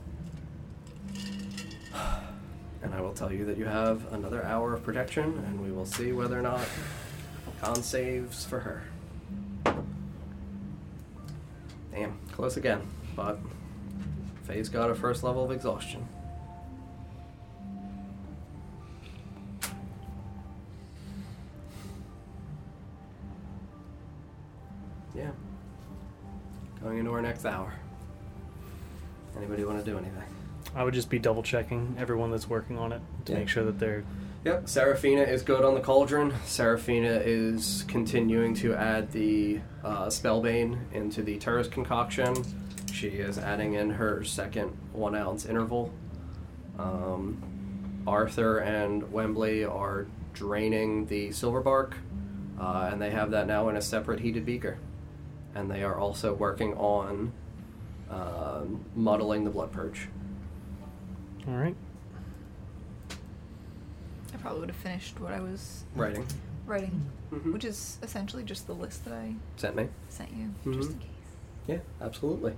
And 2.83 2.93
I 2.93 3.01
will 3.01 3.13
tell 3.13 3.31
you 3.31 3.45
that 3.45 3.57
you 3.57 3.65
have 3.65 4.11
another 4.13 4.43
hour 4.43 4.73
of 4.73 4.83
protection, 4.83 5.43
and 5.47 5.61
we 5.61 5.71
will 5.71 5.85
see 5.85 6.11
whether 6.11 6.37
or 6.37 6.41
not 6.41 6.65
con 7.61 7.83
saves 7.83 8.43
for 8.43 8.59
her. 8.59 8.83
Damn, 11.91 12.17
close 12.31 12.57
again, 12.57 12.81
but 13.15 13.37
Faye's 14.43 14.69
got 14.69 14.89
a 14.89 14.95
first 14.95 15.23
level 15.23 15.43
of 15.43 15.51
exhaustion. 15.51 16.07
Yeah. 25.13 25.31
Going 26.81 26.97
into 26.97 27.11
our 27.11 27.21
next 27.21 27.45
hour. 27.45 27.73
Anybody 29.37 29.63
want 29.63 29.83
to 29.83 29.85
do 29.85 29.97
anything? 29.97 30.30
I 30.75 30.83
would 30.83 30.93
just 30.93 31.09
be 31.09 31.19
double 31.19 31.43
checking 31.43 31.95
everyone 31.99 32.31
that's 32.31 32.49
working 32.49 32.77
on 32.77 32.91
it 32.93 33.01
to 33.25 33.33
Yeah. 33.33 33.39
make 33.39 33.49
sure 33.49 33.63
that 33.65 33.79
they're 33.79 34.03
Yep, 34.43 34.67
Seraphina 34.67 35.21
is 35.21 35.43
good 35.43 35.63
on 35.63 35.75
the 35.75 35.81
cauldron. 35.81 36.33
Seraphina 36.45 37.21
is 37.23 37.85
continuing 37.87 38.55
to 38.55 38.73
add 38.73 39.11
the 39.11 39.59
uh, 39.83 40.07
Spellbane 40.07 40.79
into 40.93 41.21
the 41.21 41.37
Turris 41.37 41.67
concoction. 41.67 42.33
She 42.91 43.09
is 43.09 43.37
adding 43.37 43.73
in 43.75 43.91
her 43.91 44.23
second 44.23 44.75
one 44.93 45.13
ounce 45.13 45.45
interval. 45.45 45.91
Um, 46.79 47.37
Arthur 48.07 48.57
and 48.57 49.11
Wembley 49.11 49.63
are 49.63 50.07
draining 50.33 51.05
the 51.05 51.31
silver 51.31 51.61
bark, 51.61 51.97
uh, 52.59 52.89
and 52.91 52.99
they 52.99 53.11
have 53.11 53.29
that 53.31 53.45
now 53.45 53.69
in 53.69 53.75
a 53.77 53.81
separate 53.81 54.21
heated 54.21 54.43
beaker. 54.43 54.79
And 55.53 55.69
they 55.69 55.83
are 55.83 55.95
also 55.99 56.33
working 56.33 56.73
on 56.77 57.31
um 58.09 58.83
muddling 58.95 59.43
the 59.43 59.51
blood 59.51 59.71
purge. 59.71 60.09
All 61.47 61.53
right. 61.55 61.75
I 64.33 64.37
probably 64.37 64.59
would 64.61 64.69
have 64.69 64.77
finished 64.77 65.19
what 65.19 65.33
I 65.33 65.39
was 65.39 65.83
Writing. 65.95 66.25
writing, 66.65 67.09
Mhm. 67.31 67.53
which 67.53 67.65
is 67.65 67.97
essentially 68.01 68.43
just 68.43 68.67
the 68.67 68.73
list 68.73 69.03
that 69.05 69.13
I 69.13 69.35
Sent 69.57 69.75
me. 69.75 69.89
sent 70.09 70.31
you, 70.31 70.53
just 70.73 70.89
Mhm. 70.89 70.93
in 70.93 70.99
case. 70.99 71.07
Yeah, 71.67 71.79
absolutely. 71.99 72.57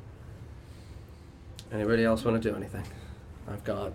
Anybody 1.71 2.03
else 2.03 2.23
want 2.23 2.41
to 2.41 2.49
do 2.51 2.55
anything? 2.55 2.85
I've 3.47 3.63
got 3.63 3.93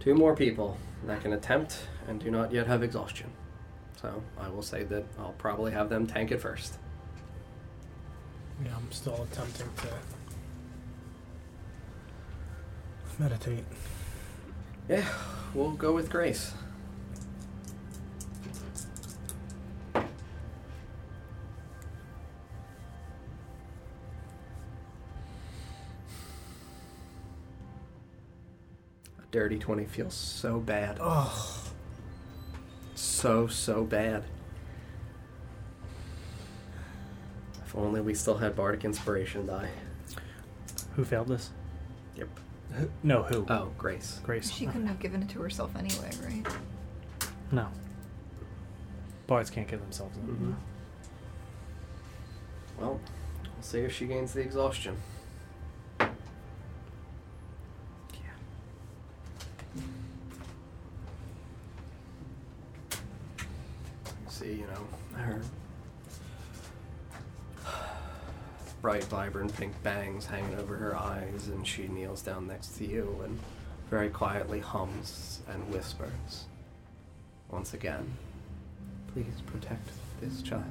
two 0.00 0.14
more 0.14 0.36
people 0.36 0.76
that 1.06 1.20
can 1.22 1.32
attempt 1.32 1.88
and 2.06 2.20
do 2.20 2.30
not 2.30 2.52
yet 2.52 2.66
have 2.66 2.82
exhaustion. 2.82 3.32
So 4.00 4.22
I 4.38 4.48
will 4.48 4.62
say 4.62 4.84
that 4.84 5.04
I'll 5.18 5.32
probably 5.38 5.72
have 5.72 5.88
them 5.88 6.06
tank 6.06 6.30
it 6.30 6.40
first. 6.40 6.78
Yeah, 8.64 8.76
I'm 8.76 8.90
still 8.92 9.22
attempting 9.24 9.66
to 9.78 9.88
meditate. 13.18 13.64
Yeah, 14.88 15.06
we'll 15.54 15.72
go 15.72 15.92
with 15.92 16.10
Grace. 16.10 16.52
A 19.94 20.02
dirty 29.30 29.58
20 29.58 29.84
feels 29.86 30.14
so 30.14 30.58
bad. 30.60 30.98
Oh, 31.00 31.60
So, 32.94 33.46
so 33.46 33.84
bad. 33.84 34.24
If 37.64 37.74
only 37.76 38.00
we 38.00 38.14
still 38.14 38.38
had 38.38 38.54
Bardic 38.54 38.84
Inspiration 38.84 39.46
die. 39.46 39.68
Who 40.96 41.04
failed 41.04 41.28
this? 41.28 41.50
Yep. 42.16 42.28
Who- 42.74 42.90
No, 43.02 43.22
who? 43.22 43.46
Oh, 43.48 43.70
Grace. 43.78 44.20
Grace. 44.24 44.50
She 44.50 44.66
couldn't 44.66 44.86
have 44.88 44.98
given 45.00 45.22
it 45.22 45.28
to 45.30 45.40
herself 45.40 45.74
anyway, 45.76 46.10
right? 46.24 46.46
No. 47.52 47.68
Bards 49.26 49.48
can't 49.50 49.68
give 49.68 49.80
themselves 49.80 50.16
up. 50.18 50.24
Mhm. 50.24 50.54
Well, 52.78 53.00
we'll 53.44 53.62
see 53.62 53.80
if 53.80 53.92
she 53.92 54.06
gains 54.06 54.32
the 54.32 54.40
exhaustion. 54.40 54.96
Bright, 68.94 69.04
vibrant 69.06 69.56
pink 69.56 69.82
bangs 69.82 70.24
hanging 70.24 70.56
over 70.56 70.76
her 70.76 70.96
eyes, 70.96 71.48
and 71.48 71.66
she 71.66 71.88
kneels 71.88 72.22
down 72.22 72.46
next 72.46 72.76
to 72.76 72.86
you 72.86 73.20
and 73.24 73.40
very 73.90 74.08
quietly 74.08 74.60
hums 74.60 75.40
and 75.48 75.68
whispers. 75.72 76.44
Once 77.50 77.74
again, 77.74 78.06
please 79.12 79.42
protect 79.46 79.88
this 80.20 80.42
child. 80.42 80.62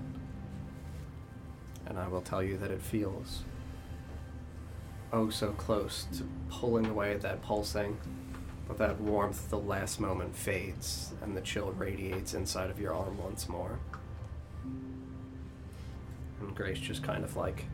And 1.85 1.99
I 1.99 2.07
will 2.07 2.21
tell 2.21 2.41
you 2.41 2.55
that 2.59 2.71
it 2.71 2.81
feels 2.81 3.43
oh 5.11 5.29
so 5.29 5.51
close 5.51 6.07
to 6.17 6.25
pulling 6.49 6.85
away 6.85 7.11
at 7.11 7.21
that 7.23 7.41
pulsing, 7.41 7.97
but 8.69 8.77
that 8.77 9.01
warmth 9.01 9.49
the 9.49 9.59
last 9.59 9.99
moment 9.99 10.33
fades 10.33 11.11
and 11.21 11.35
the 11.35 11.41
chill 11.41 11.73
radiates 11.73 12.33
inside 12.33 12.69
of 12.69 12.79
your 12.79 12.93
arm 12.93 13.17
once 13.21 13.49
more. 13.49 13.79
And 16.39 16.55
Grace 16.55 16.79
just 16.79 17.03
kind 17.03 17.25
of 17.25 17.35
like 17.35 17.65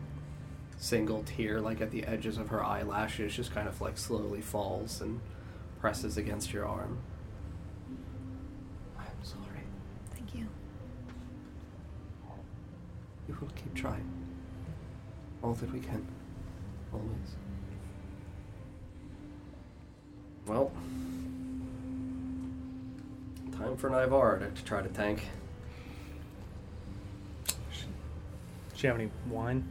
single 0.80 1.24
tear, 1.24 1.60
like 1.60 1.82
at 1.82 1.92
the 1.92 2.06
edges 2.06 2.38
of 2.38 2.48
her 2.48 2.64
eyelashes, 2.64 3.36
just 3.36 3.54
kind 3.54 3.68
of 3.68 3.80
like 3.82 3.98
slowly 3.98 4.42
falls 4.42 5.02
and 5.02 5.20
presses 5.80 6.18
against 6.18 6.52
your 6.54 6.66
arm. 6.66 6.98
I'm 8.98 9.06
sorry. 9.22 9.64
Thank 10.16 10.34
you. 10.34 10.48
We 13.28 13.36
will 13.36 13.50
keep 13.50 13.76
trying. 13.76 14.10
All 15.44 15.54
that 15.54 15.72
we 15.72 15.80
can. 15.80 16.08
Always. 16.92 17.36
Well, 20.48 20.72
time 23.52 23.78
for 23.78 23.90
Nivara 23.90 24.56
to 24.56 24.64
try 24.64 24.82
to 24.82 24.90
tank. 24.90 25.24
Do 27.46 28.88
you 28.88 28.90
have 28.90 29.00
any 29.00 29.12
wine? 29.30 29.68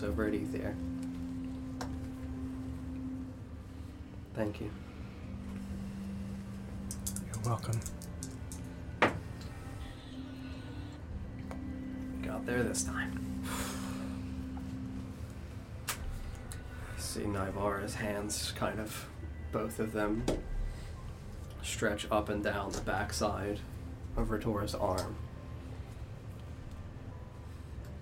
Over 0.00 0.26
at 0.26 0.34
Ether. 0.34 0.76
Thank 4.34 4.60
you. 4.60 4.70
you're 7.26 7.42
welcome. 7.44 7.80
Got 12.22 12.46
there 12.46 12.62
this 12.62 12.84
time. 12.84 13.42
See 16.96 17.22
Nivara's 17.22 17.96
hands 17.96 18.52
kind 18.54 18.78
of, 18.78 19.08
both 19.50 19.80
of 19.80 19.92
them, 19.92 20.24
stretch 21.62 22.06
up 22.12 22.28
and 22.28 22.44
down 22.44 22.70
the 22.70 22.82
backside 22.82 23.58
of 24.16 24.28
Ritora's 24.28 24.76
arm. 24.76 25.16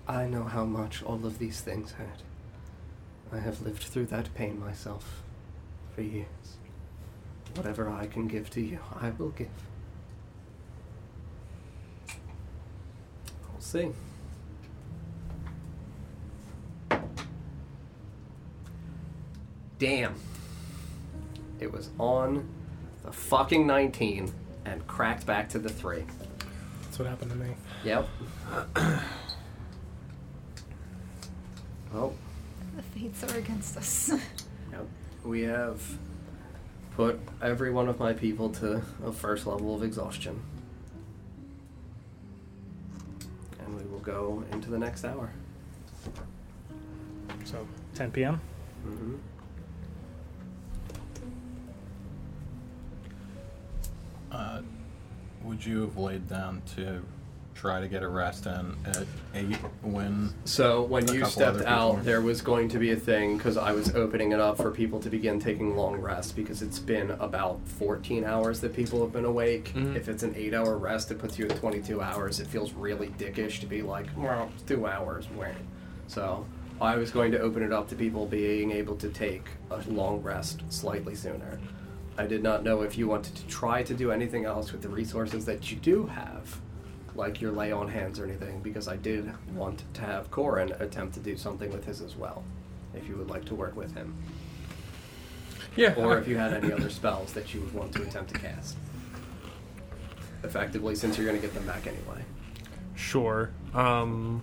I 0.08 0.26
know 0.26 0.44
how 0.44 0.64
much 0.64 1.02
all 1.02 1.26
of 1.26 1.38
these 1.38 1.60
things 1.60 1.92
hurt. 1.92 2.22
I 3.32 3.38
have 3.38 3.60
lived 3.62 3.82
through 3.82 4.06
that 4.06 4.32
pain 4.34 4.60
myself 4.60 5.22
for 5.94 6.02
years. 6.02 6.26
Whatever 7.54 7.90
I 7.90 8.06
can 8.06 8.28
give 8.28 8.48
to 8.50 8.60
you, 8.60 8.78
I 9.00 9.10
will 9.10 9.30
give. 9.30 9.48
We'll 13.50 13.60
see. 13.60 13.90
Damn. 19.78 20.14
It 21.58 21.72
was 21.72 21.90
on 21.98 22.48
the 23.04 23.12
fucking 23.12 23.66
19 23.66 24.32
and 24.64 24.86
cracked 24.86 25.26
back 25.26 25.48
to 25.50 25.58
the 25.58 25.68
3. 25.68 26.04
That's 26.82 26.98
what 26.98 27.08
happened 27.08 27.32
to 27.32 27.36
me. 27.36 27.54
Yep. 27.84 28.08
well, 31.96 32.14
The 32.76 32.82
fates 32.82 33.24
are 33.24 33.36
against 33.38 33.76
us. 33.76 34.12
Yep. 34.72 34.86
We 35.24 35.42
have 35.42 35.80
put 36.96 37.20
every 37.40 37.70
one 37.70 37.88
of 37.88 38.00
my 38.00 38.12
people 38.12 38.50
to 38.50 38.82
a 39.04 39.12
first 39.12 39.46
level 39.46 39.74
of 39.76 39.82
exhaustion. 39.84 40.42
And 43.60 43.76
we 43.80 43.84
will 43.88 44.00
go 44.00 44.42
into 44.52 44.70
the 44.70 44.78
next 44.78 45.04
hour. 45.04 45.30
So 47.44 47.66
10 47.94 48.10
p.m. 48.10 48.40
hmm 48.82 49.14
Uh, 54.32 54.60
would 55.44 55.64
you 55.64 55.82
have 55.82 55.96
laid 55.96 56.28
down 56.28 56.60
to 56.74 57.02
try 57.56 57.80
to 57.80 57.88
get 57.88 58.02
a 58.02 58.08
rest 58.08 58.46
in 58.46 58.76
at 58.86 59.04
eight 59.34 59.56
when? 59.82 60.32
So 60.44 60.82
when 60.82 61.06
you 61.12 61.24
stepped 61.24 61.48
other 61.48 61.58
people. 61.60 61.72
out, 61.72 62.04
there 62.04 62.20
was 62.20 62.42
going 62.42 62.68
to 62.68 62.78
be 62.78 62.92
a 62.92 62.96
thing 62.96 63.36
because 63.38 63.56
I 63.56 63.72
was 63.72 63.94
opening 63.94 64.32
it 64.32 64.40
up 64.40 64.58
for 64.58 64.70
people 64.70 65.00
to 65.00 65.10
begin 65.10 65.40
taking 65.40 65.76
long 65.76 65.96
rests 66.00 66.32
because 66.32 66.62
it's 66.62 66.78
been 66.78 67.10
about 67.12 67.58
14 67.66 68.24
hours 68.24 68.60
that 68.60 68.74
people 68.74 69.00
have 69.00 69.12
been 69.12 69.24
awake. 69.24 69.72
Mhm. 69.74 69.96
If 69.96 70.08
it's 70.08 70.22
an 70.22 70.34
eight-hour 70.36 70.76
rest, 70.76 71.10
it 71.10 71.18
puts 71.18 71.38
you 71.38 71.46
at 71.46 71.56
22 71.56 72.00
hours. 72.00 72.40
It 72.40 72.46
feels 72.46 72.72
really 72.74 73.08
dickish 73.18 73.60
to 73.60 73.66
be 73.66 73.82
like, 73.82 74.06
well, 74.16 74.50
it's 74.54 74.62
two 74.62 74.86
hours. 74.86 75.26
Wait. 75.36 75.54
So 76.08 76.44
I 76.80 76.96
was 76.96 77.10
going 77.10 77.32
to 77.32 77.40
open 77.40 77.62
it 77.62 77.72
up 77.72 77.88
to 77.88 77.94
people 77.96 78.26
being 78.26 78.70
able 78.70 78.96
to 78.96 79.08
take 79.08 79.46
a 79.70 79.80
long 79.90 80.22
rest 80.22 80.62
slightly 80.68 81.14
sooner. 81.14 81.58
I 82.18 82.26
did 82.26 82.42
not 82.42 82.64
know 82.64 82.82
if 82.82 82.96
you 82.96 83.08
wanted 83.08 83.34
to 83.36 83.46
try 83.46 83.82
to 83.82 83.92
do 83.92 84.10
anything 84.10 84.44
else 84.46 84.72
with 84.72 84.80
the 84.82 84.88
resources 84.88 85.44
that 85.46 85.70
you 85.70 85.76
do 85.76 86.06
have, 86.06 86.60
like 87.16 87.40
your 87.40 87.52
lay 87.52 87.72
on 87.72 87.88
hands 87.88 88.18
or 88.20 88.24
anything, 88.24 88.60
because 88.60 88.88
I 88.88 88.96
did 88.96 89.30
want 89.54 89.82
to 89.94 90.00
have 90.02 90.30
Corin 90.30 90.72
attempt 90.80 91.14
to 91.14 91.20
do 91.20 91.36
something 91.36 91.70
with 91.72 91.84
his 91.84 92.00
as 92.00 92.16
well, 92.16 92.44
if 92.94 93.08
you 93.08 93.16
would 93.16 93.30
like 93.30 93.44
to 93.46 93.54
work 93.54 93.76
with 93.76 93.94
him. 93.94 94.14
Yeah. 95.74 95.94
Or 95.96 96.18
if 96.18 96.26
you 96.26 96.36
had 96.36 96.54
any 96.54 96.72
other 96.72 96.88
spells 96.90 97.32
that 97.34 97.52
you 97.52 97.60
would 97.60 97.74
want 97.74 97.92
to 97.94 98.02
attempt 98.02 98.32
to 98.34 98.38
cast. 98.40 98.76
Effectively, 100.42 100.94
since 100.94 101.16
you're 101.18 101.26
going 101.26 101.38
to 101.40 101.46
get 101.46 101.54
them 101.54 101.66
back 101.66 101.86
anyway. 101.86 102.24
Sure. 102.94 103.50
Um, 103.74 104.42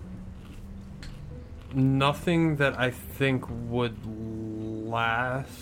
nothing 1.72 2.56
that 2.56 2.78
I 2.78 2.90
think 2.90 3.44
would 3.68 3.96
last 4.86 5.60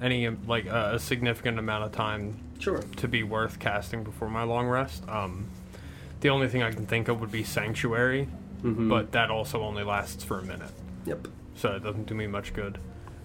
any 0.00 0.28
like 0.28 0.66
uh, 0.70 0.90
a 0.94 0.98
significant 0.98 1.58
amount 1.58 1.84
of 1.84 1.92
time 1.92 2.36
Sure. 2.58 2.78
to 2.96 3.08
be 3.08 3.22
worth 3.22 3.58
casting 3.58 4.04
before 4.04 4.28
my 4.28 4.42
long 4.42 4.66
rest. 4.68 5.08
Um, 5.08 5.46
the 6.20 6.28
only 6.30 6.48
thing 6.48 6.62
I 6.62 6.70
can 6.72 6.86
think 6.86 7.08
of 7.08 7.20
would 7.20 7.30
be 7.30 7.42
Sanctuary, 7.44 8.28
Mhm. 8.62 8.88
but 8.88 9.12
that 9.12 9.30
also 9.30 9.62
only 9.62 9.82
lasts 9.84 10.24
for 10.24 10.38
a 10.38 10.42
minute, 10.42 10.70
Yep. 11.04 11.28
so 11.54 11.72
it 11.76 11.82
doesn't 11.84 12.06
do 12.06 12.14
me 12.14 12.26
much 12.26 12.54
good. 12.54 12.78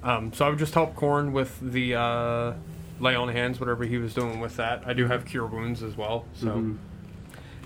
Um, 0.03 0.33
so 0.33 0.45
I 0.45 0.49
would 0.49 0.59
just 0.59 0.73
help 0.73 0.95
Corin 0.95 1.31
with 1.31 1.59
the 1.61 1.95
uh, 1.95 2.53
lay 2.99 3.15
on 3.15 3.29
hands, 3.29 3.59
whatever 3.59 3.83
he 3.85 3.97
was 3.97 4.13
doing 4.13 4.39
with 4.39 4.57
that. 4.57 4.83
I 4.85 4.93
do 4.93 5.07
have 5.07 5.25
cure 5.25 5.45
wounds 5.45 5.81
as 5.83 5.95
well, 5.97 6.25
so 6.33 6.47
Mhm. 6.47 6.77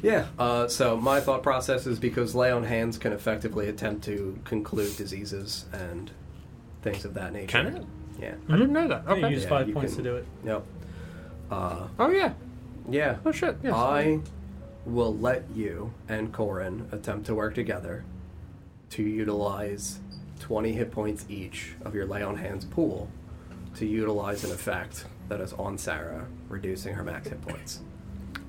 Yeah. 0.04 0.26
Uh, 0.38 0.68
so 0.68 0.98
my 0.98 1.20
thought 1.20 1.42
process 1.42 1.88
is 1.88 1.98
because 2.00 2.36
lay 2.36 2.52
on 2.52 2.64
hands 2.66 2.98
can 2.98 3.12
effectively 3.14 3.68
attempt 3.68 4.04
to 4.06 4.38
conclude 4.44 4.96
diseases 4.98 5.66
and 5.74 6.12
things 6.84 7.06
of 7.06 7.14
that 7.16 7.34
nature. 7.34 7.48
Can 7.64 7.68
it? 7.78 7.86
Yeah. 8.20 8.36
I 8.50 8.54
didn't 8.54 8.74
know 8.74 8.88
that. 8.88 9.04
Okay. 9.08 9.20
You 9.20 9.26
Okay. 9.26 9.34
use 9.34 9.44
Yeah, 9.44 9.50
five 9.50 9.68
you 9.70 9.74
points 9.74 9.96
can- 9.96 10.04
to 10.04 10.10
do 10.12 10.16
it. 10.18 10.26
Yep. 10.46 10.64
Uh, 11.50 11.88
Oh 11.98 12.10
yeah. 12.10 12.34
yeah. 12.90 13.16
Oh 13.26 13.32
shit. 13.32 13.58
Yes. 13.64 13.74
I 13.74 14.20
will 14.86 15.16
let 15.18 15.44
you 15.56 15.94
and 16.08 16.32
Corin 16.34 16.88
attempt 16.92 17.26
to 17.28 17.36
work 17.36 17.56
together 17.56 18.04
to 18.92 19.04
utilize 19.04 20.00
20 20.42 20.72
hit 20.74 20.92
points 20.92 21.26
each 21.30 21.74
of 21.84 21.96
your 21.96 22.06
lay 22.06 22.22
on 22.22 22.36
hands 22.38 22.66
pool 22.66 23.10
to 23.76 23.86
utilize 23.86 24.44
an 24.44 24.52
effect 24.52 25.06
that 25.28 25.42
is 25.42 25.54
on 25.54 25.78
Sarah, 25.78 26.26
reducing 26.50 26.94
her 26.94 27.04
max 27.04 27.28
hit 27.28 27.42
points. 27.42 27.80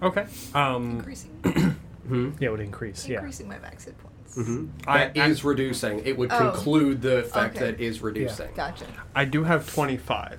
okay. 0.03 0.27
Um, 0.55 0.91
increasing, 0.99 1.31
Hmm? 2.07 2.31
Yeah, 2.39 2.49
it 2.49 2.51
would 2.53 2.61
increase. 2.61 3.09
Yeah. 3.09 3.17
increasing 3.19 3.49
my 3.49 3.59
max 3.59 3.85
hit 3.85 3.97
points. 3.99 4.37
Mm-hmm. 4.37 4.67
I- 4.89 5.09
That 5.09 5.17
is 5.31 5.43
reducing. 5.43 6.01
It 6.05 6.17
would 6.19 6.31
Oh. 6.31 6.39
conclude 6.53 7.03
the 7.03 7.19
effect 7.19 7.57
Okay. 7.57 7.73
that 7.73 7.81
is 7.81 8.03
reducing. 8.03 8.53
Gotcha. 8.55 8.85
I 9.15 9.25
do 9.25 9.43
have 9.45 9.69
25. 9.73 10.39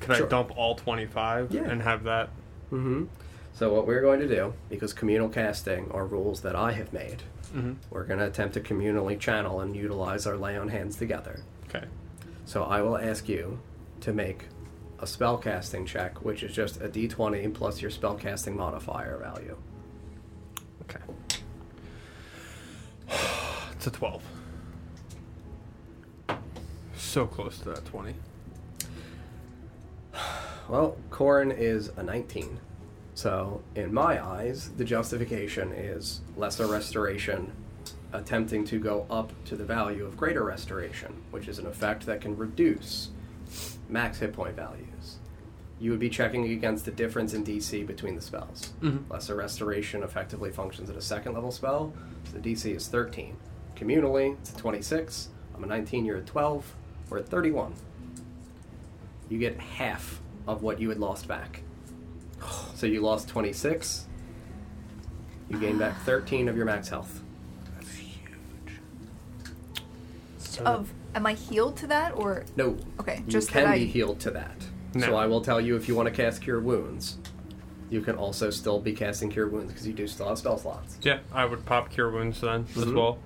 Can 0.00 0.14
Sure. 0.16 0.26
I 0.26 0.28
dump 0.28 0.56
all 0.56 0.74
25 0.74 1.52
Yeah. 1.52 1.62
and 1.62 1.82
have 1.82 2.02
that? 2.04 2.30
Mm-hmm. 2.72 3.04
So 3.54 3.72
what 3.72 3.86
we're 3.86 4.00
going 4.00 4.20
to 4.20 4.28
do, 4.28 4.52
because 4.68 4.92
communal 4.92 5.28
casting 5.28 5.90
are 5.92 6.04
rules 6.06 6.40
that 6.42 6.56
I 6.56 6.72
have 6.72 6.92
made, 6.92 7.22
Mhm. 7.54 7.76
we're 7.88 8.02
going 8.04 8.18
to 8.18 8.26
attempt 8.26 8.54
to 8.54 8.60
communally 8.60 9.18
channel 9.18 9.60
and 9.60 9.76
utilize 9.76 10.26
our 10.26 10.36
lay 10.36 10.56
on 10.56 10.68
hands 10.68 10.96
together. 10.96 11.40
Okay. 11.68 11.84
So 12.44 12.64
I 12.64 12.82
will 12.82 12.98
ask 12.98 13.28
you 13.28 13.60
to 14.00 14.12
make 14.12 14.46
a 14.98 15.06
spell 15.06 15.38
casting 15.38 15.86
check, 15.86 16.24
which 16.24 16.42
is 16.42 16.52
just 16.52 16.80
a 16.80 16.88
d20 16.88 17.48
plus 17.54 17.80
your 17.80 17.90
spell 17.92 18.16
casting 18.16 18.56
modifier 18.56 19.16
value. 19.18 19.56
Okay. 20.82 21.00
It's 23.76 23.86
a 23.86 23.90
12. 23.90 24.22
So 26.96 27.26
close 27.26 27.58
to 27.58 27.66
that 27.66 27.84
20. 27.84 28.14
Well, 30.70 30.96
Corin 31.10 31.50
is 31.52 31.88
a 31.96 32.02
19. 32.02 32.58
So, 33.14 33.62
in 33.76 33.94
my 33.94 34.24
eyes, 34.24 34.70
the 34.76 34.84
justification 34.84 35.72
is 35.72 36.20
lesser 36.36 36.66
restoration 36.66 37.52
attempting 38.12 38.64
to 38.64 38.78
go 38.78 39.06
up 39.10 39.32
to 39.46 39.56
the 39.56 39.64
value 39.64 40.04
of 40.04 40.16
greater 40.16 40.44
restoration, 40.44 41.22
which 41.30 41.48
is 41.48 41.58
an 41.58 41.66
effect 41.66 42.06
that 42.06 42.20
can 42.20 42.36
reduce 42.36 43.10
max 43.88 44.18
hit 44.18 44.32
point 44.32 44.56
values. 44.56 45.18
You 45.80 45.90
would 45.90 46.00
be 46.00 46.08
checking 46.08 46.48
against 46.50 46.84
the 46.84 46.90
difference 46.90 47.34
in 47.34 47.44
DC 47.44 47.86
between 47.86 48.14
the 48.14 48.20
spells. 48.20 48.72
Mhm. 48.80 49.08
Lesser 49.10 49.34
restoration 49.34 50.02
effectively 50.02 50.50
functions 50.50 50.88
at 50.88 50.96
a 50.96 51.00
second 51.00 51.34
level 51.34 51.50
spell, 51.50 51.92
so 52.24 52.32
the 52.32 52.40
DC 52.40 52.72
is 52.74 52.88
13. 52.88 53.36
Communally, 53.76 54.36
it's 54.38 54.52
a 54.52 54.56
26. 54.56 55.28
I'm 55.54 55.64
a 55.64 55.66
19, 55.66 56.04
you're 56.04 56.18
a 56.18 56.22
12. 56.22 56.74
We're 57.10 57.18
at 57.18 57.28
31 57.28 57.74
you 59.28 59.38
get 59.38 59.58
half 59.58 60.20
of 60.46 60.62
what 60.62 60.80
you 60.80 60.88
had 60.88 60.98
lost 60.98 61.26
back. 61.26 61.62
So 62.74 62.86
you 62.86 63.00
lost 63.00 63.28
26. 63.28 64.06
You 65.48 65.58
gain 65.58 65.78
back 65.78 65.96
13 66.02 66.48
of 66.48 66.56
your 66.56 66.66
max 66.66 66.88
health. 66.88 67.20
That's 67.74 67.92
huge. 67.94 68.78
So 70.38 70.64
Of 70.64 70.92
am 71.14 71.24
I 71.26 71.34
healed 71.34 71.76
to 71.78 71.86
that 71.86 72.14
or 72.16 72.44
No. 72.56 72.76
okay? 73.00 73.22
You 73.26 73.32
Just 73.32 73.50
can 73.50 73.64
that 73.64 73.74
be 73.76 73.82
I 73.82 73.86
healed 73.86 74.20
to 74.20 74.30
that. 74.32 74.56
No. 74.94 75.06
So 75.06 75.16
I 75.16 75.26
will 75.26 75.40
tell 75.40 75.60
you 75.60 75.76
if 75.76 75.88
you 75.88 75.94
want 75.94 76.08
to 76.08 76.14
cast 76.14 76.42
Cure 76.42 76.60
Wounds, 76.60 77.18
you 77.90 78.00
can 78.00 78.16
also 78.16 78.50
still 78.50 78.80
be 78.80 78.92
casting 78.92 79.30
Cure 79.30 79.48
Wounds 79.48 79.72
because 79.72 79.86
you 79.86 79.92
do 79.94 80.06
still 80.06 80.28
have 80.28 80.38
spell 80.38 80.58
slots. 80.58 80.98
Yeah, 81.02 81.20
I 81.32 81.44
would 81.46 81.64
pop 81.64 81.90
cure 81.90 82.10
wounds 82.10 82.40
then 82.40 82.66
as 82.76 82.84
Mhm. 82.84 82.94
well. 82.96 83.18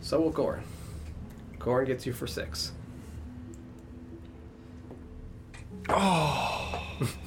So 0.00 0.20
will 0.20 0.32
Corin. 0.32 0.62
Corin 1.58 1.86
gets 1.86 2.06
you 2.06 2.12
for 2.12 2.26
6. 2.26 2.72
oh, 5.88 6.82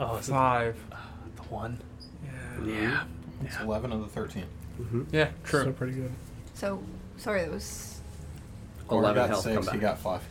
is 0.00 0.28
it 0.28 0.32
Five. 0.32 0.76
the 1.36 1.42
one? 1.44 1.78
Yeah. 2.24 2.64
Yeah. 2.64 3.02
It's 3.44 3.58
eleven 3.60 3.92
of 3.92 4.00
the 4.00 4.08
thirteen. 4.08 4.46
Mm-hmm. 4.80 5.02
Yeah, 5.12 5.30
true. 5.44 5.64
So 5.64 5.72
pretty 5.72 5.94
good. 5.94 6.12
so 6.54 6.82
sorry 7.16 7.42
that 7.42 7.50
was 7.50 8.00
Or 8.88 8.98
11 9.00 9.16
got 9.22 9.28
health 9.30 9.42
six, 9.42 9.66
come 9.66 9.74
he 9.74 9.80
got 9.80 9.98
five. 9.98 10.22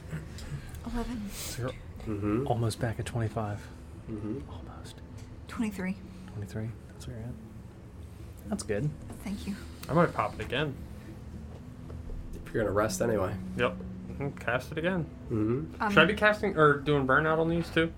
eleven. 0.93 1.29
So 1.33 1.61
you're 1.63 1.71
Mm-hmm. 2.07 2.47
almost 2.47 2.79
back 2.79 2.99
at 2.99 3.05
25. 3.05 3.59
Mm-hmm. 4.09 4.39
Almost. 4.49 4.95
23. 5.49 5.97
23. 6.33 6.69
That's 6.87 7.05
where 7.07 7.17
you're 7.17 7.25
at. 7.25 7.31
That's 8.47 8.63
good. 8.63 8.89
Thank 9.25 9.45
you. 9.45 9.55
I 9.89 9.93
might 9.93 10.13
pop 10.13 10.33
it 10.39 10.45
again. 10.45 10.73
If 12.33 12.53
you're 12.53 12.63
going 12.63 12.67
to 12.67 12.71
rest 12.71 13.01
anyway. 13.01 13.33
Yep. 13.57 13.75
Mhm, 14.19 14.39
Cast 14.39 14.71
it 14.71 14.77
again. 14.77 15.05
Mm-hmm. 15.29 15.81
Um, 15.83 15.91
Should 15.91 15.99
I 16.01 16.05
be 16.05 16.13
casting 16.13 16.55
or 16.55 16.77
doing 16.77 17.05
burnout 17.05 17.39
on 17.39 17.49
these 17.49 17.67
two? 17.71 17.91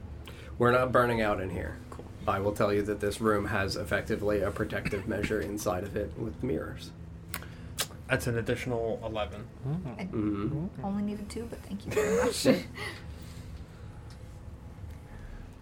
We're 0.59 0.71
not 0.71 0.91
burning 0.91 1.21
out 1.21 1.41
in 1.41 1.49
here. 1.49 1.77
Cool. 1.89 2.05
I 2.27 2.39
will 2.39 2.51
tell 2.51 2.71
you 2.73 2.81
that 2.83 2.99
this 2.99 3.19
room 3.19 3.45
has 3.45 3.75
effectively 3.75 4.41
a 4.41 4.51
protective 4.51 5.07
measure 5.07 5.41
inside 5.41 5.83
of 5.83 5.95
it 5.95 6.11
with 6.17 6.43
mirrors. 6.43 6.91
That's 8.07 8.27
an 8.27 8.37
additional 8.37 8.99
11. 9.05 9.45
I 9.97 10.03
Mm-hmm. 10.03 10.83
only 10.85 11.03
needed 11.03 11.29
two, 11.29 11.47
but 11.49 11.59
thank 11.63 11.85
you 11.85 11.91
very 11.91 12.17
much. 12.25 12.43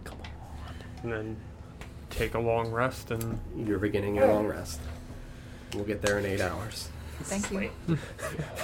Come 0.03 0.17
on. 0.21 0.75
And 1.03 1.11
then 1.11 1.37
take 2.09 2.33
a 2.35 2.39
long 2.39 2.71
rest 2.71 3.11
and 3.11 3.39
You're 3.55 3.79
beginning 3.79 4.15
your 4.15 4.27
long 4.27 4.47
rest. 4.47 4.79
We'll 5.73 5.83
get 5.83 6.01
there 6.01 6.17
in 6.19 6.25
eight 6.25 6.41
hours. 6.41 6.89
Thank 7.23 7.51
you. 7.51 7.69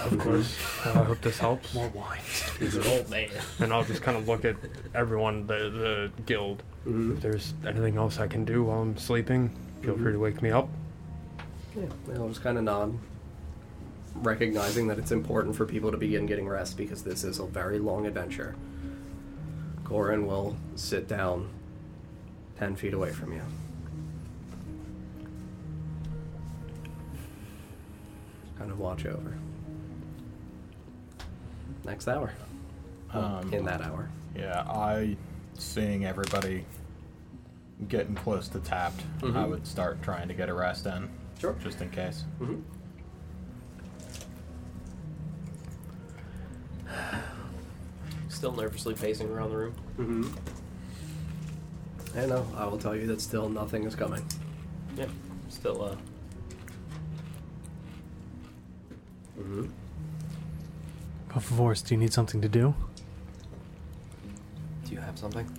Of 0.06 0.20
course. 0.20 0.58
Uh, 0.86 0.90
I 1.00 1.04
hope 1.06 1.22
this 1.22 1.38
helps. 1.40 1.74
More 1.74 1.88
wine. 1.90 2.20
He's 2.60 2.76
an 2.76 2.86
old 2.88 3.10
man. 3.10 3.30
And 3.60 3.72
I'll 3.74 3.84
just 3.86 4.02
kind 4.02 4.18
of 4.18 4.28
look 4.28 4.44
at 4.46 4.58
everyone, 4.94 5.48
the, 5.48 5.70
the 5.70 6.12
guild. 6.26 6.62
Mhm. 6.86 7.16
If 7.16 7.22
there's 7.22 7.54
anything 7.66 7.98
else 7.98 8.20
I 8.20 8.28
can 8.28 8.44
do 8.44 8.64
while 8.66 8.82
I'm 8.82 8.98
sleeping, 8.98 9.50
feel 9.82 9.98
free 9.98 10.12
to 10.12 10.20
wake 10.20 10.42
me 10.42 10.52
up. 10.52 10.68
Yeah, 11.76 11.86
I'll 12.16 12.28
just 12.28 12.44
kind 12.44 12.58
of 12.58 12.66
nod, 12.66 12.98
recognizing 14.16 14.88
that 14.88 15.00
it's 15.00 15.12
important 15.12 15.56
for 15.56 15.66
people 15.66 15.90
to 15.92 15.98
begin 15.98 16.26
getting 16.26 16.48
rest 16.48 16.78
because 16.78 17.02
this 17.04 17.24
is 17.24 17.40
a 17.40 17.46
very 17.46 17.80
long 17.80 18.06
adventure. 18.06 18.56
Corin 19.86 20.26
will 20.28 20.56
sit 20.76 21.08
down 21.08 21.50
ten 22.60 22.76
feet 22.76 22.94
away 22.94 23.12
from 23.12 23.32
you. 23.34 23.42
Kind 28.64 28.72
of 28.72 28.80
watch 28.80 29.06
over. 29.06 29.36
Next 31.84 32.08
hour. 32.08 32.32
Well, 33.14 33.26
Um, 33.42 33.54
in 33.54 33.66
that 33.66 33.82
hour. 33.82 34.08
Yeah, 34.34 34.62
I 34.62 35.18
seeing 35.56 36.06
everybody 36.06 36.64
getting 37.90 38.16
close 38.16 38.48
to 38.48 38.60
tapped, 38.62 39.02
I 39.22 39.26
Mhm. 39.26 39.50
would 39.50 39.68
start 39.68 40.02
trying 40.02 40.30
to 40.30 40.34
get 40.34 40.48
a 40.48 40.54
rest 40.54 40.86
in. 40.86 41.10
Sure. 41.40 41.56
Just 41.62 41.82
in 41.82 41.90
case. 41.90 42.24
Mm-hmm. 42.40 42.62
Still 48.30 48.54
nervously 48.54 48.94
pacing 48.94 49.30
around 49.30 49.50
the 49.50 49.58
room. 49.58 49.74
Mm-hmm. 49.98 50.30
I 52.18 52.26
know. 52.28 52.48
I 52.56 52.66
will 52.66 52.78
tell 52.78 52.96
you 52.96 53.08
that 53.08 53.20
still 53.20 53.50
nothing 53.50 53.84
is 53.84 53.94
coming. 53.94 54.26
Yeah. 54.96 55.08
Still, 55.50 55.84
uh, 55.84 55.98
Mm-hmm. 59.40 59.66
Por 61.30 61.42
favor, 61.42 61.74
do 61.74 61.94
you 61.94 62.00
need 62.00 62.14
something 62.14 62.42
to 62.42 62.50
do? 62.50 62.74
do 64.86 64.92
you 64.94 65.00
have 65.00 65.18
something? 65.18 65.50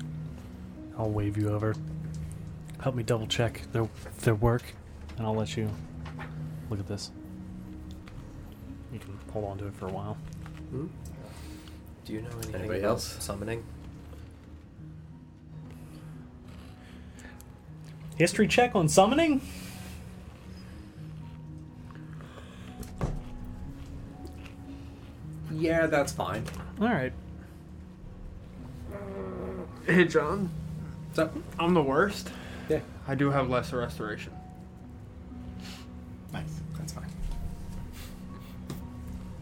I'll 0.96 1.10
wave 1.10 1.36
you 1.36 1.50
over. 1.50 1.74
Help 2.80 2.94
me 2.94 3.02
double 3.02 3.26
check 3.26 3.62
their 3.72 3.88
their 4.20 4.34
work, 4.36 4.62
and 5.16 5.26
I'll 5.26 5.34
let 5.34 5.56
you 5.56 5.68
look 6.70 6.78
at 6.78 6.86
this. 6.86 7.10
You 8.92 9.00
can 9.00 9.18
hold 9.32 9.46
on 9.46 9.58
to 9.58 9.66
it 9.66 9.74
for 9.74 9.88
a 9.88 9.92
while. 9.92 10.16
Mm-hmm. 10.72 10.86
Do 12.04 12.12
you 12.12 12.20
know 12.22 12.28
anything 12.34 12.54
Anybody 12.54 12.80
about 12.80 12.90
else? 12.90 13.16
summoning? 13.18 13.64
History 18.16 18.46
check 18.46 18.76
on 18.76 18.88
summoning. 18.88 19.40
Yeah, 25.54 25.86
that's 25.86 26.12
fine. 26.12 26.44
All 26.80 26.88
right. 26.88 27.12
Hey, 29.86 30.04
John. 30.04 30.50
What's 31.08 31.18
up? 31.18 31.34
I'm 31.58 31.74
the 31.74 31.82
worst. 31.82 32.30
yeah, 32.68 32.80
I 33.06 33.14
do 33.14 33.30
have 33.30 33.48
lesser 33.50 33.78
restoration. 33.78 34.32
nice. 36.32 36.60
That's 36.76 36.92
fine. 36.92 37.06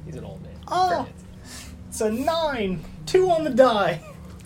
He's 0.05 0.17
an 0.17 0.25
old 0.25 0.43
man. 0.43 0.53
Oh! 0.69 1.09
It's 1.89 2.01
a 2.01 2.11
nine. 2.11 2.83
Two 3.07 3.31
on 3.31 3.45
the 3.45 3.51
die. 3.51 4.01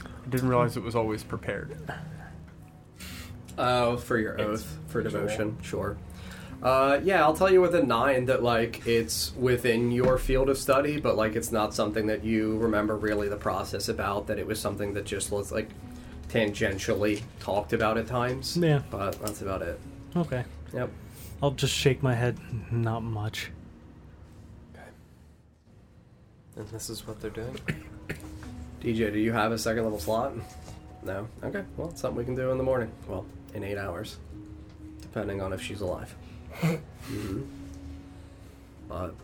I 0.04 0.28
didn't 0.28 0.48
realize 0.48 0.76
it 0.76 0.82
was 0.82 0.94
always 0.96 1.22
prepared. 1.22 1.76
Oh, 3.58 3.96
for 3.96 4.18
your 4.18 4.34
It's 4.34 4.62
oath, 4.62 4.78
for 4.88 4.98
ritual. 4.98 5.22
devotion, 5.22 5.56
sure. 5.62 5.96
Uh, 6.66 7.00
yeah, 7.04 7.22
I'll 7.22 7.36
tell 7.36 7.48
you 7.48 7.60
with 7.60 7.76
a 7.76 7.82
nine 7.84 8.24
that 8.24 8.42
like 8.42 8.84
it's 8.88 9.32
within 9.36 9.92
your 9.92 10.18
field 10.18 10.48
of 10.48 10.58
study, 10.58 10.98
but 10.98 11.16
like 11.16 11.36
it's 11.36 11.52
not 11.52 11.72
something 11.72 12.08
that 12.08 12.24
you 12.24 12.58
remember 12.58 12.96
really 12.96 13.28
the 13.28 13.36
process 13.36 13.88
about. 13.88 14.26
That 14.26 14.40
it 14.40 14.48
was 14.48 14.58
something 14.58 14.92
that 14.94 15.04
just 15.04 15.30
was 15.30 15.52
like 15.52 15.70
tangentially 16.28 17.22
talked 17.38 17.72
about 17.72 17.98
at 17.98 18.08
times. 18.08 18.56
Yeah. 18.56 18.82
but 18.90 19.12
that's 19.20 19.42
about 19.42 19.62
it. 19.62 19.78
Okay. 20.16 20.42
Yep. 20.74 20.90
I'll 21.40 21.52
just 21.52 21.72
shake 21.72 22.02
my 22.02 22.14
head. 22.16 22.36
Not 22.72 23.04
much. 23.04 23.52
Okay. 24.74 24.88
And 26.56 26.68
this 26.70 26.90
is 26.90 27.06
what 27.06 27.20
they're 27.20 27.30
doing? 27.30 27.56
DJ, 28.80 29.12
do 29.12 29.20
you 29.20 29.30
have 29.30 29.52
a 29.52 29.58
second 29.58 29.84
level 29.84 30.00
slot? 30.00 30.32
No. 31.04 31.28
Okay. 31.44 31.62
Well, 31.76 31.90
it's 31.90 32.00
something 32.00 32.18
we 32.18 32.24
can 32.24 32.34
do 32.34 32.50
in 32.50 32.58
the 32.58 32.64
morning. 32.64 32.90
Well, 33.06 33.24
in 33.54 33.62
eight 33.62 33.78
hours, 33.78 34.16
depending 35.00 35.40
on 35.40 35.52
if 35.52 35.62
she's 35.62 35.80
alive. 35.80 36.12
Hmm 36.62 37.42
But 38.88 39.14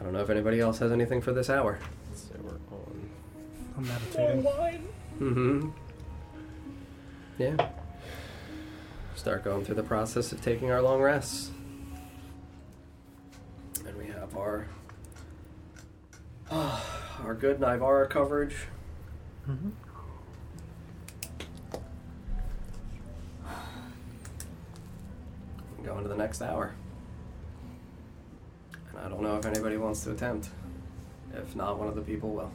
I 0.00 0.04
don't 0.04 0.12
know 0.12 0.20
if 0.20 0.30
anybody 0.30 0.60
else 0.60 0.78
has 0.78 0.92
anything 0.92 1.20
for 1.20 1.32
this 1.32 1.50
hour. 1.50 1.78
So 2.14 2.34
we're 2.42 2.50
on. 2.76 3.10
I'm 3.76 3.86
meditating. 3.88 4.42
Mm-hmm. 5.20 5.68
Yeah. 7.38 7.68
Start 9.14 9.44
going 9.44 9.64
through 9.64 9.74
the 9.74 9.82
process 9.82 10.32
of 10.32 10.40
taking 10.42 10.70
our 10.70 10.80
long 10.80 11.00
rests. 11.00 11.50
And 13.86 13.96
we 13.98 14.06
have 14.06 14.36
our 14.36 14.66
our 16.50 17.34
good 17.38 17.60
Nivara 17.60 18.08
coverage. 18.08 18.56
Mm-hmm. 19.48 19.70
Go 25.84 25.96
into 25.96 26.08
the 26.08 26.16
next 26.16 26.42
hour. 26.42 26.74
And 28.90 28.98
I 28.98 29.08
don't 29.08 29.22
know 29.22 29.36
if 29.36 29.46
anybody 29.46 29.76
wants 29.76 30.04
to 30.04 30.12
attempt. 30.12 30.50
If 31.34 31.54
not, 31.56 31.78
one 31.78 31.88
of 31.88 31.94
the 31.94 32.02
people 32.02 32.30
will. 32.30 32.50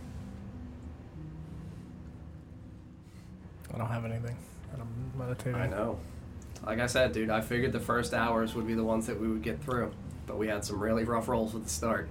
I 3.74 3.78
don't 3.78 3.88
have 3.88 4.06
anything. 4.06 4.38
I'm 4.74 5.12
meditating. 5.18 5.56
I 5.56 5.68
know. 5.68 6.00
Like 6.66 6.80
I 6.80 6.88
said, 6.88 7.14
dude, 7.14 7.30
I 7.30 7.42
figured 7.42 7.72
the 7.72 7.80
first 7.80 8.14
hours 8.14 8.56
would 8.56 8.68
be 8.68 8.74
the 8.74 8.84
ones 8.84 9.06
that 9.08 9.20
we 9.20 9.28
would 9.28 9.42
get 9.42 9.62
through. 9.62 9.92
But 10.28 10.38
we 10.38 10.48
had 10.48 10.64
some 10.66 10.80
really 10.80 11.04
rough 11.04 11.28
rolls 11.28 11.56
at 11.56 11.64
the 11.64 11.70
start. 11.70 12.10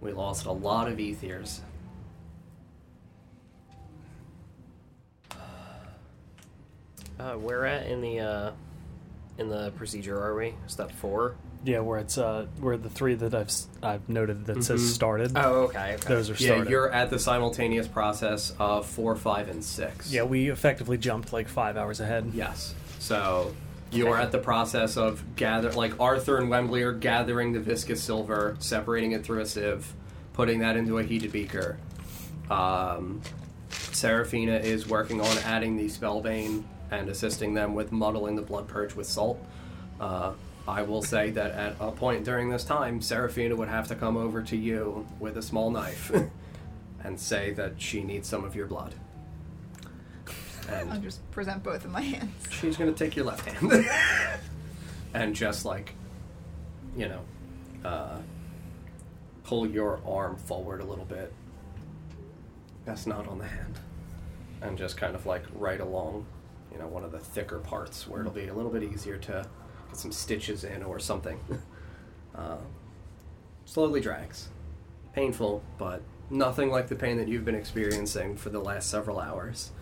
We 0.00 0.12
lost 0.12 0.46
a 0.46 0.52
lot 0.52 0.88
of 0.88 0.98
ethiers. 0.98 1.60
Uh, 7.18 7.34
where 7.34 7.66
at 7.66 7.86
in 7.86 8.00
the, 8.00 8.20
uh, 8.20 8.52
in 9.40 9.48
the 9.48 9.70
procedure 9.72 10.20
are 10.22 10.36
we? 10.36 10.54
Step 10.66 10.92
four? 10.92 11.34
Yeah, 11.64 11.80
where 11.80 11.98
it's 11.98 12.16
uh, 12.18 12.46
where 12.60 12.76
the 12.76 12.90
three 12.90 13.14
that 13.14 13.34
I've 13.34 13.50
I've 13.82 14.08
noted 14.08 14.46
that 14.46 14.62
says 14.62 14.80
Mhm. 14.82 14.88
started. 14.94 15.32
Oh, 15.36 15.62
okay. 15.64 15.94
okay. 15.94 16.08
Those 16.08 16.30
are 16.30 16.34
Yeah, 16.34 16.50
started. 16.54 16.70
you're 16.70 16.90
at 16.92 17.10
the 17.10 17.18
simultaneous 17.18 17.88
process 17.88 18.54
of 18.58 18.86
four, 18.86 19.16
five, 19.16 19.48
and 19.48 19.64
six. 19.64 20.12
Yeah, 20.12 20.22
we 20.22 20.50
effectively 20.50 20.96
jumped 20.98 21.32
like 21.32 21.48
five 21.48 21.76
hours 21.76 22.00
ahead. 22.00 22.30
Yes. 22.34 22.74
So 22.98 23.54
you're 23.90 24.16
at 24.16 24.30
the 24.30 24.38
process 24.38 24.96
of 24.96 25.22
gather 25.36 25.72
like 25.72 25.98
Arthur 25.98 26.36
and 26.38 26.48
Wembley 26.48 26.82
are 26.82 26.92
gathering 26.92 27.52
the 27.52 27.60
viscous 27.60 28.02
silver, 28.02 28.56
separating 28.58 29.12
it 29.12 29.24
through 29.24 29.40
a 29.40 29.46
sieve, 29.46 29.92
putting 30.34 30.60
that 30.60 30.76
into 30.76 30.98
a 30.98 31.02
heated 31.02 31.32
beaker. 31.32 31.76
Um, 32.50 33.20
Seraphina 33.92 34.56
is 34.56 34.88
working 34.88 35.20
on 35.20 35.38
adding 35.44 35.76
the 35.76 35.86
spellbane 35.88 36.62
and 36.90 37.08
assisting 37.08 37.54
them 37.54 37.74
with 37.74 37.92
muddling 37.92 38.36
the 38.36 38.42
blood 38.42 38.68
purge 38.68 38.94
with 38.94 39.06
salt. 39.06 39.38
Uh, 40.00 40.32
I 40.66 40.82
will 40.82 41.02
say 41.02 41.30
that 41.30 41.52
at 41.52 41.76
a 41.80 41.90
point 41.90 42.24
during 42.24 42.50
this 42.50 42.64
time, 42.64 43.00
Seraphina 43.00 43.56
would 43.56 43.68
have 43.68 43.88
to 43.88 43.94
come 43.94 44.16
over 44.16 44.42
to 44.42 44.56
you 44.56 45.06
with 45.18 45.36
a 45.36 45.42
small 45.42 45.70
knife 45.70 46.12
and 47.04 47.18
say 47.18 47.52
that 47.52 47.80
she 47.80 48.02
needs 48.02 48.28
some 48.28 48.44
of 48.44 48.54
your 48.54 48.66
blood. 48.66 48.94
And 50.68 50.92
I'll 50.92 51.00
just 51.00 51.28
present 51.32 51.62
both 51.62 51.84
of 51.84 51.90
my 51.90 52.02
hands. 52.02 52.30
she's 52.50 52.76
gonna 52.76 52.92
take 52.92 53.16
your 53.16 53.24
left 53.24 53.48
hand 53.48 53.84
and 55.14 55.34
just 55.34 55.64
like 55.64 55.94
you 56.96 57.08
know 57.08 57.20
uh, 57.84 58.18
pull 59.42 59.66
your 59.66 60.00
arm 60.06 60.36
forward 60.36 60.80
a 60.80 60.84
little 60.84 61.04
bit 61.04 61.32
that's 62.84 63.06
not 63.06 63.26
on 63.26 63.38
the 63.38 63.46
hand 63.46 63.80
and 64.62 64.78
just 64.78 64.96
kind 64.96 65.14
of 65.16 65.26
like 65.26 65.42
right 65.54 65.80
along 65.80 66.24
you 66.72 66.78
know 66.78 66.86
one 66.86 67.04
of 67.04 67.12
the 67.12 67.18
thicker 67.18 67.58
parts 67.58 68.06
where 68.08 68.20
it'll 68.20 68.32
be 68.32 68.48
a 68.48 68.54
little 68.54 68.70
bit 68.70 68.82
easier 68.82 69.16
to 69.16 69.46
get 69.88 69.96
some 69.96 70.12
stitches 70.12 70.64
in 70.64 70.82
or 70.82 70.98
something 70.98 71.38
uh, 72.34 72.56
slowly 73.64 74.00
drags 74.00 74.48
painful 75.12 75.62
but 75.78 76.02
nothing 76.30 76.70
like 76.70 76.88
the 76.88 76.94
pain 76.94 77.16
that 77.16 77.28
you've 77.28 77.44
been 77.44 77.54
experiencing 77.54 78.36
for 78.36 78.50
the 78.50 78.60
last 78.60 78.88
several 78.88 79.18
hours 79.18 79.72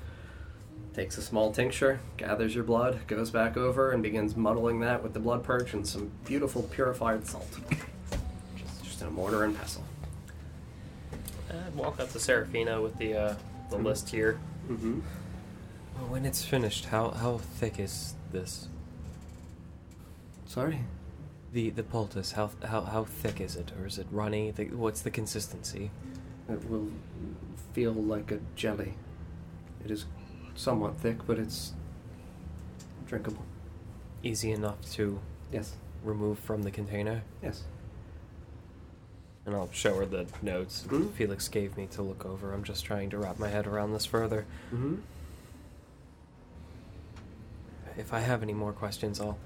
takes 0.99 1.17
a 1.17 1.23
small 1.23 1.53
tincture, 1.53 2.01
gathers 2.17 2.57
your 2.57 2.65
blood, 2.65 3.07
goes 3.07 3.31
back 3.31 3.57
over, 3.57 3.93
and 3.93 4.03
begins 4.03 4.35
muddling 4.37 4.81
that 4.81 5.01
with 5.01 5.13
the 5.15 5.21
blood 5.21 5.45
purge 5.45 5.73
and 5.73 5.87
some 5.87 6.11
beautiful 6.25 6.63
purified 6.65 7.25
salt. 7.25 7.49
Just, 8.57 8.85
just 8.85 9.01
in 9.01 9.07
a 9.07 9.11
mortar 9.11 9.45
and 9.45 9.57
pestle. 9.57 9.85
I'd 11.51 11.75
walk 11.77 12.01
up 12.01 12.11
to 12.11 12.19
Seraphina 12.19 12.83
with 12.83 12.99
the, 12.99 13.15
uh, 13.15 13.35
the 13.71 13.77
list 13.77 14.11
here. 14.11 14.41
Mm-hmm. 14.69 14.99
When 16.07 16.25
it's 16.25 16.45
finished, 16.45 16.87
how, 16.87 17.11
how 17.11 17.39
thick 17.39 17.79
is 17.79 18.15
this? 18.33 18.69
Sorry. 20.47 20.81
The 21.53 21.71
the 21.71 21.83
poultice, 21.83 22.33
how 22.33 22.51
how 22.65 22.83
how 22.83 23.05
thick 23.05 23.41
is 23.41 23.57
it, 23.57 23.73
or 23.81 23.87
is 23.87 23.99
it 23.99 24.07
runny? 24.11 24.51
The, 24.51 24.67
what's 24.67 25.01
the 25.01 25.11
consistency? 25.11 25.91
It 26.49 26.69
will 26.69 26.89
feel 27.73 27.93
like 27.93 28.31
a 28.31 28.39
jelly. 28.55 28.95
It 29.85 29.91
is 29.91 30.05
somewhat 30.55 30.99
thick, 31.01 31.27
but 31.27 31.39
it's 31.39 31.73
drinkable. 33.07 33.45
Easy 34.23 34.51
enough 34.53 34.79
to 34.93 35.21
Yes. 35.53 35.75
remove 36.05 36.39
from 36.39 36.63
the 36.65 36.71
container? 36.71 37.23
Yes. 37.43 37.65
And 39.47 39.55
I'll 39.55 39.71
show 39.73 39.97
her 39.97 40.05
the 40.07 40.27
notes 40.43 40.85
Mhm. 40.87 41.13
Felix 41.13 41.49
gave 41.49 41.77
me 41.79 41.87
to 41.93 42.03
look 42.03 42.27
over. 42.27 42.53
I'm 42.53 42.65
just 42.65 42.85
trying 42.85 43.09
to 43.11 43.19
wrap 43.19 43.39
my 43.39 43.49
head 43.49 43.67
around 43.67 43.93
this 43.95 44.05
further. 44.05 44.45
Mm-hmm. 44.73 44.97
If 47.99 48.15
I 48.15 48.21
have 48.21 48.43
any 48.45 48.55
more 48.55 48.73
questions, 48.73 49.21
I'll. 49.21 49.37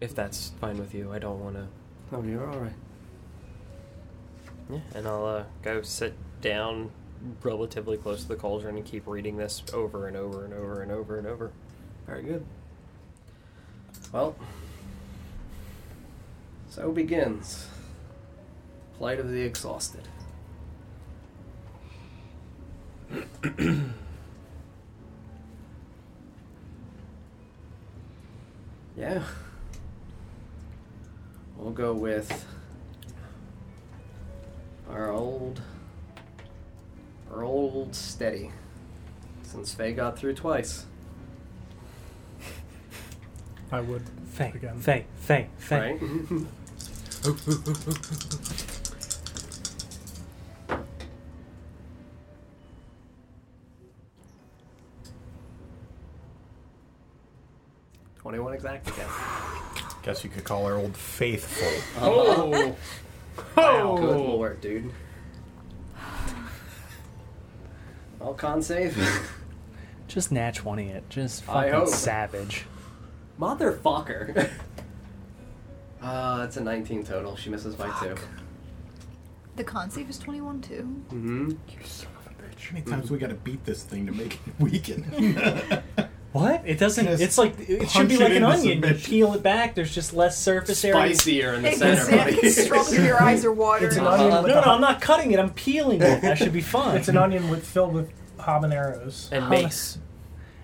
If 0.00 0.16
that's 0.16 0.50
fine 0.60 0.78
with 0.78 0.92
you, 0.92 1.12
I 1.12 1.20
don't 1.20 1.38
want 1.38 1.54
to. 1.54 1.68
Oh, 2.10 2.22
you're 2.24 2.50
all 2.50 2.58
right. 2.58 2.72
Yeah, 4.68 4.80
and 4.94 5.06
I'll 5.06 5.24
uh, 5.24 5.44
go 5.62 5.82
sit 5.82 6.14
down 6.40 6.90
relatively 7.42 7.96
close 7.96 8.22
to 8.22 8.28
the 8.28 8.34
cauldron 8.34 8.76
and 8.76 8.84
keep 8.84 9.06
reading 9.06 9.36
this 9.36 9.62
over 9.72 10.08
and 10.08 10.16
over 10.16 10.44
and 10.44 10.52
over 10.52 10.82
and 10.82 10.90
over 10.90 11.18
and 11.18 11.26
over. 11.28 11.52
Very 12.04 12.24
good. 12.24 12.44
Well, 14.12 14.34
so 16.68 16.90
begins 16.90 17.68
Plight 18.98 19.20
of 19.20 19.30
the 19.30 19.42
Exhausted. 19.42 20.08
yeah. 28.96 29.22
We'll 31.56 31.72
go 31.72 31.92
with 31.94 32.44
our 34.90 35.10
old 35.10 35.60
our 37.30 37.44
old 37.44 37.94
steady. 37.94 38.50
Since 39.42 39.74
Faye 39.74 39.92
got 39.92 40.18
through 40.18 40.34
twice. 40.34 40.86
I 43.70 43.80
would 43.80 44.02
Faye, 44.32 44.52
again. 44.54 44.78
Faye, 44.78 45.06
Faye, 45.16 45.48
Faye. 45.56 45.98
Right? 46.00 46.46
Twenty-one 58.22 58.54
exact 58.54 58.88
again. 58.88 59.08
Guess 60.02 60.24
you 60.24 60.30
could 60.30 60.44
call 60.44 60.66
her 60.66 60.74
Old 60.76 60.96
Faithful. 60.96 62.02
Oh, 62.02 62.74
Oh, 63.56 63.96
good 63.96 64.16
lord, 64.16 64.60
dude. 64.60 64.92
Well, 68.20 68.34
con 68.34 68.62
save. 68.62 68.96
Just 70.08 70.30
nat 70.32 70.54
20 70.54 70.90
it. 70.90 71.08
Just 71.08 71.48
I 71.48 71.70
fucking 71.70 71.72
hope. 71.72 71.88
savage. 71.88 72.66
Motherfucker. 73.40 74.50
Uh, 76.02 76.42
it's 76.44 76.56
a 76.56 76.60
19 76.60 77.04
total. 77.04 77.36
She 77.36 77.48
misses 77.48 77.76
by 77.76 77.88
two. 78.00 78.16
The 79.54 79.62
con 79.62 79.88
save 79.88 80.10
is 80.10 80.18
21 80.18 80.60
too. 80.60 81.00
Mm-hmm. 81.10 81.50
You 81.50 81.84
son 81.84 82.08
of 82.18 82.32
a 82.32 82.42
bitch. 82.42 82.66
How 82.70 82.72
many 82.72 82.84
times 82.84 83.08
we 83.08 83.18
gotta 83.18 83.34
beat 83.36 83.64
this 83.64 83.84
thing 83.84 84.06
to 84.06 84.12
make 84.12 84.34
it 84.34 84.40
weaken? 84.58 85.04
What? 86.32 86.62
It 86.64 86.78
doesn't. 86.78 87.04
Just 87.04 87.22
It's 87.22 87.36
like 87.36 87.54
it 87.68 87.90
should 87.90 88.08
be 88.08 88.16
like 88.16 88.32
an 88.32 88.42
onion. 88.42 88.82
You 88.82 88.94
peel 88.94 89.34
it 89.34 89.42
back. 89.42 89.74
There's 89.74 89.94
just 89.94 90.14
less 90.14 90.38
surface 90.38 90.82
area. 90.82 91.14
Spicier 91.14 91.54
in 91.54 91.62
the 91.62 91.72
center, 91.72 92.10
buddy. 92.10 92.38
Exactly. 92.38 92.50
Stronger 92.50 93.04
your 93.04 93.22
eyes 93.22 93.44
are 93.44 93.52
watering. 93.52 93.88
It's 93.88 93.96
an 93.98 94.06
onion. 94.06 94.30
No, 94.30 94.42
With 94.42 94.54
no, 94.54 94.60
I'm 94.62 94.80
not 94.80 95.02
cutting 95.02 95.32
it. 95.32 95.38
I'm 95.38 95.52
peeling 95.52 96.00
it. 96.00 96.22
That 96.22 96.38
should 96.38 96.54
be 96.54 96.60
fun. 96.62 96.96
It's 96.96 97.08
an 97.08 97.18
onion 97.18 97.50
with 97.50 97.66
filled 97.66 97.92
with 97.92 98.10
habaneros. 98.38 99.30
And 99.30 99.50
mace. 99.50 99.98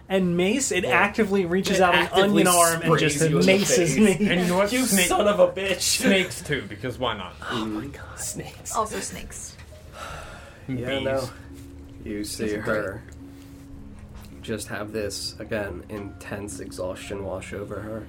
And 0.09 0.39
mace, 0.39 0.73
it 0.73 0.87
actively 0.87 1.45
reaches 1.45 1.81
It 1.81 1.83
out 1.83 1.95
an 1.95 2.09
onion 2.13 2.47
arm 2.47 2.81
and 2.81 2.99
just 2.99 3.17
sprays 3.17 3.31
you 3.31 3.37
in 3.41 3.43
the 3.43 3.47
maces 3.47 3.99
me. 3.99 4.13
And 4.13 4.41
you 4.41 4.47
know 4.47 4.57
what? 4.57 4.73
You 4.79 4.87
Snake- 4.87 5.07
son 5.07 5.29
of 5.29 5.39
a 5.39 5.49
bitch. 5.49 5.81
snakes 5.81 6.41
too, 6.41 6.65
because 6.67 6.99
why 6.99 7.15
not? 7.15 7.35
Oh 7.51 7.67
my 7.67 7.85
mm. 7.85 7.93
god. 7.93 8.19
Snakes. 8.19 8.75
Also 8.75 9.01
snakes. 9.01 9.55
Yeah, 10.67 10.99
Bees. 10.99 11.05
no. 11.05 11.31
You 12.05 12.25
see 12.25 12.45
These 12.45 12.53
are 12.55 12.61
her 12.61 13.03
just 14.49 14.69
have 14.69 14.93
this, 14.93 15.39
again, 15.39 15.85
intense 15.91 16.59
exhaustion 16.59 17.23
wash 17.23 17.53
over 17.53 17.81
her. 17.81 18.07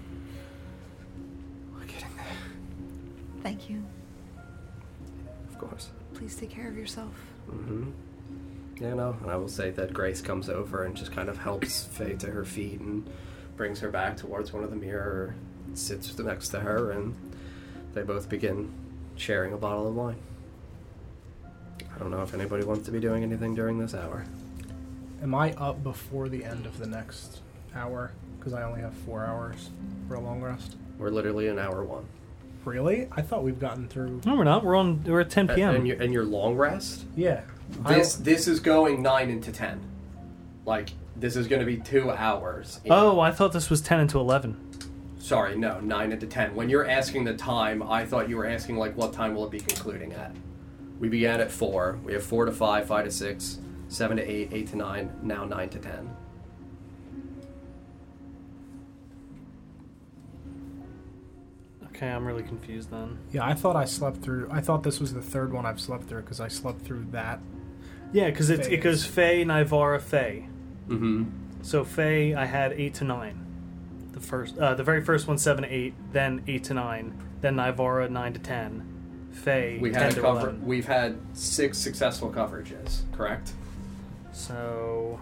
We're 1.75 1.85
getting 1.85 2.15
there, 2.15 3.43
Thank 3.43 3.69
you. 3.69 3.83
of 5.49 5.59
course. 5.59 5.89
Please 6.13 6.35
take 6.37 6.49
care 6.49 6.69
of 6.69 6.77
yourself. 6.77 7.11
Mm-hmm. 7.51 7.91
Yeah, 8.81 8.93
no. 8.93 9.17
And 9.21 9.29
I 9.29 9.35
will 9.35 9.49
say 9.49 9.71
that 9.71 9.93
Grace 9.93 10.21
comes 10.21 10.47
over 10.47 10.85
and 10.85 10.95
just 10.95 11.11
kind 11.11 11.27
of 11.27 11.37
helps 11.37 11.83
Faye 11.87 12.15
to 12.15 12.27
her 12.27 12.45
feet 12.45 12.79
and 12.79 13.05
brings 13.57 13.81
her 13.81 13.89
back 13.89 14.15
towards 14.15 14.53
one 14.53 14.63
of 14.63 14.69
the 14.69 14.77
mirror, 14.77 15.35
sits 15.73 16.17
next 16.19 16.49
to 16.49 16.61
her, 16.61 16.91
and 16.91 17.13
they 17.93 18.03
both 18.03 18.29
begin 18.29 18.71
sharing 19.17 19.51
a 19.51 19.57
bottle 19.57 19.89
of 19.89 19.95
wine. 19.95 20.15
I 21.93 21.99
don't 21.99 22.11
know 22.11 22.21
if 22.21 22.33
anybody 22.33 22.63
wants 22.63 22.85
to 22.85 22.91
be 22.91 23.01
doing 23.01 23.23
anything 23.23 23.55
during 23.55 23.77
this 23.77 23.93
hour. 23.93 24.25
Am 25.21 25.35
I 25.35 25.53
up 25.53 25.83
before 25.83 26.29
the 26.29 26.43
end 26.43 26.65
of 26.65 26.77
the 26.79 26.87
next 26.87 27.39
hour? 27.75 28.11
Because 28.37 28.53
I 28.53 28.63
only 28.63 28.81
have 28.81 28.93
four 28.93 29.25
hours 29.25 29.69
for 30.07 30.15
a 30.15 30.19
long 30.19 30.41
rest. 30.41 30.77
We're 30.97 31.09
literally 31.09 31.47
in 31.47 31.59
hour 31.59 31.83
one. 31.83 32.05
Really? 32.65 33.07
I 33.11 33.21
thought 33.21 33.43
we've 33.43 33.59
gotten 33.59 33.87
through. 33.87 34.21
No, 34.25 34.35
we're 34.35 34.43
not. 34.43 34.63
We're 34.63 34.75
on. 34.75 35.03
We're 35.03 35.21
at 35.21 35.29
10 35.29 35.49
And- 35.49 35.55
p.m. 35.55 35.75
And, 35.75 35.87
your, 35.87 36.01
and 36.01 36.13
your 36.13 36.23
long 36.25 36.55
rest? 36.55 37.05
Yeah. 37.15 37.41
I 37.85 37.95
This 37.95 38.15
don't- 38.15 38.25
this 38.25 38.47
is 38.47 38.59
going 38.59 39.01
nine 39.01 39.29
into 39.29 39.51
ten. 39.51 39.79
Like 40.65 40.89
this 41.15 41.35
is 41.35 41.47
going 41.47 41.59
to 41.59 41.65
be 41.65 41.77
two 41.77 42.09
hours. 42.11 42.79
in- 42.83 42.91
oh, 42.91 43.19
I 43.19 43.31
thought 43.31 43.51
this 43.53 43.69
was 43.69 43.81
10 43.81 43.99
into 44.01 44.19
11. 44.19 44.57
sorry, 45.19 45.55
no, 45.57 45.79
nine 45.81 46.11
into 46.11 46.25
ten. 46.27 46.55
When 46.55 46.69
you're 46.69 46.87
asking 46.87 47.25
the 47.25 47.33
time, 47.35 47.83
I 47.83 48.05
thought 48.05 48.29
you 48.29 48.37
were 48.37 48.45
asking 48.45 48.77
like 48.77 48.95
what 48.97 49.13
time 49.13 49.35
will 49.35 49.45
it 49.45 49.51
be 49.51 49.59
concluding 49.59 50.13
at. 50.13 50.33
We 50.99 51.07
began 51.09 51.39
at 51.41 51.51
four. 51.51 51.99
We 52.03 52.13
have 52.13 52.23
four 52.23 52.45
to 52.45 52.51
five, 52.51 52.87
five 52.87 53.05
to 53.05 53.11
six, 53.11 53.59
seven 53.89 54.15
to 54.17 54.23
eight, 54.23 54.49
eight 54.53 54.67
to 54.67 54.77
nine. 54.77 55.11
Now 55.21 55.43
nine 55.43 55.67
to 55.69 55.79
ten. 55.79 56.09
Okay, 61.87 62.07
I'm 62.07 62.25
really 62.25 62.43
confused 62.43 62.91
then. 62.91 63.17
yeah, 63.31 63.45
I 63.45 63.53
thought 63.53 63.75
I 63.75 63.83
slept 63.85 64.17
through. 64.21 64.47
I 64.51 64.61
thought 64.61 64.83
this 64.83 64.99
was 65.01 65.13
the 65.13 65.21
third 65.21 65.51
one 65.51 65.65
I've 65.65 65.81
slept 65.81 66.05
through 66.05 66.21
because 66.21 66.39
I 66.39 66.47
slept 66.47 66.81
through 66.81 67.07
that. 67.11 67.39
Yeah, 68.13 68.29
because 68.29 68.49
it, 68.49 68.61
it 68.61 68.65
Phase. 68.67 68.83
goes 68.83 69.05
Faye, 69.05 69.43
Nivara, 69.43 70.01
Faye. 70.01 70.47
Mm-hmm. 70.87 71.25
So 71.61 71.83
Faye, 71.83 72.33
I 72.35 72.45
had 72.45 72.71
8 72.73 72.93
to 72.95 73.03
9. 73.03 73.45
The 74.13 74.19
first, 74.19 74.57
uh, 74.57 74.73
the 74.75 74.83
very 74.83 75.03
first 75.03 75.27
one, 75.27 75.37
7 75.37 75.63
to 75.63 75.69
8, 75.69 75.93
then 76.13 76.41
8 76.47 76.63
to 76.65 76.73
9, 76.73 77.23
then 77.41 77.55
Nivara, 77.55 78.09
9 78.09 78.33
to 78.33 78.39
10. 78.39 79.29
Faye, 79.31 79.77
We've 79.79 79.93
10 79.93 80.01
had 80.01 80.11
to 80.15 80.21
cover. 80.21 80.39
11. 80.39 80.65
We've 80.65 80.87
had 80.87 81.17
six 81.33 81.77
successful 81.77 82.31
coverages. 82.31 83.01
Correct. 83.11 83.51
So, 84.39 85.19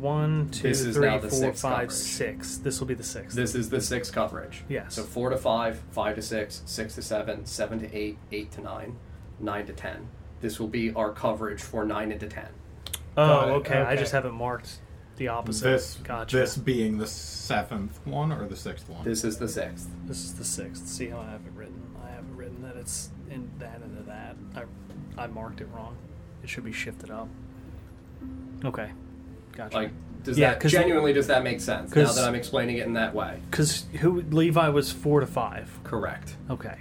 one, 0.00 0.48
two, 0.50 0.68
This 0.68 0.80
is 0.80 0.96
three, 0.96 1.06
now 1.08 1.18
the 1.18 1.28
four, 1.28 1.38
sixth 1.38 1.62
five, 1.62 1.72
coverage. 1.74 1.92
six. 1.92 2.56
This 2.56 2.80
will 2.80 2.86
be 2.86 2.94
the 2.94 3.04
sixth. 3.04 3.36
This 3.36 3.54
is 3.54 3.68
the 3.68 3.80
sixth 3.82 4.12
coverage. 4.14 4.64
Yes. 4.68 4.94
So 4.94 5.02
four 5.02 5.28
to 5.28 5.36
five, 5.36 5.78
five 5.90 6.14
to 6.16 6.22
six, 6.22 6.62
six 6.64 6.94
to 6.94 7.02
seven, 7.02 7.44
seven 7.44 7.78
to 7.80 7.94
eight, 7.94 8.16
eight 8.32 8.50
to 8.52 8.62
nine, 8.62 8.96
nine 9.38 9.66
to 9.66 9.74
ten. 9.74 10.08
This 10.40 10.58
will 10.58 10.68
be 10.68 10.92
our 10.94 11.12
coverage 11.12 11.62
for 11.62 11.84
nine 11.84 12.10
into 12.12 12.26
ten. 12.26 12.48
oh, 13.16 13.26
Got 13.26 13.48
it, 13.48 13.52
okay. 13.52 13.78
I 13.78 13.92
okay. 13.92 13.96
just 14.00 14.12
haven't 14.12 14.34
marked 14.34 14.78
the 15.16 15.28
opposite. 15.28 15.64
This 15.64 15.96
gotcha. 16.02 16.36
this 16.38 16.56
being 16.56 16.96
the 16.96 17.06
seventh 17.06 18.00
one 18.06 18.32
or 18.32 18.48
the 18.48 18.56
sixth 18.56 18.88
one? 18.88 19.04
This 19.04 19.22
is 19.22 19.36
the 19.36 19.48
sixth. 19.48 19.88
This 20.06 20.24
is 20.24 20.34
the 20.34 20.44
sixth. 20.44 20.88
See 20.88 21.08
how 21.08 21.20
I 21.20 21.30
have 21.30 21.44
it 21.46 21.52
written? 21.54 21.80
I 22.02 22.10
have 22.10 22.24
it 22.24 22.34
written 22.34 22.62
that 22.62 22.76
it's 22.76 23.10
in 23.30 23.50
that 23.58 23.82
into 23.82 24.02
that. 24.04 24.34
I, 24.56 25.22
I 25.22 25.26
marked 25.26 25.60
it 25.60 25.68
wrong. 25.74 25.96
It 26.42 26.48
should 26.48 26.64
be 26.64 26.72
shifted 26.72 27.10
up. 27.10 27.28
Okay, 28.64 28.90
gotcha. 29.52 29.76
Like, 29.76 29.90
does 30.24 30.38
Yeah, 30.38 30.54
that 30.54 30.66
genuinely 30.68 31.12
does 31.12 31.26
that 31.26 31.42
make 31.44 31.60
sense 31.60 31.94
now 31.94 32.10
that 32.12 32.24
I'm 32.24 32.34
explaining 32.34 32.78
it 32.78 32.86
in 32.86 32.94
that 32.94 33.14
way? 33.14 33.40
because 33.50 33.84
who 34.00 34.22
Levi 34.22 34.68
was 34.68 34.90
four 34.90 35.20
to 35.20 35.26
five. 35.26 35.70
Correct. 35.84 36.36
Okay, 36.50 36.78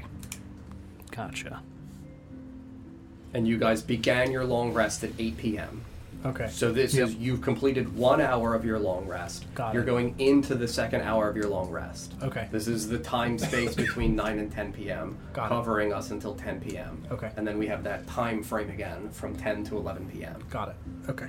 gotcha. 1.12 1.62
And 3.34 3.48
you 3.48 3.58
guys 3.58 3.82
began 3.82 4.32
your 4.32 4.46
long 4.46 4.74
rest 4.74 5.04
at 5.04 5.10
8 5.18 5.38
p.m. 5.38 5.82
Okay. 6.26 6.48
So 6.52 6.72
this 6.72 6.94
Yep. 6.94 7.08
is 7.08 7.16
you've 7.16 7.42
completed 7.42 7.98
one 7.98 8.22
hour 8.22 8.54
of 8.54 8.64
your 8.64 8.78
long 8.80 9.08
rest. 9.08 9.46
Got 9.56 9.74
You're 9.74 9.84
it. 9.84 9.88
going 9.88 10.16
into 10.20 10.54
the 10.56 10.68
second 10.68 11.02
hour 11.02 11.28
of 11.28 11.36
your 11.36 11.50
long 11.50 11.70
rest. 11.70 12.14
Okay. 12.22 12.48
This 12.52 12.68
is 12.68 12.88
the 12.88 13.00
time 13.00 13.38
space 13.40 13.74
between 13.76 14.16
9 14.24 14.38
and 14.40 14.50
10 14.52 14.72
p.m. 14.72 15.18
Got 15.34 15.48
it. 15.48 15.50
covering 15.50 15.92
us 15.92 16.12
until 16.12 16.34
10 16.36 16.62
p.m. 16.62 17.04
Okay. 17.12 17.32
And 17.36 17.46
then 17.46 17.58
we 17.58 17.68
have 17.68 17.84
that 17.84 18.08
time 18.08 18.42
frame 18.44 18.70
again 18.70 19.10
from 19.10 19.36
10 19.36 19.66
to 19.66 19.78
11 19.78 20.10
p.m. 20.14 20.42
Got 20.50 20.70
it. 20.70 20.76
Okay. 21.10 21.28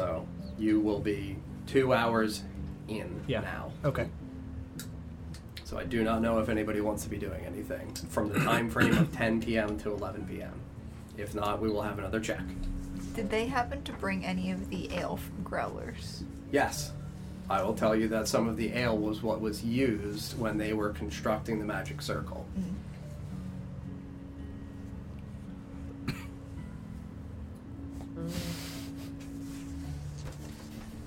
So 0.00 0.26
you 0.58 0.80
will 0.80 0.98
be 0.98 1.36
two 1.66 1.92
hours 1.92 2.42
in 2.88 3.22
Yeah. 3.26 3.40
now. 3.40 3.70
Okay. 3.84 4.08
So 5.64 5.78
I 5.78 5.84
do 5.84 6.02
not 6.02 6.22
know 6.22 6.38
if 6.38 6.48
anybody 6.48 6.80
wants 6.80 7.04
to 7.04 7.10
be 7.10 7.18
doing 7.18 7.44
anything 7.44 7.92
from 8.08 8.30
the 8.32 8.38
time 8.40 8.70
frame 8.70 8.96
of 8.96 9.12
10 9.12 9.42
p.m. 9.42 9.78
to 9.80 9.92
11 9.92 10.26
p.m. 10.26 10.54
If 11.18 11.34
not, 11.34 11.60
we 11.60 11.68
will 11.68 11.82
have 11.82 11.98
another 11.98 12.18
check. 12.18 12.40
Did 13.14 13.28
they 13.28 13.44
happen 13.44 13.82
to 13.82 13.92
bring 13.92 14.24
any 14.24 14.50
of 14.52 14.70
the 14.70 14.90
ale 14.94 15.18
from 15.18 15.44
Growlers? 15.44 16.22
Yes. 16.50 16.92
I 17.50 17.62
will 17.62 17.74
tell 17.74 17.94
you 17.94 18.08
that 18.08 18.26
some 18.26 18.48
of 18.48 18.56
the 18.56 18.72
ale 18.72 18.96
was 18.96 19.22
what 19.22 19.42
was 19.42 19.62
used 19.62 20.38
when 20.38 20.56
they 20.56 20.72
were 20.72 20.90
constructing 20.90 21.58
the 21.58 21.66
magic 21.66 22.00
circle. 22.00 22.46
Mm-hmm. 22.58 22.74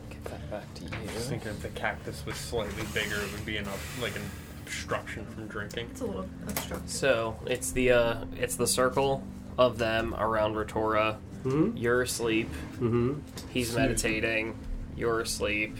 Get 0.09 0.23
that 0.25 0.42
back 0.53 0.73
to 0.75 0.83
I 0.85 1.01
was 1.01 1.13
you. 1.13 1.19
thinking 1.21 1.49
if 1.49 1.61
the 1.61 1.69
cactus 1.69 2.25
was 2.25 2.35
slightly 2.35 2.83
bigger, 2.93 3.15
it 3.15 3.31
would 3.31 3.45
be 3.45 3.57
enough, 3.57 4.01
like 4.01 4.15
an 4.15 4.21
obstruction 4.61 5.25
from 5.25 5.47
drinking. 5.47 5.87
It's 5.91 6.01
a 6.01 6.05
little 6.05 6.29
obstructive. 6.47 6.89
So 6.89 7.35
it's 7.47 7.71
the 7.71 7.91
uh, 7.91 8.25
it's 8.39 8.55
the 8.55 8.67
circle 8.67 9.23
of 9.57 9.77
them 9.77 10.13
around 10.15 10.55
Ritora. 10.55 11.17
Mm-hmm. 11.43 11.75
You're 11.77 12.03
asleep. 12.03 12.49
Mm-hmm. 12.73 13.13
He's 13.49 13.75
meditating. 13.75 14.55
You're 14.95 15.21
asleep. 15.21 15.75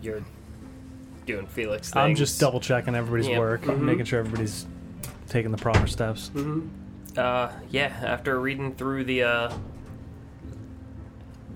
You're 0.00 0.22
doing 1.26 1.46
Felix 1.46 1.90
things. 1.90 1.96
I'm 1.96 2.14
just 2.14 2.40
double 2.40 2.60
checking 2.60 2.94
everybody's 2.94 3.28
Yep. 3.28 3.38
work, 3.38 3.62
Mhm. 3.62 3.80
making 3.80 4.04
sure 4.06 4.20
everybody's 4.20 4.66
taking 5.28 5.50
the 5.50 5.58
proper 5.58 5.86
steps. 5.86 6.30
Mm-hmm. 6.34 7.18
Uh, 7.18 7.50
yeah. 7.70 7.92
After 8.02 8.40
reading 8.40 8.74
through 8.74 9.04
the 9.04 9.22
uh, 9.24 9.52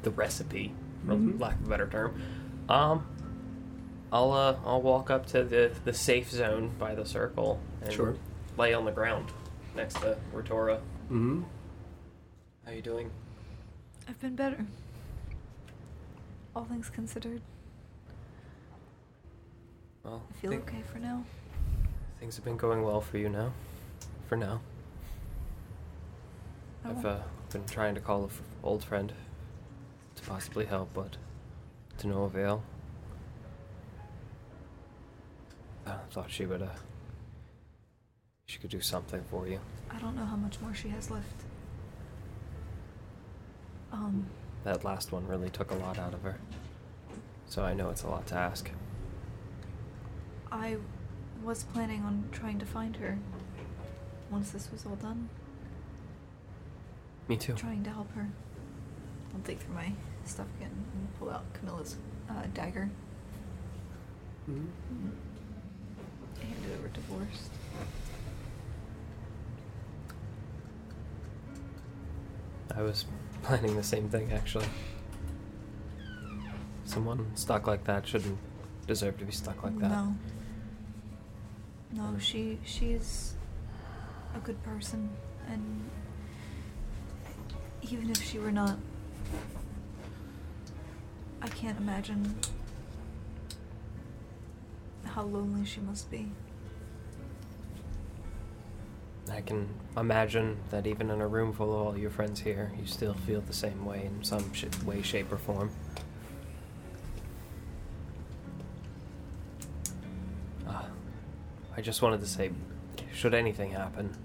the 0.03 0.11
recipe, 0.11 0.73
for 1.07 1.13
Mhm. 1.15 1.41
lack 1.41 1.55
of 1.61 1.67
a 1.67 1.69
better 1.71 1.89
term, 1.89 2.21
um, 2.69 3.07
I'll 4.13 4.33
uh, 4.33 4.57
I'll 4.65 4.83
walk 4.83 5.11
up 5.11 5.27
to 5.27 5.45
the 5.45 5.73
the 5.85 5.93
safe 5.93 6.31
zone 6.31 6.71
by 6.79 6.95
the 6.95 7.05
circle 7.07 7.61
and 7.83 7.93
Sure. 7.93 8.17
lay 8.57 8.73
on 8.75 8.85
the 8.85 8.93
ground 8.93 9.33
next 9.75 9.95
to 10.01 10.17
Ritora. 10.35 10.79
Mm-hmm. 11.11 11.43
How 12.65 12.73
you 12.73 12.83
doing? 12.83 13.11
I've 14.09 14.19
been 14.21 14.37
better. 14.37 14.65
All 16.55 16.65
things 16.65 16.89
considered, 16.89 17.43
Well, 20.05 20.23
I 20.31 20.33
feel 20.35 20.51
thi- 20.53 20.57
okay 20.59 20.83
for 20.91 20.99
now. 20.99 21.25
things 22.21 22.37
have 22.37 22.45
been 22.45 22.57
going 22.57 22.83
well 22.83 23.01
for 23.01 23.19
you 23.19 23.29
now. 23.29 23.53
For 24.29 24.37
now, 24.37 24.61
I 26.85 26.91
I've 26.91 27.05
uh, 27.05 27.19
been 27.53 27.65
trying 27.67 27.95
to 27.95 28.01
call 28.01 28.25
an 28.25 28.31
old 28.63 28.83
friend 28.85 29.09
to 29.11 29.15
possibly 30.27 30.65
help, 30.65 30.91
but 30.93 31.17
to 31.99 32.09
no 32.09 32.25
avail. 32.25 32.63
I 35.87 35.95
thought 36.11 36.31
she 36.31 36.47
would. 36.47 36.63
Uh, 36.63 36.69
she 38.47 38.59
could 38.59 38.71
do 38.71 38.81
something 38.81 39.23
for 39.31 39.47
you. 39.47 39.61
I 39.91 39.99
don't 39.99 40.17
know 40.17 40.25
how 40.25 40.37
much 40.37 40.61
more 40.61 40.75
she 40.75 40.89
has 40.89 41.11
left. 41.11 41.45
Um, 43.93 44.27
That 44.65 44.85
last 44.85 45.13
one 45.13 45.27
really 45.27 45.49
took 45.51 45.71
a 45.71 45.75
lot 45.75 45.99
out 45.99 46.13
of 46.13 46.23
her. 46.23 46.39
So 47.47 47.63
I 47.63 47.75
know 47.75 47.91
it's 47.91 48.03
a 48.03 48.09
lot 48.09 48.27
to 48.29 48.35
ask. 48.35 48.71
I 50.51 50.77
was 51.45 51.65
planning 51.65 52.03
on 52.03 52.29
trying 52.33 52.59
to 52.59 52.67
find 52.67 52.97
her 52.97 53.19
once 54.31 54.51
this 54.51 54.71
was 54.73 54.85
all 54.85 54.97
done. 54.97 55.29
Me 57.29 57.37
too. 57.37 57.55
Trying 57.55 57.85
to 57.85 57.91
help 57.91 58.11
her. 58.15 58.29
I'll 59.33 59.41
dig 59.41 59.59
through 59.59 59.75
my 59.75 59.93
stuff 60.29 60.47
again 60.57 60.71
and 60.71 61.19
pull 61.19 61.31
out 61.31 61.45
Camilla's 61.55 61.97
uh, 62.29 62.43
dagger. 62.55 62.91
Mm-hmm. 64.49 65.09
Hand 66.41 66.65
it 66.65 66.79
over 66.79 66.89
to 66.89 67.01
Vorst. 67.01 67.49
I 72.77 72.83
was 72.83 73.07
planning 73.43 73.77
the 73.77 73.83
same 73.83 74.09
thing, 74.09 74.33
actually. 74.33 74.67
Someone 76.85 77.27
stuck 77.35 77.67
like 77.67 77.85
that 77.85 78.07
shouldn't 78.07 78.39
deserve 78.87 79.19
to 79.19 79.25
be 79.25 79.33
stuck 79.33 79.63
like 79.63 79.79
that. 79.81 79.91
No. 79.91 80.15
No, 81.93 82.19
she 82.19 82.59
she's 82.65 83.35
a 84.35 84.39
good 84.41 84.63
person 84.63 85.09
and 85.49 85.91
even 87.83 88.11
if 88.11 88.23
she 88.23 88.39
were 88.39 88.53
not 88.53 88.77
I 91.43 91.49
can't 91.49 91.79
imagine 91.79 92.35
how 95.05 95.23
lonely 95.23 95.65
she 95.65 95.81
must 95.81 96.11
be. 96.11 96.29
I 99.31 99.41
can 99.41 99.69
imagine 99.97 100.57
that 100.71 100.87
even 100.87 101.11
in 101.11 101.21
a 101.21 101.27
room 101.27 101.53
full 101.53 101.73
of 101.75 101.87
all 101.87 101.99
your 101.99 102.11
friends 102.11 102.41
here, 102.41 102.73
you 102.79 102.87
still 102.87 103.15
feel 103.15 103.41
the 103.41 103.53
same 103.53 103.85
way 103.85 104.05
in 104.07 104.23
some 104.23 104.53
sh- 104.53 104.67
way, 104.85 105.03
shape, 105.03 105.33
or 105.33 105.37
form. 105.37 105.71
Uh, 110.67 110.85
I 111.77 111.81
just 111.81 112.03
wanted 112.03 112.21
to 112.21 112.27
say, 112.27 112.51
should 113.13 113.35
anything 113.35 113.73
happen, 113.73 114.17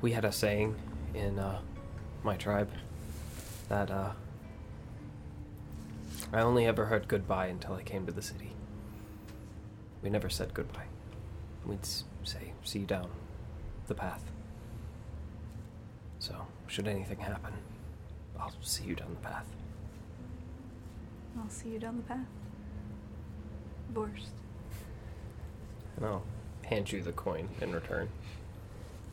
we 0.00 0.12
had 0.12 0.24
a 0.24 0.32
saying 0.32 0.76
in 1.14 1.38
uh, 1.38 1.60
my 2.22 2.36
tribe 2.36 2.70
that 3.68 3.90
uh, 3.90 4.10
I 6.34 6.40
only 6.40 6.66
ever 6.66 6.86
heard 6.86 7.06
goodbye 7.06 7.46
until 7.46 7.74
I 7.74 7.82
came 7.82 8.06
to 8.06 8.12
the 8.12 8.20
city. 8.20 8.50
We 10.02 10.10
never 10.10 10.28
said 10.28 10.52
goodbye. 10.52 10.86
We'd 11.64 11.86
say, 11.86 12.52
see 12.64 12.80
you 12.80 12.86
down 12.86 13.08
the 13.86 13.94
path. 13.94 14.32
So, 16.18 16.34
should 16.66 16.88
anything 16.88 17.20
happen, 17.20 17.52
I'll 18.36 18.52
see 18.62 18.82
you 18.82 18.96
down 18.96 19.10
the 19.10 19.28
path. 19.28 19.46
I'll 21.38 21.50
see 21.50 21.68
you 21.68 21.78
down 21.78 21.98
the 21.98 22.02
path. 22.02 22.26
Vorst. 23.94 24.26
And 25.96 26.04
I'll 26.04 26.24
hand 26.64 26.90
you 26.90 27.00
the 27.00 27.12
coin 27.12 27.48
in 27.60 27.70
return. 27.72 28.08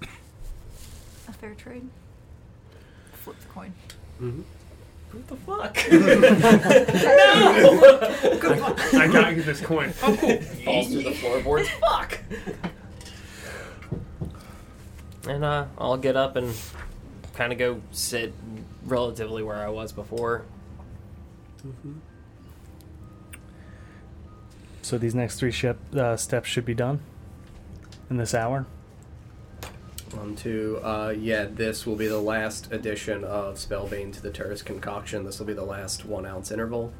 A 0.02 1.34
fair 1.34 1.53
trade. 1.53 1.88
Flip 3.14 3.39
the 3.39 3.48
coin. 3.48 3.73
Mm-hmm. 4.19 4.41
What 5.12 5.28
the 5.28 5.36
fuck? 5.36 5.78
No 8.52 8.76
I 9.00 9.08
gotta 9.08 9.36
get 9.36 9.46
this 9.46 9.62
coin. 9.62 9.94
Oh, 10.04 10.18
cool. 10.20 10.38
Falls 10.38 10.88
through 10.88 11.04
the 11.04 11.12
floorboards. 11.12 11.70
Fuck! 11.70 12.20
And 15.28 15.44
uh, 15.44 15.66
I'll 15.78 15.98
get 15.98 16.16
up 16.16 16.36
and 16.36 16.54
kind 17.36 17.52
of 17.52 17.60
go 17.60 17.82
sit 17.92 18.34
relatively 18.86 19.44
where 19.44 19.58
I 19.58 19.70
was 19.70 19.92
before. 19.92 20.44
So 24.82 24.98
these 24.98 25.16
next 25.16 25.40
three 25.40 25.52
ship, 25.52 25.78
uh, 25.96 26.18
steps 26.18 26.50
should 26.50 26.66
be 26.66 26.74
done 26.74 27.00
in 28.10 28.18
this 28.18 28.34
hour. 28.34 28.66
On 30.20 30.36
to, 30.38 30.80
uh, 30.84 31.14
yeah, 31.18 31.46
this 31.46 31.86
will 31.86 31.96
be 31.96 32.08
the 32.08 32.20
last 32.20 32.72
addition 32.72 33.24
of 33.24 33.56
Spellbane 33.56 34.12
to 34.14 34.22
the 34.22 34.30
Terrace 34.30 34.62
concoction. 34.62 35.24
This 35.24 35.40
will 35.40 35.46
be 35.46 35.54
the 35.54 35.64
last 35.64 36.06
one 36.06 36.26
ounce 36.26 36.52
interval. 36.52 36.92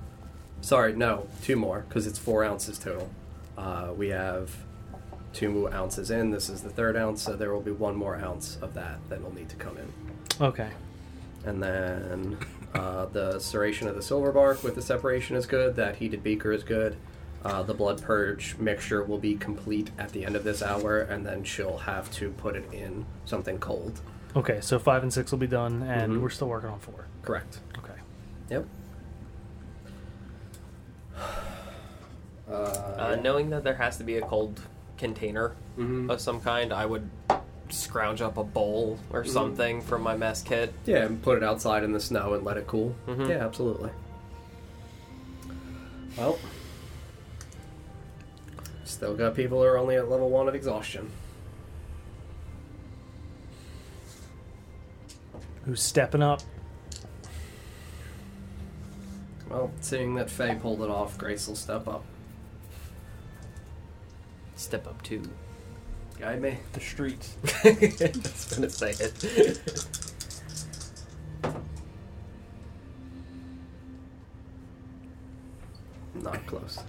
Sorry, 0.62 0.94
no, 0.94 1.28
two 1.44 1.56
more, 1.56 1.86
because 1.88 2.08
it's 2.08 2.18
four 2.18 2.44
ounces 2.44 2.80
total. 2.80 3.10
Uh, 3.58 3.90
we 3.96 4.10
have 4.10 4.52
two 5.34 5.72
ounces 5.74 6.10
in. 6.10 6.32
This 6.32 6.50
is 6.50 6.62
the 6.62 6.70
third 6.70 6.96
ounce, 6.96 7.22
so 7.22 7.36
there 7.36 7.54
will 7.54 7.62
be 7.62 7.72
one 7.72 7.96
more 7.96 8.16
ounce 8.16 8.58
of 8.62 8.74
that 8.76 9.00
that 9.10 9.22
will 9.22 9.34
need 9.34 9.50
to 9.50 9.56
come 9.56 9.78
in. 9.78 9.92
Okay. 10.40 10.70
And 11.46 11.62
then 11.62 12.38
uh, 12.74 13.08
the 13.08 13.40
ceration 13.40 13.88
of 13.88 13.96
the 13.96 14.02
silver 14.02 14.32
bark 14.32 14.64
with 14.64 14.76
the 14.76 14.82
separation 14.82 15.36
is 15.36 15.46
good. 15.46 15.76
That 15.76 15.98
heated 15.98 16.24
beaker 16.24 16.52
is 16.52 16.64
good. 16.64 16.96
Uh, 17.44 17.64
the 17.64 17.74
blood 17.74 18.02
purge 18.02 18.56
mixture 18.60 19.04
will 19.04 19.18
be 19.18 19.36
complete 19.36 19.90
at 19.98 20.12
the 20.12 20.24
end 20.26 20.36
of 20.36 20.44
this 20.44 20.62
hour, 20.62 21.00
and 21.02 21.26
then 21.26 21.44
she'll 21.44 21.78
have 21.80 22.12
to 22.12 22.30
put 22.32 22.56
it 22.56 22.72
in 22.72 23.06
something 23.26 23.58
cold. 23.58 24.00
Okay, 24.36 24.62
so 24.62 24.78
five 24.78 25.02
and 25.04 25.12
six 25.12 25.32
will 25.32 25.40
be 25.40 25.48
done, 25.48 25.82
and 25.84 26.14
Mhm. 26.14 26.22
we're 26.22 26.30
still 26.30 26.48
working 26.50 26.70
on 26.70 26.80
four. 26.80 27.08
Correct. 27.24 27.60
Okay. 27.80 28.00
Yep. 28.50 28.66
Uh, 32.50 32.54
Uh, 32.98 33.16
knowing 33.24 33.50
that 33.50 33.64
there 33.64 33.76
has 33.76 33.98
to 33.98 34.04
be 34.04 34.18
a 34.18 34.22
cold 34.22 34.60
container 34.98 35.54
mhm. 35.78 36.10
of 36.12 36.20
some 36.20 36.42
kind, 36.42 36.74
I 36.74 36.86
would 36.86 37.10
scrounge 37.70 38.22
up 38.22 38.36
a 38.38 38.44
bowl 38.44 39.00
or 39.12 39.24
something 39.24 39.82
from 39.82 40.02
my 40.02 40.18
mess 40.18 40.42
kit. 40.44 40.74
Yeah, 40.86 41.06
and 41.06 41.22
put 41.22 41.38
it 41.38 41.44
outside 41.44 41.84
in 41.84 41.94
the 41.94 42.00
snow 42.02 42.34
and 42.34 42.44
let 42.44 42.58
it 42.58 42.68
cool. 42.68 42.94
Mhm. 43.08 43.30
Yeah, 43.30 43.46
absolutely. 43.46 43.90
Well, 46.18 46.38
still 48.92 49.16
got 49.16 49.36
people 49.36 49.60
who 49.60 49.64
are 49.64 49.78
only 49.78 49.96
at 49.96 50.10
level 50.10 50.30
one 50.30 50.48
of 50.48 50.56
exhaustion. 50.56 51.10
Who's 55.66 55.82
stepping 55.82 56.22
up? 56.22 56.42
Well, 59.50 59.72
seeing 59.82 60.16
that 60.16 60.30
Faye 60.30 60.56
pulled 60.56 60.82
it 60.82 60.90
off, 60.90 61.18
Grace 61.18 61.48
will 61.48 61.56
step 61.56 61.88
up. 61.88 62.04
Step 64.56 64.88
up 64.88 65.02
two. 65.02 65.24
Guide 66.20 66.42
me. 66.42 66.58
The 66.74 66.80
streets. 66.80 67.36
That's 67.64 68.56
gonna 68.56 68.70
say 68.70 68.92
it. 68.92 69.62
Not 76.16 76.46
close. 76.46 76.80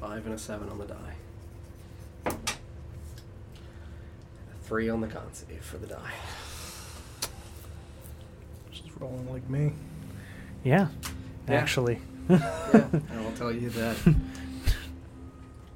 Five 0.00 0.26
and 0.26 0.34
a 0.34 0.38
seven 0.38 0.68
on 0.68 0.78
the 0.78 0.86
die. 0.86 1.14
A 2.26 2.32
three 4.62 4.88
on 4.88 5.00
the 5.00 5.08
con 5.08 5.26
save 5.32 5.64
for 5.64 5.78
the 5.78 5.86
die. 5.88 6.12
Just 8.70 8.88
rolling 9.00 9.30
like 9.30 9.48
me. 9.50 9.72
Yeah, 10.62 10.88
Yeah. 11.48 11.54
actually. 11.54 11.98
yeah, 12.28 12.84
I 13.12 13.20
will 13.20 13.32
tell 13.36 13.50
you 13.50 13.70
that 13.70 13.96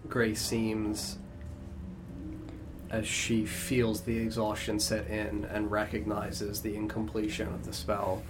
Grace 0.09 0.43
seems, 0.43 1.17
as 2.91 3.07
she 3.07 3.47
feels 3.47 4.03
the 4.03 4.19
exhaustion 4.19 4.79
set 4.79 5.07
in 5.09 5.47
and 5.47 5.71
recognizes 5.71 6.61
the 6.61 6.77
incompletion 6.77 7.49
of 7.49 7.65
the 7.65 7.73
spell. 7.73 8.23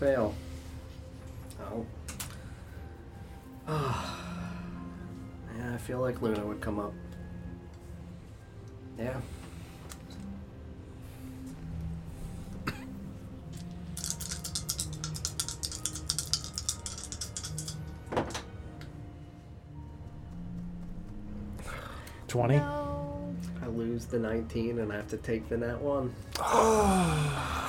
Fail. 0.00 0.34
Oh. 1.60 1.84
Ah. 3.68 4.16
yeah, 5.58 5.74
I 5.74 5.76
feel 5.76 6.00
like 6.00 6.22
Luna 6.22 6.42
would 6.46 6.62
come 6.62 6.80
up. 6.80 6.94
Yeah. 8.98 9.20
Twenty. 22.26 22.56
No. 22.56 23.34
I 23.62 23.66
lose 23.66 24.06
the 24.06 24.18
19 24.18 24.78
and 24.78 24.90
I 24.90 24.96
have 24.96 25.08
to 25.08 25.18
take 25.18 25.50
the 25.50 25.58
nat 25.58 25.78
one. 25.78 26.14
Pourquoi? 26.40 27.59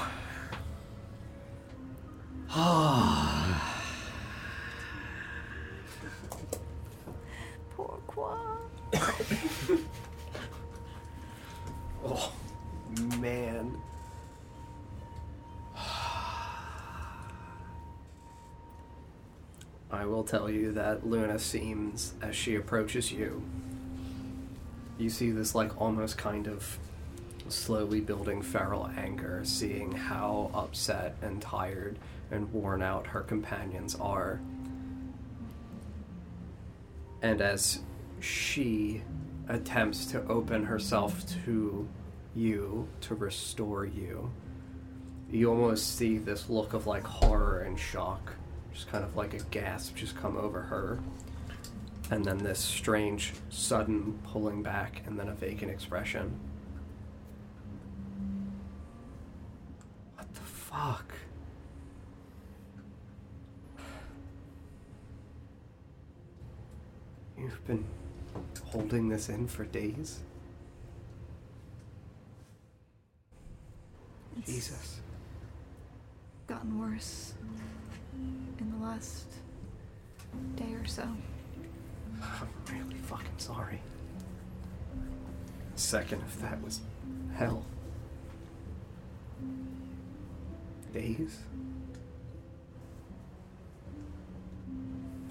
Tell 20.32 20.50
you 20.50 20.72
that 20.72 21.06
Luna 21.06 21.38
seems, 21.38 22.14
as 22.22 22.36
she 22.36 22.56
approaches 22.56 23.12
you, 23.12 23.44
you 24.98 25.10
see 25.10 25.30
this, 25.30 25.54
like, 25.54 25.80
almost 25.82 26.18
kind 26.18 26.48
of 26.48 26.80
slowly 27.50 28.00
building 28.00 28.42
feral 28.42 28.90
anger, 28.98 29.42
seeing 29.44 29.92
how 29.92 30.50
upset 30.54 31.18
and 31.22 31.42
tired 31.42 32.00
and 32.32 32.52
worn 32.54 32.82
out 32.82 33.08
her 33.08 33.20
companions 33.20 33.96
are. 33.96 34.40
And 37.22 37.42
as 37.42 37.80
she 38.22 39.04
attempts 39.50 40.06
to 40.08 40.26
open 40.28 40.64
herself 40.64 41.26
to 41.44 41.90
you, 42.34 42.88
to 43.02 43.16
restore 43.16 43.86
you, 43.86 44.32
you 45.30 45.50
almost 45.50 45.98
see 45.98 46.18
this 46.18 46.50
look 46.50 46.74
of 46.74 46.88
like 46.88 47.04
horror 47.04 47.62
and 47.62 47.78
shock, 47.78 48.34
just 48.74 48.90
kind 48.90 49.04
of 49.04 49.16
like 49.16 49.34
a 49.34 49.40
gasp 49.52 49.96
just 49.96 50.16
come 50.16 50.38
over 50.38 50.62
her. 50.62 51.00
And 52.10 52.26
then 52.26 52.40
this 52.40 52.60
strange, 52.60 53.34
sudden 53.50 54.20
pulling 54.26 54.62
back, 54.64 55.04
and 55.06 55.18
then 55.18 55.30
a 55.30 55.34
vacant 55.34 55.72
expression. 55.72 56.38
What 60.18 60.34
the 60.34 60.42
fuck? 60.42 61.14
You've 67.38 67.66
been 67.66 67.86
holding 68.66 69.10
this 69.10 69.30
in 69.30 69.48
for 69.48 69.64
days? 69.64 70.20
Second 85.92 86.22
if 86.26 86.40
that 86.40 86.64
was 86.64 86.80
hell. 87.36 87.66
Days? 90.94 91.40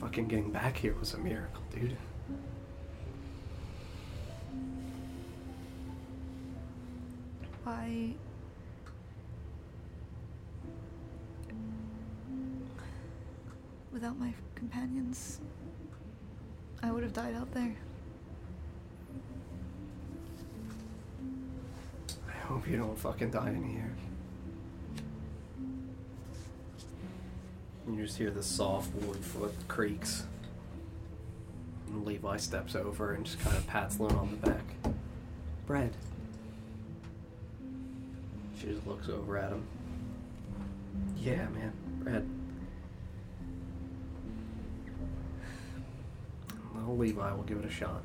Fucking 0.00 0.28
getting 0.28 0.50
back 0.50 0.76
here 0.76 0.94
was 1.00 1.14
a 1.14 1.18
miracle, 1.18 1.62
dude. 1.74 1.96
I. 7.64 8.12
Without 13.90 14.18
my 14.18 14.34
companions, 14.54 15.40
I 16.82 16.90
would 16.90 17.02
have 17.02 17.14
died 17.14 17.34
out 17.34 17.50
there. 17.52 17.74
Hope 22.50 22.66
you 22.66 22.76
don't 22.76 22.98
fucking 22.98 23.30
die 23.30 23.50
in 23.50 23.62
here. 23.62 23.94
You 27.88 28.04
just 28.04 28.18
hear 28.18 28.32
the 28.32 28.42
soft 28.42 28.92
wood 28.96 29.24
foot 29.24 29.54
creaks. 29.68 30.24
And 31.86 32.04
Levi 32.04 32.38
steps 32.38 32.74
over 32.74 33.12
and 33.12 33.24
just 33.24 33.38
kind 33.38 33.56
of 33.56 33.64
pats 33.68 34.00
Luna 34.00 34.18
on 34.18 34.30
the 34.32 34.48
back. 34.48 34.64
Bread. 35.64 35.92
She 38.58 38.66
just 38.66 38.84
looks 38.84 39.08
over 39.08 39.38
at 39.38 39.52
him. 39.52 39.62
Yeah, 41.16 41.46
man, 41.50 41.72
bread. 42.00 42.28
Little 46.74 46.96
Levi 46.96 47.32
will 47.32 47.44
give 47.44 47.58
it 47.58 47.64
a 47.64 47.70
shot. 47.70 48.02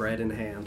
Bread 0.00 0.20
in 0.20 0.30
hand. 0.30 0.66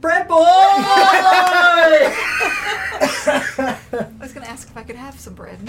Bread 0.00 0.26
boy! 0.26 0.34
I 3.54 3.78
was 4.20 4.32
gonna 4.32 4.46
ask 4.46 4.68
if 4.68 4.76
I 4.76 4.82
could 4.82 4.96
have 4.96 5.20
some 5.20 5.34
bread. 5.34 5.60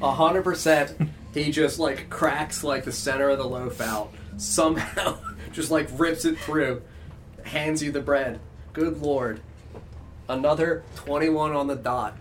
A 0.00 0.12
hundred 0.12 0.44
percent. 0.44 0.96
He 1.34 1.50
just 1.50 1.80
like 1.80 2.08
cracks 2.08 2.62
like 2.62 2.84
the 2.84 2.92
center 2.92 3.28
of 3.28 3.38
the 3.38 3.44
loaf 3.44 3.80
out. 3.80 4.14
Somehow, 4.36 5.18
just 5.52 5.72
like 5.72 5.88
rips 5.98 6.24
it 6.24 6.38
through. 6.38 6.82
Hands 7.42 7.82
you 7.82 7.90
the 7.90 8.00
bread. 8.00 8.38
Good 8.72 9.02
lord. 9.02 9.40
Another 10.28 10.84
21 10.94 11.50
on 11.50 11.66
the 11.66 11.74
dot. 11.74 12.16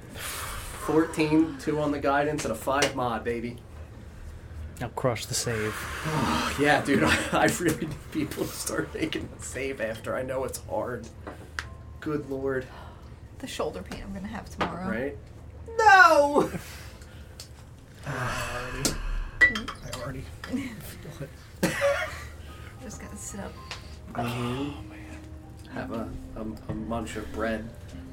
14, 0.88 1.58
2 1.60 1.82
on 1.82 1.92
the 1.92 2.00
guidance, 2.00 2.46
and 2.46 2.54
a 2.54 2.56
5 2.56 2.96
mod, 2.96 3.26
baby. 3.26 3.58
Now 4.80 4.88
crush 4.90 5.26
the 5.26 5.34
save. 5.34 5.76
Yeah, 6.60 6.82
dude, 6.82 7.04
I, 7.04 7.16
I 7.34 7.46
really 7.60 7.88
need 7.88 8.12
people 8.12 8.46
to 8.46 8.52
start 8.52 8.92
making 8.96 9.28
the 9.38 9.44
save 9.44 9.82
after. 9.82 10.16
I 10.16 10.24
know 10.24 10.46
it's 10.46 10.60
hard. 10.70 11.06
Good 12.00 12.30
lord. 12.30 12.66
The 13.40 13.48
shoulder 13.48 13.84
pain 13.84 14.02
I'm 14.02 14.14
gonna 14.14 14.28
have 14.28 14.50
tomorrow. 14.50 14.90
Right? 14.90 15.18
No! 15.78 16.50
I 18.08 18.96
already 20.02 20.24
feel 20.44 21.28
it. 21.64 21.74
Just 22.82 23.02
gotta 23.02 23.18
sit 23.18 23.42
up. 23.42 23.52
Oh, 24.16 24.74
have 25.74 25.92
a, 25.92 26.10
a, 26.38 26.42
a 26.70 26.74
munch 26.74 27.18
of 27.18 27.32
bread, 27.34 27.70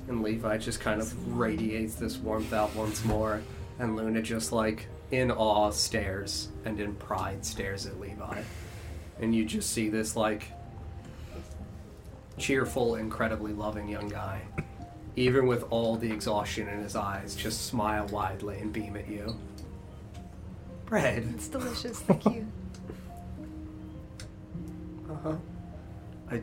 and 0.09 0.23
Levi 0.23 0.59
just 0.59 0.81
kind 0.81 1.01
of 1.01 1.39
radiates 1.39 1.95
this 1.95 2.17
warmth 2.17 2.53
out 2.53 2.75
once 2.75 3.05
more, 3.05 3.43
and 3.79 3.97
Luna 3.97 4.23
just 4.23 4.53
like 4.53 4.87
in 5.11 5.31
awe 5.31 5.71
stares 5.71 6.49
and 6.65 6.81
in 6.81 6.95
pride 6.95 7.45
stares 7.45 7.87
at 7.87 7.99
Levi. 8.01 8.43
And 9.21 9.35
you 9.35 9.45
just 9.45 9.71
see 9.71 9.89
this 9.89 10.17
like 10.17 10.51
cheerful, 12.37 12.97
incredibly 12.97 13.53
loving 13.53 13.89
young 13.89 14.09
guy, 14.09 14.43
even 15.17 15.47
with 15.47 15.65
all 15.71 15.97
the 15.97 16.11
exhaustion 16.11 16.69
in 16.69 16.81
his 16.81 16.97
eyes, 16.97 17.35
just 17.35 17.67
smile 17.67 18.07
widely 18.09 18.59
and 18.59 18.73
beam 18.73 18.97
at 18.97 19.09
you. 19.09 19.37
Bread. 20.87 21.33
It's 21.35 21.49
delicious. 21.49 22.01
Thank 22.01 22.25
you. 22.27 22.47
Uh 25.11 25.15
huh. 25.23 25.37
I. 26.31 26.43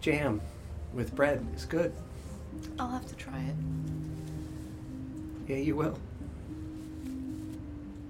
Jam 0.00 0.40
with 0.92 1.14
bread 1.14 1.46
is 1.54 1.64
good. 1.64 1.92
I'll 2.78 2.88
have 2.88 3.06
to 3.08 3.14
try 3.14 3.38
it. 3.38 3.54
Yeah, 5.48 5.56
you 5.56 5.76
will. 5.76 5.98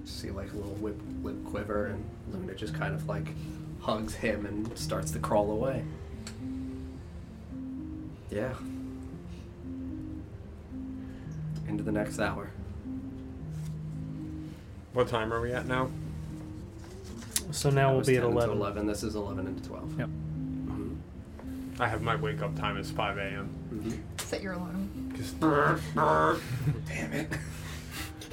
See, 0.05 0.31
like 0.31 0.53
a 0.53 0.57
little 0.57 0.75
whip, 0.75 1.01
lip 1.23 1.37
quiver, 1.45 1.87
and 1.87 2.05
Luna 2.33 2.55
just 2.55 2.75
kind 2.75 2.95
of 2.95 3.07
like 3.09 3.27
hugs 3.81 4.15
him 4.15 4.47
and 4.47 4.77
starts 4.79 5.11
to 5.13 5.19
crawl 5.19 5.51
away. 5.51 5.85
Yeah. 8.31 8.55
Into 11.69 11.83
the 11.83 11.93
next 11.93 12.19
hour. 12.19 12.51
What 14.93 15.09
time 15.09 15.33
are 15.33 15.41
we 15.41 15.53
at 15.53 15.67
now? 15.67 15.91
So 17.51 17.71
now 17.71 17.93
we'll 17.93 18.05
be 18.05 18.17
at 18.17 18.23
10 18.23 18.31
into 18.31 18.39
11. 18.39 18.57
11. 18.57 18.87
This 18.87 19.03
is 19.03 19.15
11 19.15 19.47
into 19.47 19.69
12. 19.69 19.99
Yep. 19.99 20.09
I 21.79 21.89
have 21.89 22.01
my 22.03 22.17
wake 22.17 22.41
up 22.43 22.57
time 22.57 22.77
as 22.79 22.91
5 22.91 23.19
a.m. 23.19 23.51
Mhm. 23.73 24.21
Set 24.21 24.43
your 24.43 24.55
alarm. 24.55 25.13
Just 25.17 25.39
Damn 25.41 27.13
it. 27.13 27.29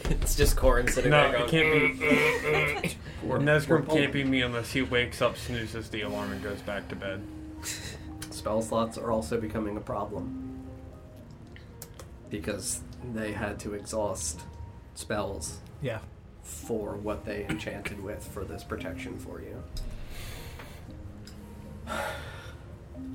It's 0.06 0.36
just 0.36 0.56
Corin 0.57 0.88
sitting 0.88 1.11
no, 1.11 1.32
there 1.32 1.36
it 1.45 1.49
going. 1.49 1.49
can't 1.49 1.99
be. 1.99 2.06
We're- 2.06 2.95
we're 3.24 3.40
Nesgrim 3.40 3.88
can't 3.90 4.11
be 4.11 4.24
me 4.26 4.41
unless 4.41 4.72
he 4.72 4.82
wakes 4.82 5.22
up, 5.22 5.38
snoozes 5.38 5.90
the 5.90 6.02
alarm, 6.02 6.32
and 6.34 6.44
goes 6.44 6.61
back 6.61 6.88
to 6.90 6.95
bed. 6.95 7.22
Spell 8.32 8.61
slots 8.61 8.98
are 8.98 9.11
also 9.11 9.40
becoming 9.40 9.78
a 9.78 9.82
problem. 9.82 10.65
Because 12.30 12.82
they 13.14 13.32
had 13.32 13.60
to 13.61 13.74
exhaust 13.76 14.41
spells 14.95 15.60
Yeah. 15.82 15.99
for 16.41 16.95
what 16.98 17.24
they 17.26 17.45
enchanted 17.48 18.03
with 18.03 18.26
for 18.26 18.44
this 18.44 18.64
protection 18.64 19.18
for 19.18 19.40
you. 19.41 19.64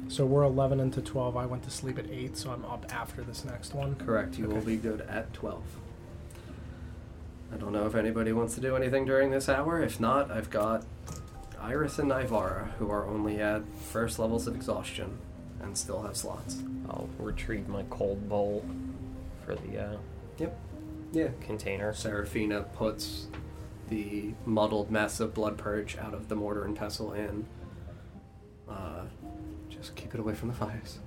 So 0.09 0.25
we're 0.25 0.45
11 0.45 0.81
into 0.81 1.03
12. 1.03 1.37
I 1.37 1.45
went 1.47 1.63
to 1.65 1.71
sleep 1.71 1.99
at 1.99 2.11
8, 2.11 2.37
so 2.37 2.51
I'm 2.51 2.65
up 2.65 2.87
after 2.91 3.23
this 3.23 3.45
next 3.45 3.75
one. 3.75 3.95
Correct, 3.97 4.39
you 4.39 4.47
will 4.49 4.63
be 4.63 4.77
good 4.77 5.03
at 5.03 5.33
12. 5.35 5.63
I 7.53 7.57
don't 7.57 7.73
know 7.73 7.87
if 7.87 7.95
anybody 7.95 8.33
wants 8.33 8.55
to 8.55 8.61
do 8.61 8.75
anything 8.77 9.05
during 9.05 9.31
this 9.31 9.49
hour. 9.49 9.83
If 9.83 10.01
not, 10.01 10.31
I've 10.31 10.51
got 10.51 10.85
Iris 11.61 11.99
and 11.99 12.11
Ivara, 12.11 12.71
who 12.79 12.91
are 12.91 13.07
only 13.07 13.41
at 13.41 13.63
first 13.91 14.19
levels 14.19 14.47
of 14.47 14.55
exhaustion 14.55 15.19
and 15.61 15.77
still 15.77 16.03
have 16.03 16.17
slots. 16.17 16.63
I'll 16.89 17.09
retrieve 17.19 17.69
my 17.69 17.83
cold 17.91 18.29
bowl 18.29 18.65
for 19.45 19.55
the 19.57 19.79
uh, 19.79 19.97
Yep. 20.39 20.59
Yeah. 21.13 21.29
container. 21.41 21.93
Seraphina 21.93 22.63
puts 22.63 23.27
the 23.89 24.33
muddled 24.47 24.91
mess 24.91 25.21
of 25.21 25.35
blood 25.35 25.59
purge 25.59 25.97
out 25.99 26.15
of 26.15 26.29
the 26.29 26.37
mortar 26.37 26.65
and 26.65 26.77
pestle 26.77 27.13
in. 27.13 27.47
Uh, 28.69 29.05
just 29.81 29.95
keep 29.97 30.15
it 30.15 30.21
away 30.21 30.35
from 30.35 30.49
the 30.49 30.55
fires. 30.55 30.99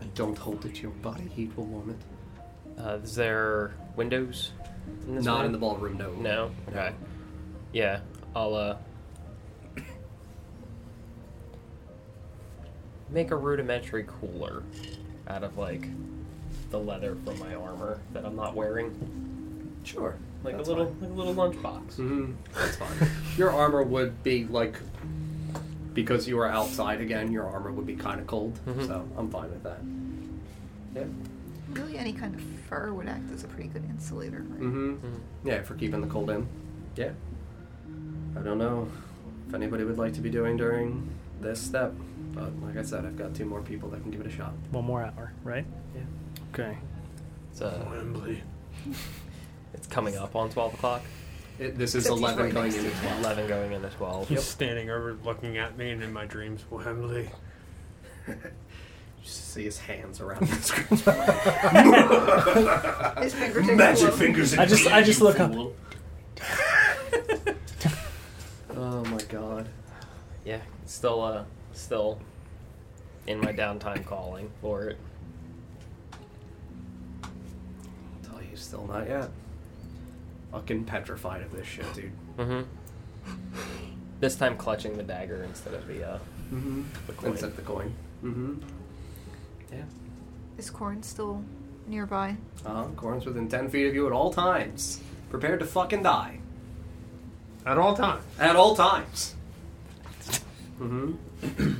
And 0.00 0.12
don't 0.14 0.38
hold 0.38 0.64
it 0.64 0.76
to 0.76 0.82
your 0.82 0.90
body. 0.92 1.24
Heat 1.34 1.56
will 1.56 1.66
warm 1.66 1.90
it. 1.90 2.80
Uh, 2.80 2.98
is 3.02 3.14
there 3.16 3.74
windows? 3.96 4.52
In 5.06 5.16
this 5.16 5.24
Not 5.24 5.44
in 5.44 5.52
the 5.52 5.58
ballroom, 5.58 5.96
no. 5.98 6.12
No. 6.12 6.50
Okay. 6.68 6.92
Yeah, 7.72 8.00
I'll 8.34 8.54
uh 8.54 8.76
make 13.10 13.30
a 13.30 13.36
rudimentary 13.36 14.04
cooler 14.06 14.62
out 15.28 15.42
of 15.42 15.56
like 15.58 15.86
the 16.70 16.78
leather 16.78 17.16
from 17.24 17.38
my 17.38 17.54
armor 17.54 18.00
that 18.12 18.24
I'm 18.24 18.36
not 18.36 18.54
wearing, 18.54 19.72
Sure. 19.84 20.16
like 20.44 20.56
that's 20.56 20.68
a 20.68 20.72
little 20.72 20.94
like 21.00 21.10
a 21.10 21.12
little 21.14 21.34
lunchbox. 21.34 21.96
Mhm, 21.96 22.34
That's 22.54 22.76
fine. 22.76 23.10
your 23.36 23.50
armor 23.50 23.82
would 23.82 24.22
be 24.22 24.44
like 24.44 24.76
because 26.02 26.28
you 26.28 26.38
are 26.38 26.46
outside 26.46 27.00
again. 27.00 27.32
Your 27.32 27.44
armor 27.48 27.72
would 27.72 27.84
be 27.86 27.96
kind 27.96 28.20
of 28.20 28.26
cold, 28.28 28.56
Mhm. 28.68 28.86
so 28.86 29.04
I'm 29.16 29.28
fine 29.30 29.50
with 29.50 29.64
that. 29.64 29.80
Yeah. 30.94 31.04
Really, 31.72 31.98
any 31.98 32.12
kind 32.12 32.36
of 32.36 32.40
fur 32.68 32.92
would 32.92 33.08
act 33.08 33.32
as 33.32 33.42
a 33.42 33.48
pretty 33.48 33.68
good 33.68 33.84
insulator. 33.90 34.44
Right? 34.48 34.60
Mm-hmm. 34.60 34.92
Mhm. 35.06 35.18
Yeah, 35.44 35.62
for 35.62 35.74
keeping 35.74 36.00
the 36.00 36.06
cold 36.06 36.30
in. 36.30 36.46
Yeah. 36.94 37.10
I 38.36 38.40
don't 38.42 38.58
know 38.58 38.86
if 39.48 39.54
anybody 39.54 39.82
would 39.82 39.98
like 39.98 40.12
to 40.14 40.20
be 40.20 40.30
doing 40.30 40.56
during 40.56 41.08
this 41.40 41.60
step, 41.60 41.92
but 42.32 42.52
like 42.62 42.76
I 42.76 42.82
said, 42.82 43.04
I've 43.04 43.18
got 43.18 43.34
two 43.34 43.44
more 43.44 43.60
people 43.60 43.88
that 43.90 44.02
can 44.02 44.12
give 44.12 44.20
it 44.20 44.26
a 44.28 44.30
shot. 44.30 44.52
One 44.70 44.84
more 44.84 45.02
hour, 45.02 45.32
right? 45.42 45.66
Yeah. 45.96 46.02
Okay. 46.54 46.78
It's 47.50 47.60
uh, 47.60 47.84
Wembley. 47.90 48.44
it's 49.74 49.88
coming 49.88 50.16
up 50.16 50.36
on 50.36 50.48
twelve 50.50 50.74
o'clock. 50.74 51.02
It, 51.58 51.76
this 51.76 51.94
is 51.96 52.06
11 52.06 52.52
going 52.52 52.54
next 52.54 52.76
to 52.76 52.84
into 52.86 53.00
12. 53.00 53.18
Eleven 53.18 53.48
going 53.48 53.72
into 53.72 53.88
twelve. 53.90 54.28
He's 54.28 54.44
standing 54.44 54.90
over, 54.90 55.18
looking 55.24 55.58
at 55.58 55.76
me, 55.76 55.90
and 55.90 56.00
in 56.02 56.12
my 56.12 56.24
dreams, 56.24 56.64
Wembley. 56.70 57.28
Just 59.24 59.52
see 59.52 59.64
his 59.64 59.78
hands 59.78 60.20
around 60.20 60.46
the 60.46 60.54
screen. 60.56 61.00
His 63.22 63.34
fingertips 63.34 64.00
glow. 64.00 64.10
fingers 64.12 64.56
I 64.56 64.66
just 64.66 64.86
I 64.86 65.02
just 65.02 65.20
look 65.20 65.40
up. 65.40 65.50
oh 68.76 69.04
my 69.06 69.18
god. 69.28 69.66
Yeah, 70.44 70.60
still 70.86 71.20
uh, 71.22 71.42
still 71.72 72.20
in 73.26 73.40
my 73.40 73.52
downtime 73.52 74.04
calling 74.06 74.50
for 74.60 74.84
it. 74.84 74.98
I'll 77.24 77.30
tell 78.30 78.40
you, 78.42 78.54
still 78.56 78.86
not 78.86 79.08
yet. 79.08 79.28
Fucking 80.52 80.84
petrified 80.84 81.42
of 81.42 81.52
this 81.52 81.66
shit, 81.66 81.92
dude. 81.94 82.12
Mm-hmm. 82.38 82.62
This 84.20 84.36
time 84.36 84.56
clutching 84.56 84.96
the 84.96 85.02
dagger 85.02 85.44
instead 85.44 85.74
of 85.74 85.86
the 85.86 86.08
uh. 86.08 86.18
Mm-hmm. 86.52 86.82
The 87.06 87.12
coin. 87.12 87.30
Instead 87.30 87.50
of 87.50 87.56
the 87.56 87.62
coin. 87.62 87.94
Mm-hmm. 88.24 88.54
Yeah. 89.72 89.82
Is 90.56 90.70
Corin 90.70 91.02
still 91.02 91.44
nearby? 91.86 92.36
Uh-huh. 92.64 92.86
Corin's 92.96 93.26
within 93.26 93.48
10 93.48 93.68
feet 93.68 93.86
of 93.86 93.94
you 93.94 94.06
at 94.06 94.12
all 94.12 94.32
times. 94.32 95.00
Prepared 95.30 95.60
to 95.60 95.66
fucking 95.66 96.02
die. 96.02 96.40
At 97.66 97.76
all 97.78 97.94
times. 97.94 98.24
At 98.38 98.56
all 98.56 98.74
times. 98.74 99.34
Mm-hmm. 100.80 101.74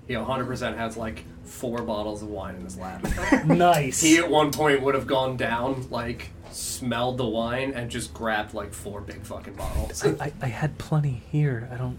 He 0.06 0.14
100% 0.14 0.76
has 0.76 0.96
like 0.96 1.24
four 1.55 1.82
bottles 1.82 2.22
of 2.22 2.28
wine 2.28 2.56
in 2.56 2.64
his 2.64 2.76
lap. 2.76 3.06
Nice. 3.47 4.01
he 4.01 4.18
at 4.18 4.28
one 4.28 4.51
point 4.51 4.82
would 4.82 4.94
have 4.94 5.06
gone 5.06 5.36
down, 5.36 5.86
like, 5.90 6.31
smelled 6.51 7.16
the 7.18 7.26
wine, 7.26 7.72
and 7.72 7.90
just 7.90 8.12
grabbed 8.12 8.55
like 8.55 8.74
four 8.74 9.01
big 9.01 9.22
fucking 9.22 9.55
bottles. 9.55 10.05
I, 10.05 10.26
I, 10.26 10.32
I 10.43 10.47
had 10.47 10.76
plenty 10.78 11.22
here. 11.31 11.68
I 11.72 11.76
don't. 11.76 11.98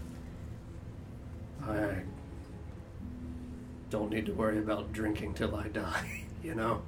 I 1.62 2.02
don't 3.90 4.10
need 4.10 4.26
to 4.26 4.32
worry 4.32 4.58
about 4.58 4.92
drinking 4.92 5.34
till 5.34 5.56
I 5.56 5.68
die, 5.68 6.22
you 6.42 6.54
know? 6.54 6.82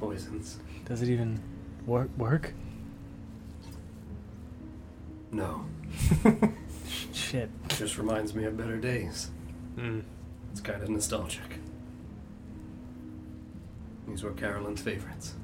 Poisons. 0.00 0.58
Does 0.84 1.02
it 1.02 1.08
even 1.08 1.40
work? 1.86 2.08
Work? 2.16 2.54
No. 5.30 5.64
Shit. 7.12 7.50
Just 7.68 7.98
reminds 7.98 8.34
me 8.34 8.44
of 8.44 8.56
better 8.56 8.76
days. 8.78 9.30
Mm. 9.76 10.02
It's 10.50 10.60
kind 10.60 10.82
of 10.82 10.88
nostalgic. 10.88 11.58
These 14.08 14.22
were 14.22 14.32
Carolyn's 14.32 14.82
favorites. 14.82 15.34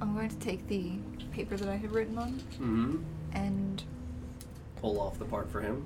I'm 0.00 0.14
going 0.14 0.28
to 0.28 0.36
take 0.36 0.66
the 0.68 0.92
paper 1.32 1.56
that 1.56 1.68
I 1.68 1.76
had 1.76 1.92
written 1.92 2.18
on 2.18 2.32
Mm-hmm. 2.60 2.96
and 3.34 3.82
Pull 4.80 5.00
off 5.00 5.18
the 5.18 5.24
part 5.24 5.48
for 5.50 5.60
him. 5.60 5.84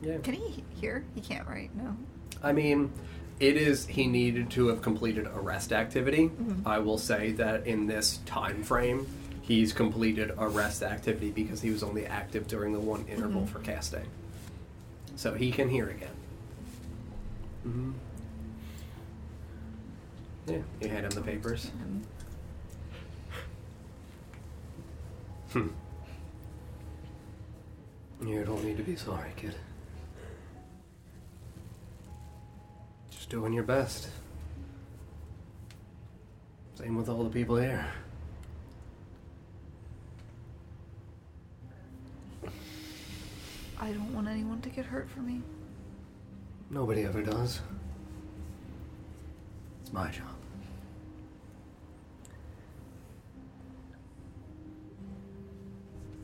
Yeah. 0.00 0.18
can 0.18 0.34
he 0.34 0.64
hear? 0.80 1.04
He 1.14 1.20
can't, 1.20 1.46
right? 1.46 1.70
No. 1.76 1.96
I 2.42 2.52
mean, 2.52 2.90
It 3.40 3.56
is 3.56 3.86
he 3.86 4.06
needed 4.06 4.50
to 4.50 4.68
have 4.68 4.80
completed 4.82 5.26
a 5.26 5.38
rest 5.40 5.72
activity. 5.72 6.30
I 6.64 6.78
will 6.78 6.98
say 6.98 7.32
that 7.32 7.66
in 7.66 7.86
this 7.86 8.18
time 8.26 8.62
frame, 8.62 9.06
he's 9.46 9.72
completed 9.74 10.32
a 10.38 10.48
rest 10.48 10.82
activity 10.82 11.30
because 11.30 11.60
he 11.60 11.70
was 11.70 11.82
only 11.82 12.06
active 12.06 12.46
during 12.48 12.72
the 12.72 12.80
one 12.80 13.04
interval 13.08 13.46
for 13.46 13.58
casting. 13.58 14.06
So 15.16 15.34
he 15.34 15.52
can 15.52 15.68
hear 15.68 15.88
again. 15.90 16.08
hmm 17.62 17.92
Yeah, 20.46 20.58
you 20.80 20.88
hand 20.88 21.04
him 21.04 21.10
the 21.10 21.20
papers. 21.20 21.70
Hmm. 25.52 25.68
You 28.26 28.44
don't 28.44 28.64
need 28.64 28.78
to 28.78 28.82
be 28.82 28.96
sorry, 28.96 29.30
kid. 29.36 29.54
Just 33.10 33.28
doing 33.28 33.52
your 33.52 33.62
best. 33.64 34.08
Same 36.76 36.96
with 36.96 37.08
all 37.08 37.22
the 37.24 37.30
people 37.30 37.56
here. 37.56 37.86
I 43.78 43.90
don't 43.90 44.14
want 44.14 44.28
anyone 44.28 44.60
to 44.62 44.68
get 44.68 44.86
hurt 44.86 45.08
for 45.10 45.20
me. 45.20 45.42
Nobody 46.70 47.02
ever 47.02 47.22
does. 47.22 47.60
It's 49.82 49.92
my 49.92 50.10
job. 50.10 50.26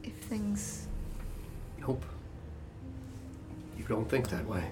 If 0.03 0.15
things. 0.15 0.87
Nope. 1.79 2.05
You 3.79 3.85
don't 3.85 4.09
think 4.09 4.29
that 4.31 4.47
way. 4.47 4.65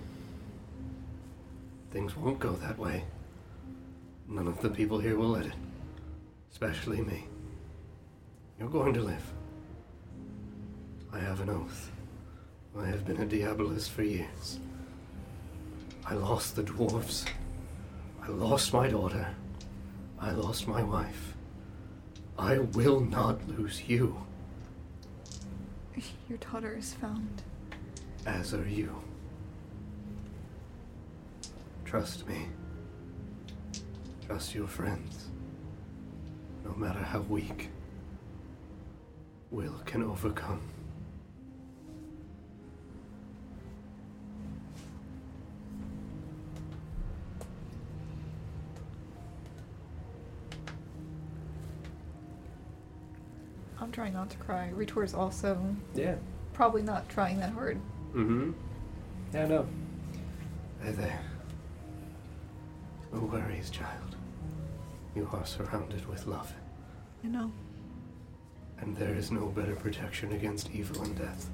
Things 1.90 2.16
won't 2.16 2.38
go 2.38 2.52
that 2.52 2.78
way. 2.78 3.05
None 4.28 4.46
of 4.46 4.60
the 4.60 4.68
people 4.68 4.98
here 4.98 5.16
will 5.16 5.30
let 5.30 5.46
it. 5.46 5.52
Especially 6.50 7.00
me. 7.00 7.24
You're 8.59 8.68
going 8.68 8.94
to 8.94 9.00
live. 9.00 9.32
I 11.12 11.18
have 11.18 11.40
an 11.40 11.50
oath. 11.50 11.90
I 12.80 12.86
have 12.86 13.05
been 13.05 13.20
a 13.20 13.26
Diabolist 13.26 13.90
for 13.90 14.02
years. 14.02 14.60
I 16.06 16.14
lost 16.14 16.55
the 16.56 16.62
dwarves. 16.62 17.26
I 18.22 18.28
lost 18.28 18.72
my 18.72 18.88
daughter. 18.88 19.34
I 20.20 20.30
lost 20.30 20.68
my 20.68 20.82
wife. 20.82 21.34
I 22.38 22.59
will 22.59 23.00
not 23.00 23.46
lose 23.48 23.82
you, 23.88 24.16
Your 26.28 26.38
daughter 26.38 26.76
is 26.76 26.94
found. 26.94 27.42
as 28.26 28.55
are 28.55 28.68
you. 28.68 28.94
Trust 31.84 32.28
me. 32.28 32.48
Trust 34.26 34.55
your 34.55 34.68
friends. 34.68 35.28
No 36.64 36.72
matter 36.74 37.00
how 37.00 37.20
weak, 37.20 37.70
will 39.50 39.80
can 39.86 40.02
overcome. 40.02 40.60
I'm 53.80 53.92
trying 53.92 54.12
not 54.12 54.30
to 54.30 54.36
cry. 54.38 54.70
Ritora's 54.74 55.14
also 55.14 55.76
Yeah. 55.94 56.16
probably 56.52 56.82
not 56.82 57.09
trying 57.09 57.38
that 57.38 57.50
hard. 57.52 57.78
Mm-hmm. 58.14 58.52
Yeah, 59.32 59.46
no. 59.46 59.66
There, 60.82 60.92
there. 60.92 61.20
No 63.12 63.20
worries, 63.20 63.70
child. 63.70 64.16
You 65.14 65.28
are 65.32 65.46
surrounded 65.46 66.06
with 66.09 66.26
love, 66.26 66.52
I 67.24 67.28
know. 67.28 67.50
and 68.80 68.96
there 68.96 69.14
is 69.14 69.32
no 69.32 69.46
better 69.46 69.74
protection 69.74 70.32
against 70.32 70.70
evil 70.70 71.02
and 71.02 71.16
death. 71.18 71.50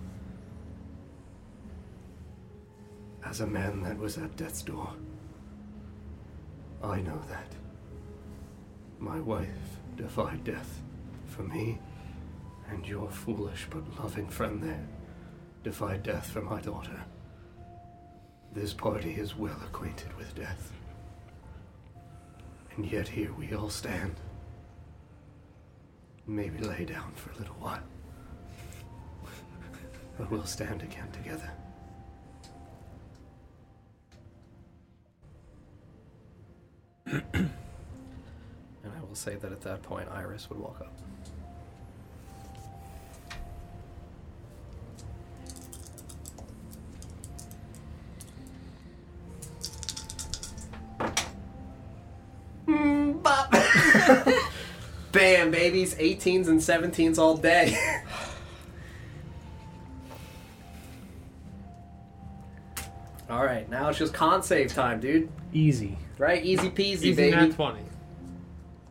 As 3.25 3.41
a 3.41 3.47
man 3.47 3.83
that 3.83 3.99
was 3.99 4.19
at 4.19 4.37
death's 4.37 4.63
door, 4.63 4.91
I 6.83 7.01
know 7.01 7.19
that. 7.31 7.53
My 8.99 9.19
wife 9.21 9.79
defied 9.97 10.45
death 10.45 10.81
for 11.27 11.43
me, 11.43 11.79
and 12.71 12.87
your 12.87 13.11
foolish 13.11 13.67
but 13.71 13.99
loving 13.99 14.29
friend 14.29 14.63
there 14.63 14.87
defied 15.65 16.03
death 16.03 16.29
for 16.29 16.43
my 16.43 16.61
daughter. 16.61 17.03
This 18.53 18.75
party 18.75 19.13
is 19.13 19.35
well 19.35 19.57
acquainted 19.65 20.15
with 20.17 20.35
death. 20.35 20.73
And 22.77 22.85
yet 22.85 23.09
here 23.09 23.33
we 23.33 23.53
all 23.55 23.71
stand. 23.71 24.15
Maybe 26.27 26.59
lay 26.59 26.85
down 26.85 27.13
for 27.15 27.31
a 27.31 27.39
little 27.39 27.55
while. 27.57 27.83
but 30.19 30.31
we'll 30.31 30.45
stand 30.45 30.83
again 30.83 31.11
together. 31.13 31.51
and 37.07 37.51
I 38.85 39.01
will 39.07 39.15
say 39.15 39.37
that 39.37 39.51
at 39.51 39.63
that 39.63 39.83
point, 39.83 40.09
Iris 40.11 40.49
would 40.51 40.59
walk 40.59 40.81
up. 40.81 40.93
Bam, 55.93 55.97
babies. 55.99 56.17
18s 56.25 56.49
and 56.49 56.61
17s 56.61 57.19
all 57.19 57.37
day. 57.37 57.77
all 63.31 63.45
right, 63.45 63.69
now 63.71 63.89
it's 63.89 63.99
just 63.99 64.15
con 64.15 64.43
save 64.43 64.73
time, 64.73 65.01
dude. 65.01 65.29
Easy. 65.53 65.99
Right? 66.19 66.45
Easy 66.45 66.71
peasy, 66.71 66.93
Easy 67.05 67.13
baby. 67.15 67.37
nat 67.37 67.53
20. 67.55 67.81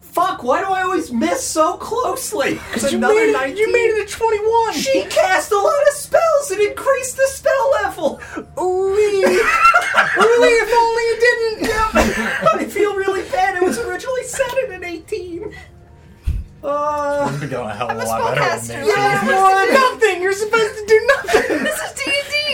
Fuck, 0.01 0.43
why 0.43 0.59
do 0.61 0.67
I 0.67 0.83
always 0.83 1.11
miss 1.11 1.43
so 1.45 1.77
closely? 1.77 2.59
Because 2.73 2.91
You 2.91 2.97
another 2.99 3.15
made, 3.15 3.29
it, 3.29 3.33
19. 3.33 3.57
you 3.57 3.71
made 3.71 3.87
it 3.87 4.03
at 4.03 4.09
21! 4.09 4.73
She 4.73 5.03
cast 5.09 5.51
a 5.51 5.57
lot 5.57 5.81
of 5.87 5.93
spells 5.95 6.51
and 6.51 6.61
increased 6.61 7.17
the 7.17 7.25
spell 7.27 7.71
level. 7.83 8.21
Ooh, 8.61 8.93
really? 8.93 9.39
If 10.15 10.73
only 10.73 11.03
you 11.03 11.17
didn't! 11.19 11.69
I 12.53 12.65
feel 12.65 12.95
really 12.95 13.23
bad. 13.29 13.55
It 13.55 13.63
was 13.63 13.77
originally 13.79 14.23
set 14.23 14.51
at 14.57 14.69
an 14.71 14.82
18. 14.82 14.82
Uh, 16.63 17.27
You've 17.31 17.41
been 17.41 17.49
going 17.49 17.69
a 17.69 17.73
hell 17.75 17.91
of 17.91 17.97
a 17.97 18.01
a 18.01 18.05
lot 18.05 18.35
better 18.35 18.41
spellcaster. 18.41 18.67
than 18.67 18.81
me. 18.85 18.87
Yeah, 18.87 19.27
well, 19.27 19.73
nothing! 19.73 20.21
You're 20.21 20.31
supposed 20.33 20.75
to 20.77 20.85
do 20.85 21.07
nothing! 21.15 21.63
This 21.63 21.79
is 21.81 21.91
D 21.93 22.01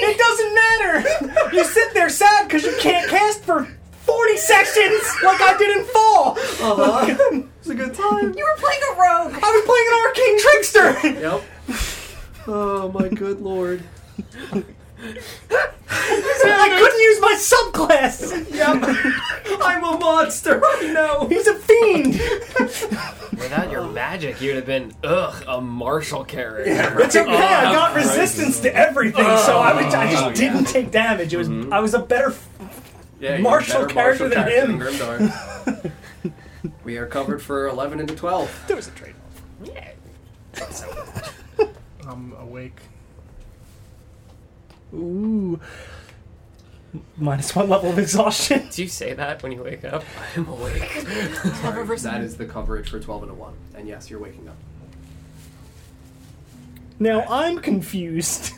It 0.02 0.18
doesn't 0.18 0.53
matter! 0.56 1.56
You 1.56 1.64
sit 1.65 1.94
there 1.94 2.10
sad 2.10 2.48
because 2.48 2.64
you 2.64 2.73
can't 2.80 3.07
cast 3.10 3.44
for 3.44 3.65
40 4.02 4.38
sessions 4.38 5.03
like 5.23 5.40
I 5.41 5.56
did 5.57 5.77
in 5.77 5.84
fall! 5.86 6.31
uh-huh. 6.40 7.41
It's 7.60 7.69
a 7.69 7.76
good 7.76 7.94
time. 7.94 8.34
You 8.36 8.44
were 8.45 8.57
playing 8.57 8.81
a 8.90 8.94
rogue. 8.94 9.34
I 9.44 9.49
was 9.52 9.64
playing 9.69 9.88
an 9.91 9.95
arcane 10.07 10.40
trickster! 10.40 11.19
Yep. 11.22 11.44
Oh 12.48 12.91
my 12.91 13.10
good 13.10 13.41
lord. 13.41 13.84
I 15.02 16.76
couldn't 16.78 17.02
use 17.02 17.22
my 17.22 17.36
subclass! 17.40 18.54
Yep. 18.54 19.62
I'm 19.62 19.84
a 19.84 19.98
monster. 19.98 20.62
I 20.64 20.88
know. 20.88 21.28
He's 21.28 21.48
a 21.48 21.56
fiend! 21.56 22.20
Without 23.32 23.72
your 23.72 23.88
magic, 23.88 24.42
you'd 24.42 24.58
have 24.58 24.66
been 24.66 24.94
ugh 25.04 25.44
a 25.48 25.62
martial 25.62 26.26
character. 26.26 27.00
It's 27.02 27.16
okay, 27.16 27.32
I 27.32 27.66
ah, 27.66 27.72
got 27.72 27.96
resistance 27.96 28.60
to 28.62 28.76
everything, 28.76 29.24
so 29.24 29.58
I, 29.58 29.74
was, 29.74 29.94
I 29.94 30.12
just 30.12 30.24
oh, 30.24 30.34
didn't 30.34 30.66
take 30.66 30.92
damage. 30.92 31.34
It 31.34 31.38
was 31.38 31.48
mm-hmm. 31.48 31.72
I 31.72 31.80
was 31.80 31.94
a 31.94 32.00
better. 32.00 32.36
Yeah, 33.20 33.32
you're 33.32 33.40
a 33.40 33.42
Martial 33.42 33.82
better 33.82 33.94
character 33.94 34.30
than 34.30 34.44
character 34.44 34.72
him. 34.72 34.80
Grimdark. 34.80 35.92
we 36.84 36.98
are 36.98 37.06
covered 37.06 37.42
for 37.42 37.68
11 37.68 38.00
into 38.02 38.16
12. 38.16 38.66
There 38.68 38.76
was 38.76 38.88
a 38.88 38.92
trade 38.92 39.16
off. 39.16 39.70
Yeah. 39.76 39.92
I'm 42.08 42.34
awake. 42.34 42.80
Ooh. 44.94 45.60
Minus 47.18 47.56
one 47.56 47.70
level 47.70 47.91
of 47.91 47.99
exhaustion. 47.99 48.68
Do 48.72 48.82
you 48.82 48.88
say 48.88 49.14
that 49.14 49.44
when 49.44 49.52
you 49.52 49.64
wake 49.64 49.86
up? 49.86 50.03
I'm 50.36 50.48
awake. 50.48 50.90
Cover 51.61 51.95
That 51.95 52.22
is 52.22 52.38
the 52.38 52.45
coverage 52.45 52.90
for 52.90 52.99
12 52.99 53.24
and 53.24 53.32
a 53.32 53.36
1. 53.36 53.53
And 53.76 53.88
yes, 53.88 54.10
you're 54.10 54.20
waking 54.20 54.48
up. 54.49 54.56
Now 56.99 57.26
I'm 57.30 57.60
confused. 57.60 58.53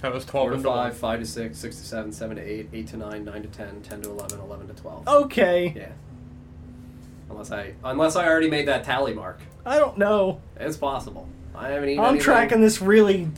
That 0.00 0.12
was 0.12 0.24
4 0.24 0.48
12 0.48 0.48
to 0.50 0.56
into 0.56 0.68
5, 0.68 0.96
5 0.96 1.20
to 1.20 1.26
6, 1.26 1.58
6 1.58 1.76
to 1.76 1.84
7, 1.84 2.12
7 2.12 2.36
to 2.36 2.42
8, 2.42 2.68
8 2.72 2.86
to 2.88 2.96
9, 2.96 3.24
9 3.24 3.42
to 3.42 3.48
10, 3.48 3.82
10 3.82 4.02
to 4.02 4.10
11, 4.10 4.40
11 4.40 4.68
to 4.68 4.74
12. 4.74 5.08
Okay. 5.08 5.72
Yeah. 5.76 5.92
Unless 7.30 7.52
I 7.52 7.74
unless 7.84 8.16
I 8.16 8.26
already 8.26 8.50
made 8.50 8.66
that 8.66 8.84
tally 8.84 9.14
mark. 9.14 9.40
I 9.64 9.78
don't 9.78 9.96
know. 9.96 10.40
It's 10.56 10.76
possible. 10.76 11.28
I 11.54 11.68
haven't 11.68 11.88
eaten 11.90 12.00
I'm 12.00 12.10
anything. 12.10 12.24
tracking 12.24 12.60
this 12.60 12.80
really 12.80 13.28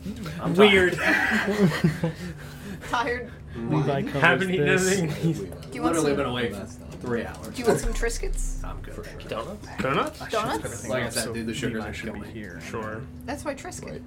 I'm 0.40 0.54
weird. 0.54 0.94
Tired. 2.88 3.30
Levi 3.56 4.02
covers 4.02 4.20
Haven't 4.22 4.50
eaten 4.50 4.66
this. 4.66 4.98
anything. 4.98 5.50
Do 5.70 5.76
you 5.76 5.82
want 5.82 5.94
Literally 5.96 6.10
some? 6.10 6.16
been 6.16 6.26
awake 6.26 6.54
three 7.00 7.24
hours. 7.24 7.48
Do 7.48 7.60
you 7.62 7.68
want 7.68 7.80
some 7.80 7.92
Triscuits? 7.92 8.62
I'm 8.64 8.80
good. 8.82 8.94
thank 9.04 9.22
you. 9.24 9.28
Donuts? 9.28 9.66
Donuts? 9.80 10.18
Donuts? 10.30 10.88
Like 10.88 11.02
I 11.04 11.08
said, 11.08 11.34
dude, 11.34 11.46
the 11.46 11.54
sugars 11.54 11.74
Levi 11.76 11.88
are 11.88 11.92
should 11.92 12.06
killing 12.06 12.22
be 12.22 12.28
me. 12.28 12.32
here. 12.34 12.60
Sure. 12.70 13.02
That's 13.26 13.44
why 13.44 13.54
Triscuit. 13.54 14.02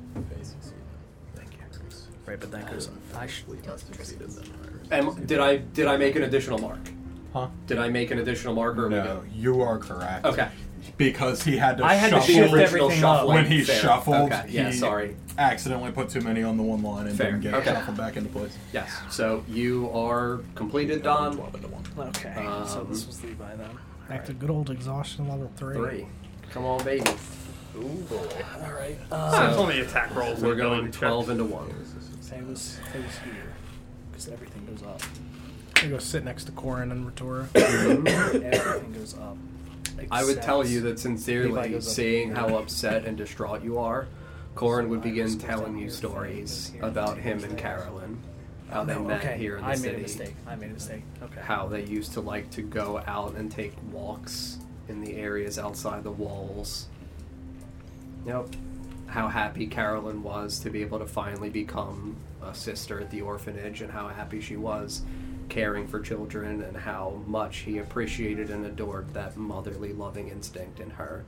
Thank 1.36 1.52
you. 1.53 1.60
Right, 2.26 2.40
but 2.40 2.52
that 2.52 2.69
goes. 2.72 2.90
I 3.15 3.27
should. 3.27 3.48
Do 3.48 3.53
you 3.56 3.61
want 3.68 3.80
some 3.82 3.94
Triscuits? 3.94 4.48
And 4.91 5.27
did 5.27 5.40
I 5.40 5.57
did 5.57 5.88
I 5.88 5.98
make 5.98 6.15
an 6.15 6.23
additional 6.23 6.57
mark? 6.60 6.80
Huh? 7.34 7.48
Did 7.68 7.80
I 7.80 7.90
make 7.90 8.11
an 8.11 8.19
additional 8.19 8.53
mark 8.56 8.77
or 8.77 8.86
are 8.86 8.90
we 8.90 8.95
No, 8.95 9.19
good? 9.22 9.32
you 9.34 9.61
are 9.61 9.77
correct. 9.77 10.26
Okay. 10.26 10.48
Because 10.98 11.44
he 11.44 11.57
had 11.57 11.78
to 11.78 11.86
I 11.86 11.95
had 11.95 12.10
to 12.12 12.16
shuffle 12.18 12.34
shift 12.34 12.53
original 12.53 12.62
everything 12.88 13.02
shuffling. 13.02 13.38
up. 13.38 13.44
when 13.44 13.45
he 13.52 13.64
Fair. 13.64 13.76
shuffled. 13.82 14.32
Okay, 14.32 14.45
yeah, 14.49 14.70
he 14.72 14.78
sorry. 14.78 15.16
Accidentally 15.38 15.91
put 15.91 16.10
too 16.10 16.22
many 16.22 16.44
on 16.44 16.56
the 16.57 16.64
one 16.64 16.82
line 16.82 17.07
and 17.07 17.18
Fair, 17.18 17.32
didn't 17.32 17.41
get 17.41 17.53
okay. 17.56 17.74
shuffled 17.74 17.98
back 17.98 18.16
into 18.18 18.30
place. 18.30 18.57
Yes. 18.72 18.91
So 19.10 19.44
you 19.48 19.90
are 19.94 20.40
completed, 20.56 21.03
Don. 21.03 21.40
Okay, 21.40 22.34
so 22.68 22.82
Um, 22.82 22.88
this 22.90 23.06
was 23.06 23.22
Levi 23.24 23.56
then. 23.56 23.70
Back 24.07 24.26
to 24.26 24.34
good 24.34 24.49
old 24.49 24.70
exhaustion 24.70 25.28
level 25.28 25.52
three. 25.57 25.76
Three. 25.76 26.07
Come 26.52 26.66
on, 26.66 26.84
baby. 26.86 27.03
Ooh 27.78 27.82
boy. 28.10 28.18
All 28.64 28.72
right. 28.72 28.98
Ah, 29.12 29.48
it's 29.48 29.56
So, 29.56 29.62
only 29.62 29.80
attack 29.82 30.16
rolls. 30.16 30.40
We're 30.41 30.56
going 30.56 30.90
twelve 30.91 31.30
into 31.30 31.44
one. 31.44 31.68
same 32.22 32.44
as 32.44 32.48
was, 32.49 32.62
say 32.62 32.99
it 32.99 33.06
was 33.06 33.18
here, 33.26 33.53
because 34.12 34.30
everything 34.30 34.66
goes 34.66 34.82
up. 34.84 35.02
I 35.84 35.88
go 35.88 35.98
sit 35.98 36.24
next 36.24 36.45
to 36.45 36.53
Corin 36.53 36.91
and 36.91 37.06
Ritora. 37.06 37.48
everything 37.56 38.94
goes 38.94 39.14
up. 39.16 39.36
I 40.12 40.24
would 40.24 40.42
tell 40.42 40.66
you 40.66 40.82
that 40.82 41.00
sincerely, 41.00 41.80
seeing 41.82 42.32
how 42.32 42.58
upset 42.58 43.06
and 43.06 43.18
distraught 43.18 43.64
you 43.64 43.78
are, 43.78 44.08
Corin 44.56 44.90
would 44.90 45.02
begin 45.02 45.38
telling 45.38 45.78
you 45.78 45.90
stories 45.90 46.70
Faye 46.70 46.80
goes 46.80 46.82
here, 46.82 46.90
about 46.90 47.18
him 47.18 47.44
and. 47.44 47.58
Carolyn. 47.58 48.22
How 48.70 48.84
they 48.84 48.98
met 48.98 49.24
okay. 49.24 49.38
here 49.38 49.58
in 49.58 49.64
the 49.64 49.70
I 49.70 49.76
city. 49.76 49.90
made 49.90 50.00
a 50.00 50.02
mistake. 50.02 50.36
I 50.48 50.56
made 50.56 50.72
a 50.72 50.74
mistake. 50.74 51.04
Okay. 51.22 51.42
How 51.42 51.68
they 51.68 51.84
used 51.84 52.14
to 52.14 52.22
like 52.22 52.50
to 52.52 52.62
go 52.62 53.02
out 53.06 53.36
and 53.36 53.52
take 53.52 53.74
walks 53.92 54.58
in 54.88 55.02
the 55.02 55.16
areas 55.18 55.60
outside 55.60 56.04
the 56.04 56.12
walls. 56.12 56.88
Yep. 58.26 58.48
How 59.08 59.28
happy 59.28 59.68
Carolyn 59.68 60.24
was 60.24 60.60
to 60.60 60.72
be 60.72 60.82
able 60.82 61.00
to 61.00 61.06
finally 61.06 61.50
become 61.50 62.16
a 62.42 62.56
sister 62.56 63.00
at 63.00 63.12
the 63.12 63.22
orphanage, 63.22 63.82
and 63.82 63.92
how 63.92 64.08
happy 64.08 64.42
she 64.42 64.58
was 64.58 65.04
caring 65.50 65.88
for 65.88 66.00
children, 66.00 66.62
and 66.62 66.76
how 66.78 67.22
much 67.28 67.58
he 67.60 67.78
appreciated 67.78 68.50
and 68.50 68.66
adored 68.66 69.14
that 69.14 69.38
motherly, 69.38 69.94
loving 69.94 70.30
instinct 70.30 70.80
in 70.80 70.90
her, 70.92 71.26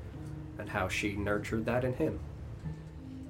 and 0.57 0.69
how 0.69 0.87
she 0.87 1.15
nurtured 1.15 1.65
that 1.65 1.83
in 1.83 1.93
him. 1.93 2.19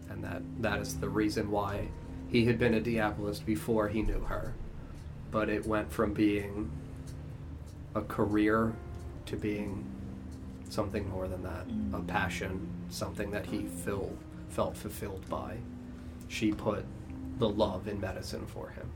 And 0.10 0.24
that 0.24 0.42
that 0.62 0.80
is 0.80 1.00
the 1.00 1.10
reason 1.10 1.52
why 1.52 1.90
he 2.30 2.46
had 2.46 2.60
been 2.60 2.74
a 2.74 2.82
Diabolist 2.82 3.46
before 3.46 3.88
he 3.88 4.02
knew 4.02 4.20
her. 4.22 4.54
But 5.32 5.50
it 5.50 5.66
went 5.66 5.92
from 5.92 6.14
being 6.14 6.72
a 7.96 8.02
career 8.02 8.74
to 9.26 9.36
being 9.36 9.86
something 10.70 11.10
more 11.10 11.28
than 11.28 11.44
that 11.44 11.68
mm. 11.68 11.94
a 11.94 12.02
passion, 12.02 12.68
something 12.90 13.32
that 13.32 13.46
he 13.46 13.64
feel, 13.64 14.12
felt 14.50 14.76
fulfilled 14.76 15.28
by. 15.30 15.58
She 16.28 16.52
put 16.52 16.86
the 17.40 17.50
love 17.50 17.88
in 17.88 18.00
medicine 18.00 18.46
for 18.46 18.70
him. 18.70 18.90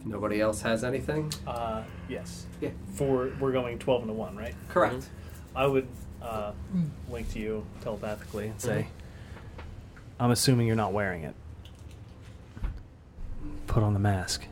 If 0.00 0.06
nobody 0.06 0.40
else 0.40 0.62
has 0.62 0.84
anything? 0.84 1.32
Uh, 1.46 1.82
yes. 2.08 2.46
Yeah. 2.60 2.70
For 2.94 3.32
we're 3.40 3.52
going 3.52 3.78
twelve 3.78 4.02
into 4.02 4.14
one, 4.14 4.36
right? 4.36 4.54
Correct. 4.68 5.08
I 5.54 5.66
would 5.66 5.88
uh, 6.22 6.52
link 7.10 7.30
to 7.32 7.38
you 7.38 7.66
telepathically 7.80 8.48
and 8.48 8.60
say, 8.60 8.88
"I'm 10.20 10.30
assuming 10.30 10.66
you're 10.66 10.76
not 10.76 10.92
wearing 10.92 11.24
it. 11.24 11.34
Put 13.66 13.82
on 13.82 13.94
the 13.94 14.00
mask." 14.00 14.46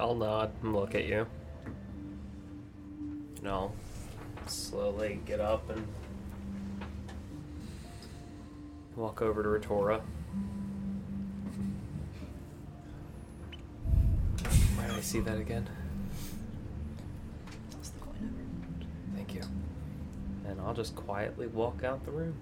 I'll 0.00 0.14
nod 0.16 0.50
and 0.62 0.74
look 0.74 0.94
at 0.96 1.04
you. 1.04 1.26
And 3.42 3.50
I'll 3.50 3.74
slowly 4.46 5.18
get 5.26 5.40
up 5.40 5.68
and 5.68 5.84
walk 8.94 9.20
over 9.20 9.42
to 9.42 9.48
Ritora. 9.48 10.00
Where 14.76 14.86
did 14.86 14.96
I 14.96 15.00
see 15.00 15.18
that 15.20 15.38
again? 15.38 15.68
Toss 17.72 17.88
the 17.88 18.00
coin 18.00 18.14
over. 18.22 19.16
Thank 19.16 19.34
you. 19.34 19.42
And 20.46 20.60
I'll 20.60 20.74
just 20.74 20.94
quietly 20.94 21.48
walk 21.48 21.82
out 21.82 22.04
the 22.04 22.12
room. 22.12 22.36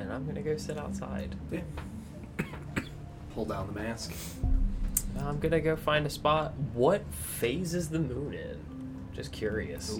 And 0.00 0.12
I'm 0.12 0.26
gonna 0.26 0.42
go 0.42 0.56
sit 0.56 0.76
outside. 0.76 1.36
Yeah. 1.52 1.60
Pull 3.32 3.44
down 3.44 3.68
the 3.68 3.80
mask. 3.80 4.12
I'm 5.20 5.38
gonna 5.38 5.60
go 5.60 5.76
find 5.76 6.04
a 6.04 6.10
spot. 6.10 6.54
What 6.74 7.04
phase 7.14 7.74
is 7.74 7.90
the 7.90 8.00
moon 8.00 8.34
in? 8.34 8.65
Just 9.16 9.32
curious. 9.32 9.98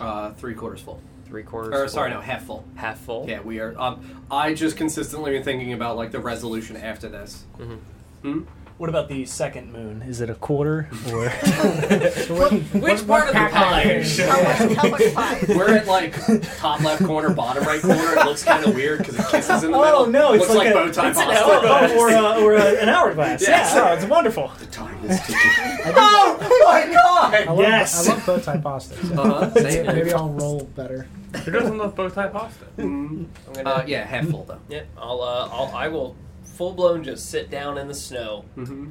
Uh, 0.00 0.32
three 0.32 0.54
quarters 0.54 0.80
full. 0.80 1.00
Three 1.26 1.42
quarters. 1.42 1.74
Or 1.74 1.86
sorry, 1.88 2.10
no, 2.10 2.20
half 2.20 2.44
full. 2.44 2.64
half 2.74 2.98
full. 2.98 3.28
Yeah, 3.28 3.40
we 3.42 3.60
are. 3.60 3.78
Um, 3.78 4.24
I 4.30 4.54
just 4.54 4.76
consistently 4.78 5.30
been 5.32 5.44
thinking 5.44 5.74
about 5.74 5.96
like 5.96 6.10
the 6.10 6.18
resolution 6.20 6.76
after 6.76 7.08
this. 7.08 7.44
hmm 7.58 7.74
Hmm? 8.22 8.40
What 8.80 8.88
about 8.88 9.08
the 9.08 9.26
second 9.26 9.74
moon? 9.74 10.00
Is 10.00 10.22
it 10.22 10.30
a 10.30 10.34
quarter 10.34 10.88
or? 11.12 11.28
Which 11.28 13.06
part 13.06 13.28
of 13.28 13.34
the 13.34 13.48
pie? 13.52 14.02
How 14.24 14.42
much, 14.42 14.74
how 14.78 14.88
much 14.88 15.14
pie? 15.14 15.44
We're 15.54 15.76
at 15.76 15.86
like 15.86 16.14
top 16.56 16.80
left 16.80 17.04
corner, 17.04 17.28
bottom 17.28 17.64
right 17.64 17.82
corner. 17.82 18.14
It 18.18 18.24
looks 18.24 18.42
kind 18.42 18.64
of 18.64 18.74
weird 18.74 19.00
because 19.00 19.18
it 19.18 19.26
kisses 19.26 19.64
in 19.64 19.72
the 19.72 19.76
middle. 19.76 19.96
Oh 19.96 20.04
no! 20.06 20.32
It's 20.32 20.48
looks 20.48 20.54
like, 20.54 20.74
like, 20.74 20.74
bow 20.74 20.88
a, 20.88 20.92
tie 20.94 21.10
it's 21.10 21.18
an 21.18 21.26
pasta. 21.26 21.44
hourglass 21.44 21.90
or, 21.98 22.08
uh, 22.08 22.40
or 22.40 22.56
uh, 22.56 22.74
an 22.80 22.88
hourglass. 22.88 23.42
Yes. 23.42 23.74
Yeah, 23.74 23.90
oh, 23.90 23.92
it's 23.96 24.06
wonderful. 24.06 24.50
The 24.58 24.66
time 24.68 25.04
is 25.04 25.20
ticking. 25.26 25.36
Oh 25.84 26.38
my 26.66 26.90
god! 26.90 27.34
I 27.34 27.52
love, 27.52 27.58
yes. 27.58 28.08
I 28.08 28.14
love 28.14 28.24
bow 28.26 28.38
tie 28.38 28.56
pasta. 28.56 29.06
so 29.06 29.22
Uh-huh, 29.22 29.60
same. 29.60 29.86
Maybe 29.88 30.14
I'll 30.14 30.30
roll 30.30 30.64
better. 30.74 31.06
Who 31.44 31.50
doesn't 31.50 31.76
love 31.76 31.94
bow 31.94 32.08
tie 32.08 32.28
pasta? 32.28 32.64
Mm. 32.78 33.26
I'm 33.46 33.52
gonna. 33.52 33.68
Uh, 33.70 33.84
yeah, 33.86 34.06
half 34.06 34.26
full 34.28 34.44
though. 34.44 34.60
Yeah. 34.70 34.84
I'll. 34.96 35.20
Uh, 35.20 35.48
I'll. 35.52 35.70
I 35.74 35.88
will. 35.88 36.16
Full 36.60 36.74
blown. 36.74 37.02
Just 37.02 37.30
sit 37.30 37.50
down 37.50 37.78
in 37.78 37.88
the 37.88 37.94
snow, 37.94 38.44
Mm-hmm. 38.54 38.90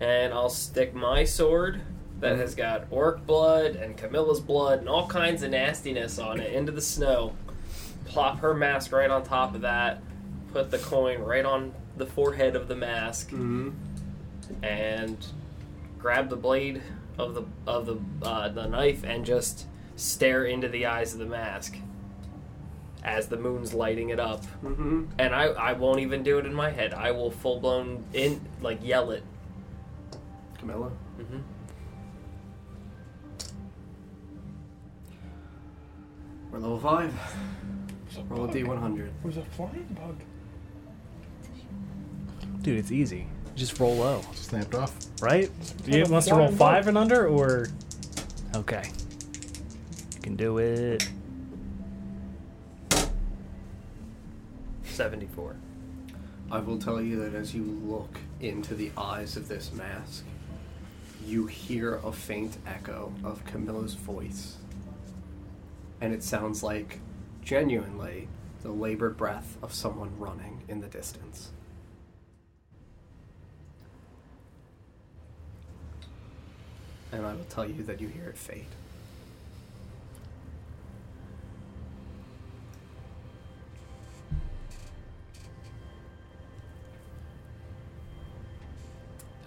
and 0.00 0.32
I'll 0.32 0.48
stick 0.48 0.94
my 0.94 1.24
sword 1.24 1.80
that 2.20 2.36
has 2.38 2.54
got 2.54 2.84
orc 2.92 3.26
blood 3.26 3.74
and 3.74 3.96
Camilla's 3.96 4.38
blood 4.38 4.78
and 4.78 4.88
all 4.88 5.08
kinds 5.08 5.42
of 5.42 5.50
nastiness 5.50 6.20
on 6.20 6.38
it 6.38 6.52
into 6.52 6.70
the 6.70 6.80
snow. 6.80 7.34
Plop 8.04 8.38
her 8.38 8.54
mask 8.54 8.92
right 8.92 9.10
on 9.10 9.24
top 9.24 9.56
of 9.56 9.62
that. 9.62 10.00
Put 10.52 10.70
the 10.70 10.78
coin 10.78 11.18
right 11.20 11.44
on 11.44 11.72
the 11.96 12.06
forehead 12.06 12.54
of 12.54 12.68
the 12.68 12.76
mask. 12.76 13.30
Mm-hmm. 13.30 13.70
and 14.62 15.26
grab 15.98 16.28
the 16.30 16.36
blade 16.36 16.82
of 17.18 17.34
the 17.34 17.42
of 17.66 17.86
the 17.86 17.98
uh, 18.22 18.48
the 18.48 18.68
knife 18.68 19.02
and 19.02 19.24
just 19.24 19.66
stare 19.96 20.44
into 20.44 20.68
the 20.68 20.86
eyes 20.86 21.12
of 21.14 21.18
the 21.18 21.26
mask 21.26 21.76
as 23.04 23.28
the 23.28 23.36
moon's 23.36 23.72
lighting 23.74 24.10
it 24.10 24.20
up. 24.20 24.42
Mm-hmm. 24.64 25.04
And 25.18 25.34
I, 25.34 25.44
I 25.46 25.72
won't 25.72 26.00
even 26.00 26.22
do 26.22 26.38
it 26.38 26.46
in 26.46 26.54
my 26.54 26.70
head. 26.70 26.94
I 26.94 27.10
will 27.10 27.30
full 27.30 27.60
blown 27.60 28.04
in 28.12 28.40
like 28.60 28.78
yell 28.82 29.10
it. 29.10 29.22
Camilla. 30.58 30.90
Mm-hmm. 31.20 31.38
We're 36.50 36.58
level 36.58 36.80
five. 36.80 37.14
Roll 38.28 38.46
a 38.46 38.48
d100. 38.48 39.06
It 39.06 39.12
was 39.22 39.36
a 39.36 39.42
flying 39.42 39.86
bug. 39.94 40.18
Dude, 42.62 42.78
it's 42.78 42.90
easy. 42.90 43.26
Just 43.54 43.78
roll 43.80 43.96
low, 43.96 44.22
Snapped 44.34 44.74
off. 44.74 44.94
right? 45.20 45.50
You 45.84 46.04
a 46.04 46.08
wants 46.08 46.28
to 46.28 46.34
roll 46.34 46.50
five 46.50 46.86
and 46.86 46.96
under, 46.96 47.26
or 47.26 47.68
okay, 48.54 48.90
you 50.14 50.20
can 50.22 50.36
do 50.36 50.58
it. 50.58 51.08
Seventy 54.98 55.28
four. 55.28 55.54
I 56.50 56.58
will 56.58 56.76
tell 56.76 57.00
you 57.00 57.20
that 57.20 57.32
as 57.32 57.54
you 57.54 57.62
look 57.62 58.18
into 58.40 58.74
the 58.74 58.90
eyes 58.96 59.36
of 59.36 59.46
this 59.46 59.72
mask, 59.72 60.24
you 61.24 61.46
hear 61.46 62.00
a 62.02 62.10
faint 62.10 62.56
echo 62.66 63.12
of 63.22 63.44
Camilla's 63.46 63.94
voice. 63.94 64.56
And 66.00 66.12
it 66.12 66.24
sounds 66.24 66.64
like, 66.64 66.98
genuinely, 67.44 68.26
the 68.64 68.72
labored 68.72 69.16
breath 69.16 69.56
of 69.62 69.72
someone 69.72 70.10
running 70.18 70.64
in 70.66 70.80
the 70.80 70.88
distance. 70.88 71.52
And 77.12 77.24
I 77.24 77.34
will 77.34 77.44
tell 77.44 77.70
you 77.70 77.84
that 77.84 78.00
you 78.00 78.08
hear 78.08 78.30
it 78.30 78.36
fade. 78.36 78.66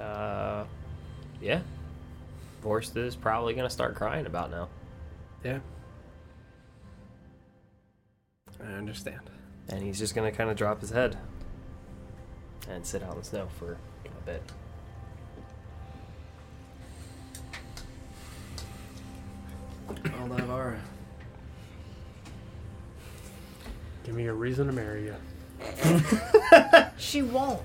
Uh, 0.01 0.65
yeah. 1.39 1.61
Vorst 2.63 2.97
is 2.97 3.15
probably 3.15 3.53
gonna 3.53 3.69
start 3.69 3.95
crying 3.95 4.25
about 4.25 4.51
now. 4.51 4.67
Yeah. 5.43 5.59
I 8.63 8.73
understand. 8.73 9.21
And 9.69 9.81
he's 9.81 9.97
just 9.99 10.15
gonna 10.15 10.31
kind 10.31 10.49
of 10.49 10.57
drop 10.57 10.81
his 10.81 10.89
head 10.91 11.17
and 12.69 12.85
sit 12.85 13.03
out 13.03 13.13
in 13.13 13.19
the 13.19 13.25
snow 13.25 13.47
for 13.57 13.77
a 14.05 14.25
bit. 14.25 14.43
Well, 19.87 20.27
Nivara. 20.29 20.79
Give 24.03 24.15
me 24.15 24.25
a 24.27 24.33
reason 24.33 24.67
to 24.67 24.73
marry 24.73 25.05
you. 25.05 25.15
She 26.97 27.23
won't. 27.23 27.61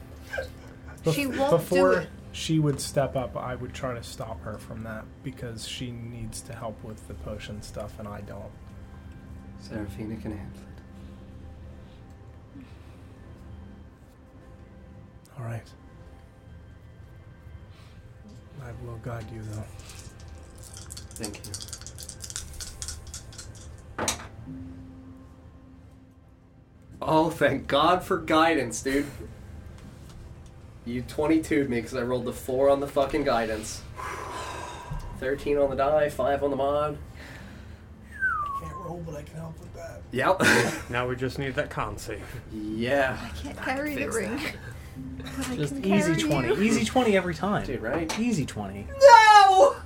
She 1.13 1.27
won't 1.27 1.51
do 1.51 1.57
Before 1.59 1.93
it. 2.01 2.09
She 2.37 2.59
would 2.59 2.79
step 2.79 3.17
up, 3.17 3.35
I 3.35 3.55
would 3.55 3.73
try 3.73 3.95
to 3.95 4.03
stop 4.03 4.43
her 4.43 4.59
from 4.59 4.83
that 4.83 5.07
because 5.23 5.67
she 5.67 5.91
needs 5.91 6.43
to 6.43 6.53
help 6.53 6.85
with 6.85 7.09
the 7.09 7.15
potion 7.15 7.63
stuff, 7.63 7.99
and 7.99 8.07
I 8.07 8.21
don't. 8.21 8.53
Seraphina 9.59 10.17
can 10.17 10.37
handle 10.37 10.61
it. 10.61 10.67
All 15.39 15.47
right. 15.47 15.65
I 18.63 18.71
will 18.85 18.99
guide 18.99 19.25
you, 19.33 19.41
though. 19.53 19.65
Thank 21.15 21.41
you. 21.47 21.53
Oh, 27.01 27.31
thank 27.31 27.67
God 27.67 28.03
for 28.03 28.19
guidance, 28.19 28.83
dude. 28.83 29.07
You 30.87 31.03
22'd 31.03 31.69
me 31.69 31.77
because 31.81 31.95
I 31.95 32.03
rolled 32.03 32.25
the 32.25 32.33
4 32.33 32.71
on 32.71 32.81
the 32.81 32.87
fucking 32.87 33.25
guidance. 33.25 33.83
13 35.19 35.59
on 35.59 35.71
the 35.71 35.77
die, 35.77 36.09
5 36.09 36.45
on 36.45 36.51
the 36.51 36.57
mod. 36.57 36.97
I 38.13 38.61
can't 38.65 38.77
roll, 38.77 39.03
but 39.05 39.17
I 39.17 39.23
can 39.23 39.37
help 39.37 39.59
with 39.59 39.75
that. 39.75 40.01
Yep. 40.13 40.43
Now 40.91 41.09
we 41.09 41.17
just 41.17 41.39
need 41.39 41.55
that 41.57 41.69
con 41.71 41.99
save. 41.99 42.23
yeah. 42.53 43.19
I 43.21 43.29
can't 43.37 43.57
carry 43.61 43.95
the 43.97 44.11
ring. 44.11 44.41
But 45.37 45.59
Just 45.59 45.75
easy 45.85 46.15
20. 46.17 46.49
you. 46.49 46.63
Easy 46.63 46.83
20 46.85 47.17
every 47.19 47.35
time. 47.35 47.67
Dude, 47.67 47.83
right? 47.83 48.19
Easy 48.19 48.47
20. 48.47 48.87
No! 48.99 49.77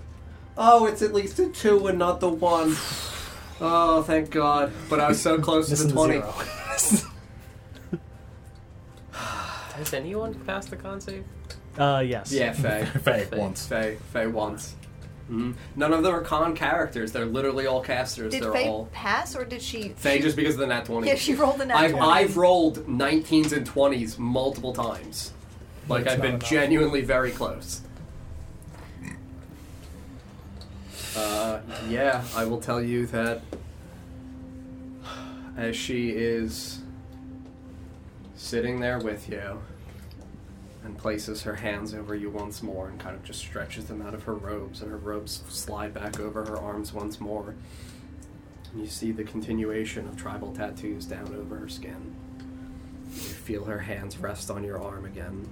Oh, 0.57 0.87
it's 0.87 1.03
at 1.03 1.13
least 1.13 1.41
a 1.41 1.49
2 1.49 1.89
and 1.89 1.99
not 1.99 2.21
the 2.21 2.29
1. 2.29 2.77
Oh, 3.61 4.05
thank 4.07 4.31
God. 4.31 4.73
But 4.89 5.01
I 5.01 5.09
was 5.09 5.21
so 5.21 5.39
close 5.41 5.65
to 5.67 5.73
Missing 5.73 5.89
the 5.89 5.95
the 5.95 6.21
20. 6.21 6.79
zero. 6.79 7.10
Has 9.81 9.95
anyone 9.95 10.35
passed 10.47 10.69
the 10.71 10.77
con 10.77 11.01
save? 11.01 11.25
Uh, 11.79 12.03
yes. 12.07 12.31
Yeah, 12.31 12.53
Faye. 12.55 12.85
Faye, 12.85 13.25
Faye. 13.25 13.39
once. 13.39 13.67
Faye. 13.67 13.97
Faye 14.13 14.27
once. 14.27 14.75
Mhm. 15.31 15.55
None 15.75 15.93
of 15.95 16.03
them 16.03 16.15
are 16.15 16.21
con 16.21 16.55
characters. 16.55 17.13
They're 17.13 17.25
literally 17.25 17.67
all 17.67 17.81
casters. 17.81 18.33
Did 18.33 18.43
They're 18.43 18.53
Faye 18.53 18.69
all 18.69 18.91
pass 18.93 19.35
or 19.35 19.45
did 19.47 19.63
she? 19.63 19.89
Faye 19.91 20.19
she- 20.19 20.23
just 20.23 20.37
because 20.37 20.55
of 20.55 20.61
the 20.61 20.67
nat 20.67 20.85
20. 20.85 21.07
Yeah, 21.07 21.15
she 21.15 21.35
rolled 21.35 21.57
the 21.59 21.65
nat 21.65 21.77
I've, 21.77 21.93
20. 21.93 22.07
I've 22.07 22.37
rolled 22.37 22.87
19s 22.87 23.53
and 23.57 23.67
20s 23.67 24.19
multiple 24.19 24.75
times. 24.75 25.33
Like, 25.89 26.05
That's 26.05 26.17
I've 26.17 26.23
been 26.23 26.35
enough. 26.35 26.51
genuinely 26.51 27.01
very 27.01 27.31
close. 27.31 27.81
Uh, 31.17 31.61
yeah, 31.89 32.23
I 32.37 32.45
will 32.45 32.61
tell 32.61 32.83
you 32.83 33.07
that 33.07 33.41
as 35.57 35.75
she 35.75 36.11
is 36.11 36.81
sitting 38.37 38.79
there 38.81 38.99
with 38.99 39.29
you 39.29 39.61
and 40.85 40.97
places 40.97 41.43
her 41.43 41.57
hands 41.57 41.95
over 41.95 42.15
you 42.15 42.31
once 42.31 42.63
more 42.63 42.89
and 42.89 42.99
kind 42.99 43.15
of 43.15 43.23
just 43.23 43.41
stretches 43.41 43.87
them 43.87 44.01
out 44.01 44.15
of 44.15 44.23
her 44.25 44.35
robes, 44.35 44.83
and 44.83 44.91
her 44.91 44.97
robes 44.97 45.43
slide 45.49 45.93
back 45.93 46.19
over 46.19 46.45
her 46.45 46.57
arms 46.57 46.93
once 46.93 47.21
more. 47.21 47.55
And 48.73 48.81
you 48.81 48.87
see 48.87 49.13
the 49.13 49.25
continuation 49.25 50.09
of 50.09 50.17
tribal 50.17 50.53
tattoos 50.53 51.05
down 51.05 51.35
over 51.35 51.57
her 51.57 51.69
skin. 51.69 52.15
You 53.13 53.21
feel 53.21 53.65
her 53.65 53.81
hands 53.81 54.19
rest 54.19 54.51
on 54.51 54.65
your 54.65 54.81
arm 54.83 55.05
again. 55.05 55.49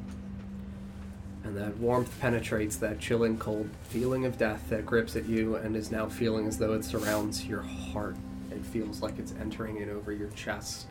And 1.44 1.56
that 1.56 1.76
warmth 1.78 2.18
penetrates 2.20 2.76
that 2.76 2.98
chilling, 3.00 3.38
cold 3.38 3.68
feeling 3.84 4.24
of 4.24 4.38
death 4.38 4.68
that 4.70 4.86
grips 4.86 5.16
at 5.16 5.26
you 5.26 5.56
and 5.56 5.76
is 5.76 5.90
now 5.90 6.06
feeling 6.06 6.46
as 6.46 6.58
though 6.58 6.74
it 6.74 6.84
surrounds 6.84 7.46
your 7.46 7.62
heart. 7.62 8.16
It 8.50 8.64
feels 8.64 9.02
like 9.02 9.18
it's 9.18 9.34
entering 9.40 9.78
in 9.78 9.90
over 9.90 10.12
your 10.12 10.28
chest. 10.30 10.86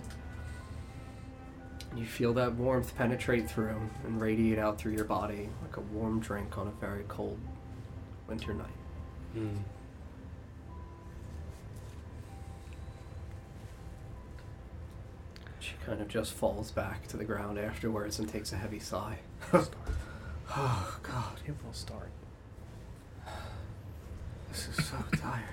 You 1.95 2.05
feel 2.05 2.33
that 2.33 2.53
warmth 2.55 2.95
penetrate 2.95 3.49
through 3.49 3.89
and 4.05 4.21
radiate 4.21 4.59
out 4.59 4.77
through 4.77 4.93
your 4.93 5.05
body 5.05 5.49
like 5.61 5.77
a 5.77 5.81
warm 5.81 6.19
drink 6.19 6.57
on 6.57 6.67
a 6.67 6.71
very 6.71 7.03
cold 7.07 7.39
winter 8.27 8.53
night. 8.53 8.67
Hmm. 9.33 9.55
She 15.59 15.73
kind 15.85 16.01
of 16.01 16.07
just 16.07 16.33
falls 16.33 16.71
back 16.71 17.07
to 17.07 17.17
the 17.17 17.25
ground 17.25 17.57
afterwards 17.57 18.19
and 18.19 18.29
takes 18.29 18.53
a 18.53 18.57
heavy 18.57 18.79
sigh. 18.79 19.19
oh, 19.53 20.99
God. 21.03 21.39
It 21.45 21.55
will 21.65 21.73
start. 21.73 22.11
This 24.49 24.67
is 24.69 24.85
so 24.85 24.97
tiring. 25.17 25.43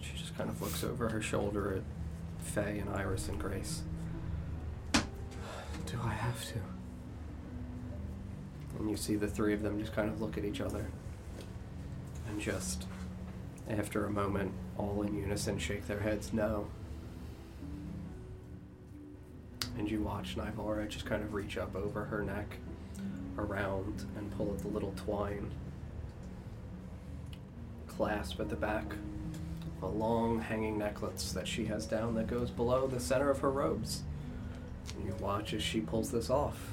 She 0.00 0.16
just 0.16 0.36
kind 0.36 0.50
of 0.50 0.60
looks 0.62 0.84
over 0.84 1.08
her 1.08 1.20
shoulder 1.22 1.74
at 1.76 1.82
Faye 2.42 2.78
and 2.78 2.90
Iris 2.90 3.28
and 3.28 3.38
Grace. 3.38 3.82
Do 4.92 5.98
I 6.02 6.12
have 6.12 6.44
to? 6.46 6.58
And 8.78 8.90
you 8.90 8.96
see 8.96 9.16
the 9.16 9.28
three 9.28 9.54
of 9.54 9.62
them 9.62 9.78
just 9.78 9.94
kind 9.94 10.08
of 10.08 10.20
look 10.20 10.36
at 10.36 10.44
each 10.44 10.60
other. 10.60 10.86
And 12.28 12.40
just, 12.40 12.86
after 13.68 14.06
a 14.06 14.10
moment, 14.10 14.52
all 14.78 15.02
in 15.02 15.14
unison 15.14 15.58
shake 15.58 15.86
their 15.86 16.00
heads 16.00 16.32
no. 16.32 16.66
And 19.78 19.90
you 19.90 20.00
watch 20.00 20.36
Nivara 20.36 20.88
just 20.88 21.06
kind 21.06 21.22
of 21.22 21.34
reach 21.34 21.56
up 21.56 21.74
over 21.74 22.04
her 22.04 22.22
neck, 22.22 22.56
around, 23.38 24.04
and 24.16 24.30
pull 24.36 24.52
at 24.52 24.58
the 24.58 24.68
little 24.68 24.92
twine 24.96 25.50
clasp 27.86 28.40
at 28.40 28.48
the 28.48 28.56
back 28.56 28.94
a 29.82 29.86
long 29.86 30.40
hanging 30.40 30.78
necklace 30.78 31.32
that 31.32 31.46
she 31.46 31.66
has 31.66 31.86
down 31.86 32.14
that 32.14 32.26
goes 32.26 32.50
below 32.50 32.86
the 32.86 33.00
center 33.00 33.30
of 33.30 33.40
her 33.40 33.50
robes. 33.50 34.02
And 34.96 35.06
you 35.06 35.14
watch 35.20 35.52
as 35.54 35.62
she 35.62 35.80
pulls 35.80 36.10
this 36.10 36.30
off. 36.30 36.70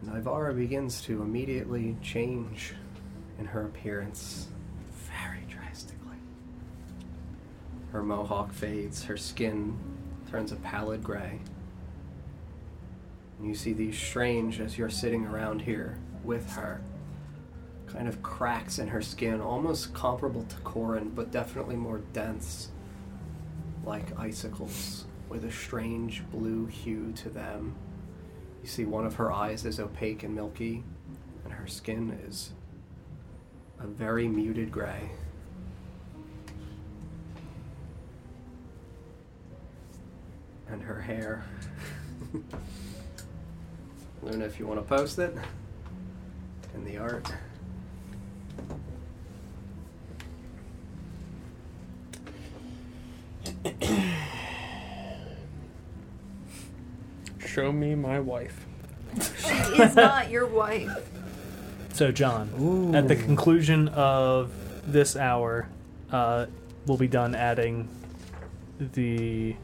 And 0.00 0.10
Ivara 0.10 0.54
begins 0.54 1.00
to 1.02 1.22
immediately 1.22 1.96
change 2.02 2.74
in 3.38 3.46
her 3.46 3.64
appearance 3.66 4.48
very 5.10 5.44
drastically. 5.48 6.18
Her 7.90 8.02
mohawk 8.02 8.52
fades, 8.52 9.04
her 9.04 9.16
skin 9.16 9.78
turns 10.30 10.52
a 10.52 10.56
pallid 10.56 11.02
gray. 11.02 11.40
And 13.38 13.48
you 13.48 13.54
see 13.54 13.72
these 13.72 13.98
strange, 13.98 14.60
as 14.60 14.76
you're 14.76 14.90
sitting 14.90 15.26
around 15.26 15.62
here 15.62 15.98
with 16.22 16.50
her, 16.52 16.82
kind 17.94 18.08
of 18.08 18.22
cracks 18.22 18.78
in 18.78 18.88
her 18.88 19.00
skin, 19.00 19.40
almost 19.40 19.94
comparable 19.94 20.42
to 20.42 20.56
Corin, 20.56 21.10
but 21.10 21.30
definitely 21.30 21.76
more 21.76 22.00
dense, 22.12 22.70
like 23.84 24.18
icicles, 24.18 25.06
with 25.28 25.44
a 25.44 25.50
strange 25.50 26.22
blue 26.30 26.66
hue 26.66 27.12
to 27.12 27.30
them. 27.30 27.74
You 28.62 28.68
see 28.68 28.84
one 28.84 29.06
of 29.06 29.14
her 29.14 29.32
eyes 29.32 29.64
is 29.64 29.78
opaque 29.78 30.22
and 30.22 30.34
milky, 30.34 30.82
and 31.44 31.52
her 31.54 31.66
skin 31.66 32.18
is 32.26 32.50
a 33.78 33.86
very 33.86 34.28
muted 34.28 34.72
gray. 34.72 35.12
And 40.68 40.82
her 40.82 41.00
hair. 41.00 41.44
Luna, 44.22 44.44
if 44.44 44.58
you 44.58 44.66
want 44.66 44.80
to 44.80 44.86
post 44.86 45.18
it 45.18 45.34
in 46.74 46.84
the 46.84 46.98
art. 46.98 47.32
Show 57.54 57.70
me 57.70 57.94
my 57.94 58.18
wife. 58.18 58.66
She 59.38 59.80
is 59.80 59.94
not 59.94 60.28
your 60.28 60.44
wife. 60.44 60.90
So, 61.92 62.10
John, 62.10 62.92
at 62.96 63.06
the 63.06 63.14
conclusion 63.14 63.86
of 63.90 64.50
this 64.90 65.14
hour, 65.14 65.68
uh, 66.10 66.46
we'll 66.86 66.96
be 66.98 67.06
done 67.06 67.36
adding 67.36 67.88
the 68.80 69.54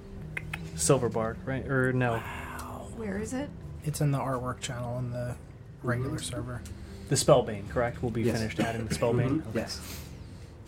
silver 0.77 1.09
bark, 1.09 1.37
right? 1.45 1.67
Or 1.67 1.93
no, 1.93 2.13
Wow. 2.13 2.87
Where 2.97 3.19
is 3.19 3.33
it? 3.33 3.51
It's 3.85 4.01
in 4.01 4.13
the 4.13 4.19
artwork 4.19 4.61
channel 4.61 4.97
in 5.01 5.11
the 5.11 5.35
regular 5.83 6.21
server. 6.21 6.63
the 7.09 7.17
spellbane, 7.17 7.69
correct? 7.71 8.03
We'll 8.03 8.13
be 8.13 8.23
Yes. 8.23 8.39
finished 8.39 8.61
adding 8.61 8.87
the 8.87 8.95
spellbane. 8.95 9.41
Mhm, 9.41 9.49
Okay. 9.49 9.59
Yes. 9.59 9.81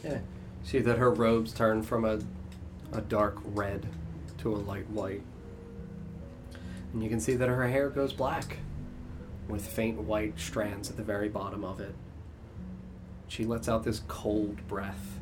Yeah. 0.02 0.18
See 0.64 0.80
that 0.80 0.98
her 0.98 1.12
robes 1.12 1.52
turn 1.52 1.84
from 1.84 2.04
a, 2.04 2.18
a 2.92 3.00
dark 3.00 3.36
red 3.44 3.86
to 4.38 4.52
a 4.52 4.58
light 4.58 4.90
white. 4.90 5.22
And 6.92 7.02
you 7.02 7.08
can 7.08 7.20
see 7.20 7.34
that 7.36 7.48
her 7.48 7.68
hair 7.68 7.88
goes 7.88 8.12
black. 8.12 8.58
with 9.48 9.66
faint 9.66 10.00
white 10.00 10.38
strands 10.38 10.90
at 10.90 10.96
the 10.96 11.02
very 11.02 11.28
bottom 11.28 11.64
of 11.64 11.80
it. 11.80 11.94
She 13.28 13.44
lets 13.44 13.68
out 13.68 13.84
this 13.84 14.02
cold 14.08 14.66
breath. 14.68 15.18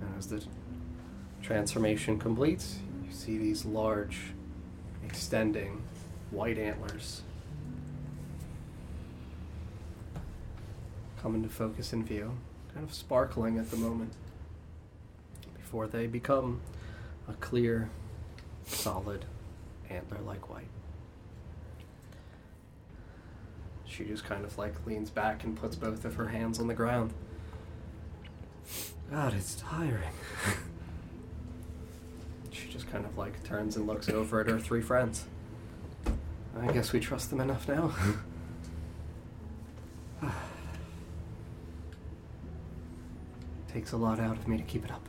And 0.00 0.14
as 0.16 0.26
the 0.28 0.44
transformation 1.42 2.18
completes, 2.18 2.78
you 3.06 3.12
see 3.12 3.38
these 3.38 3.64
large, 3.64 4.32
extending 5.04 5.82
white 6.30 6.58
antlers 6.58 7.22
come 11.22 11.34
into 11.34 11.48
focus 11.48 11.92
in 11.92 12.04
view, 12.04 12.32
kind 12.74 12.86
of 12.86 12.94
sparkling 12.94 13.58
at 13.58 13.70
the 13.70 13.76
moment, 13.76 14.12
before 15.68 15.86
they 15.86 16.06
become 16.06 16.62
a 17.28 17.34
clear, 17.34 17.90
solid, 18.64 19.26
antler 19.90 20.16
like 20.24 20.48
white. 20.48 20.70
She 23.84 24.06
just 24.06 24.24
kind 24.24 24.46
of 24.46 24.56
like 24.56 24.86
leans 24.86 25.10
back 25.10 25.44
and 25.44 25.54
puts 25.54 25.76
both 25.76 26.06
of 26.06 26.14
her 26.14 26.28
hands 26.28 26.58
on 26.58 26.68
the 26.68 26.74
ground. 26.74 27.12
God, 29.10 29.34
it's 29.34 29.56
tiring. 29.56 30.08
she 32.50 32.70
just 32.70 32.90
kind 32.90 33.04
of 33.04 33.18
like 33.18 33.44
turns 33.44 33.76
and 33.76 33.86
looks 33.86 34.08
over 34.08 34.40
at 34.40 34.48
her 34.48 34.58
three 34.58 34.80
friends. 34.80 35.26
I 36.58 36.72
guess 36.72 36.94
we 36.94 37.00
trust 37.00 37.28
them 37.28 37.42
enough 37.42 37.68
now. 37.68 37.92
Takes 43.70 43.92
a 43.92 43.98
lot 43.98 44.18
out 44.18 44.38
of 44.38 44.48
me 44.48 44.56
to 44.56 44.62
keep 44.62 44.86
it 44.86 44.90
up. 44.90 45.07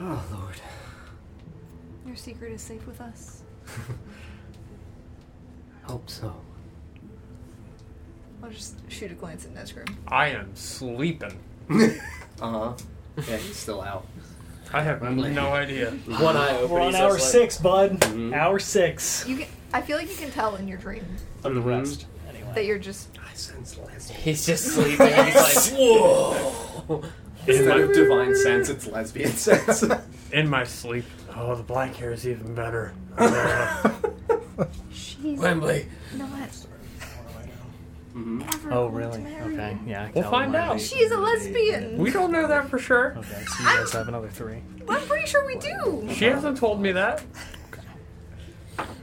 Oh, 0.00 0.24
Lord. 0.32 0.60
Your 2.06 2.16
secret 2.16 2.52
is 2.52 2.62
safe 2.62 2.86
with 2.86 3.00
us. 3.00 3.42
I 5.86 5.86
hope 5.92 6.08
so. 6.10 6.34
I'll 8.42 8.50
just 8.50 8.76
shoot 8.90 9.10
a 9.10 9.14
glance 9.14 9.46
at 9.46 9.54
Nesgrim. 9.54 9.88
I 10.08 10.28
am 10.28 10.54
sleeping. 10.54 11.38
Uh 12.42 12.50
huh. 12.50 12.72
Yeah, 13.28 13.36
he's 13.36 13.54
still 13.56 13.80
out. 13.80 14.08
I 14.72 14.82
have 14.82 15.00
no 15.02 15.52
idea. 15.52 15.90
One 16.06 16.36
eye 16.36 16.56
open. 16.58 16.68
We're 16.68 16.80
on 16.80 16.90
he's 16.90 17.00
hour 17.00 17.16
just 17.16 17.30
six, 17.30 17.58
bud. 17.58 18.00
Mhm. 18.00 18.34
Hour 18.34 18.58
six 18.58 19.24
You 19.28 19.36
can. 19.36 19.46
I 19.72 19.80
feel 19.80 19.96
like 19.96 20.10
you 20.10 20.16
can 20.16 20.32
tell 20.32 20.56
in 20.56 20.66
your 20.66 20.78
dream 20.78 21.04
of 21.44 21.54
the 21.54 21.60
Mhm. 21.60 21.64
rest. 21.80 22.06
Anyway. 22.28 22.50
that 22.56 22.64
you're 22.64 22.78
just. 22.80 23.08
I 23.24 23.32
sense 23.34 23.78
lesbian. 23.78 23.88
Like, 24.16 24.18
he's 24.24 24.44
just 24.44 24.64
sleeping. 24.64 25.06
and 25.06 25.28
he's 25.28 25.70
like, 25.72 25.78
whoa. 25.78 27.02
Instead 27.46 27.80
of 27.80 27.92
divine 27.92 28.34
sense, 28.36 28.68
it's 28.68 28.86
lesbian 28.86 29.30
sense. 29.32 29.84
In 30.32 30.48
my 30.48 30.64
sleep. 30.64 31.04
Oh, 31.36 31.54
the 31.54 31.62
black 31.62 31.94
hair 31.96 32.12
is 32.12 32.26
even 32.26 32.54
better. 32.54 32.94
Uh, 34.56 34.66
She's 34.92 35.38
Wembley. 35.38 35.86
not 36.16 36.28
hmm 38.12 38.40
ever 38.42 38.72
Oh, 38.72 38.88
going 38.88 38.92
to 39.02 39.08
really? 39.08 39.20
marry 39.22 39.52
Okay. 39.54 39.78
you. 39.84 39.90
Yeah. 39.90 40.02
I 40.04 40.10
We'll 40.12 40.22
tell 40.22 40.30
find 40.30 40.52
my 40.52 40.58
out. 40.60 40.78
date. 40.78 40.82
She's 40.86 41.10
a 41.10 41.18
lesbian. 41.18 41.98
we 41.98 42.10
don't 42.10 42.30
know 42.30 42.46
that 42.46 42.68
for 42.70 42.78
sure. 42.78 43.16
Okay, 43.18 43.44
so 43.46 43.62
you 43.64 43.64
guys 43.78 43.92
have 43.92 44.06
another 44.06 44.28
three. 44.28 44.62
I'm 44.88 45.00
pretty 45.08 45.26
sure 45.26 45.44
we 45.46 45.56
do. 45.56 46.08
She 46.14 46.26
hasn't 46.26 46.56
told 46.58 46.80
me 46.80 46.92
that. 46.92 47.24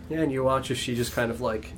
Yeah, 0.10 0.20
and 0.22 0.32
you 0.32 0.44
watch 0.44 0.72
as 0.72 0.78
she 0.78 0.96
just 0.96 1.14
kind 1.14 1.30
of 1.32 1.42
like 1.42 1.74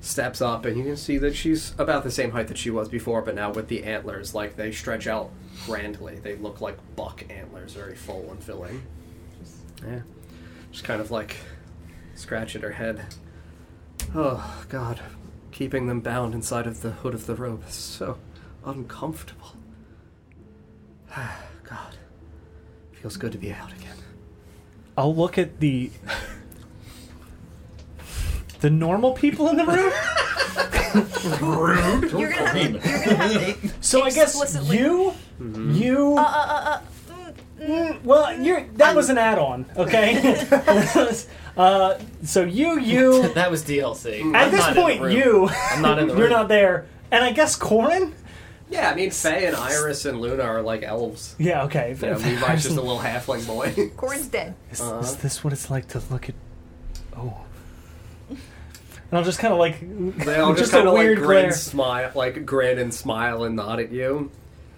steps 0.00 0.40
up, 0.40 0.64
and 0.64 0.76
you 0.76 0.82
can 0.84 0.96
see 0.96 1.18
that 1.18 1.34
she's 1.36 1.74
about 1.78 2.02
the 2.04 2.10
same 2.10 2.32
height 2.32 2.48
that 2.48 2.58
she 2.58 2.70
was 2.70 2.88
before, 2.88 3.22
but 3.22 3.34
now 3.36 3.52
with 3.52 3.68
the 3.68 3.84
antlers, 3.84 4.34
like 4.34 4.56
they 4.56 4.72
stretch 4.72 5.06
out 5.06 5.30
grandly. 5.66 6.16
They 6.16 6.36
look 6.36 6.60
like 6.60 6.76
buck 6.96 7.24
antlers, 7.30 7.72
very 7.74 7.94
full 7.94 8.30
and 8.30 8.42
filling. 8.42 8.82
Yeah, 9.86 10.00
just 10.70 10.84
kind 10.84 11.00
of 11.00 11.10
like 11.10 11.36
scratch 12.14 12.56
at 12.56 12.62
her 12.62 12.72
head. 12.72 13.04
Oh 14.14 14.64
God, 14.68 15.00
keeping 15.52 15.86
them 15.86 16.00
bound 16.00 16.34
inside 16.34 16.66
of 16.66 16.82
the 16.82 16.90
hood 16.90 17.14
of 17.14 17.26
the 17.26 17.34
robe 17.34 17.64
is 17.68 17.74
so 17.74 18.18
uncomfortable. 18.64 19.52
God, 21.64 21.96
feels 22.92 23.16
good 23.16 23.32
to 23.32 23.38
be 23.38 23.52
out 23.52 23.72
again. 23.72 23.96
I'll 24.96 25.14
look 25.14 25.38
at 25.38 25.60
the 25.60 25.90
the 28.60 28.70
normal 28.70 29.12
people 29.12 29.48
in 29.48 29.56
the 29.56 29.64
room. 29.66 29.92
You're 30.94 31.10
gonna 31.40 31.80
have 31.82 32.10
to. 32.10 32.18
You're 32.18 32.30
gonna 33.04 33.16
have 33.16 33.60
to. 33.62 33.68
So 33.80 34.02
I 34.02 34.10
guess 34.10 34.30
Explicitly. 34.40 34.78
you, 34.78 35.12
you. 35.40 36.14
Uh, 36.18 36.20
uh, 36.20 36.24
uh, 36.24 36.70
uh, 36.70 36.80
mm, 36.80 37.34
mm. 37.60 37.90
Mm, 37.92 38.02
well, 38.04 38.38
you're 38.40 38.64
that 38.74 38.94
was 38.94 39.08
an 39.10 39.18
add-on, 39.18 39.64
okay? 39.76 40.46
uh, 41.56 41.98
so 42.24 42.42
you, 42.44 42.78
you. 42.78 43.28
That 43.34 43.50
was 43.50 43.62
DLC. 43.64 44.20
At 44.34 44.46
I'm 44.46 44.50
this 44.50 44.60
not 44.60 44.70
in 44.70 44.74
the 44.74 44.80
point, 44.98 45.12
you. 45.12 45.48
I'm 45.48 45.82
not 45.82 45.98
in 45.98 46.08
the 46.08 46.16
You're 46.18 46.28
not 46.28 46.48
there, 46.48 46.86
and 47.10 47.24
I 47.24 47.32
guess 47.32 47.56
Corin. 47.56 48.12
Yeah, 48.70 48.90
I 48.90 48.94
mean, 48.94 49.10
Faye 49.10 49.46
and 49.46 49.54
Iris 49.54 50.04
and 50.04 50.20
Luna 50.20 50.42
are 50.42 50.62
like 50.62 50.82
elves. 50.82 51.36
Yeah. 51.38 51.64
Okay. 51.64 51.94
You 52.00 52.06
know, 52.10 52.16
Levi's 52.16 52.62
just 52.64 52.76
a 52.76 52.80
little 52.80 52.98
halfling 52.98 53.46
boy. 53.46 53.90
Corin's 53.96 54.26
dead. 54.26 54.54
Is, 54.72 54.80
Uh-huh. 54.80 54.98
is 55.00 55.16
this 55.16 55.44
what 55.44 55.52
it's 55.52 55.70
like 55.70 55.86
to 55.88 56.02
look 56.10 56.28
at? 56.28 56.34
Oh. 57.16 57.36
And 58.30 58.38
I'll 59.12 59.22
just 59.22 59.38
kind 59.38 59.52
of 59.52 59.60
like 59.60 59.78
They 60.24 60.36
all 60.38 60.54
just, 60.54 60.72
a 60.72 60.76
kind 60.76 60.88
of 60.88 60.94
like 60.94 61.04
weird 61.04 61.18
grin, 61.18 61.42
glare. 61.44 61.52
smile, 61.52 62.10
like 62.14 62.44
grin 62.46 62.78
and 62.78 62.92
smile 62.92 63.44
and 63.44 63.54
nod 63.54 63.78
at 63.80 63.92
you. 63.92 64.30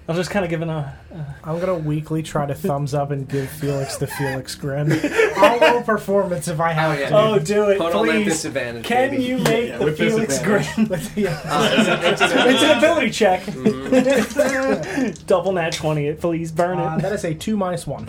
I'll 0.08 0.14
just 0.14 0.30
kind 0.30 0.44
of 0.44 0.50
giving 0.50 0.68
an 0.70 0.76
uh, 0.84 0.94
I'm 1.42 1.58
gonna 1.58 1.74
weekly 1.74 2.22
try 2.22 2.46
to 2.46 2.54
thumbs 2.54 2.94
up 2.94 3.10
and 3.10 3.28
give 3.28 3.50
Felix 3.50 3.96
the 3.96 4.06
Felix 4.06 4.54
grin. 4.54 4.92
I'll 5.36 5.58
roll 5.58 5.82
performance 5.82 6.46
if 6.46 6.60
I 6.60 6.70
have 6.72 6.96
Oh, 6.96 7.00
yeah. 7.00 7.08
to. 7.08 7.16
Oh, 7.16 7.38
do 7.40 7.70
it, 7.70 7.80
Hold 7.80 7.92
on, 7.94 8.08
at 8.08 8.14
please. 8.14 8.24
disadvantage. 8.26 8.84
Can 8.84 9.10
baby. 9.10 9.24
you 9.24 9.38
make 9.38 9.68
Yeah, 9.70 9.78
the 9.78 9.84
with 9.86 9.98
Felix 9.98 10.38
grin? 10.42 10.62
Yeah. 11.16 11.40
it's 12.12 12.20
an 12.22 12.78
ability 12.78 13.10
check. 13.10 13.42
Mm-hmm. 13.46 15.24
Double 15.26 15.52
nat 15.52 15.72
twenty 15.72 16.06
it, 16.06 16.20
please 16.20 16.52
burn 16.52 16.78
Uh, 16.78 16.96
it. 16.96 17.02
that 17.02 17.12
is 17.12 17.24
a 17.24 17.34
two 17.34 17.56
minus 17.56 17.84
one. 17.86 18.08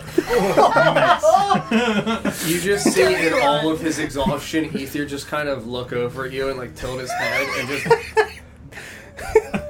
You 2.46 2.60
just 2.60 2.92
see 2.92 3.26
in 3.26 3.32
all 3.42 3.70
of 3.70 3.80
his 3.80 3.98
exhaustion, 3.98 4.76
Ether 4.76 5.04
just 5.04 5.26
kind 5.26 5.48
of 5.48 5.66
look 5.66 5.92
over 5.92 6.26
at 6.26 6.32
you 6.32 6.48
and 6.48 6.58
like 6.58 6.76
tilt 6.76 7.00
his 7.00 7.10
head 7.10 7.48
and 7.58 7.68
just. 7.68 9.64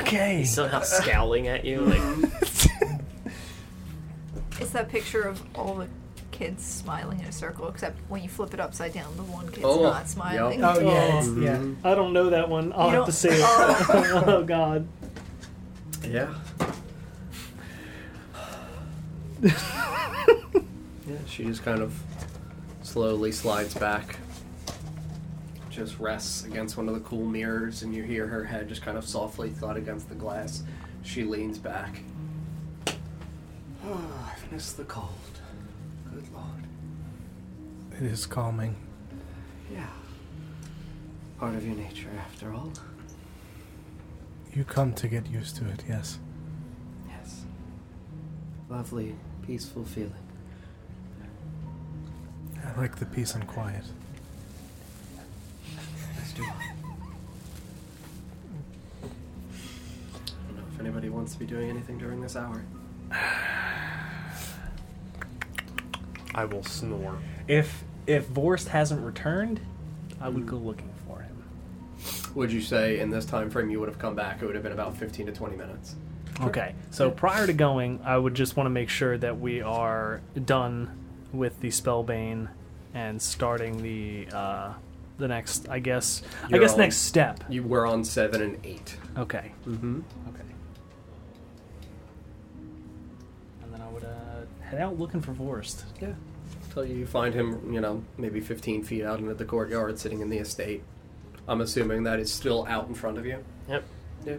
Okay. 0.00 0.44
Somehow 0.44 0.80
scowling 0.80 1.48
at 1.48 1.64
you, 1.64 1.80
like 1.82 2.02
It's 4.60 4.70
that 4.70 4.88
picture 4.88 5.22
of 5.22 5.40
all 5.54 5.76
the 5.76 5.86
kids 6.32 6.64
smiling 6.64 7.20
in 7.20 7.26
a 7.26 7.32
circle, 7.32 7.68
except 7.68 7.98
when 8.08 8.22
you 8.22 8.28
flip 8.28 8.52
it 8.54 8.60
upside 8.60 8.92
down, 8.92 9.16
the 9.16 9.22
one 9.22 9.48
kid's 9.48 9.64
Oh, 9.64 9.82
not 9.82 10.08
smiling. 10.08 10.60
yep. 10.60 10.76
Oh 10.76 10.80
yeah, 10.80 11.18
it's, 11.18 11.28
Mhm. 11.28 11.44
yeah. 11.44 11.90
I 11.90 11.94
don't 11.94 12.12
know 12.12 12.30
that 12.30 12.48
one. 12.48 12.72
I'll 12.74 12.88
You 12.90 12.94
have 12.96 13.06
to 13.06 13.12
don't- 13.12 13.14
see 13.14 13.28
it. 13.28 14.24
oh 14.26 14.42
God. 14.46 14.86
Yeah. 16.06 16.34
yeah, 19.42 19.52
she 21.26 21.44
just 21.44 21.62
kind 21.64 21.80
of 21.80 21.94
slowly 22.82 23.30
slides 23.32 23.74
back. 23.74 24.16
Just 25.70 25.98
rests 25.98 26.44
against 26.44 26.76
one 26.76 26.88
of 26.88 26.94
the 26.94 27.00
cool 27.00 27.24
mirrors, 27.24 27.82
and 27.82 27.94
you 27.94 28.02
hear 28.02 28.26
her 28.26 28.44
head 28.44 28.68
just 28.68 28.82
kind 28.82 28.98
of 28.98 29.06
softly 29.06 29.50
thud 29.50 29.76
against 29.76 30.08
the 30.08 30.14
glass. 30.14 30.62
She 31.02 31.24
leans 31.24 31.58
back. 31.58 32.00
Oh, 33.86 34.30
I've 34.32 34.52
missed 34.52 34.76
the 34.76 34.84
cold. 34.84 35.08
Good 36.12 36.26
lord. 36.34 36.64
It 38.00 38.02
is 38.02 38.26
calming. 38.26 38.74
Yeah. 39.72 39.86
Part 41.38 41.54
of 41.54 41.64
your 41.64 41.76
nature, 41.76 42.10
after 42.18 42.52
all. 42.52 42.72
You 44.54 44.64
come 44.64 44.92
to 44.94 45.06
get 45.08 45.26
used 45.28 45.56
to 45.56 45.68
it. 45.68 45.84
Yes. 45.88 46.18
Yes. 47.08 47.44
Lovely, 48.68 49.14
peaceful 49.46 49.84
feeling. 49.84 50.12
I 52.64 52.80
like 52.80 52.96
the 52.96 53.06
peace 53.06 53.34
and 53.34 53.46
quiet. 53.46 53.84
As 56.20 56.32
do 56.32 56.42
I. 56.42 56.72
I 59.04 60.46
don't 60.46 60.56
know 60.56 60.64
if 61.28 61.32
wants 61.32 61.34
to 61.34 61.38
be 61.40 61.46
doing 61.46 61.68
anything 61.68 61.98
during 61.98 62.20
this 62.22 62.36
hour. 62.36 62.64
I 66.34 66.44
will 66.44 66.62
snore. 66.62 67.18
If 67.46 67.84
if 68.06 68.26
Vorst 68.28 68.68
hasn't 68.68 69.04
returned, 69.04 69.60
I 70.20 70.30
would 70.30 70.46
go 70.46 70.56
looking 70.56 70.90
for 71.06 71.20
him. 71.20 71.44
Would 72.34 72.50
you 72.50 72.62
say 72.62 73.00
in 73.00 73.10
this 73.10 73.26
time 73.26 73.50
frame 73.50 73.68
you 73.68 73.78
would 73.80 73.88
have 73.90 73.98
come 73.98 74.14
back? 74.14 74.40
It 74.40 74.46
would 74.46 74.54
have 74.54 74.64
been 74.64 74.72
about 74.72 74.96
15 74.96 75.26
to 75.26 75.32
20 75.32 75.56
minutes. 75.56 75.96
Okay. 76.40 76.74
So 76.90 77.10
prior 77.10 77.46
to 77.46 77.52
going, 77.52 78.00
I 78.04 78.16
would 78.16 78.34
just 78.34 78.56
want 78.56 78.66
to 78.66 78.70
make 78.70 78.88
sure 78.88 79.18
that 79.18 79.38
we 79.38 79.60
are 79.60 80.22
done 80.46 80.96
with 81.32 81.60
the 81.60 81.68
spellbane 81.68 82.48
and 82.94 83.20
starting 83.20 83.82
the 83.82 84.28
uh, 84.34 84.72
the 85.18 85.28
next. 85.28 85.68
I 85.68 85.80
guess. 85.80 86.22
I 86.44 86.48
You're 86.48 86.60
guess 86.60 86.72
on- 86.72 86.78
next 86.78 86.96
step. 86.98 87.44
You 87.50 87.64
were 87.64 87.84
on 87.84 88.02
7 88.04 88.40
and 88.40 88.56
8. 88.64 88.96
Okay. 89.18 89.52
Mm-hmm. 89.66 90.00
Okay. 90.28 90.38
Head 94.70 94.80
out 94.80 94.98
looking 94.98 95.22
for 95.22 95.32
Vorst. 95.32 95.84
Yeah. 96.00 96.12
Till 96.72 96.84
you 96.84 97.06
find 97.06 97.34
him, 97.34 97.72
you 97.72 97.80
know, 97.80 98.04
maybe 98.18 98.40
15 98.40 98.84
feet 98.84 99.02
out 99.02 99.18
into 99.18 99.34
the 99.34 99.44
courtyard 99.44 99.98
sitting 99.98 100.20
in 100.20 100.28
the 100.28 100.38
estate. 100.38 100.82
I'm 101.48 101.62
assuming 101.62 102.02
that 102.02 102.20
is 102.20 102.30
still 102.30 102.66
out 102.68 102.86
in 102.88 102.94
front 102.94 103.16
of 103.16 103.24
you. 103.24 103.42
Yep. 103.68 103.84
Yeah. 104.26 104.36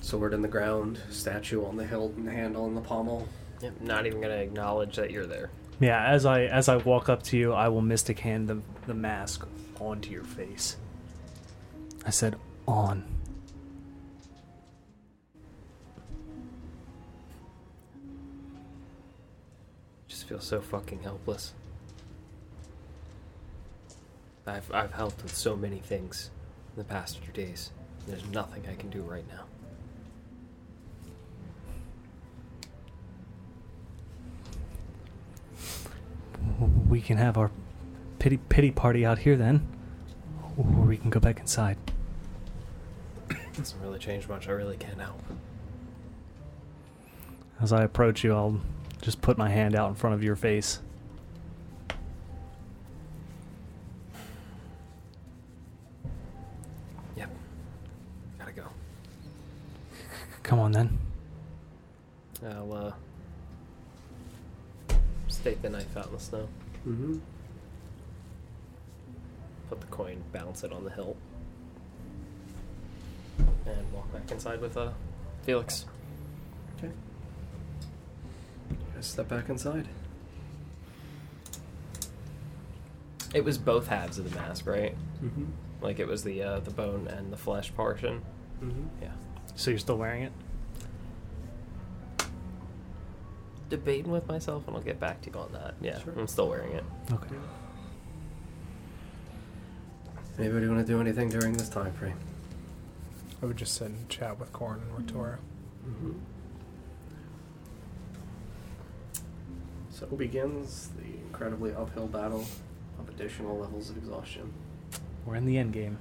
Sword 0.00 0.32
in 0.32 0.40
the 0.40 0.48
ground, 0.48 0.98
statue 1.10 1.64
on 1.64 1.76
the 1.76 1.86
hilt 1.86 2.14
and 2.16 2.28
handle 2.28 2.66
and 2.66 2.76
the 2.76 2.80
pommel. 2.80 3.28
Yep. 3.60 3.80
Not 3.82 4.06
even 4.06 4.20
gonna 4.22 4.34
acknowledge 4.34 4.96
that 4.96 5.10
you're 5.10 5.26
there. 5.26 5.50
Yeah, 5.80 6.04
as 6.06 6.24
I 6.24 6.44
as 6.44 6.68
I 6.68 6.76
walk 6.76 7.08
up 7.08 7.22
to 7.24 7.36
you, 7.36 7.52
I 7.52 7.68
will 7.68 7.82
mystic 7.82 8.18
hand 8.20 8.48
the 8.48 8.60
the 8.86 8.94
mask 8.94 9.46
onto 9.78 10.10
your 10.10 10.24
face. 10.24 10.76
I 12.06 12.10
said 12.10 12.36
on. 12.66 13.04
Feel 20.32 20.40
so 20.40 20.62
fucking 20.62 21.02
helpless. 21.02 21.52
I've 24.46 24.72
I've 24.72 24.94
helped 24.94 25.22
with 25.22 25.36
so 25.36 25.54
many 25.54 25.78
things 25.78 26.30
in 26.74 26.78
the 26.82 26.88
past 26.88 27.18
few 27.18 27.34
days. 27.34 27.70
There's 28.06 28.24
nothing 28.30 28.64
I 28.66 28.74
can 28.74 28.88
do 28.88 29.02
right 29.02 29.26
now. 29.28 29.44
We 36.88 37.02
can 37.02 37.18
have 37.18 37.36
our 37.36 37.50
pity 38.18 38.38
pity 38.38 38.70
party 38.70 39.04
out 39.04 39.18
here 39.18 39.36
then, 39.36 39.68
or 40.56 40.64
we 40.64 40.96
can 40.96 41.10
go 41.10 41.20
back 41.20 41.40
inside. 41.40 41.76
Doesn't 43.54 43.82
really 43.82 43.98
change 43.98 44.28
much. 44.28 44.48
I 44.48 44.52
really 44.52 44.78
can't 44.78 44.98
help. 44.98 45.20
As 47.60 47.70
I 47.70 47.82
approach 47.82 48.24
you, 48.24 48.34
I'll 48.34 48.62
just 49.02 49.20
put 49.20 49.36
my 49.36 49.50
hand 49.50 49.74
out 49.76 49.90
in 49.90 49.94
front 49.94 50.14
of 50.14 50.22
your 50.22 50.36
face. 50.36 50.80
Yep. 57.16 57.30
Gotta 58.38 58.52
go. 58.52 58.64
Come 60.42 60.58
on 60.60 60.72
then. 60.72 60.98
I'll 62.44 62.72
uh 62.72 62.92
stake 65.28 65.60
the 65.62 65.70
knife 65.70 65.96
out 65.96 66.06
in 66.06 66.12
the 66.12 66.20
snow. 66.20 66.48
Mm-hmm. 66.86 67.18
Put 69.68 69.80
the 69.80 69.86
coin, 69.88 70.22
bounce 70.32 70.62
it 70.64 70.72
on 70.72 70.84
the 70.84 70.90
hilt. 70.90 71.16
And 73.66 73.92
walk 73.92 74.12
back 74.12 74.30
inside 74.30 74.60
with 74.60 74.76
uh 74.76 74.90
Felix. 75.42 75.86
Okay. 76.78 76.92
Guys, 78.70 78.91
step 79.08 79.28
back 79.28 79.48
inside. 79.48 79.88
It 83.34 83.44
was 83.44 83.56
both 83.58 83.88
halves 83.88 84.18
of 84.18 84.30
the 84.30 84.36
mask, 84.38 84.66
right? 84.66 84.94
Mm-hmm. 85.24 85.44
Like 85.80 85.98
it 85.98 86.06
was 86.06 86.22
the 86.22 86.42
uh, 86.42 86.60
the 86.60 86.70
bone 86.70 87.08
and 87.08 87.32
the 87.32 87.36
flesh 87.36 87.74
portion. 87.74 88.22
Mm-hmm. 88.62 89.02
Yeah. 89.02 89.12
So 89.56 89.70
you're 89.70 89.78
still 89.78 89.96
wearing 89.98 90.22
it? 90.24 90.32
Debating 93.68 94.10
with 94.10 94.28
myself, 94.28 94.66
and 94.68 94.76
I'll 94.76 94.82
get 94.82 95.00
back 95.00 95.22
to 95.22 95.30
you 95.30 95.38
on 95.38 95.50
that. 95.52 95.74
Yeah, 95.80 95.98
Sure. 96.00 96.12
I'm 96.18 96.26
still 96.26 96.48
wearing 96.48 96.72
it. 96.72 96.84
Okay. 97.10 97.34
Anybody 100.38 100.66
want 100.68 100.86
to 100.86 100.92
do 100.92 101.00
anything 101.00 101.30
during 101.30 101.54
this 101.54 101.68
time 101.70 101.92
frame? 101.94 102.18
I 103.42 103.46
would 103.46 103.56
just 103.56 103.74
sit 103.74 103.88
and 103.88 104.08
chat 104.10 104.38
with 104.38 104.52
Corin 104.52 104.80
and 104.96 105.06
Ritora. 105.06 105.38
Mm-hmm. 105.88 106.12
So 110.10 110.16
begins 110.16 110.88
the 110.98 111.04
incredibly 111.26 111.72
uphill 111.72 112.06
battle 112.08 112.44
of 112.98 113.08
additional 113.08 113.56
levels 113.56 113.88
of 113.88 113.96
exhaustion. 113.96 114.52
We're 115.24 115.36
in 115.36 115.46
the 115.46 115.56
end 115.58 115.72
game. 115.72 115.96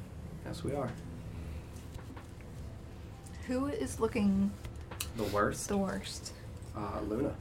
Yes, 0.45 0.63
we 0.63 0.73
are. 0.73 0.89
Who 3.47 3.67
is 3.67 3.99
looking 3.99 4.51
The 5.17 5.23
worst, 5.25 5.67
the 5.67 5.77
worst? 5.77 6.33
uh, 6.75 6.99
Luna. 7.07 7.33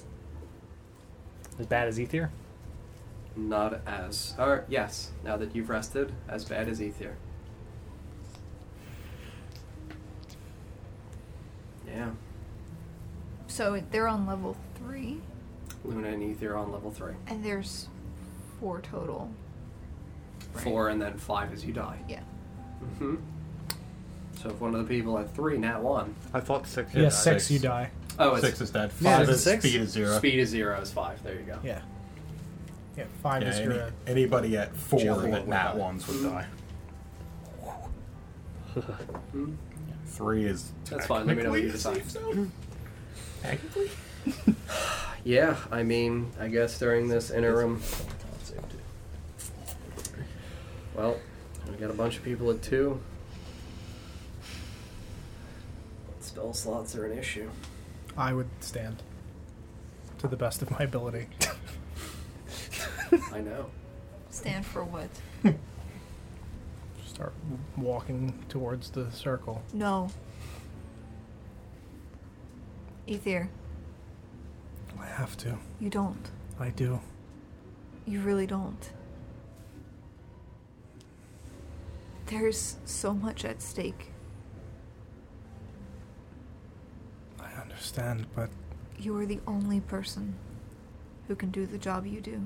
As 1.59 1.67
bad 1.67 1.89
as 1.89 1.99
Ether? 1.99 2.31
Not 3.37 3.81
as, 3.87 4.35
or 4.39 4.65
yes, 4.69 5.13
now 5.25 5.37
that 5.39 5.55
you've 5.57 5.71
rested, 5.71 6.13
as 6.29 6.45
bad 6.45 6.69
as 6.69 6.83
Ether. 6.83 7.17
Yeah, 11.87 12.11
So 13.47 13.83
they're 13.91 14.09
on 14.09 14.27
level 14.27 14.57
three, 14.77 15.21
Luna 15.85 16.09
and 16.09 16.23
Ether 16.23 16.57
on 16.57 16.73
level 16.73 16.91
three. 16.91 17.15
and 17.27 17.45
there's 17.45 17.89
four 18.61 18.81
total. 18.81 19.31
right? 20.55 20.65
Four 20.65 20.89
and 20.91 21.01
then 21.01 21.17
five 21.19 21.53
as 21.53 21.65
you 21.65 21.73
die. 21.73 21.99
Yeah. 22.09 22.21
Mm-hmm. 22.83 23.17
So 24.43 24.49
if 24.51 24.61
one 24.61 24.75
of 24.75 24.87
the 24.87 24.95
people 24.95 25.19
at 25.19 25.35
three, 25.35 25.59
nat 25.59 25.83
one. 25.83 26.15
I 26.33 26.41
thought 26.41 26.67
six. 26.67 26.95
Yeah, 26.95 27.05
had 27.05 27.13
six, 27.13 27.45
six. 27.45 27.51
you 27.51 27.59
die. 27.59 27.91
Oh, 28.19 28.35
it's 28.35 28.45
Six 28.47 28.61
is 28.61 28.71
dead. 28.71 28.91
Yeah, 29.01 29.19
Five 29.19 29.29
is 29.29 29.37
is 29.37 29.43
six? 29.45 29.65
speed 29.65 29.81
is 29.81 29.91
zero. 29.91 30.17
speed 30.19 30.39
is 30.41 30.49
zero 30.51 30.81
is 30.81 30.91
five. 30.93 31.23
There 31.23 31.35
you 31.35 31.41
go. 31.43 31.59
Yeah. 31.63 31.81
Yeah, 32.97 33.05
five 33.23 33.43
Yeah, 33.43 33.49
is 33.49 33.59
any- 33.61 33.79
uh, 33.79 33.91
anybody 34.07 34.57
at 34.59 34.75
four 34.77 35.01
Four 35.01 35.15
that 35.23 35.31
would 35.31 35.49
nat 35.49 35.73
die. 35.73 35.75
ones 35.79 36.07
would 36.09 36.23
die. 36.23 36.47
Hmm? 39.33 39.53
Three 40.07 40.45
is 40.45 40.73
That's 40.89 41.07
fine, 41.07 41.27
let 41.27 41.37
me 41.37 41.43
know 41.43 41.51
what 41.51 41.63
you 41.63 41.71
technically 41.71 41.71
a 41.71 41.73
decide. 41.73 41.97
safe 41.97 42.11
zone. 42.11 42.53
Technically. 43.43 43.91
Yeah, 45.23 45.57
I 45.71 45.83
mean, 45.83 46.31
I 46.41 46.49
guess 46.49 46.79
during 46.79 47.09
this 47.09 47.31
interim, 47.31 47.83
well, 50.95 51.19
we 51.69 51.77
got 51.77 51.91
a 51.91 51.95
bunch 51.95 52.17
of 52.17 52.25
people 52.25 52.51
at 52.51 52.63
two. 52.63 53.01
Spell 56.21 56.55
slots 56.55 56.97
are 56.97 57.05
an 57.05 57.19
issue. 57.19 57.51
I 58.17 58.33
would 58.33 58.49
stand. 58.61 59.03
To 60.21 60.29
the 60.29 60.37
best 60.37 60.63
of 60.63 60.71
my 60.71 60.81
ability. 60.81 61.27
I 63.33 63.41
know. 63.41 63.67
Stand 64.31 64.65
for 64.65 64.85
what? 64.85 65.11
Start 67.07 67.35
walking 67.77 68.43
towards 68.49 68.91
the 68.91 69.11
circle. 69.13 69.63
No. 69.75 70.09
Ether, 73.07 73.51
I 75.01 75.07
have 75.07 75.37
to. 75.39 75.57
you 75.81 75.91
don't. 75.91 76.31
I 76.59 76.71
do. 76.71 77.01
You 78.07 78.21
really 78.21 78.47
don't. 78.47 78.91
There's 82.27 82.77
so 82.85 83.13
much 83.13 83.45
at 83.45 83.61
stake. 83.63 84.09
I 87.41 87.51
understand, 87.61 88.27
but 88.35 88.51
You 88.99 89.17
are 89.17 89.27
the 89.27 89.41
only 89.47 89.81
person 89.81 90.35
who 91.27 91.35
can 91.35 91.51
do 91.51 91.67
the 91.67 91.79
job 91.79 92.07
you 92.07 92.21
do. 92.21 92.43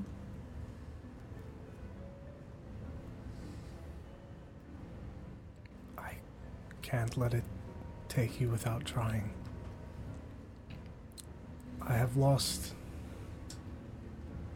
I 5.99 6.13
can't 6.83 7.17
let 7.17 7.35
it 7.35 7.45
take 8.09 8.41
you 8.41 8.49
without 8.49 8.85
trying. 8.85 9.31
I 11.87 11.95
have 11.95 12.17
lost. 12.17 12.73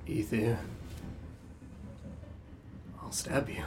Ether. 0.06 0.58
I'll 3.02 3.12
stab 3.12 3.48
you. 3.48 3.64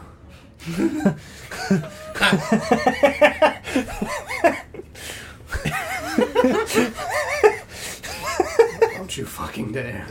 Don't 8.95 9.17
you 9.17 9.25
fucking 9.25 9.71
dare. 9.71 10.07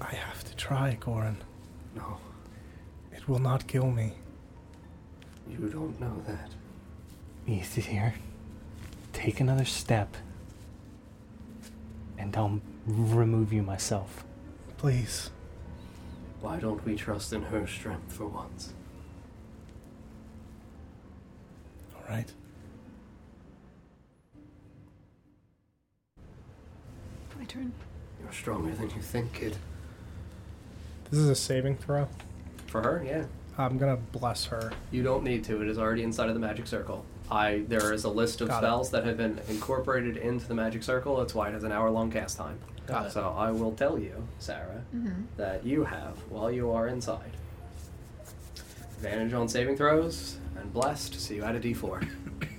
I 0.00 0.14
have 0.14 0.44
to 0.44 0.54
try, 0.56 0.96
Goran. 1.00 1.36
No, 1.94 2.18
It 3.12 3.28
will 3.28 3.38
not 3.38 3.66
kill 3.66 3.90
me. 3.90 4.12
you 5.48 5.68
don't 5.68 5.98
know 6.00 6.22
that. 6.26 6.50
Ether, 7.46 8.14
take 9.12 9.40
another 9.40 9.64
step, 9.64 10.16
and 12.22 12.36
I'll 12.36 12.60
remove 12.86 13.52
you 13.52 13.62
myself. 13.62 14.24
Please. 14.76 15.30
Why 16.40 16.58
don't 16.58 16.84
we 16.84 16.94
trust 16.94 17.32
in 17.32 17.42
her 17.42 17.66
strength 17.66 18.12
for 18.12 18.26
once? 18.26 18.72
All 21.96 22.02
right. 22.08 22.32
My 27.36 27.44
turn. 27.44 27.72
You're 28.22 28.32
stronger 28.32 28.72
than 28.72 28.90
you 28.90 29.02
think, 29.02 29.32
kid. 29.32 29.56
This 31.10 31.18
is 31.18 31.28
a 31.28 31.34
saving 31.34 31.76
throw. 31.76 32.08
For 32.68 32.82
her, 32.82 33.02
yeah. 33.04 33.24
I'm 33.58 33.78
gonna 33.78 33.96
bless 33.96 34.46
her. 34.46 34.72
You 34.92 35.02
don't 35.02 35.24
need 35.24 35.44
to. 35.44 35.60
It 35.60 35.68
is 35.68 35.76
already 35.76 36.04
inside 36.04 36.28
of 36.28 36.34
the 36.34 36.40
magic 36.40 36.66
circle. 36.68 37.04
I 37.32 37.64
there 37.66 37.92
is 37.92 38.04
a 38.04 38.10
list 38.10 38.40
of 38.42 38.48
Got 38.48 38.56
it. 38.62 38.66
spells 38.66 38.90
that 38.90 39.04
have 39.04 39.16
been 39.16 39.40
incorporated 39.48 40.16
into 40.18 40.46
the 40.46 40.54
magic 40.54 40.82
circle. 40.82 41.16
That's 41.16 41.34
why 41.34 41.48
it 41.48 41.52
has 41.54 41.64
an 41.64 41.72
hour 41.72 41.90
long 41.90 42.10
cast 42.10 42.36
time. 42.36 42.58
Got 42.86 43.06
it. 43.06 43.12
So 43.12 43.34
I 43.36 43.50
will 43.50 43.72
tell 43.72 43.98
you, 43.98 44.28
Sarah, 44.38 44.82
that 45.36 45.64
you 45.64 45.84
have 45.84 46.18
while 46.28 46.50
you 46.50 46.70
are 46.70 46.88
inside 46.88 47.30
advantage 49.02 49.32
on 49.32 49.48
saving 49.48 49.76
throws 49.76 50.36
and 50.56 50.72
blessed, 50.72 51.18
so 51.20 51.34
you 51.34 51.42
add 51.42 51.56
a 51.56 51.60
D4. 51.60 52.08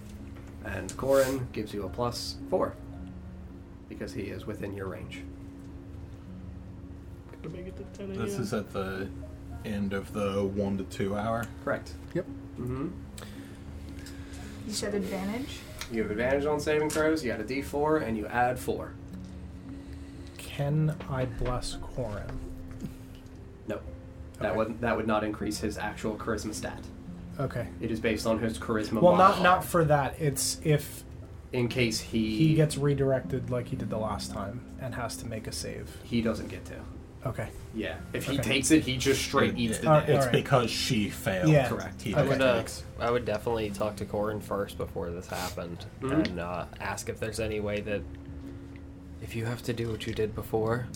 and 0.65 0.97
Corin 0.97 1.47
gives 1.53 1.73
you 1.73 1.85
a 1.85 1.89
plus 1.89 2.35
four 2.49 2.73
because 3.87 4.11
he 4.11 4.23
is 4.23 4.45
within 4.45 4.73
your 4.73 4.87
range. 4.87 5.21
This 7.97 8.39
is 8.39 8.53
at 8.53 8.73
the 8.73 9.07
end 9.63 9.93
of 9.93 10.11
the 10.13 10.43
one 10.43 10.77
to 10.77 10.83
two 10.85 11.15
hour. 11.15 11.45
Correct. 11.63 11.93
Yep. 12.13 12.25
Mm-hmm. 12.59 12.87
You 14.67 14.73
said 14.73 14.93
advantage. 14.93 15.59
You 15.91 16.01
have 16.03 16.11
advantage 16.11 16.45
on 16.45 16.59
saving 16.59 16.89
throws. 16.89 17.23
You 17.23 17.31
add 17.31 17.41
a 17.41 17.43
D4 17.43 18.03
and 18.07 18.17
you 18.17 18.25
add 18.27 18.57
four. 18.57 18.93
Can 20.37 20.95
I 21.09 21.25
bless 21.25 21.75
Corin? 21.81 22.39
No, 23.67 23.79
that 24.39 24.49
Okay. 24.49 24.57
would 24.57 24.81
that 24.81 24.95
would 24.95 25.07
not 25.07 25.23
increase 25.23 25.59
his 25.59 25.77
actual 25.77 26.15
charisma 26.15 26.53
stat. 26.53 26.79
Okay. 27.39 27.67
It 27.81 27.91
is 27.91 27.99
based 27.99 28.27
on 28.27 28.39
his 28.39 28.57
charisma. 28.59 29.01
Well, 29.01 29.13
not 29.15 29.37
modifier. 29.39 29.43
not 29.43 29.65
for 29.65 29.85
that. 29.85 30.15
It's 30.19 30.59
if 30.63 31.03
in 31.51 31.67
case 31.67 31.99
he 31.99 32.37
he 32.37 32.53
gets 32.55 32.77
redirected 32.77 33.49
like 33.49 33.67
he 33.67 33.75
did 33.75 33.89
the 33.89 33.97
last 33.97 34.31
time 34.31 34.61
and 34.79 34.93
has 34.95 35.17
to 35.17 35.27
make 35.27 35.47
a 35.47 35.51
save. 35.51 35.89
he 36.03 36.21
doesn't 36.21 36.47
get 36.49 36.65
to. 36.65 36.75
Okay. 37.25 37.47
Yeah, 37.73 37.95
if 38.11 38.25
he 38.25 38.33
Okay. 38.39 38.43
takes 38.55 38.71
it, 38.71 38.83
he 38.83 38.97
just 38.97 39.21
straight 39.21 39.57
eats 39.57 39.79
the 39.79 39.89
Uh, 39.89 39.99
dick. 40.01 40.09
It's 40.09 40.25
Alright. 40.25 40.31
because 40.43 40.69
she 40.69 41.09
failed. 41.09 41.49
Yeah. 41.49 41.69
Correct. 41.69 42.01
He 42.01 42.13
I 42.13 42.21
would, 42.21 42.41
uh. 42.41 42.63
I 42.99 43.09
would 43.09 43.23
definitely 43.25 43.69
talk 43.69 43.95
to 43.97 44.05
Corin 44.05 44.41
first 44.41 44.77
before 44.77 45.09
this 45.09 45.27
happened 45.27 45.85
Mhm. 46.01 46.27
and 46.27 46.39
uh, 46.39 46.65
ask 46.81 47.07
if 47.09 47.19
there's 47.19 47.39
any 47.39 47.59
way 47.61 47.79
that 47.81 48.01
if 49.21 49.35
you 49.35 49.45
have 49.45 49.63
to 49.63 49.73
do 49.73 49.89
what 49.89 50.05
you 50.05 50.13
did 50.13 50.35
before, 50.35 50.87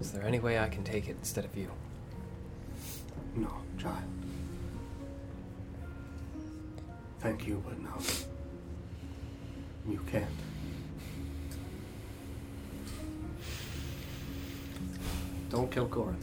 is 0.00 0.10
there 0.12 0.24
any 0.24 0.38
way 0.40 0.58
I 0.58 0.68
can 0.68 0.84
take 0.84 1.06
it 1.08 1.16
instead 1.18 1.44
of 1.44 1.54
you? 1.56 1.70
No, 3.36 3.52
child. 3.78 3.96
Thank 7.20 7.46
you, 7.46 7.62
but 7.66 7.78
no. 7.80 7.90
You 9.92 10.00
can't. 10.10 10.24
Don't 15.50 15.70
kill 15.70 15.86
Corin. 15.86 16.16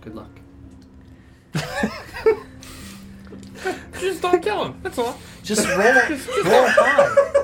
Good 0.00 0.14
luck. 0.14 0.30
Just 4.00 4.20
don't 4.20 4.42
kill 4.42 4.64
him. 4.66 4.80
That's 4.82 4.98
all. 4.98 5.16
Just 5.42 5.68
roll, 5.68 5.78
roll 5.78 6.66
high. 6.68 7.40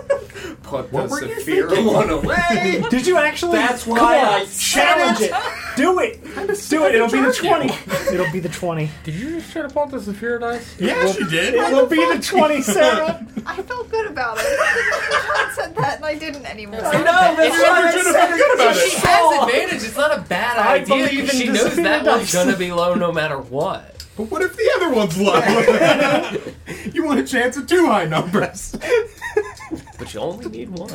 Put 0.71 0.93
What 0.93 1.05
the 1.05 1.09
were 1.11 1.25
you 1.25 1.41
severe 1.41 1.67
one 1.85 2.11
away. 2.11 2.83
Did 2.91 3.05
you 3.07 3.17
actually? 3.17 3.59
That's 3.59 3.83
Come 3.85 3.95
why 3.97 4.19
on, 4.19 4.25
I 4.43 4.45
challenge 4.47 5.21
it. 5.21 5.33
Do 5.77 5.99
it. 5.99 6.23
Do 6.71 6.85
it. 6.87 6.95
It'll 6.95 7.11
be 7.11 7.21
the 7.21 7.33
twenty. 7.33 7.75
It'll 8.15 8.31
be 8.33 8.39
the 8.39 8.49
twenty. 8.49 8.89
Did 9.03 9.15
you 9.15 9.31
just 9.41 9.51
try 9.53 9.63
to 9.63 9.69
pull 9.69 9.83
out 9.83 9.91
the 9.91 10.01
Saphir 10.01 10.39
dice? 10.39 10.77
Yeah, 10.81 11.11
she 11.13 11.25
did. 11.25 11.55
It 11.55 11.73
will 11.73 11.87
be 11.89 11.97
the 11.97 12.23
twenty, 12.23 12.63
Sarah. 12.63 13.27
I 13.47 13.63
felt 13.63 13.91
good 13.91 14.07
about 14.07 14.39
it. 14.39 14.45
I 14.47 15.53
said 15.57 15.75
that 15.75 15.97
and 15.97 16.05
I 16.05 16.15
didn't 16.17 16.47
anymore. 16.47 16.85
I 16.85 16.93
know. 16.99 17.37
That's 17.37 17.59
what 17.59 17.71
I 17.73 17.91
said. 17.93 18.91
She 18.91 18.97
has 19.07 19.43
advantage. 19.43 19.85
It's 19.89 19.97
not 19.97 20.17
a 20.17 20.21
bad 20.23 20.59
I 20.59 20.75
idea. 20.77 20.87
believe 21.09 21.21
'cause 21.31 21.35
in 21.41 21.47
She 21.47 21.53
knows 21.53 21.77
that 21.77 22.05
one's 22.07 22.33
gonna 22.33 22.57
be 22.57 22.71
low 22.71 22.95
no 22.95 23.11
matter 23.13 23.39
what. 23.39 23.97
But 24.17 24.25
what 24.31 24.43
if 24.43 24.55
the 24.57 24.71
other 24.77 24.91
one's 24.95 25.17
low? 25.19 25.41
you 26.93 27.05
want 27.05 27.21
a 27.21 27.25
chance 27.25 27.57
at 27.57 27.67
two 27.69 27.87
high 27.87 28.05
numbers. 28.05 28.77
But 29.99 30.13
you 30.15 30.21
only 30.21 30.47
need 30.49 30.69
one. 30.71 30.91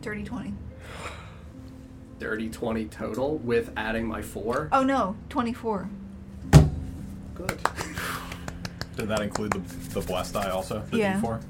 Dirty 0.00 0.24
20. 0.24 0.54
Dirty 2.18 2.48
20 2.48 2.84
total 2.86 3.38
with 3.38 3.70
adding 3.76 4.06
my 4.06 4.22
four. 4.22 4.68
Oh 4.72 4.82
no, 4.84 5.16
24. 5.28 5.88
Good. 7.34 7.58
Did 8.96 9.08
that 9.08 9.20
include 9.20 9.52
the, 9.52 9.60
the 10.00 10.06
blessed 10.06 10.34
die 10.34 10.50
also? 10.50 10.82
The 10.90 10.98
Yeah. 10.98 11.20
D4? 11.20 11.42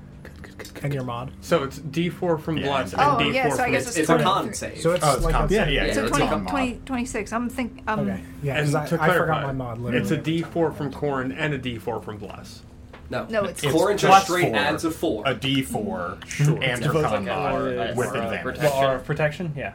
And 0.83 0.93
your 0.95 1.05
mod. 1.05 1.31
So 1.41 1.63
it's 1.65 1.79
D4 1.79 2.41
from 2.41 2.59
Yeah, 2.59 2.67
Bless 2.67 2.93
and 2.93 3.03
and 3.03 3.11
Oh, 3.11 3.17
D4 3.25 3.35
yeah, 3.35 3.49
so 3.55 3.63
I 3.63 3.71
guess 3.71 3.83
It's, 3.89 3.97
it's 3.97 3.99
it's 3.99 4.11
a 4.11 4.23
con 4.23 4.53
save. 4.55 4.81
So 4.81 4.93
it's 4.93 5.05
Oh, 5.05 5.15
it's 5.17 5.25
like 5.25 5.35
con- 5.35 5.49
a, 5.49 5.53
yeah, 5.53 5.69
yeah, 5.69 5.85
yeah, 5.87 5.93
so 5.95 6.03
it's 6.05 6.11
20, 6.17 6.25
a 6.27 6.29
con 6.29 6.47
20, 6.47 6.81
26. 6.85 7.33
I'm 7.33 7.49
think 7.49 7.83
um 7.87 8.01
Okay. 8.01 8.21
Yeah, 8.43 8.55
And 8.59 8.67
because 8.73 8.91
to 8.91 9.01
I, 9.03 9.09
I 9.09 9.17
forgot 9.19 9.43
my 9.43 9.53
mod. 9.53 9.79
Literally. 9.79 10.03
it's 10.03 10.11
a 10.11 10.19
D4 10.19 10.75
from 10.77 10.93
Corin 10.93 11.33
and 11.33 11.55
a 11.55 11.59
D4 11.59 12.05
from 12.05 12.17
Bless. 12.19 12.63
No, 13.11 13.27
No, 13.29 13.45
it's- 13.45 13.63
It's 13.63 13.73
Corin 13.73 13.99
just 13.99 14.25
straight 14.27 14.47
four. 14.47 14.57
adds 14.57 14.85
a 14.85 14.91
four. 14.91 15.23
A 15.27 15.35
D4 15.35 16.27
Sure. 16.29 16.55
and 16.55 16.63
It's 16.65 16.81
your 16.85 16.95
like 16.95 17.05
con 17.05 17.29
a- 17.29 17.31
mod 17.35 17.55
uh, 17.55 17.93
with 17.95 18.09
for, 18.09 18.17
uh, 18.17 18.23
advantage. 18.23 18.43
protection. 18.43 18.65
Well, 18.79 18.87
our 18.89 18.99
protection, 19.01 19.53
yeah. 19.57 19.73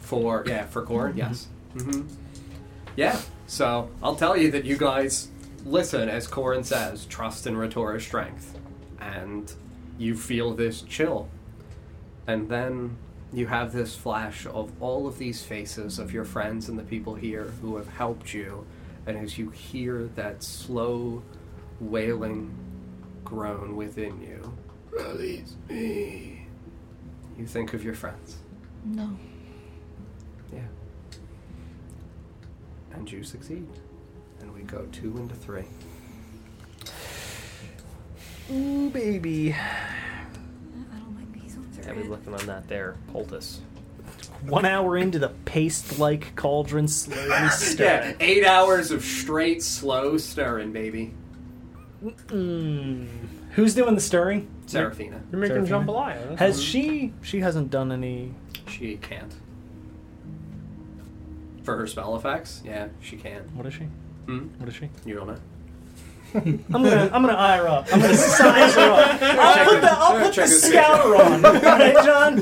For 0.00 0.44
yeah, 0.46 0.64
for 0.66 0.82
Corin, 0.82 1.16
yes. 1.16 1.48
hmm 1.78 2.02
Yeah. 2.96 3.18
So 3.46 3.90
I'll 4.02 4.16
tell 4.16 4.36
you 4.36 4.50
that 4.52 4.64
you 4.64 4.76
guys 4.76 5.28
listen 5.64 6.08
as 6.08 6.26
Corin 6.26 6.64
says, 6.64 7.06
trust 7.06 7.46
in 7.46 7.54
Ritora's 7.56 8.02
strength, 8.04 8.58
and 9.00 9.52
you 9.98 10.16
feel 10.16 10.54
this 10.54 10.82
chill, 10.82 11.28
and 12.26 12.48
then 12.48 12.96
you 13.32 13.46
have 13.46 13.72
this 13.72 13.94
flash 13.96 14.46
of 14.46 14.70
all 14.80 15.06
of 15.06 15.18
these 15.18 15.42
faces 15.42 15.98
of 15.98 16.12
your 16.12 16.24
friends 16.24 16.68
and 16.68 16.78
the 16.78 16.82
people 16.82 17.14
here 17.14 17.52
who 17.62 17.76
have 17.76 17.88
helped 17.88 18.34
you, 18.34 18.66
and 19.06 19.16
as 19.16 19.38
you 19.38 19.50
hear 19.50 20.04
that 20.16 20.42
slow, 20.42 21.22
wailing 21.80 22.54
groan 23.24 23.74
within 23.76 24.20
you, 24.20 24.52
release 24.90 25.56
me. 25.68 26.46
You 27.38 27.46
think 27.46 27.72
of 27.74 27.82
your 27.82 27.94
friends. 27.94 28.36
no. 28.84 29.16
Yeah. 30.52 30.60
And 32.92 33.10
you 33.10 33.24
succeed. 33.24 33.66
And 34.40 34.52
we 34.52 34.60
go 34.62 34.86
two 34.92 35.16
into 35.16 35.34
three. 35.34 35.64
Ooh, 38.50 38.90
baby. 38.90 39.52
I 39.54 39.56
don't 40.98 41.16
like 41.16 41.32
these 41.32 41.54
ones. 41.56 41.78
I 41.86 41.92
was 41.92 42.08
looking 42.08 42.34
on 42.34 42.46
that 42.46 42.68
there, 42.68 42.96
poultice. 43.12 43.60
One 44.46 44.64
hour 44.64 44.96
into 44.96 45.18
the 45.18 45.28
paste-like 45.44 46.34
cauldron 46.34 46.88
slowly 46.88 47.48
stirring. 47.50 48.10
Yeah, 48.10 48.16
eight 48.20 48.44
hours 48.44 48.90
of 48.90 49.04
straight, 49.04 49.62
slow 49.62 50.16
stirring, 50.18 50.72
baby. 50.72 51.14
Mm. 52.02 53.06
Who's 53.52 53.74
doing 53.74 53.94
the 53.94 54.00
stirring? 54.00 54.48
Seraphina. 54.66 55.22
You're 55.30 55.40
making 55.40 55.66
Seraphina. 55.66 55.92
jambalaya. 55.92 56.28
that's 56.30 56.40
Has 56.40 56.62
she? 56.62 57.12
She 57.22 57.40
hasn't 57.40 57.70
done 57.70 57.92
any. 57.92 58.34
She 58.66 58.96
can't. 58.96 59.32
For 61.62 61.76
her 61.76 61.86
spell 61.86 62.16
effects, 62.16 62.60
yeah, 62.64 62.88
she 63.00 63.16
can. 63.16 63.42
What 63.54 63.66
is 63.66 63.74
she? 63.74 63.84
Hmm? 64.26 64.48
What 64.58 64.68
is 64.68 64.74
she? 64.74 64.88
You 65.04 65.14
don't 65.14 65.28
know? 65.28 65.36
I'm 66.34 66.64
gonna 66.70 67.10
I'm 67.12 67.22
gonna 67.22 67.36
eye 67.36 67.56
her 67.58 67.68
up. 67.68 67.86
I'm 67.92 68.00
gonna 68.00 68.14
size 68.16 68.74
her 68.74 68.90
up. 68.90 69.22
I'll 69.22 69.64
put 69.64 69.80
the 69.80 69.90
I'll 69.90 70.20
put 70.20 70.34
the 70.34 70.46
scouter 70.46 71.16
on. 71.16 71.42
Right, 71.42 71.94
John? 72.04 72.36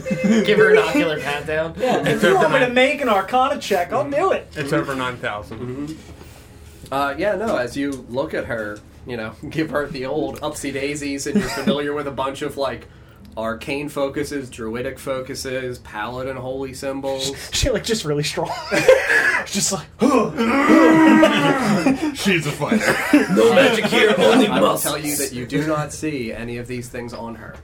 Give 0.45 0.59
her 0.59 0.73
an 0.73 0.79
ocular 0.79 1.21
pat 1.21 1.47
down. 1.47 1.75
Yeah. 1.79 2.07
If 2.07 2.23
you 2.23 2.35
want 2.35 2.53
me 2.53 2.61
to 2.61 2.71
make 2.71 3.01
an 3.01 3.09
Arcana 3.09 3.61
check, 3.61 3.93
I'll 3.93 4.09
do 4.09 4.33
it. 4.33 4.49
It's 4.57 4.73
over 4.73 4.95
9,000. 4.95 5.59
Mm-hmm. 5.59 6.93
Uh, 6.93 7.15
yeah, 7.17 7.37
no, 7.37 7.57
as 7.57 7.77
you 7.77 7.93
look 8.09 8.35
at 8.35 8.47
her, 8.47 8.79
you 9.07 9.17
know, 9.17 9.33
give 9.49 9.71
her 9.71 9.87
the 9.87 10.07
old 10.07 10.41
upsy 10.41 10.73
daisies, 10.73 11.27
and 11.27 11.39
you're 11.39 11.49
familiar 11.49 11.93
with 11.93 12.07
a 12.07 12.13
bunch 12.13 12.43
of, 12.43 12.57
like, 12.57 12.89
arcane 13.37 13.89
focuses, 13.89 14.51
druidic 14.51 14.99
focuses, 14.99 15.79
paladin 15.79 16.37
holy 16.37 16.75
symbols. 16.75 17.33
She 17.53 17.71
like 17.71 17.85
just 17.85 18.05
really 18.05 18.23
strong. 18.23 18.49
just 19.47 19.73
like 19.73 19.87
She's 22.15 22.47
a 22.47 22.53
fighter. 22.53 23.35
No 23.35 23.55
magic 23.55 23.87
here, 23.87 24.15
only 24.19 24.47
I 24.47 24.61
will 24.61 24.69
muscles. 24.69 24.83
tell 24.83 24.99
you 24.99 25.17
that 25.17 25.33
you 25.33 25.47
do 25.47 25.67
not 25.67 25.93
see 25.93 26.33
any 26.33 26.59
of 26.59 26.67
these 26.67 26.89
things 26.89 27.13
on 27.13 27.35
her. 27.37 27.57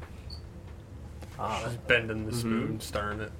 Just 1.38 1.86
bending 1.86 2.26
the 2.26 2.34
spoon, 2.34 2.80
stirring 2.80 3.20
it. 3.20 3.32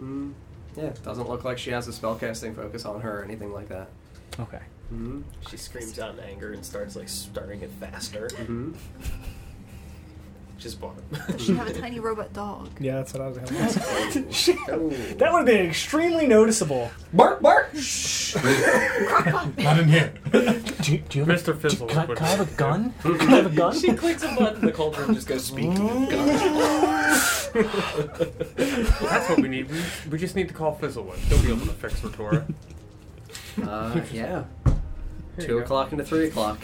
Mm, 0.00 0.32
yeah, 0.76 0.92
doesn't 1.02 1.28
look 1.28 1.44
like 1.44 1.58
she 1.58 1.70
has 1.70 1.88
a 1.88 1.90
spellcasting 1.90 2.54
focus 2.54 2.84
on 2.84 3.00
her 3.00 3.20
or 3.20 3.24
anything 3.24 3.52
like 3.52 3.68
that. 3.68 3.88
Okay. 4.38 4.60
Mm-hmm. 4.92 5.22
She 5.48 5.56
screams 5.56 5.98
out 5.98 6.14
in 6.14 6.20
anger 6.20 6.52
and 6.52 6.64
starts 6.64 6.96
like 6.96 7.08
stirring 7.08 7.62
it 7.62 7.70
faster. 7.80 8.28
Just 10.64 10.80
bought 10.80 10.96
Does 11.28 11.42
she 11.44 11.54
have 11.56 11.66
a 11.66 11.74
tiny 11.78 12.00
robot 12.00 12.32
dog? 12.32 12.70
Yeah, 12.80 12.94
that's 12.96 13.12
what 13.12 13.20
I 13.20 13.28
was 13.28 13.36
gonna 13.36 13.58
ask. 13.58 13.74
That 15.18 15.30
would 15.30 15.38
have 15.40 15.44
been 15.44 15.66
extremely 15.66 16.26
noticeable. 16.26 16.90
Bark, 17.12 17.42
bark! 17.42 17.68
Shh. 17.76 18.34
Not 19.58 19.78
in 19.78 19.88
here. 19.88 20.14
Do 20.32 20.92
you, 20.92 20.98
do 21.06 21.18
you 21.18 21.24
have 21.26 21.38
Mr. 21.38 21.54
Fizzle 21.54 21.86
Can, 21.86 21.98
I- 21.98 22.04
would 22.06 22.16
can 22.16 22.26
I 22.26 22.30
have 22.30 22.50
a 22.50 22.56
gun? 22.56 22.94
Can 23.02 23.20
I 23.20 23.24
have 23.36 23.52
a 23.52 23.54
gun? 23.54 23.78
She 23.78 23.92
clicks 23.92 24.22
a 24.22 24.28
button, 24.34 24.64
the 24.64 24.72
cauldron 24.72 25.12
just 25.14 25.26
goes 25.26 25.44
speaking 25.44 25.72
of 25.90 26.08
guns. 26.08 27.50
That's 27.52 29.28
what 29.28 29.42
we 29.42 29.48
need. 29.48 29.70
We, 29.70 29.80
we 30.12 30.18
just 30.18 30.34
need 30.34 30.48
to 30.48 30.54
call 30.54 30.76
Fizzlewood. 30.78 31.16
He'll 31.28 31.42
be 31.42 31.48
able 31.52 31.66
to 31.66 31.72
fix 31.74 32.00
Ritora. 32.00 32.50
Uh, 33.62 34.00
yeah. 34.14 34.44
Here 34.64 34.74
Two 35.36 35.42
you 35.42 35.58
go. 35.58 35.58
o'clock 35.58 35.92
into 35.92 36.04
three 36.04 36.28
o'clock. 36.28 36.58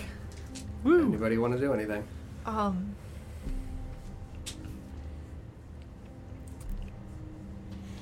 Woo. 0.84 1.06
Anybody 1.08 1.36
want 1.36 1.52
to 1.52 1.60
do 1.60 1.74
anything? 1.74 2.02
Um. 2.46 2.96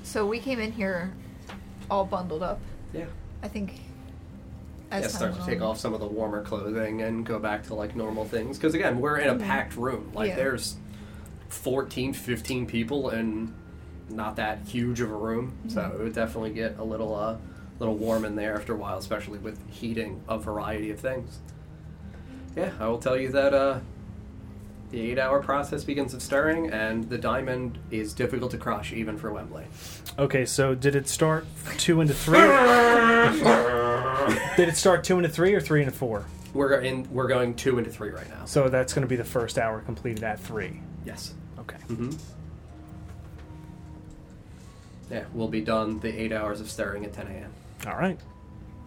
So 0.09 0.27
we 0.27 0.39
came 0.39 0.59
in 0.59 0.73
here 0.73 1.13
all 1.91 2.05
bundled 2.07 2.43
up. 2.43 2.61
Yeah. 2.95 3.05
I 3.43 3.49
think. 3.49 3.81
As 4.91 5.03
yeah, 5.03 5.09
time 5.09 5.17
start 5.17 5.33
to 5.35 5.39
went 5.41 5.51
take 5.51 5.61
off 5.61 5.79
some 5.79 5.93
of 5.93 6.01
the 6.01 6.07
warmer 6.07 6.43
clothing 6.43 7.03
and 7.03 7.27
go 7.27 7.39
back 7.39 7.63
to 7.65 7.75
like 7.75 7.95
normal 7.95 8.25
things. 8.25 8.57
Because 8.57 8.73
again, 8.73 9.01
we're 9.01 9.19
in 9.19 9.29
a 9.29 9.39
packed 9.39 9.77
room. 9.77 10.11
Like 10.15 10.31
Yeah. 10.31 10.37
there's 10.37 10.77
14, 11.51 12.15
15 12.15 12.67
people 12.67 13.11
and 13.11 13.53
not 14.09 14.37
that 14.37 14.61
huge 14.67 15.01
of 15.03 15.11
a 15.11 15.15
room. 15.15 15.53
So 15.69 15.83
Mhm. 15.83 15.95
it 15.95 16.03
would 16.05 16.15
definitely 16.15 16.53
get 16.55 16.79
a 16.79 16.85
little 16.85 17.15
uh 17.15 17.37
little 17.79 17.95
warm 17.97 18.25
in 18.25 18.35
there 18.35 18.57
after 18.57 18.73
a 18.73 18.77
while, 18.77 18.97
especially 18.97 19.39
with 19.39 19.61
heating 19.69 20.23
a 20.27 20.39
variety 20.39 20.91
of 20.91 20.99
things. 20.99 21.39
Yeah, 22.57 22.71
I 22.81 22.89
will 22.89 22.99
tell 22.99 23.17
you 23.17 23.29
that 23.33 23.53
uh 23.53 23.81
the 24.91 25.11
eight 25.11 25.19
hour 25.19 25.43
process 25.43 25.85
begins 25.85 26.15
of 26.15 26.23
stirring 26.23 26.71
and 26.71 27.09
the 27.09 27.19
diamond 27.19 27.79
is 27.91 28.15
difficult 28.15 28.51
to 28.53 28.59
crush 28.59 28.93
even 28.93 29.19
for 29.19 29.33
Wembley. 29.33 29.65
Okay, 30.19 30.47
so 30.47 30.75
did 30.75 30.97
it 30.97 31.09
start 31.09 31.47
two 31.77 32.01
into 32.01 32.15
three? 32.15 32.39
did 34.57 34.69
it 34.69 34.77
start 34.77 35.05
two 35.05 35.17
into 35.17 35.29
three 35.29 35.55
or 35.55 35.61
three 35.61 35.81
into 35.81 35.93
four? 35.93 36.25
We're 36.55 36.81
in 36.81 37.07
we're 37.13 37.29
going 37.29 37.55
two 37.55 37.79
into 37.79 37.91
three 37.91 38.11
right 38.11 38.29
now. 38.31 38.47
So 38.47 38.69
that's 38.69 38.95
going 38.95 39.03
to 39.03 39.09
be 39.09 39.17
the 39.17 39.25
first 39.25 39.59
hour 39.59 39.81
completed 39.81 40.25
at 40.25 40.41
three. 40.41 40.81
Yes. 41.05 41.35
Okay. 41.59 41.77
Mm-hmm. 41.89 42.13
Yeah, 45.11 45.25
we'll 45.33 45.49
be 45.49 45.61
done 45.61 46.01
the 46.01 46.09
eight 46.09 46.33
hours 46.33 46.61
of 46.61 46.71
stirring 46.71 47.05
at 47.05 47.13
10 47.15 47.27
a.m. 47.29 47.53
All 47.87 47.97
right. 47.97 48.19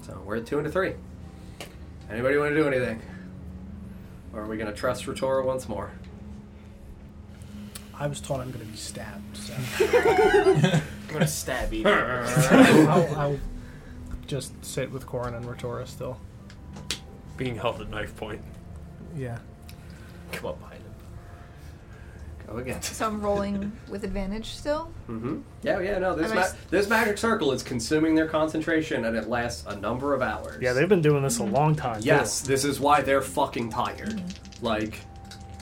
So 0.04 0.22
we're 0.26 0.38
at 0.38 0.46
two 0.46 0.60
into 0.60 0.72
three. 0.72 0.94
Anybody 2.10 2.38
want 2.38 2.52
to 2.52 2.56
do 2.56 2.68
anything? 2.68 3.02
Or 4.34 4.42
are 4.42 4.48
we 4.48 4.58
going 4.58 4.72
to 4.72 4.78
trust 4.78 5.06
Ritora 5.06 5.46
once 5.46 5.68
more? 5.68 5.92
I 8.02 8.08
was 8.08 8.20
told 8.20 8.42
I'm 8.42 8.50
going 8.52 8.66
to 8.66 8.72
be 8.72 8.78
stabbed, 8.78 9.38
so 9.38 9.54
I'm 9.80 10.82
gonna 11.08 11.28
stab 11.28 11.72
you. 11.72 11.84
I'll, 11.88 13.16
I'll 13.16 13.40
just 14.26 14.66
sit 14.66 14.92
with 14.92 15.06
Corin 15.06 15.36
and 15.36 15.46
Ritora 15.46 15.86
still. 15.88 16.20
Being 17.38 17.56
held 17.58 17.80
at 17.80 17.92
knife 17.92 18.16
point. 18.16 18.42
Yeah. 19.16 19.38
Come 20.32 20.48
up 20.50 20.60
behind 20.60 20.71
him. 20.71 20.71
Go 22.52 22.58
again. 22.60 22.82
So 22.82 23.08
I'm 23.08 23.22
rolling 23.22 23.72
with 23.90 24.04
advantage 24.04 24.48
still. 24.54 24.92
Mm-hmm. 25.10 25.40
Yeah, 25.64 25.80
yeah, 25.80 25.98
no. 26.00 26.16
This 26.16 26.32
Am 26.32 26.38
I 26.38 26.42
ma- 26.42 26.48
s- 26.48 26.56
this 26.70 26.90
magic 26.90 27.18
circle 27.18 27.52
is 27.52 27.64
consuming 27.64 28.16
their 28.16 28.28
concentration, 28.28 29.06
and 29.06 29.16
it 29.16 29.28
lasts 29.30 29.66
a 29.68 29.76
number 29.76 30.14
of 30.14 30.22
hours. 30.22 30.62
Yeah, 30.62 30.74
they've 30.74 30.90
been 30.90 31.02
doing 31.02 31.24
this 31.24 31.40
a 31.40 31.44
long 31.44 31.76
time. 31.76 32.02
too. 32.02 32.08
Yes, 32.08 32.42
this 32.42 32.66
is 32.66 32.80
why 32.80 33.02
they're 33.02 33.22
fucking 33.22 33.70
tired. 33.70 34.22
Like, 34.62 35.00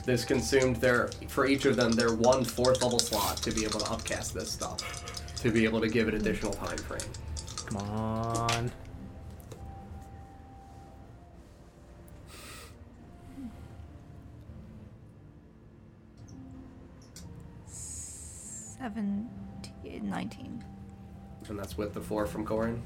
this 0.06 0.26
consumed 0.26 0.78
their 0.78 1.10
for 1.28 1.46
each 1.46 1.66
of 1.66 1.76
them 1.76 1.92
their 1.92 2.14
one 2.16 2.44
fourth 2.44 2.82
level 2.82 3.00
slot 3.00 3.38
to 3.38 3.52
be 3.52 3.64
able 3.66 3.80
to 3.82 3.92
upcast 3.92 4.34
this 4.34 4.52
stuff, 4.52 5.36
to 5.42 5.52
be 5.52 5.66
able 5.66 5.80
to 5.82 5.88
give 5.88 6.08
it 6.08 6.14
additional 6.16 6.54
time 6.54 6.78
frame. 6.78 7.02
Come 7.68 7.78
on. 7.90 8.72
Seventeen, 18.90 20.10
nineteen. 20.10 20.64
And 21.48 21.60
that's 21.60 21.78
with 21.78 21.94
the 21.94 22.02
four 22.02 22.26
from 22.26 22.44
Corin. 22.44 22.82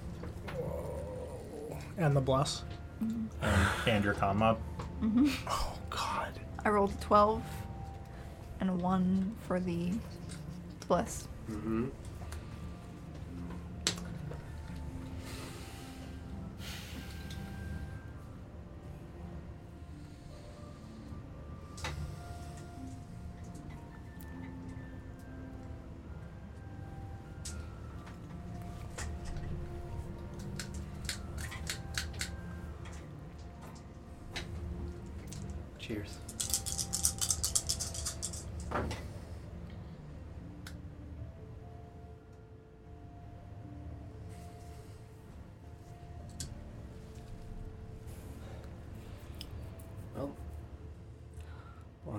And 1.98 2.14
the 2.14 2.20
bless. 2.20 2.64
And, 3.00 3.30
and 3.88 4.04
your 4.04 4.14
com 4.14 4.42
up. 4.42 4.60
Oh, 5.48 5.80
God. 5.90 6.40
I 6.66 6.70
rolled 6.70 6.92
a 6.92 6.98
twelve 6.98 7.42
and 8.60 8.70
a 8.70 8.74
one 8.74 9.34
for 9.48 9.62
the 9.62 9.94
bless. 10.90 11.30
Mm-hmm. 11.50 11.88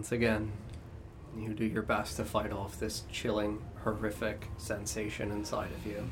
Once 0.05 0.13
again, 0.13 0.53
you 1.35 1.55
do 1.55 1.65
your 1.65 1.81
best 1.81 2.19
to 2.19 2.27
fight 2.27 2.53
off 2.53 2.79
this 2.79 3.05
chilling, 3.11 3.59
horrific 3.83 4.47
sensation 4.59 5.31
inside 5.31 5.71
of 5.73 5.87
you. 5.87 6.07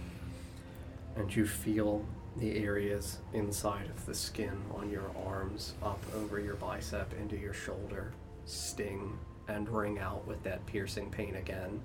And 1.14 1.36
you 1.36 1.44
feel 1.44 2.02
the 2.38 2.56
areas 2.56 3.18
inside 3.34 3.90
of 3.90 4.06
the 4.06 4.14
skin 4.14 4.62
on 4.74 4.88
your 4.88 5.10
arms, 5.26 5.74
up 5.82 6.02
over 6.16 6.40
your 6.40 6.54
bicep, 6.54 7.12
into 7.20 7.36
your 7.36 7.52
shoulder, 7.52 8.14
sting 8.46 9.18
and 9.46 9.68
ring 9.68 9.98
out 9.98 10.26
with 10.26 10.42
that 10.42 10.64
piercing 10.64 11.10
pain 11.10 11.36
again. 11.36 11.78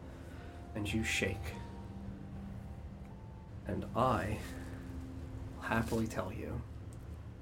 And 0.75 0.93
you 0.93 1.03
shake. 1.03 1.55
And 3.67 3.85
I 3.97 4.37
will 5.57 5.63
happily 5.63 6.07
tell 6.07 6.31
you 6.31 6.61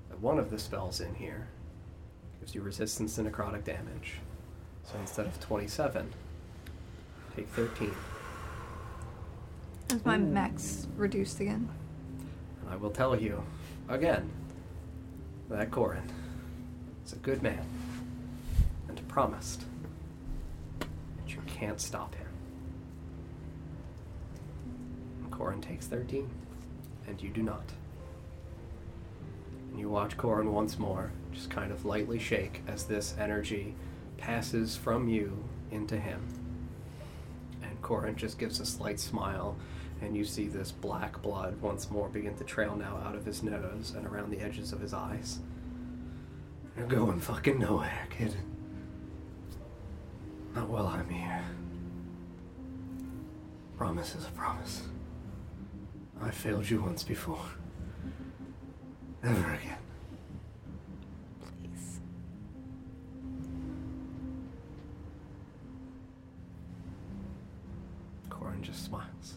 that 0.10 0.20
one 0.20 0.40
of 0.40 0.50
the 0.50 0.58
spells 0.58 1.02
in 1.02 1.14
here 1.14 1.50
gives 2.40 2.56
you 2.56 2.64
resistance 2.64 3.14
to 3.14 3.22
necrotic 3.22 3.64
damage. 3.64 4.16
So 4.86 5.00
instead 5.00 5.26
of 5.26 5.40
27, 5.40 6.12
take 7.36 7.48
13. 7.50 7.94
Is 9.90 10.06
my 10.06 10.18
max 10.18 10.88
reduced 10.96 11.40
again? 11.40 11.70
And 12.62 12.70
I 12.70 12.76
will 12.76 12.90
tell 12.90 13.20
you, 13.20 13.44
again, 13.90 14.32
that 15.50 15.72
Corin 15.72 16.12
is 17.06 17.14
a 17.14 17.18
good 17.18 17.44
man 17.44 17.66
and 18.88 19.08
promised 19.08 19.64
that 20.80 21.34
you 21.34 21.42
can't 21.48 21.80
stop 21.80 22.14
him. 22.16 22.26
Corin 25.32 25.62
takes 25.62 25.86
13, 25.88 26.30
and 27.08 27.22
you 27.22 27.30
do 27.30 27.44
not. 27.44 27.66
And 29.70 29.80
you 29.80 29.90
watch 29.90 30.18
Corin 30.18 30.54
once 30.54 30.80
more 30.80 31.12
just 31.34 31.50
kind 31.50 31.72
of 31.72 31.86
lightly 31.86 32.18
shake 32.18 32.62
as 32.68 32.86
this 32.86 33.14
energy 33.20 33.76
passes 34.18 34.76
from 34.76 35.08
you 35.08 35.44
into 35.72 35.98
him. 35.98 36.22
And 37.62 37.82
Corin 37.82 38.16
just 38.16 38.38
gives 38.38 38.60
a 38.60 38.66
slight 38.66 39.00
smile, 39.00 39.56
and 40.02 40.16
you 40.16 40.26
see 40.26 40.48
this 40.48 40.72
black 40.72 41.22
blood 41.22 41.60
once 41.62 41.90
more 41.90 42.10
begin 42.10 42.36
to 42.38 42.44
trail 42.44 42.76
now 42.76 42.98
out 43.06 43.16
of 43.16 43.26
his 43.26 43.44
nose 43.44 43.94
and 43.96 44.06
around 44.06 44.32
the 44.32 44.40
edges 44.40 44.72
of 44.72 44.80
his 44.80 44.94
eyes. 44.94 45.40
You're 46.78 46.88
going 46.88 47.20
fucking 47.20 47.60
nowhere, 47.60 48.08
kid. 48.10 48.36
Not 50.54 50.70
while 50.70 50.88
I'm 50.88 51.10
here. 51.10 51.44
Promise 53.78 54.16
is 54.16 54.26
a 54.26 54.32
promise. 54.32 54.84
I 56.22 56.32
failed 56.32 56.70
you 56.70 56.82
once 56.82 57.04
before. 57.04 57.46
Never 59.22 59.54
again. 59.54 59.78
Please. 61.42 62.00
Corin 68.30 68.55
just 68.66 68.86
smiles. 68.86 69.36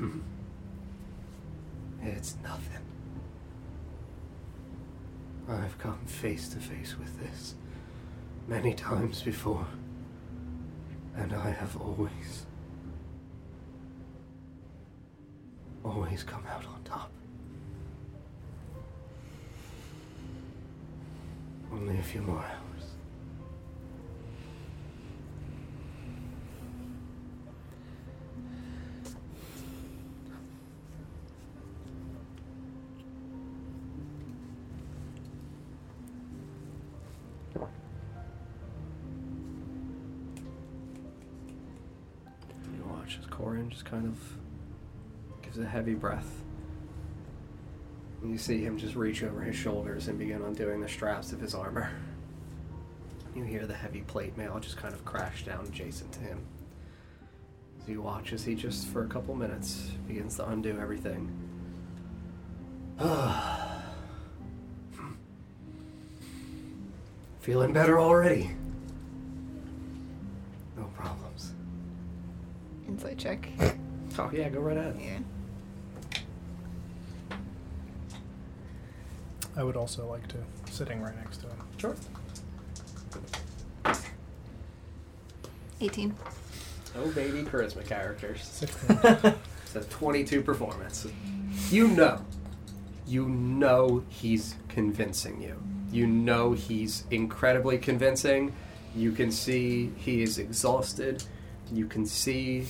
it's 2.02 2.36
nothing. 2.42 2.80
I've 5.48 5.76
come 5.78 5.98
face 6.06 6.48
to 6.50 6.56
face 6.58 6.96
with 6.98 7.20
this 7.20 7.54
many 8.48 8.72
times 8.72 9.22
before, 9.22 9.66
and 11.16 11.32
I 11.34 11.50
have 11.50 11.76
always, 11.80 12.46
always 15.84 16.22
come 16.22 16.44
out 16.48 16.64
on 16.66 16.82
top. 16.84 17.10
Only 21.72 21.98
a 21.98 22.02
few 22.02 22.22
more 22.22 22.38
hours. 22.38 22.69
Just 43.70 43.84
kind 43.84 44.06
of 44.06 44.18
gives 45.42 45.58
a 45.58 45.66
heavy 45.66 45.94
breath. 45.94 46.42
And 48.22 48.30
you 48.30 48.38
see 48.38 48.62
him 48.62 48.76
just 48.76 48.94
reach 48.96 49.22
over 49.22 49.40
his 49.40 49.56
shoulders 49.56 50.08
and 50.08 50.18
begin 50.18 50.42
undoing 50.42 50.80
the 50.80 50.88
straps 50.88 51.32
of 51.32 51.40
his 51.40 51.54
armor. 51.54 51.90
You 53.34 53.44
hear 53.44 53.64
the 53.66 53.74
heavy 53.74 54.02
plate 54.02 54.36
mail 54.36 54.58
just 54.60 54.76
kind 54.76 54.92
of 54.92 55.04
crash 55.04 55.44
down 55.44 55.64
adjacent 55.64 56.12
to 56.12 56.20
him. 56.20 56.40
As 57.82 57.88
you 57.88 58.02
watch 58.02 58.32
as 58.32 58.44
he 58.44 58.54
just, 58.54 58.88
for 58.88 59.04
a 59.04 59.08
couple 59.08 59.34
minutes, 59.34 59.92
begins 60.06 60.36
to 60.36 60.46
undo 60.48 60.78
everything. 60.78 61.30
Feeling 67.40 67.72
better 67.72 67.98
already. 67.98 68.50
Insight 73.00 73.16
check. 73.16 73.48
Oh, 74.18 74.28
yeah, 74.30 74.50
go 74.50 74.60
right 74.60 74.76
ahead. 74.76 74.94
Yeah. 75.00 75.20
I 79.56 79.64
would 79.64 79.74
also 79.74 80.06
like 80.06 80.28
to, 80.28 80.36
sitting 80.70 81.00
right 81.00 81.16
next 81.16 81.38
to 81.38 81.46
him. 81.46 81.56
Sure. 81.78 81.96
18. 85.80 86.14
Oh, 86.98 87.10
baby 87.12 87.42
charisma 87.42 87.86
characters. 87.86 88.42
16. 88.44 88.98
Says 89.64 89.86
22 89.88 90.42
performance. 90.42 91.06
You 91.70 91.88
know. 91.88 92.22
You 93.06 93.30
know 93.30 94.04
he's 94.10 94.56
convincing 94.68 95.40
you. 95.40 95.56
You 95.90 96.06
know 96.06 96.52
he's 96.52 97.04
incredibly 97.10 97.78
convincing. 97.78 98.54
You 98.94 99.12
can 99.12 99.32
see 99.32 99.90
he 99.96 100.22
is 100.22 100.36
exhausted. 100.36 101.24
You 101.72 101.86
can 101.86 102.04
see 102.04 102.66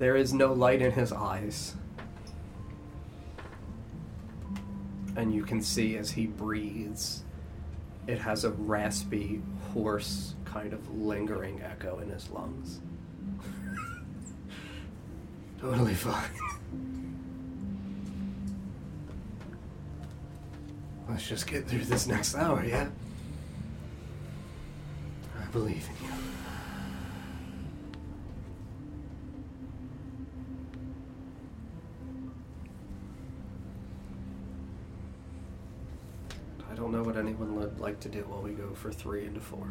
there 0.00 0.16
is 0.16 0.32
no 0.32 0.54
light 0.54 0.80
in 0.80 0.90
his 0.90 1.12
eyes. 1.12 1.76
And 5.14 5.34
you 5.34 5.44
can 5.44 5.60
see 5.60 5.98
as 5.98 6.10
he 6.10 6.26
breathes, 6.26 7.22
it 8.06 8.18
has 8.18 8.44
a 8.44 8.50
raspy, 8.50 9.42
hoarse, 9.72 10.34
kind 10.46 10.72
of 10.72 10.96
lingering 10.96 11.60
echo 11.62 11.98
in 11.98 12.08
his 12.08 12.30
lungs. 12.30 12.80
totally 15.60 15.94
fine. 15.94 16.30
Let's 21.10 21.28
just 21.28 21.46
get 21.46 21.68
through 21.68 21.84
this 21.84 22.06
next 22.06 22.36
hour, 22.36 22.64
yeah? 22.64 22.88
I 25.38 25.44
believe 25.52 25.86
in 26.00 26.06
you. 26.06 26.12
I 36.69 36.69
don't 36.80 36.92
know 36.92 37.02
what 37.02 37.16
anyone 37.18 37.54
would 37.56 37.78
like 37.78 38.00
to 38.00 38.08
do 38.08 38.20
while 38.22 38.40
we 38.40 38.52
go 38.52 38.70
for 38.74 38.90
three 38.90 39.26
into 39.26 39.38
four. 39.40 39.68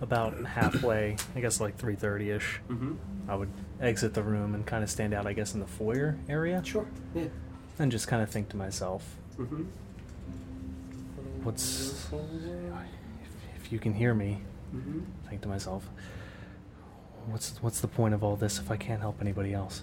About 0.00 0.42
halfway, 0.46 1.16
I 1.36 1.40
guess 1.40 1.60
like 1.60 1.76
3:30 1.76 2.34
ish. 2.36 2.60
Mm-hmm. 2.70 2.94
I 3.30 3.34
would 3.36 3.50
exit 3.82 4.14
the 4.14 4.22
room 4.22 4.54
and 4.54 4.64
kind 4.64 4.82
of 4.82 4.90
stand 4.90 5.12
out, 5.12 5.26
I 5.26 5.34
guess, 5.34 5.52
in 5.52 5.60
the 5.60 5.66
foyer 5.66 6.16
area, 6.28 6.62
Sure. 6.64 6.86
Yeah. 7.14 7.24
and 7.78 7.92
just 7.92 8.08
kind 8.08 8.22
of 8.22 8.30
think 8.30 8.48
to 8.50 8.56
myself, 8.56 9.16
Mm-hmm. 9.38 9.64
"What's 11.44 12.06
if, 12.12 13.62
if 13.62 13.72
you 13.72 13.78
can 13.78 13.92
hear 13.92 14.14
me?" 14.14 14.40
Mm-hmm. 14.74 15.00
Think 15.28 15.42
to 15.42 15.48
myself, 15.48 15.86
"What's 17.26 17.62
what's 17.62 17.80
the 17.82 17.88
point 17.88 18.14
of 18.14 18.24
all 18.24 18.36
this 18.36 18.58
if 18.58 18.70
I 18.70 18.76
can't 18.78 19.00
help 19.02 19.20
anybody 19.20 19.52
else?" 19.52 19.82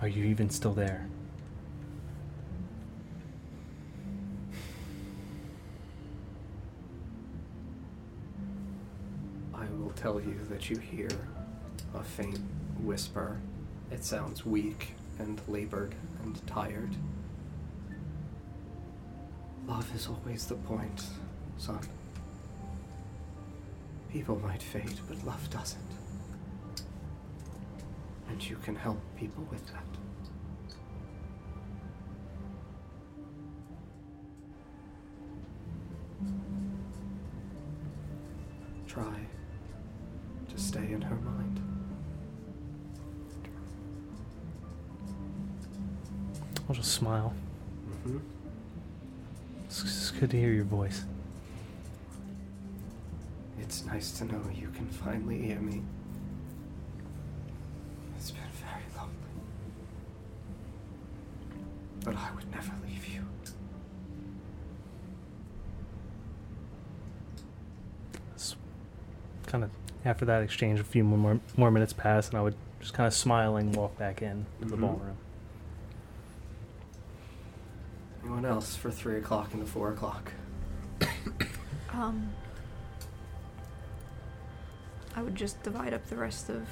Are 0.00 0.08
you 0.08 0.24
even 0.24 0.50
still 0.50 0.72
there? 0.72 1.08
I 9.54 9.64
will 9.78 9.92
tell 9.96 10.20
you 10.20 10.38
that 10.50 10.68
you 10.68 10.78
hear 10.78 11.08
a 11.94 12.02
faint 12.02 12.40
whisper. 12.82 13.38
It 13.90 14.04
sounds 14.04 14.44
weak 14.44 14.94
and 15.18 15.40
labored 15.48 15.94
and 16.22 16.46
tired. 16.46 16.94
Love 19.66 19.92
is 19.94 20.08
always 20.08 20.46
the 20.46 20.54
point, 20.56 21.04
son. 21.56 21.80
People 24.12 24.38
might 24.40 24.62
fade, 24.62 25.00
but 25.08 25.24
love 25.26 25.50
doesn't. 25.50 25.80
And 28.36 28.50
you 28.50 28.56
can 28.56 28.76
help 28.76 28.98
people 29.16 29.48
with 29.50 29.66
that. 29.68 29.82
Try 38.86 39.26
to 40.50 40.58
stay 40.58 40.92
in 40.92 41.00
her 41.00 41.14
mind. 41.14 41.62
I'll 46.68 46.74
just 46.74 46.92
smile. 46.92 47.32
Mm-hmm. 47.88 48.18
It's, 49.64 49.82
it's 49.82 50.10
good 50.10 50.30
to 50.32 50.36
hear 50.38 50.52
your 50.52 50.64
voice. 50.64 51.06
It's 53.58 53.86
nice 53.86 54.10
to 54.18 54.26
know 54.26 54.42
you 54.54 54.68
can 54.76 54.88
finally 54.88 55.40
hear 55.40 55.58
me. 55.58 55.80
It's 58.26 58.32
been 58.32 58.42
very 58.58 58.82
lonely. 58.96 59.14
But 62.04 62.16
I 62.16 62.34
would 62.34 62.50
never 62.50 62.72
leave 62.84 63.06
you. 63.06 63.22
Kind 69.46 69.62
of 69.62 69.70
after 70.04 70.24
that 70.24 70.42
exchange, 70.42 70.80
a 70.80 70.84
few 70.84 71.04
more 71.04 71.38
more 71.56 71.70
minutes 71.70 71.92
pass, 71.92 72.28
and 72.28 72.36
I 72.36 72.42
would 72.42 72.56
just 72.80 72.94
kind 72.94 73.06
of 73.06 73.14
smiling 73.14 73.70
walk 73.70 73.96
back 73.96 74.22
in 74.22 74.44
to 74.60 74.64
the 74.66 74.76
Mhm. 74.76 74.80
ballroom. 74.80 75.16
Anyone 78.24 78.44
else 78.44 78.74
for 78.74 78.90
3 78.90 79.18
o'clock 79.18 79.52
and 79.52 79.62
the 79.62 79.66
4 79.66 79.92
o'clock? 79.92 80.32
Um, 81.92 82.30
I 85.14 85.22
would 85.22 85.36
just 85.36 85.62
divide 85.62 85.94
up 85.94 86.04
the 86.08 86.16
rest 86.16 86.50
of 86.50 86.66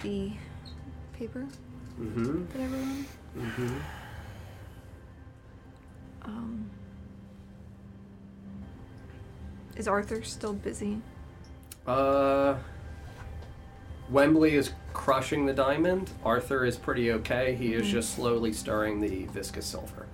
the 0.00 0.32
paper 1.12 1.46
Mm-hmm. 2.00 2.44
that 2.52 2.60
I 2.60 2.66
wrote 2.66 2.82
on. 2.82 3.06
Mm-hmm. 3.38 3.76
Um, 6.24 6.70
is 9.76 9.88
Arthur 9.88 10.22
still 10.22 10.52
busy? 10.52 11.00
Uh, 11.86 12.56
Wembley 14.10 14.56
is 14.56 14.72
crushing 14.92 15.46
the 15.46 15.54
diamond. 15.54 16.10
Arthur 16.24 16.64
is 16.66 16.76
pretty 16.76 17.12
okay. 17.12 17.54
He 17.54 17.72
is 17.74 17.86
Mhm. 17.86 17.90
just 17.90 18.14
slowly 18.14 18.52
stirring 18.52 19.00
the 19.00 19.24
viscous 19.26 19.64
silver. 19.66 20.06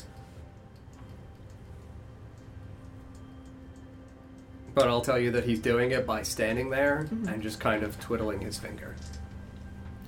But 4.74 4.88
I'll 4.88 5.02
tell 5.02 5.18
you 5.18 5.30
that 5.32 5.44
he's 5.44 5.60
doing 5.60 5.90
it 5.90 6.06
by 6.06 6.22
standing 6.22 6.70
there 6.70 7.06
Mhm. 7.10 7.26
and 7.32 7.42
just 7.42 7.58
kind 7.60 7.82
of 7.82 7.98
twiddling 8.00 8.40
his 8.40 8.58
finger. 8.58 8.94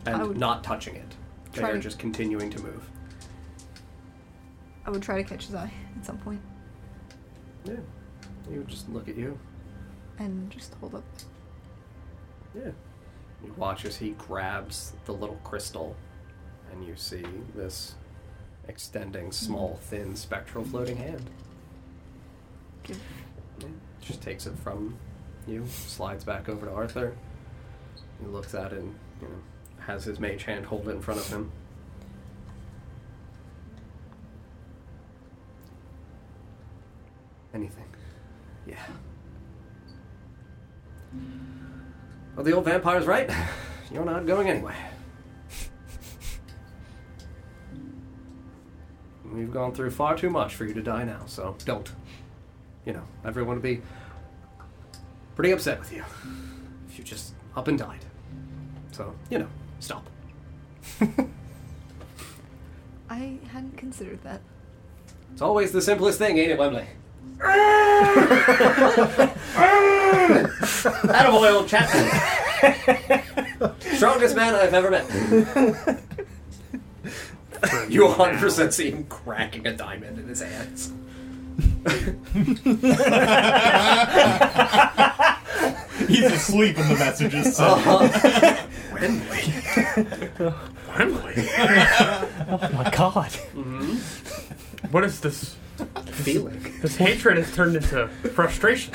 And 0.06 0.36
not 0.36 0.62
touching 0.64 0.96
it. 0.96 1.14
They 1.52 1.60
try 1.60 1.70
are 1.70 1.74
to- 1.74 1.80
just 1.80 1.98
continuing 1.98 2.50
to 2.50 2.62
move. 2.62 2.88
I 4.86 4.90
would 4.90 5.02
try 5.02 5.22
to 5.22 5.28
catch 5.28 5.46
his 5.46 5.54
eye 5.54 5.72
at 5.96 6.04
some 6.04 6.18
point 6.18 6.40
Yeah. 7.64 7.76
He 8.50 8.58
would 8.58 8.68
just 8.68 8.88
look 8.90 9.08
at 9.08 9.16
you. 9.16 9.38
and 10.18 10.50
just 10.50 10.74
hold 10.74 10.94
up. 10.94 11.04
Yeah. 12.54 12.70
You 13.42 13.52
watch 13.56 13.84
as 13.84 13.96
he 13.96 14.10
grabs 14.10 14.92
the 15.06 15.12
little 15.12 15.40
crystal, 15.44 15.96
and 16.70 16.84
you 16.86 16.94
see 16.96 17.24
this 17.54 17.94
extending, 18.68 19.26
hmm. 19.26 19.30
small, 19.32 19.76
thin, 19.82 20.14
spectral 20.16 20.64
floating 20.64 20.96
hand. 20.96 21.28
Give 22.84 23.00
Yeah. 23.60 23.68
Just 24.02 24.20
takes 24.22 24.46
it 24.46 24.56
from 24.58 24.96
you, 25.46 25.66
slides 25.66 26.24
back 26.24 26.48
over 26.48 26.66
to 26.66 26.72
Arthur. 26.72 27.16
He 28.20 28.26
looks 28.26 28.54
at 28.54 28.72
it 28.72 28.78
and, 28.80 28.94
you 29.20 29.28
know, 29.28 29.34
has 29.86 30.04
his 30.04 30.18
mage 30.18 30.44
hand 30.44 30.66
hold 30.66 30.88
it 30.88 30.92
in 30.92 31.02
front 31.02 31.20
of 31.20 31.26
him. 31.28 31.50
Anything. 37.52 37.84
Yeah. 38.66 38.82
Well, 42.34 42.44
the 42.44 42.52
old 42.52 42.64
vampire's 42.64 43.06
right. 43.06 43.30
You're 43.92 44.04
not 44.04 44.26
going 44.26 44.48
anyway. 44.48 44.74
We've 49.24 49.52
gone 49.52 49.72
through 49.74 49.90
far 49.90 50.16
too 50.16 50.30
much 50.30 50.54
for 50.54 50.64
you 50.64 50.74
to 50.74 50.82
die 50.82 51.04
now, 51.04 51.22
so 51.26 51.56
don't. 51.64 51.90
You 52.84 52.92
know, 52.92 53.02
everyone 53.24 53.56
would 53.56 53.62
be 53.62 53.82
pretty 55.34 55.52
upset 55.52 55.78
with 55.78 55.92
you 55.92 56.04
if 56.88 56.98
you 56.98 57.04
just 57.04 57.34
up 57.56 57.68
and 57.68 57.78
died. 57.78 58.04
So, 58.92 59.14
you 59.30 59.38
know, 59.38 59.48
stop. 59.84 60.08
I 63.10 63.38
hadn't 63.52 63.76
considered 63.76 64.22
that. 64.24 64.40
It's 65.32 65.42
always 65.42 65.72
the 65.72 65.82
simplest 65.82 66.18
thing, 66.18 66.38
ain't 66.38 66.52
it, 66.52 66.58
Wembley? 66.58 66.86
Attaboy, 71.04 71.52
old 71.52 71.68
Chapman. 71.68 72.08
Strongest 73.96 74.34
man 74.34 74.54
I've 74.54 74.72
ever 74.72 74.90
met. 74.90 75.04
you 77.90 78.06
100% 78.06 78.72
see 78.72 78.90
him 78.90 79.04
cracking 79.04 79.66
a 79.66 79.76
diamond 79.76 80.18
in 80.18 80.28
his 80.28 80.40
hands. 80.40 80.94
He's 86.08 86.24
asleep 86.24 86.78
in 86.78 86.88
the 86.88 86.94
messages. 86.96 87.56
So. 87.56 87.64
Uh-huh. 87.64 88.66
Wembley. 88.92 90.54
Wembley. 90.98 91.48
Oh 92.46 92.68
my 92.74 92.90
god. 92.90 93.32
What 94.90 95.02
is 95.04 95.20
this? 95.20 95.56
Feeling. 96.06 96.60
This 96.82 96.94
hatred 96.96 97.36
has 97.38 97.52
turned 97.54 97.74
into 97.74 98.06
frustration. 98.34 98.94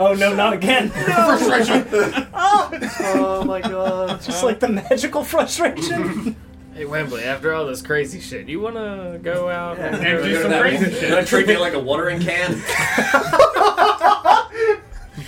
Oh 0.00 0.14
no, 0.18 0.34
not 0.34 0.52
again. 0.54 0.88
Frustration! 0.90 1.86
Oh 2.32 3.44
my 3.44 3.60
god. 3.60 4.22
Just 4.22 4.42
like 4.42 4.60
the 4.60 4.68
magical 4.68 5.22
frustration. 5.24 6.34
Hey 6.72 6.86
Wembley, 6.86 7.24
after 7.24 7.52
all 7.52 7.66
this 7.66 7.82
crazy 7.82 8.20
shit, 8.20 8.48
you 8.48 8.60
wanna 8.60 9.18
go 9.22 9.50
out 9.50 9.78
and, 9.78 9.96
And 9.96 10.24
do 10.24 10.40
some 10.42 10.52
crazy 10.52 10.84
Can 10.86 10.94
shit. 10.94 11.12
I 11.12 11.24
treat 11.24 11.46
me 11.46 11.58
like 11.58 11.74
a 11.74 11.78
watering 11.80 12.20
can? 12.20 12.52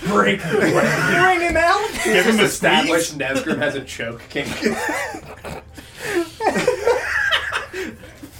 Break. 0.06 0.40
Bring 0.50 1.40
him 1.40 1.56
out. 1.56 1.90
Give 2.04 2.26
him 2.26 2.40
established 2.40 3.16
Nesgrim 3.18 3.58
has 3.58 3.74
a 3.76 3.84
choke 3.84 4.22
king. 4.28 4.46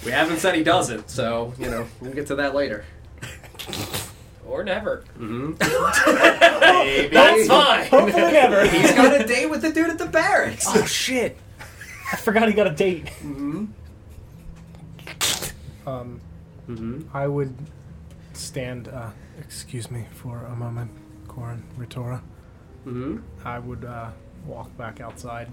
we 0.05 0.11
haven't 0.11 0.39
said 0.39 0.55
he 0.55 0.63
doesn't, 0.63 1.09
so, 1.09 1.53
you 1.57 1.69
know, 1.69 1.87
we'll 2.01 2.13
get 2.13 2.27
to 2.27 2.35
that 2.35 2.53
later. 2.53 2.85
or 4.45 4.63
never? 4.63 5.03
Maybe. 5.17 5.53
That's 7.13 7.47
fine. 7.47 7.87
Hopefully 7.87 8.31
never. 8.31 8.67
He's 8.67 8.91
got 8.91 9.19
a 9.19 9.25
date 9.25 9.49
with 9.49 9.61
the 9.61 9.71
dude 9.71 9.89
at 9.89 9.97
the 9.97 10.05
barracks. 10.07 10.65
Oh 10.67 10.85
shit. 10.85 11.37
I 12.11 12.15
forgot 12.17 12.47
he 12.47 12.53
got 12.53 12.67
a 12.67 12.71
date. 12.75 13.09
Um, 13.21 13.73
Mm-hmm. 16.69 17.01
I 17.15 17.27
would 17.27 17.53
stand. 18.31 18.87
Uh, 18.87 19.09
excuse 19.37 19.91
me 19.91 20.05
for 20.13 20.45
a 20.45 20.55
moment, 20.55 20.89
Corin 21.33 21.63
Ritora. 21.77 22.21
Mm-hmm. 22.85 23.17
I 23.45 23.59
would 23.59 23.85
uh, 23.85 24.09
walk 24.45 24.75
back 24.77 25.01
outside. 25.01 25.47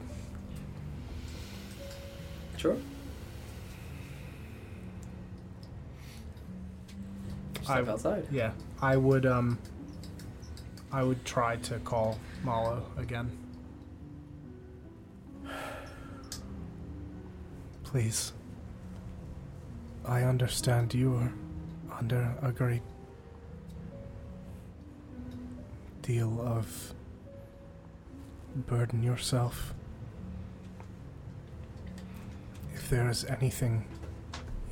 Sure. 2.57 2.77
Step 7.63 7.89
I- 7.89 7.91
outside. 7.91 8.27
Yeah, 8.31 8.53
I 8.83 8.97
would. 8.97 9.25
Um, 9.27 9.59
I 10.93 11.03
would 11.05 11.25
try 11.25 11.57
to 11.57 11.79
call 11.79 12.19
Malo 12.43 12.85
again. 12.99 13.31
Please. 17.85 18.33
I 20.05 20.23
understand 20.23 20.95
you 20.95 21.15
are 21.15 21.33
under 21.99 22.35
a 22.43 22.51
great 22.51 22.83
deal 26.11 26.41
of 26.41 26.93
burden 28.67 29.01
yourself. 29.01 29.75
If 32.75 32.91
there 32.91 33.09
is 33.09 33.25
anything 33.27 33.85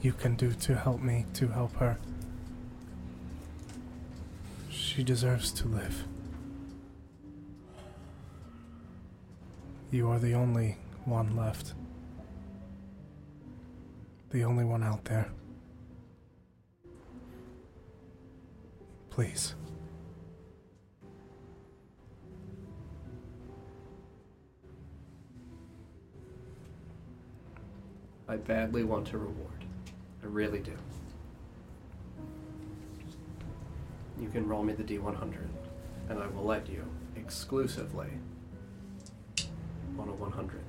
you 0.03 0.13
can 0.13 0.35
do 0.35 0.53
to 0.53 0.75
help 0.75 1.01
me 1.01 1.27
to 1.35 1.47
help 1.47 1.77
her, 1.77 1.97
she 4.69 5.05
deserves 5.05 5.53
to 5.53 5.69
live. 5.69 6.03
You 9.93 10.11
are 10.11 10.19
the 10.19 10.35
only 10.35 10.79
one 11.05 11.37
left. 11.37 11.75
The 14.31 14.43
only 14.43 14.65
one 14.65 14.83
out 14.83 15.05
there. 15.05 15.31
Please. 19.11 19.55
I 28.29 28.37
badly 28.37 28.85
want 28.85 29.07
to 29.09 29.19
reward. 29.19 29.65
I 30.23 30.27
really 30.27 30.61
do. 30.61 30.73
You 34.21 34.29
can 34.29 34.47
roll 34.49 34.63
me 34.65 34.73
the 34.75 34.83
D100, 34.83 35.37
and 36.11 36.19
I 36.19 36.27
will 36.29 36.45
let 36.45 36.69
you 36.69 36.85
exclusively 37.17 38.09
on 39.99 40.09
a 40.09 40.13
100. 40.13 40.61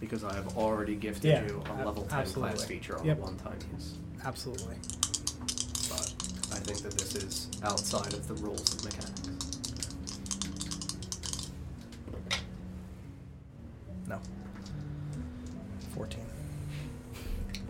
Because 0.00 0.24
I 0.24 0.34
have 0.34 0.56
already 0.56 0.94
gifted 0.96 1.24
Yeah, 1.24 1.46
you 1.46 1.62
a 1.66 1.70
ab- 1.72 1.86
level 1.86 2.02
10 2.02 2.08
class 2.08 2.20
absolutely. 2.28 2.66
feature 2.66 2.98
on 2.98 3.04
Yep. 3.04 3.18
one 3.18 3.36
time 3.36 3.58
use. 3.72 3.94
Absolutely. 4.24 4.76
But 5.88 6.14
I 6.52 6.58
think 6.58 6.78
that 6.82 6.92
this 6.98 7.14
is 7.16 7.48
outside 7.62 8.12
of 8.12 8.26
the 8.28 8.34
rules 8.34 8.72
of 8.74 8.84
mechanics. 8.84 9.28
No. 14.08 14.20
14. 15.94 16.20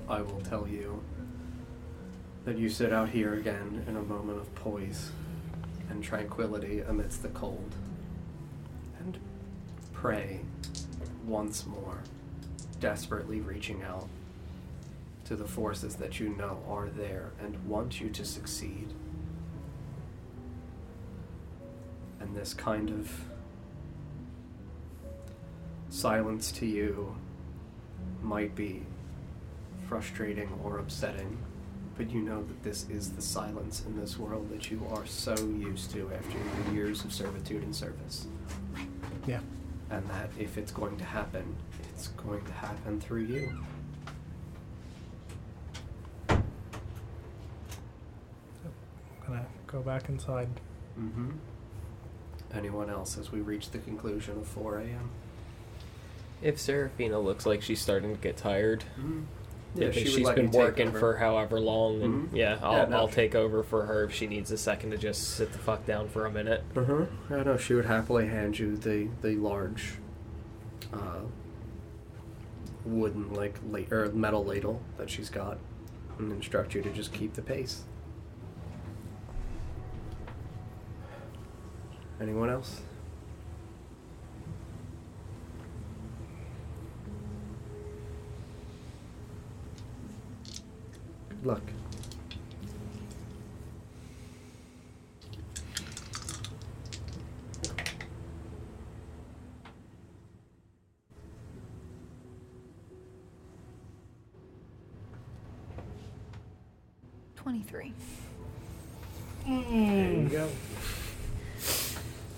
I 0.09 0.20
will 0.20 0.41
tell 0.41 0.68
you 0.68 1.02
that 2.44 2.59
you 2.59 2.68
sit 2.68 2.92
out 2.92 3.09
here 3.09 3.34
again 3.34 3.84
in 3.89 3.97
a 3.97 4.02
moment 4.02 4.39
of 4.39 4.55
poise 4.55 5.10
and 5.91 6.02
tranquility 6.02 6.81
amidst 6.81 7.23
the 7.23 7.28
cold 7.28 7.75
and 8.99 9.18
pray 9.92 10.41
once 11.26 11.67
more, 11.67 11.99
desperately 12.81 13.41
reaching 13.41 13.83
out 13.83 14.09
to 15.25 15.36
the 15.36 15.47
forces 15.47 15.97
that 15.97 16.18
you 16.18 16.28
know 16.31 16.62
are 16.68 16.89
there 16.89 17.31
and 17.41 17.57
want 17.67 18.01
you 18.01 18.09
to 18.10 18.25
succeed. 18.25 18.92
And 22.20 22.36
this 22.36 22.55
kind 22.55 22.91
of 22.91 23.25
silence 25.89 26.51
to 26.52 26.67
you 26.67 27.17
might 28.23 28.55
be 28.55 28.83
frustrating 29.89 30.49
or 30.65 30.78
upsetting, 30.78 31.36
but 31.97 32.10
you 32.10 32.23
know 32.23 32.42
that 32.42 32.62
this 32.62 32.89
is 32.89 33.12
the 33.12 33.23
silence 33.23 33.84
in 33.86 33.99
this 33.99 34.18
world 34.18 34.49
that 34.51 34.70
you 34.70 34.81
are 34.91 35.05
so 35.07 35.34
used 35.34 35.91
to 35.92 36.10
after 36.15 36.39
your 36.39 36.75
years 36.75 37.05
of 37.05 37.12
servitude 37.12 37.62
and 37.62 37.75
service. 37.76 38.26
Yeah. 39.26 39.41
And 39.91 40.09
that 40.09 40.31
if 40.39 40.57
it's 40.57 40.73
going 40.73 40.97
to 40.97 41.05
happen, 41.05 41.55
it's 41.91 42.09
going 42.09 42.44
to 42.44 42.52
happen 42.52 43.01
through 43.01 43.25
you. 43.25 43.52
I'm 46.31 46.42
gonna 49.26 49.47
go 49.67 49.81
back 49.83 50.09
inside. 50.09 50.49
Mm-hmm. 50.99 51.31
Anyone 52.55 52.91
else 52.91 53.17
as 53.18 53.31
we 53.33 53.41
reach 53.41 53.70
the 53.70 53.78
conclusion 53.78 54.39
of 54.39 54.47
4 54.47 54.78
a.m.? 54.78 55.10
If 56.42 56.58
Seraphina 56.58 57.18
looks 57.20 57.46
like 57.46 57.62
she's 57.62 57.80
starting 57.80 58.14
to 58.14 58.20
get 58.20 58.36
tired, 58.36 58.84
Mm. 59.00 59.24
if 59.76 59.94
she 59.94 60.00
would 60.04 60.08
she's 60.12 60.30
been 60.30 60.50
working 60.50 60.90
for 60.92 61.16
however 61.16 61.60
long, 61.60 62.02
and 62.02 62.28
Mhm. 62.30 62.36
yeah, 62.36 62.58
I'll, 62.62 62.72
Yeah, 62.78 62.84
no, 62.86 62.96
I'll 62.98 63.08
she- 63.08 63.14
take 63.14 63.34
over 63.34 63.62
for 63.62 63.86
her 63.86 64.04
if 64.04 64.12
she 64.12 64.26
needs 64.26 64.50
a 64.50 64.58
second 64.58 64.90
to 64.90 64.98
just 64.98 65.22
sit 65.36 65.52
the 65.52 65.58
fuck 65.58 65.86
down 65.86 66.08
for 66.08 66.26
a 66.26 66.30
minute. 66.30 66.64
Uh 66.76 66.84
huh. 66.84 67.04
I 67.30 67.42
know 67.44 67.56
she 67.56 67.74
would 67.74 67.86
happily 67.86 68.26
hand 68.26 68.58
you 68.58 68.76
the 68.76 69.08
the 69.22 69.36
large, 69.36 69.94
uh, 70.92 71.20
wooden 72.84 73.32
like 73.32 73.60
la- 73.70 73.96
or 73.96 74.06
metal 74.10 74.44
ladle 74.44 74.82
that 74.98 75.08
she's 75.08 75.30
got, 75.30 75.58
and 76.18 76.32
instruct 76.32 76.74
you 76.74 76.82
to 76.82 76.90
just 76.90 77.12
keep 77.12 77.34
the 77.34 77.42
pace. 77.42 77.84
Anyone 82.20 82.50
else? 82.50 82.82
look. 91.42 91.62
Twenty-three. 107.36 107.92
There 109.44 109.52
you 109.52 109.60
hmm. 109.62 110.28
go. 110.28 110.48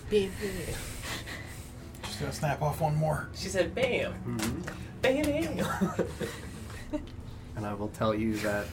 Baby. 0.09 0.33
She's 2.07 2.17
gonna 2.17 2.33
snap 2.33 2.63
off 2.63 2.81
one 2.81 2.97
more. 2.97 3.29
She 3.35 3.49
said, 3.49 3.75
"Bam, 3.75 4.15
Mm-hmm. 4.27 4.61
bam, 5.03 5.57
bam." 5.57 6.07
And 7.57 7.65
I 7.65 7.75
will 7.75 7.89
tell 7.89 8.15
you 8.15 8.35
that 8.39 8.67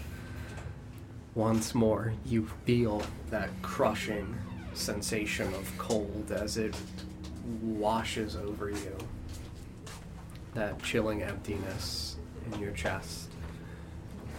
once 1.35 1.73
more 1.73 2.13
you 2.25 2.47
feel 2.65 3.01
that 3.29 3.49
crushing 3.61 4.37
sensation 4.73 5.47
of 5.53 5.71
cold 5.77 6.31
as 6.31 6.57
it 6.57 6.75
washes 7.61 8.35
over 8.35 8.69
you. 8.69 8.97
That 10.53 10.81
chilling 10.83 11.23
emptiness 11.23 12.17
in 12.51 12.59
your 12.59 12.71
chest. 12.71 13.29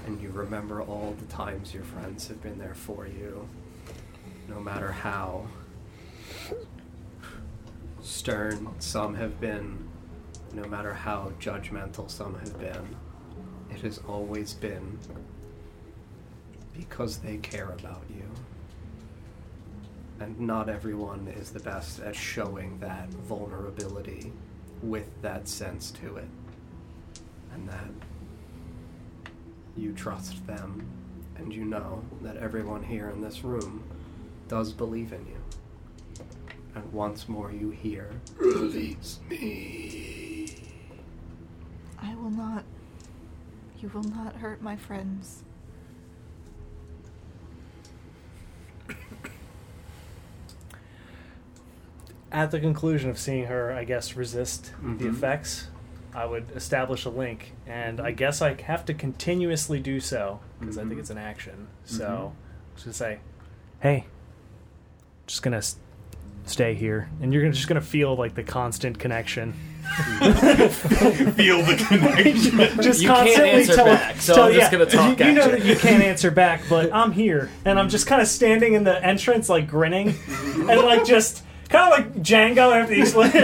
And 0.06 0.20
you 0.20 0.30
remember 0.30 0.82
all 0.82 1.14
the 1.18 1.26
times 1.26 1.72
your 1.72 1.84
friends 1.84 2.28
have 2.28 2.42
been 2.42 2.58
there 2.58 2.74
for 2.74 3.06
you, 3.06 3.48
no 4.48 4.60
matter 4.60 4.90
how 4.90 5.46
stern 8.02 8.68
some 8.80 9.14
have 9.14 9.40
been, 9.40 9.88
no 10.52 10.64
matter 10.64 10.92
how 10.92 11.32
judgmental 11.40 12.10
some 12.10 12.38
have 12.40 12.58
been. 12.58 12.96
It 13.70 13.80
has 13.82 13.98
always 14.08 14.52
been 14.52 14.98
because 16.76 17.18
they 17.18 17.36
care 17.38 17.70
about 17.70 18.02
you. 18.10 18.24
And 20.20 20.38
not 20.38 20.68
everyone 20.68 21.28
is 21.36 21.50
the 21.50 21.60
best 21.60 22.00
at 22.00 22.14
showing 22.14 22.78
that 22.78 23.08
vulnerability 23.08 24.32
with 24.82 25.08
that 25.22 25.48
sense 25.48 25.90
to 25.92 26.16
it. 26.16 26.28
And 27.54 27.68
that 27.68 27.90
you 29.76 29.92
trust 29.92 30.46
them, 30.46 30.86
and 31.36 31.52
you 31.52 31.64
know 31.64 32.02
that 32.22 32.36
everyone 32.36 32.82
here 32.82 33.08
in 33.10 33.20
this 33.20 33.42
room 33.42 33.82
does 34.48 34.72
believe 34.72 35.12
in 35.12 35.26
you. 35.26 36.24
And 36.74 36.90
once 36.92 37.28
more 37.28 37.50
you 37.52 37.70
hear, 37.70 38.10
Release 38.36 39.18
me. 39.28 40.46
I 42.00 42.14
will 42.14 42.30
not. 42.30 42.64
You 43.80 43.90
will 43.92 44.02
not 44.04 44.36
hurt 44.36 44.62
my 44.62 44.76
friends. 44.76 45.42
At 52.32 52.50
the 52.50 52.60
conclusion 52.60 53.10
of 53.10 53.18
seeing 53.18 53.46
her, 53.46 53.72
I 53.72 53.84
guess, 53.84 54.16
resist 54.16 54.72
the 54.82 55.04
Mhm. 55.04 55.10
effects, 55.10 55.68
I 56.14 56.24
would 56.26 56.50
establish 56.54 57.04
a 57.04 57.10
link, 57.10 57.52
and 57.66 58.00
I 58.00 58.10
guess 58.10 58.40
I 58.42 58.60
have 58.62 58.84
to 58.86 58.94
continuously 58.94 59.80
do 59.80 60.00
so 60.00 60.40
because 60.60 60.78
I 60.78 60.82
think 60.82 60.94
Mhm. 60.94 60.98
it's 61.00 61.10
an 61.10 61.18
action. 61.18 61.68
So, 61.84 62.32
I'm 62.74 62.82
just 62.82 62.98
say, 62.98 63.18
"Hey, 63.80 64.06
just 65.26 65.42
gonna 65.42 65.62
stay 66.44 66.74
here," 66.74 67.08
and 67.20 67.32
you're 67.32 67.42
gonna, 67.42 67.54
just 67.54 67.68
gonna 67.68 67.80
feel 67.80 68.16
like 68.16 68.34
the 68.34 68.42
constant 68.42 68.98
connection. 68.98 69.54
Feel 71.34 71.62
the 71.62 71.84
connection. 71.88 72.82
just 72.82 73.02
You 73.02 73.08
can't 73.08 73.18
constantly 73.26 73.50
answer 73.50 73.74
tell, 73.74 73.84
back, 73.86 74.20
so 74.20 74.34
tell- 74.34 74.44
I'm 74.46 74.52
just 74.52 74.72
yeah, 74.72 74.78
gonna 74.78 74.90
talk 74.90 75.18
You, 75.20 75.26
you 75.26 75.32
know 75.32 75.44
you. 75.46 75.50
that 75.52 75.64
you 75.64 75.76
can't 75.76 76.02
answer 76.02 76.30
back, 76.30 76.62
but 76.68 76.92
I'm 76.94 77.12
here, 77.12 77.50
and 77.64 77.78
I'm 77.78 77.88
just 77.88 78.06
kind 78.06 78.22
of 78.22 78.28
standing 78.28 78.74
in 78.74 78.84
the 78.84 79.04
entrance, 79.04 79.48
like 79.48 79.66
grinning, 79.68 80.14
and 80.28 80.80
like 80.82 81.04
just 81.04 81.42
kind 81.68 81.92
of 81.92 81.98
like 81.98 82.14
Django 82.22 82.72
after 82.72 82.94
he's 82.94 83.14
like. 83.16 83.34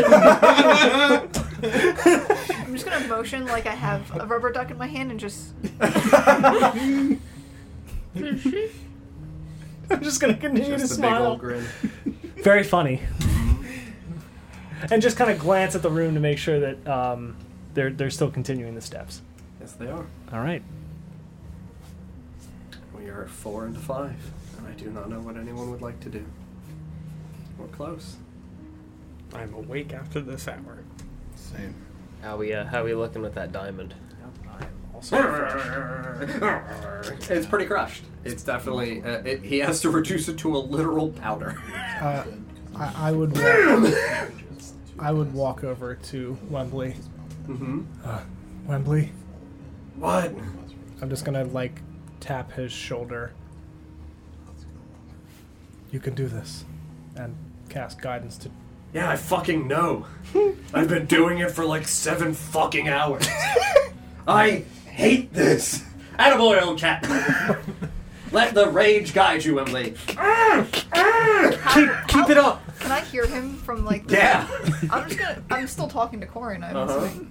I'm 2.54 2.72
just 2.72 2.86
gonna 2.86 3.08
motion 3.08 3.44
like 3.46 3.66
I 3.66 3.74
have 3.74 4.14
a 4.16 4.24
rubber 4.26 4.52
duck 4.52 4.70
in 4.70 4.78
my 4.78 4.86
hand 4.86 5.10
and 5.10 5.18
just. 5.20 5.52
I'm 9.90 10.02
just 10.02 10.20
gonna 10.20 10.34
continue 10.36 10.76
Just 10.78 10.94
to 10.94 11.00
a 11.00 11.02
big 11.02 11.10
smile. 11.10 11.26
old 11.26 11.40
grin. 11.40 11.64
Very 12.42 12.62
funny. 12.62 13.02
And 14.90 15.02
just 15.02 15.16
kind 15.16 15.30
of 15.30 15.38
glance 15.38 15.74
at 15.74 15.82
the 15.82 15.90
room 15.90 16.14
to 16.14 16.20
make 16.20 16.38
sure 16.38 16.60
that 16.60 16.86
um, 16.88 17.36
they're 17.74 17.90
they're 17.90 18.10
still 18.10 18.30
continuing 18.30 18.74
the 18.74 18.80
steps. 18.80 19.22
Yes, 19.60 19.72
they 19.72 19.86
are. 19.88 20.06
All 20.32 20.40
right. 20.40 20.62
We 22.96 23.06
are 23.08 23.26
four 23.26 23.66
into 23.66 23.80
five, 23.80 24.16
and 24.58 24.66
I 24.66 24.72
do 24.72 24.90
not 24.90 25.08
know 25.08 25.20
what 25.20 25.36
anyone 25.36 25.70
would 25.70 25.82
like 25.82 26.00
to 26.00 26.08
do. 26.08 26.24
We're 27.58 27.66
close. 27.68 28.16
I'm 29.34 29.52
awake 29.54 29.92
after 29.92 30.20
this 30.20 30.48
hour. 30.48 30.78
Same. 31.36 31.74
How 32.22 32.36
we 32.36 32.52
uh, 32.52 32.64
how 32.64 32.84
we 32.84 32.94
looking 32.94 33.22
with 33.22 33.34
that 33.34 33.52
diamond? 33.52 33.94
I 34.48 34.64
am 34.64 34.70
also 34.94 35.16
It's 37.30 37.46
pretty 37.46 37.66
crushed. 37.66 38.04
It's 38.24 38.42
definitely. 38.42 39.02
Uh, 39.02 39.18
it, 39.18 39.42
he 39.42 39.58
has 39.58 39.80
to 39.82 39.90
reduce 39.90 40.28
it 40.28 40.38
to 40.38 40.56
a 40.56 40.58
literal 40.58 41.10
powder. 41.10 41.60
Uh, 41.98 42.22
I, 42.76 43.08
I 43.08 43.10
would 43.10 43.32
walk, 43.32 43.42
I 44.98 45.12
would 45.12 45.32
walk 45.32 45.62
over 45.64 45.94
to 45.94 46.36
Wembley. 46.50 46.96
mm-hmm. 47.46 47.82
Uh, 48.04 48.20
Wembley, 48.66 49.12
What? 49.96 50.34
I'm 51.00 51.08
just 51.08 51.24
gonna 51.24 51.44
like 51.44 51.80
tap 52.20 52.52
his 52.52 52.72
shoulder. 52.72 53.32
You 55.90 56.00
can 56.00 56.14
do 56.14 56.26
this, 56.26 56.64
and 57.16 57.34
cast 57.70 58.00
guidance 58.00 58.36
to. 58.38 58.50
Yeah, 58.92 59.08
I 59.10 59.16
fucking 59.16 59.66
know. 59.66 60.06
I've 60.74 60.88
been 60.88 61.06
doing 61.06 61.38
it 61.38 61.50
for 61.50 61.64
like 61.64 61.86
seven 61.88 62.34
fucking 62.34 62.88
hours. 62.88 63.26
I 64.28 64.64
hate 64.86 65.32
this. 65.32 65.84
Attaboy, 66.18 66.60
old 66.60 66.78
cat. 66.78 67.08
Let 68.32 68.52
the 68.54 68.68
rage 68.68 69.14
guide 69.14 69.44
you, 69.44 69.58
Emily. 69.60 69.94
Keep, 71.72 71.94
Keep 72.08 72.30
it 72.30 72.36
up. 72.36 72.62
Can 73.10 73.20
I 73.20 73.26
hear 73.26 73.26
him 73.26 73.54
from 73.56 73.84
like? 73.84 74.06
The, 74.06 74.14
Yeah. 74.16 74.46
I'm 74.90 75.08
just 75.08 75.18
gonna. 75.18 75.42
I'm 75.50 75.66
still 75.66 75.88
talking 75.88 76.20
to 76.20 76.26
Corin. 76.26 76.62
I'm 76.62 76.76
Uh-huh. 76.76 76.98
assuming. 77.04 77.30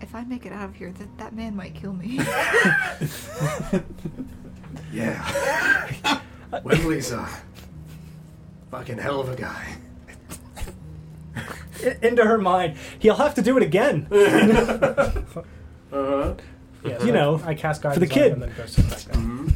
If 0.00 0.14
I 0.14 0.22
make 0.24 0.46
it 0.46 0.52
out 0.52 0.68
of 0.68 0.76
here, 0.76 0.92
that 0.92 1.18
that 1.18 1.34
man 1.34 1.54
might 1.56 1.74
kill 1.74 1.92
me. 1.92 2.20
Yeah. 4.90 6.20
Wembley's 6.64 7.12
a 7.12 7.28
fucking 8.70 8.96
hell 8.98 9.20
of 9.20 9.28
a 9.28 9.36
guy. 9.36 9.76
Into 12.02 12.24
her 12.24 12.38
mind. 12.38 12.76
He'll 12.98 13.16
have 13.16 13.34
to 13.34 13.42
do 13.42 13.56
it 13.58 13.62
again. 13.62 14.06
Uh-huh. 15.90 16.34
Yeah, 16.84 17.02
You 17.02 17.12
know, 17.12 17.40
I 17.46 17.54
cast 17.54 17.80
for 17.82 17.88
guidance 17.88 18.08
the 18.08 18.14
kid. 18.14 18.32
on 18.32 18.36
him 18.38 18.42
and 18.44 18.52
then 18.52 18.58
go 18.58 18.66
sit 18.66 18.90
back 18.90 19.04
down. 19.12 19.54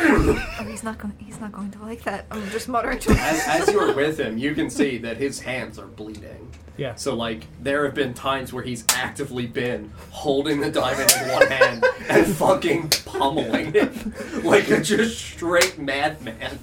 Oh, 0.00 0.64
he's 0.68 0.82
not 0.82 0.98
going. 0.98 1.14
He's 1.18 1.40
not 1.40 1.52
going 1.52 1.70
to 1.72 1.78
like 1.82 2.02
that. 2.04 2.26
I'm 2.30 2.48
just 2.50 2.68
muttering 2.68 2.98
to 3.00 3.10
him. 3.10 3.18
As, 3.18 3.46
as 3.68 3.72
you're 3.72 3.94
with 3.96 4.18
him, 4.18 4.38
you 4.38 4.54
can 4.54 4.70
see 4.70 4.98
that 4.98 5.16
his 5.16 5.40
hands 5.40 5.78
are 5.78 5.86
bleeding. 5.86 6.50
Yeah. 6.76 6.94
So, 6.94 7.14
like, 7.14 7.44
there 7.60 7.84
have 7.86 7.94
been 7.94 8.14
times 8.14 8.52
where 8.52 8.62
he's 8.62 8.84
actively 8.90 9.46
been 9.46 9.90
holding 10.10 10.60
the 10.60 10.70
diamond 10.70 11.12
in 11.20 11.28
one 11.32 11.46
hand 11.48 11.84
and 12.08 12.26
fucking 12.36 12.90
pummeling 13.04 13.74
it. 13.74 14.44
Like 14.44 14.70
a 14.70 14.80
just 14.80 15.18
straight 15.18 15.78
madman. 15.78 16.58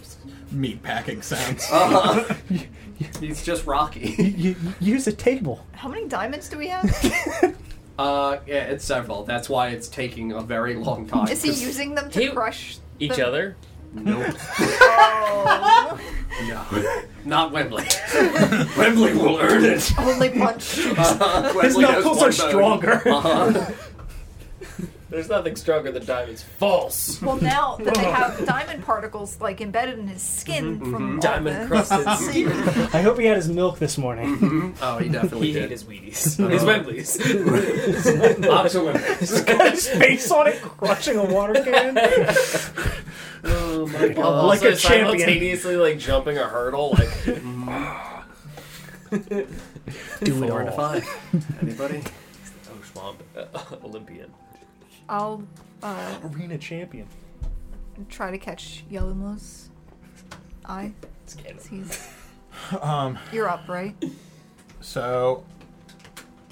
Meat 0.52 0.82
packing 0.84 1.22
sounds. 1.22 1.68
Uh-huh. 1.72 2.34
He's 3.20 3.44
just 3.44 3.66
Rocky. 3.68 4.16
you, 4.18 4.56
you 4.80 4.94
use 4.94 5.06
a 5.08 5.12
table. 5.12 5.66
How 5.74 5.90
many 5.90 6.08
diamonds 6.08 6.48
do 6.48 6.58
we 6.58 6.70
have? 6.70 7.56
Uh, 7.98 8.40
yeah, 8.46 8.56
it's 8.66 8.84
several. 8.84 9.24
That's 9.24 9.48
why 9.48 9.70
it's 9.70 9.88
taking 9.88 10.34
a 10.34 10.42
very 10.42 10.76
long 10.76 11.08
time. 11.08 11.30
Is 11.30 11.42
he 11.42 11.48
using 11.52 11.96
them 11.96 12.10
to 12.12 12.20
He- 12.20 12.28
crush 12.30 12.78
Each 13.00 13.20
other? 13.20 13.56
Nope. 13.94 14.36
Oh, 14.60 16.00
No. 16.48 17.02
Not 17.26 17.52
Wembley. 17.52 17.86
Wembley 18.78 19.14
will 19.14 19.40
earn 19.40 19.64
it. 19.64 19.92
only 19.98 20.30
punch. 20.30 20.80
Uh, 20.98 21.54
His 21.62 21.78
knuckles 21.78 22.22
are 22.22 22.32
stronger. 22.32 23.02
Uh-huh. 23.08 23.72
There's 25.10 25.30
nothing 25.30 25.56
stronger 25.56 25.92
than 25.92 26.04
diamonds. 26.06 26.42
False. 26.42 27.22
Well, 27.22 27.38
now 27.38 27.76
that 27.78 27.94
they 27.94 28.04
have 28.06 28.44
diamond 28.48 28.84
particles 28.84 29.40
like 29.40 29.62
embedded 29.62 30.00
in 30.00 30.08
his 30.08 30.22
skin 30.24 30.80
mm-hmm, 30.80 30.92
from 30.92 31.04
mm-hmm. 31.04 31.16
all 31.16 31.22
Diamond 31.22 31.64
the 31.64 31.68
crusted 31.68 32.18
semen. 32.34 32.90
I 32.92 33.02
hope 33.02 33.20
he 33.20 33.26
had 33.26 33.38
his 33.38 33.48
milk 33.48 33.78
this 33.78 33.98
morning. 34.00 34.36
Mm-hmm. 34.38 34.84
Oh, 34.84 34.98
he 34.98 35.10
definitely 35.10 35.48
He 35.48 35.54
did. 35.54 35.64
ate 35.66 35.70
his 35.72 35.84
Wheaties. 35.84 36.40
Uh-huh. 36.46 36.50
His 36.50 36.64
Wembleys. 36.64 38.40
Lots 38.48 38.76
of 38.76 38.84
Wembley. 38.86 39.16
He's 39.20 39.42
got 39.42 39.72
his 39.72 39.88
face 39.88 40.32
on 40.32 40.48
it, 40.48 40.60
crushing 40.62 41.18
a 41.18 41.24
water 41.24 41.54
can. 41.64 41.98
Oh 43.44 43.86
my 43.88 44.00
Like 44.00 44.16
god. 44.16 44.46
like 44.48 44.62
also 44.64 44.70
a 44.72 44.76
champion. 44.76 45.20
simultaneously 45.20 45.76
like 45.76 46.00
jumping 46.00 46.38
a 46.40 46.46
hurdle. 46.46 46.96
Like 46.98 47.26
Do 49.12 50.44
it 50.44 50.50
Four 50.50 50.64
to 50.64 50.72
all. 50.72 50.76
five. 50.78 51.08
Anybody? 51.62 52.02
oh, 52.70 52.82
swamp 52.92 53.24
uh, 53.38 53.46
Olympian. 53.84 54.32
I'll 55.10 55.44
uh, 55.84 56.16
Arena 56.34 56.58
champion. 56.58 57.08
try 58.10 58.32
to 58.32 58.38
catch 58.38 58.84
Yellenlow's 58.92 59.70
eye. 60.66 60.94
It's 61.24 61.36
canon. 61.36 61.60
He's, 61.70 62.08
Um, 62.82 63.20
you're 63.34 63.50
up, 63.50 63.68
right? 63.68 63.94
so 64.82 65.44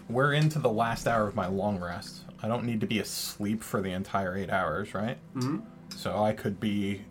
we're 0.10 0.34
into 0.34 0.60
the 0.60 0.70
last 0.70 1.08
hour 1.08 1.26
of 1.28 1.36
my 1.36 1.48
long 1.48 1.80
rest. 1.80 2.22
I 2.42 2.48
don't 2.50 2.66
need 2.66 2.82
to 2.82 2.88
be 2.88 3.00
asleep 3.00 3.64
for 3.64 3.82
the 3.82 3.92
entire 3.92 4.36
eight 4.36 4.50
hours, 4.50 4.94
right? 4.94 5.18
Mm-hmm. 5.36 5.60
So 5.96 6.22
I 6.22 6.34
could 6.34 6.60
be 6.60 7.02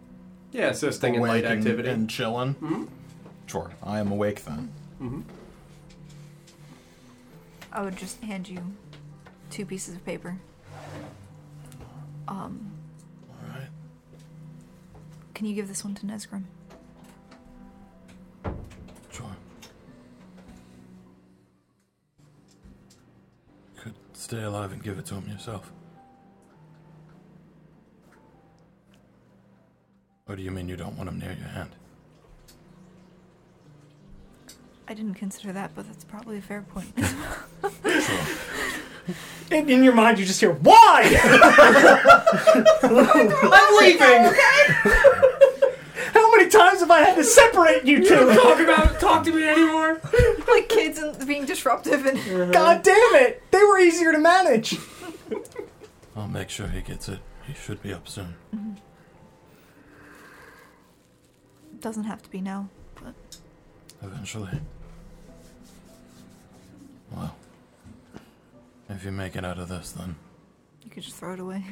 Yeah, 0.53 0.67
assisting 0.67 1.15
in 1.15 1.21
awake 1.21 1.31
light 1.31 1.45
and, 1.47 1.61
activity. 1.61 1.89
and 1.89 2.09
chilling. 2.11 2.55
Mhm. 2.57 2.89
Sure, 3.47 3.73
I 3.83 3.99
am 3.99 4.13
awake 4.13 4.45
then. 4.45 4.71
hmm 4.99 5.21
I 7.73 7.81
would 7.83 7.97
just 7.97 8.21
hand 8.23 8.49
you 8.49 8.61
two 9.51 9.65
pieces 9.65 9.95
of 9.95 10.05
paper. 10.05 10.37
Um, 12.29 12.73
All 13.29 13.49
right. 13.59 13.69
can 15.35 15.47
you 15.47 15.55
give 15.55 15.69
this 15.69 15.85
one 15.85 15.95
to 15.97 16.07
Nesgrim? 16.07 16.45
Sure. 19.11 19.37
Could 23.77 23.95
stay 24.13 24.43
alive 24.43 24.73
and 24.73 24.83
give 24.83 24.99
it 24.99 25.07
to 25.07 25.15
him 25.17 25.29
yourself. 25.29 25.73
Or 30.29 30.37
do 30.37 30.43
you 30.43 30.51
mean 30.51 30.69
you 30.69 30.77
don't 30.77 30.97
want 30.97 31.09
him 31.11 31.19
near 31.19 31.33
your 31.33 31.49
hand? 31.49 31.71
I 34.89 34.95
didn't 34.95 35.15
consider 35.15 35.53
that, 35.53 35.75
but 35.75 35.87
that's 35.87 36.05
probably 36.05 36.39
a 36.39 36.43
fair 36.43 36.63
point. 36.63 36.93
Sure. 37.85 38.27
In, 39.51 39.69
in 39.69 39.85
your 39.85 39.93
mind, 39.93 40.19
you 40.19 40.25
just 40.25 40.41
hear, 40.41 40.53
Why? 40.53 41.03
I'm 42.83 43.77
leaving. 43.81 44.33
How 46.15 46.31
many 46.35 46.49
times 46.49 46.81
have 46.81 46.91
I 46.91 47.01
had 47.01 47.17
to 47.17 47.25
separate 47.25 47.85
you 47.85 48.03
two? 48.07 48.35
talk 48.35 48.59
about 48.61 48.99
talk 48.99 49.25
to 49.25 49.33
me 49.33 49.47
anymore. 49.47 50.01
like 50.49 50.71
kids 50.71 50.99
and 50.99 51.27
being 51.27 51.45
disruptive 51.45 52.07
and 52.07 52.17
uh-huh. 52.19 52.47
God 52.51 52.83
damn 52.83 53.15
it! 53.17 53.43
They 53.51 53.63
were 53.63 53.79
easier 53.79 54.13
to 54.13 54.19
manage. 54.19 54.79
I'll 56.17 56.29
make 56.29 56.49
sure 56.49 56.69
he 56.69 56.81
gets 56.81 57.09
it. 57.11 57.19
He 57.47 57.53
should 57.53 57.83
be 57.83 57.93
up 57.93 58.09
soon. 58.09 58.35
Mm-hmm. 58.55 58.73
doesn't 61.81 62.05
have 62.05 62.23
to 62.23 62.31
be 62.31 62.41
now. 62.41 62.69
But 62.95 63.15
Eventually. 64.03 64.61
Well, 67.11 67.37
if 68.95 69.05
you 69.05 69.13
make 69.13 69.37
it 69.37 69.45
out 69.45 69.59
of 69.59 69.69
this, 69.69 69.93
then. 69.93 70.17
you 70.83 70.91
could 70.91 71.03
just 71.03 71.17
throw 71.17 71.35
it 71.35 71.41
away. 71.41 71.65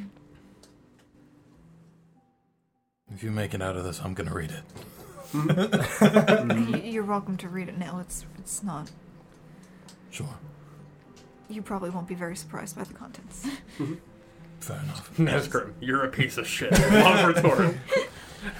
If 3.13 3.23
you 3.23 3.31
make 3.31 3.55
it 3.55 3.63
out 3.63 3.77
of 3.77 3.85
this, 3.85 4.01
I'm 4.03 4.15
gonna 4.15 4.35
read 4.35 4.53
it. 4.53 4.63
You're 6.85 7.05
welcome 7.05 7.37
to 7.39 7.49
read 7.49 7.69
it 7.69 7.79
now. 7.79 7.99
It's 8.01 8.25
it's 8.39 8.63
not. 8.63 8.91
Sure. 10.11 10.29
You 11.49 11.63
probably 11.63 11.91
won't 11.91 12.09
be 12.09 12.15
very 12.15 12.37
surprised 12.37 12.77
by 12.77 12.85
the 12.85 12.95
contents. 12.95 13.47
Fair 14.61 14.81
enough. 14.83 15.17
Nesgrim, 15.17 15.73
you're 15.81 16.05
a 16.05 16.09
piece 16.09 16.37
of 16.39 16.47
shit. 16.47 16.71
Love 16.73 17.27
retort. 17.35 17.75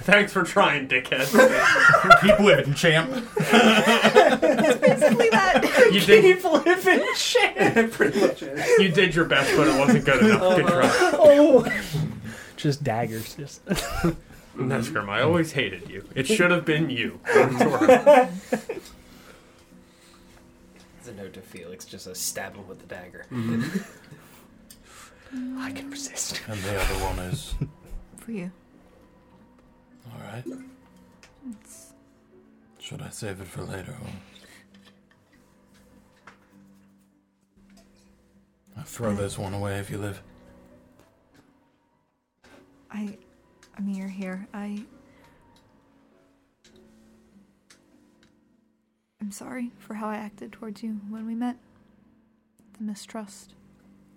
Thanks 0.01 0.33
for 0.33 0.43
trying, 0.43 0.87
dickhead. 0.87 1.27
Keep 2.21 2.39
living, 2.39 2.73
champ. 2.73 3.11
Basically 3.11 3.29
that. 5.29 5.40
You 5.91 5.99
did, 5.99 6.21
Keep 6.41 6.43
living 6.65 7.05
shit. 7.15 7.91
Pretty 7.91 8.19
much 8.19 8.41
is. 8.43 8.79
you 8.79 8.89
did 8.89 9.13
your 9.13 9.25
best, 9.25 9.55
but 9.55 9.67
it 9.67 9.77
wasn't 9.77 10.05
good 10.05 10.23
enough. 10.23 10.55
Good 10.55 10.65
oh, 10.65 10.69
try. 10.69 10.91
Oh. 11.13 11.65
Just 12.55 12.83
daggers. 12.83 13.35
Just. 13.35 13.65
Nesgrim, 14.55 15.09
I 15.09 15.21
always 15.21 15.51
hated 15.51 15.89
you. 15.89 16.07
It 16.15 16.27
should 16.27 16.51
have 16.51 16.65
been 16.65 16.89
you. 16.89 17.19
Retort. 17.35 17.89
It's 20.99 21.07
a 21.07 21.13
note 21.13 21.33
to 21.33 21.41
Felix, 21.41 21.83
just 21.85 22.07
a 22.07 22.13
stab 22.13 22.55
him 22.55 22.67
with 22.67 22.79
the 22.79 22.85
dagger. 22.85 23.25
Mm-hmm. 23.31 23.79
I 25.59 25.71
can 25.71 25.89
resist. 25.89 26.41
And 26.47 26.59
the 26.61 26.79
other 26.79 27.05
one 27.05 27.19
is. 27.19 27.55
For 28.17 28.31
you. 28.31 28.51
Alright. 30.13 30.45
It's, 31.49 31.93
Should 32.79 33.01
I 33.01 33.09
save 33.09 33.41
it 33.41 33.47
for 33.47 33.63
later? 33.63 33.93
Or... 33.93 34.09
I 38.81 38.83
throw 38.83 39.13
this 39.13 39.37
one 39.37 39.53
away 39.53 39.77
if 39.77 39.91
you 39.91 39.99
live. 39.99 40.23
I. 42.89 43.15
I 43.77 43.81
mean, 43.81 43.93
you're 43.93 44.07
here. 44.07 44.47
I. 44.55 44.83
I'm 49.21 49.31
sorry 49.31 49.69
for 49.77 49.93
how 49.93 50.09
I 50.09 50.15
acted 50.15 50.51
towards 50.51 50.81
you 50.81 50.99
when 51.09 51.27
we 51.27 51.35
met. 51.35 51.57
The 52.79 52.83
mistrust. 52.83 53.53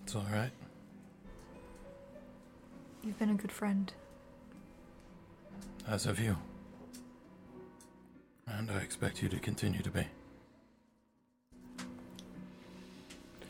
It's 0.02 0.16
alright. 0.16 0.52
You've 3.02 3.18
been 3.18 3.28
a 3.28 3.34
good 3.34 3.52
friend. 3.52 3.92
As 5.86 6.04
have 6.04 6.18
you. 6.18 6.38
And 8.46 8.70
I 8.70 8.78
expect 8.78 9.22
you 9.22 9.28
to 9.28 9.38
continue 9.38 9.82
to 9.82 9.90
be. 9.90 10.06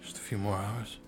Just 0.03 0.17
a 0.17 0.21
few 0.21 0.39
more 0.39 0.57
hours. 0.57 0.99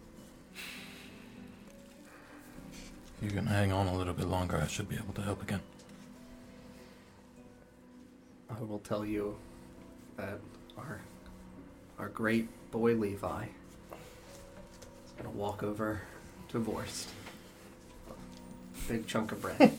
If 3.18 3.32
you're 3.32 3.42
gonna 3.42 3.54
hang 3.54 3.72
on 3.72 3.86
a 3.86 3.94
little 3.96 4.12
bit 4.14 4.26
longer, 4.26 4.56
I 4.62 4.66
should 4.66 4.88
be 4.88 4.96
able 4.96 5.14
to 5.14 5.22
help 5.22 5.42
again. 5.42 5.60
I 8.50 8.62
will 8.62 8.78
tell 8.80 9.04
you 9.04 9.36
that 10.16 10.38
our 10.76 11.00
our 11.98 12.08
great 12.08 12.48
boy 12.70 12.94
Levi 12.94 13.44
is 13.44 15.12
gonna 15.16 15.30
walk 15.30 15.62
over 15.62 16.02
to 16.50 16.60
Vorst. 16.60 17.06
Big 18.88 19.06
chunk 19.06 19.32
of 19.32 19.40
bread. 19.40 19.78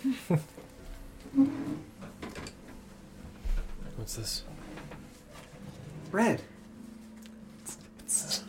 What's 3.95 4.16
this? 4.16 4.43
bread. 6.11 6.41
It's 8.06 8.43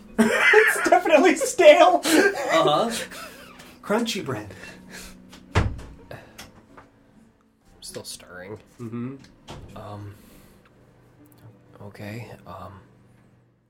definitely 0.88 1.34
stale. 1.36 2.00
Uh 2.04 2.62
huh. 2.62 2.90
Crunchy 3.82 4.24
bread. 4.24 4.48
I'm 5.54 5.66
still 7.98 8.04
stirring. 8.04 8.58
Mm-hmm. 8.80 9.16
Um. 9.76 10.14
Okay. 11.82 12.30
Um. 12.46 12.80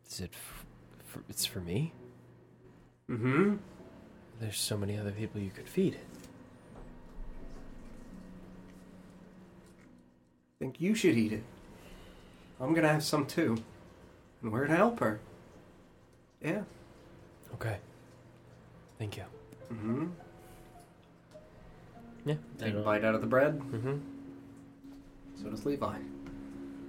Is 0.08 0.20
it? 0.20 0.30
F- 0.32 0.66
for, 1.06 1.22
it's 1.28 1.46
for 1.46 1.60
me. 1.60 1.92
Mm-hmm. 3.08 3.56
There's 4.40 4.58
so 4.58 4.76
many 4.76 4.98
other 4.98 5.12
people 5.12 5.40
you 5.40 5.50
could 5.50 5.68
feed. 5.68 5.96
I 10.50 10.58
think 10.58 10.80
you 10.80 10.94
should 10.94 11.16
eat 11.16 11.32
it. 11.32 11.44
I'm 12.60 12.74
gonna 12.74 12.88
have 12.88 13.04
some 13.04 13.24
too. 13.24 13.56
And 14.42 14.52
we're 14.52 14.66
to 14.66 14.76
help 14.76 15.00
her. 15.00 15.20
Yeah. 16.42 16.62
Okay. 17.54 17.78
Thank 18.98 19.16
you. 19.16 19.24
Mm-hmm. 19.72 20.06
Yeah. 22.26 22.34
Take 22.58 22.74
a 22.74 22.80
bite 22.80 23.04
out 23.04 23.14
of 23.14 23.20
the 23.22 23.26
bread. 23.26 23.58
Mm-hmm. 23.58 24.17
So 25.40 25.48
does 25.50 25.64
Levi. 25.64 25.96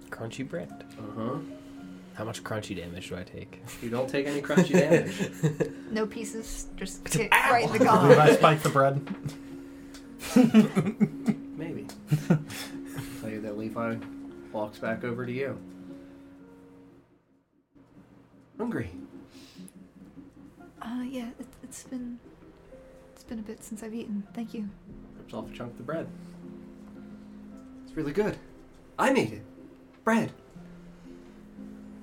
Crunchy 0.10 0.48
bread. 0.48 0.86
Uh-huh. 0.98 1.38
How 2.16 2.24
much 2.26 2.44
crunchy 2.44 2.76
damage 2.76 3.10
do 3.10 3.16
I 3.16 3.24
take? 3.24 3.62
You 3.82 3.90
don't 3.90 4.10
take 4.10 4.28
any 4.28 4.42
crunchy 4.42 4.74
damage. 4.74 5.72
No 5.92 6.06
pieces, 6.06 6.68
just 6.76 7.08
hit 7.12 7.32
right 7.32 7.66
in 7.66 7.72
the 7.72 7.80
Did 7.80 7.88
gullet. 7.88 8.18
I 8.20 8.36
spike 8.36 8.62
the 8.62 8.70
bread? 8.70 9.02
Maybe. 11.58 11.88
Tell 13.22 13.30
you 13.30 13.42
that 13.42 13.58
Levi 13.58 13.96
walks 14.52 14.78
back 14.78 15.04
over 15.04 15.26
to 15.26 15.32
you. 15.32 15.58
Hungry. 18.60 18.92
Uh, 20.80 21.02
yeah, 21.10 21.30
it, 21.40 21.48
it's 21.64 21.84
been 21.84 22.20
it's 23.14 23.24
been 23.24 23.40
a 23.40 23.44
bit 23.44 23.64
since 23.64 23.82
I've 23.82 23.96
eaten. 23.96 24.24
Thank 24.36 24.54
you. 24.54 24.70
Rips 25.18 25.34
off 25.34 25.50
a 25.52 25.54
chunk 25.56 25.72
of 25.72 25.78
the 25.78 25.84
bread. 25.84 26.08
It's 27.90 27.98
really 27.98 28.14
good. 28.14 28.38
I 29.00 29.12
made 29.12 29.34
it. 29.34 29.42
Bread. 30.04 30.32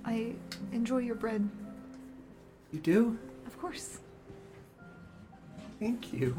I 0.05 0.32
enjoy 0.73 0.98
your 0.98 1.15
bread, 1.15 1.48
You 2.73 2.81
do? 2.81 3.16
of 3.47 3.56
course. 3.60 4.00
Thank 5.78 6.12
you. 6.12 6.36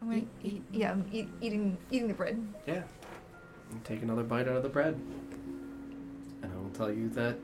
I'm 0.00 0.08
gonna 0.08 0.22
eat. 0.42 0.62
Yeah, 0.72 0.92
I'm 0.92 1.04
eat, 1.12 1.28
eating 1.42 1.76
eating 1.90 2.08
the 2.08 2.14
bread. 2.14 2.42
Yeah. 2.66 2.84
And 3.70 3.84
take 3.84 4.00
another 4.02 4.22
bite 4.22 4.48
out 4.48 4.56
of 4.56 4.62
the 4.62 4.68
bread. 4.70 4.94
And 6.42 6.50
I 6.50 6.56
will 6.56 6.70
tell 6.70 6.90
you 6.90 7.10
that 7.10 7.36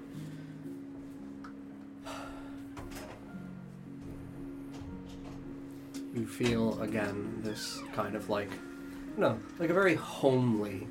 you 6.15 6.27
feel 6.27 6.81
again 6.81 7.41
this 7.43 7.81
kind 7.93 8.15
of 8.15 8.31
like, 8.31 8.51
no, 9.17 9.39
like 9.59 9.71
a 9.71 9.75
very 9.75 9.97
homely, 9.97 10.87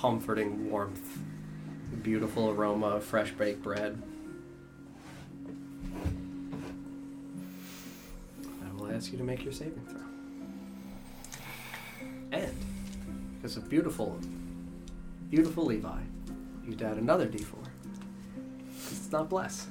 comforting 0.00 0.70
warmth, 0.70 1.18
beautiful 2.02 2.50
aroma 2.50 2.86
of 2.86 3.04
fresh 3.04 3.30
baked 3.32 3.62
bread. 3.62 4.02
I 8.64 8.72
will 8.74 8.92
ask 8.92 9.12
you 9.12 9.18
to 9.18 9.24
make 9.24 9.44
your 9.44 9.52
saving 9.52 9.86
throw. 9.86 10.00
And 12.32 12.56
because 13.36 13.56
of 13.56 13.68
beautiful, 13.68 14.18
beautiful 15.30 15.66
Levi, 15.66 16.00
you 16.66 16.72
add 16.74 16.96
another 16.96 17.28
d4. 17.28 17.46
It's 18.90 19.12
not 19.12 19.28
blessed 19.28 19.68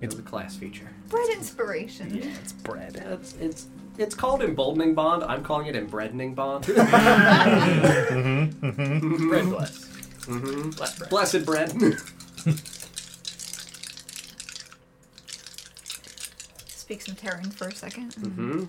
it's 0.00 0.14
a 0.14 0.22
class 0.22 0.54
feature. 0.56 0.88
Bread 1.08 1.28
inspiration. 1.30 2.14
Yeah, 2.14 2.30
it's 2.40 2.52
bread. 2.52 2.96
It's 3.04 3.34
it's 3.40 3.66
it's 3.98 4.14
called 4.14 4.42
emboldening 4.42 4.94
bond. 4.94 5.24
I'm 5.24 5.42
calling 5.42 5.66
it 5.66 5.74
embreadening 5.74 6.34
bond. 6.34 6.66
Bread 6.66 6.84
bless. 9.46 9.84
hmm 10.26 10.70
Bless 10.70 10.98
bread. 10.98 11.10
Blessed 11.10 11.44
bread. 11.44 11.70
Speak 16.68 17.02
some 17.02 17.16
Terran 17.16 17.50
for 17.50 17.68
a 17.68 17.72
2nd 17.72 18.68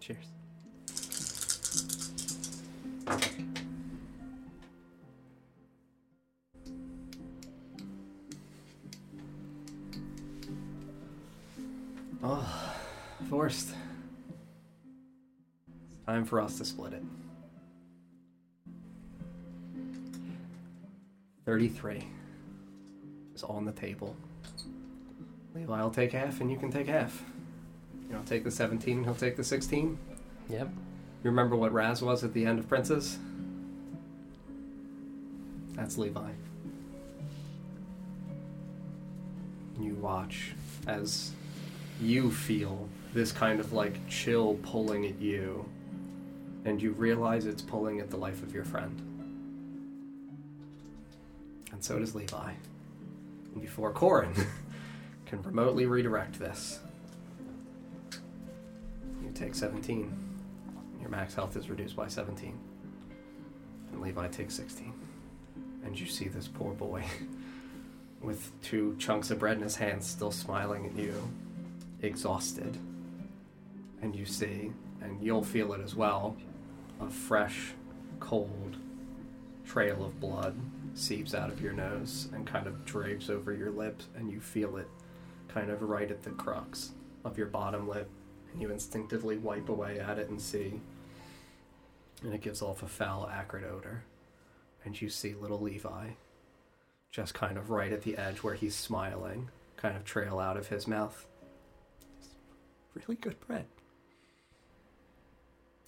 Cheers. 0.00 0.26
Oh, 12.24 12.74
forced. 13.28 13.74
It's 15.88 15.96
Time 16.06 16.24
for 16.24 16.40
us 16.40 16.58
to 16.58 16.64
split 16.64 16.94
it. 16.94 17.02
33 21.44 22.04
is 23.34 23.42
on 23.42 23.64
the 23.64 23.72
table. 23.72 24.16
Levi 25.54 25.82
will 25.82 25.90
take 25.90 26.12
half 26.12 26.40
and 26.40 26.50
you 26.50 26.56
can 26.56 26.70
take 26.70 26.86
half. 26.86 27.22
You 28.08 28.14
know, 28.14 28.22
take 28.26 28.44
the 28.44 28.50
17 28.50 28.98
and 28.98 29.06
he'll 29.06 29.14
take 29.14 29.36
the 29.36 29.44
16. 29.44 29.98
Yep. 30.48 30.68
You 31.24 31.30
remember 31.30 31.56
what 31.56 31.72
Raz 31.72 32.02
was 32.02 32.24
at 32.24 32.34
the 32.34 32.44
end 32.44 32.58
of 32.58 32.68
Princes? 32.68 33.18
That's 35.74 35.96
Levi. 35.96 36.30
You 39.80 39.94
watch 39.94 40.52
as 40.86 41.32
you 42.00 42.30
feel 42.30 42.88
this 43.14 43.32
kind 43.32 43.60
of 43.60 43.72
like 43.72 44.06
chill 44.08 44.54
pulling 44.62 45.06
at 45.06 45.20
you, 45.20 45.64
and 46.64 46.80
you 46.80 46.92
realize 46.92 47.46
it's 47.46 47.62
pulling 47.62 48.00
at 48.00 48.10
the 48.10 48.16
life 48.16 48.42
of 48.42 48.54
your 48.54 48.64
friend. 48.64 49.00
And 51.72 51.82
so 51.82 51.98
does 51.98 52.14
Levi. 52.14 52.52
And 53.54 53.62
before 53.62 53.92
Corin 53.92 54.34
can 55.32 55.42
remotely 55.44 55.86
redirect 55.86 56.38
this, 56.38 56.80
you 59.22 59.30
take 59.32 59.54
17. 59.54 60.12
Your 61.00 61.08
max 61.08 61.32
health 61.34 61.56
is 61.56 61.70
reduced 61.70 61.96
by 61.96 62.06
17. 62.06 62.58
And 63.92 64.02
Levi 64.02 64.28
takes 64.28 64.54
16. 64.56 64.92
And 65.86 65.98
you 65.98 66.04
see 66.04 66.28
this 66.28 66.48
poor 66.48 66.74
boy 66.74 67.04
with 68.20 68.52
two 68.60 68.94
chunks 68.98 69.30
of 69.30 69.38
bread 69.38 69.56
in 69.56 69.62
his 69.62 69.74
hands 69.74 70.06
still 70.06 70.30
smiling 70.30 70.84
at 70.84 70.94
you, 70.94 71.14
exhausted. 72.02 72.76
And 74.02 74.14
you 74.14 74.26
see, 74.26 74.70
and 75.00 75.18
you'll 75.22 75.42
feel 75.42 75.72
it 75.72 75.80
as 75.80 75.94
well, 75.94 76.36
a 77.00 77.08
fresh, 77.08 77.72
cold 78.20 78.76
trail 79.64 80.04
of 80.04 80.20
blood 80.20 80.54
seeps 80.92 81.34
out 81.34 81.48
of 81.48 81.62
your 81.62 81.72
nose 81.72 82.28
and 82.34 82.46
kind 82.46 82.66
of 82.66 82.84
drapes 82.84 83.30
over 83.30 83.54
your 83.54 83.70
lips, 83.70 84.08
and 84.14 84.30
you 84.30 84.38
feel 84.38 84.76
it 84.76 84.88
kind 85.52 85.70
of 85.70 85.82
right 85.82 86.10
at 86.10 86.22
the 86.22 86.30
crux 86.30 86.92
of 87.24 87.36
your 87.36 87.46
bottom 87.46 87.88
lip 87.88 88.08
and 88.52 88.60
you 88.60 88.70
instinctively 88.70 89.36
wipe 89.36 89.68
away 89.68 89.98
at 89.98 90.18
it 90.18 90.28
and 90.28 90.40
see. 90.40 90.80
And 92.22 92.32
it 92.32 92.40
gives 92.40 92.62
off 92.62 92.82
a 92.82 92.86
foul, 92.86 93.28
acrid 93.28 93.64
odor. 93.64 94.04
And 94.84 95.00
you 95.00 95.08
see 95.08 95.34
little 95.34 95.60
Levi, 95.60 96.10
just 97.10 97.34
kind 97.34 97.56
of 97.56 97.70
right 97.70 97.92
at 97.92 98.02
the 98.02 98.16
edge 98.16 98.38
where 98.38 98.54
he's 98.54 98.74
smiling, 98.74 99.48
kind 99.76 99.96
of 99.96 100.04
trail 100.04 100.38
out 100.38 100.56
of 100.56 100.68
his 100.68 100.88
mouth. 100.88 101.26
It's 102.18 102.30
really 102.94 103.16
good 103.20 103.38
bread. 103.46 103.66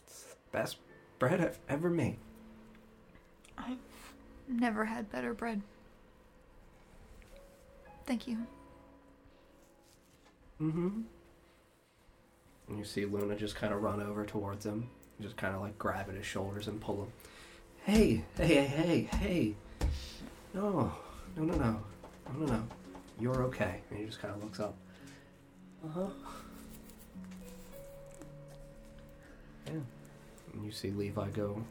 It's 0.07 0.23
the 0.23 0.37
best 0.53 0.77
bread 1.19 1.41
I've 1.41 1.59
ever 1.69 1.91
made. 1.91 2.19
I've 3.59 3.79
never 4.49 4.85
had 4.85 5.11
better 5.11 5.35
bread. 5.35 5.63
Thank 8.07 8.29
you. 8.29 8.39
Mm-hmm. 10.65 11.01
And 12.69 12.79
you 12.79 12.85
see 12.85 13.05
Luna 13.05 13.37
just 13.37 13.55
kind 13.55 13.75
of 13.75 13.83
run 13.83 14.01
over 14.01 14.25
towards 14.25 14.65
him, 14.65 14.89
just 15.21 15.37
kind 15.37 15.55
of 15.55 15.61
like 15.61 15.77
grab 15.77 16.09
at 16.09 16.15
his 16.15 16.25
shoulders 16.25 16.69
and 16.69 16.81
pull 16.81 17.03
him. 17.03 17.13
Hey, 17.85 18.25
hey, 18.39 18.65
hey, 18.65 18.65
hey, 18.65 19.09
hey! 19.19 19.55
No, 20.55 20.91
no, 21.37 21.45
no, 21.45 21.55
no, 21.55 21.55
no, 21.57 21.83
no, 22.39 22.47
no. 22.47 22.63
You're 23.21 23.43
okay. 23.45 23.81
And 23.91 23.99
he 23.99 24.07
just 24.07 24.23
kind 24.23 24.35
of 24.35 24.43
looks 24.43 24.59
up. 24.59 24.75
Uh 25.85 25.89
huh. 25.93 26.07
Yeah. 29.67 29.73
And 30.55 30.65
you 30.65 30.73
see 30.73 30.93
Levi 30.93 31.29
go 31.31 31.63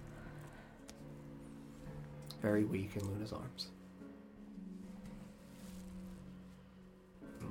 very 2.43 2.63
weak 2.63 2.91
in 2.95 3.09
Luna's 3.09 3.33
arms. 3.33 3.69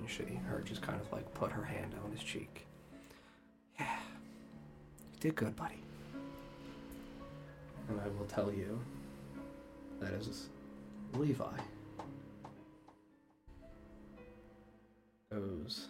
And 0.02 0.10
you 0.10 0.16
see 0.26 0.34
her 0.48 0.60
just 0.62 0.82
kind 0.82 1.00
of 1.00 1.12
like 1.12 1.32
put 1.34 1.52
her 1.52 1.62
hand 1.62 1.94
on 2.04 2.10
his 2.10 2.22
cheek. 2.22 2.66
Yeah. 3.78 3.86
You 5.12 5.20
did 5.20 5.36
good, 5.36 5.54
buddy. 5.54 5.82
And 7.88 8.00
I 8.00 8.08
will 8.18 8.26
tell 8.26 8.52
you 8.52 8.80
that 10.00 10.12
is 10.12 10.48
Levi 11.14 11.44
goes 15.30 15.86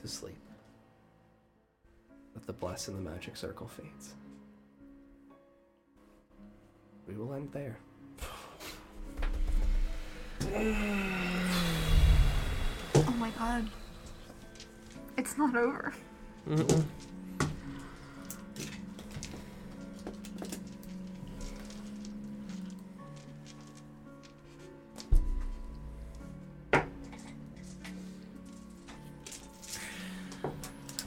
to 0.00 0.08
sleep. 0.08 0.38
But 2.32 2.46
the 2.46 2.54
bless 2.54 2.88
in 2.88 2.94
the 2.94 3.10
magic 3.10 3.36
circle 3.36 3.68
fades. 3.68 4.14
We 7.06 7.14
will 7.14 7.34
end 7.34 7.50
there. 7.52 7.76
My 13.22 13.30
god. 13.38 13.70
It's 15.16 15.38
not 15.38 15.54
over. 15.54 15.94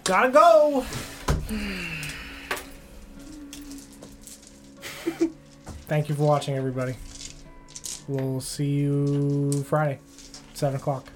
Gotta 0.06 0.30
go. 0.30 0.85
Thank 5.90 6.08
you 6.08 6.16
for 6.16 6.24
watching, 6.24 6.56
everybody. 6.56 6.95
We'll 8.08 8.40
see 8.40 8.69
you 8.69 9.52
Friday, 9.64 10.00
seven 10.53 10.77
o'clock. 10.77 11.10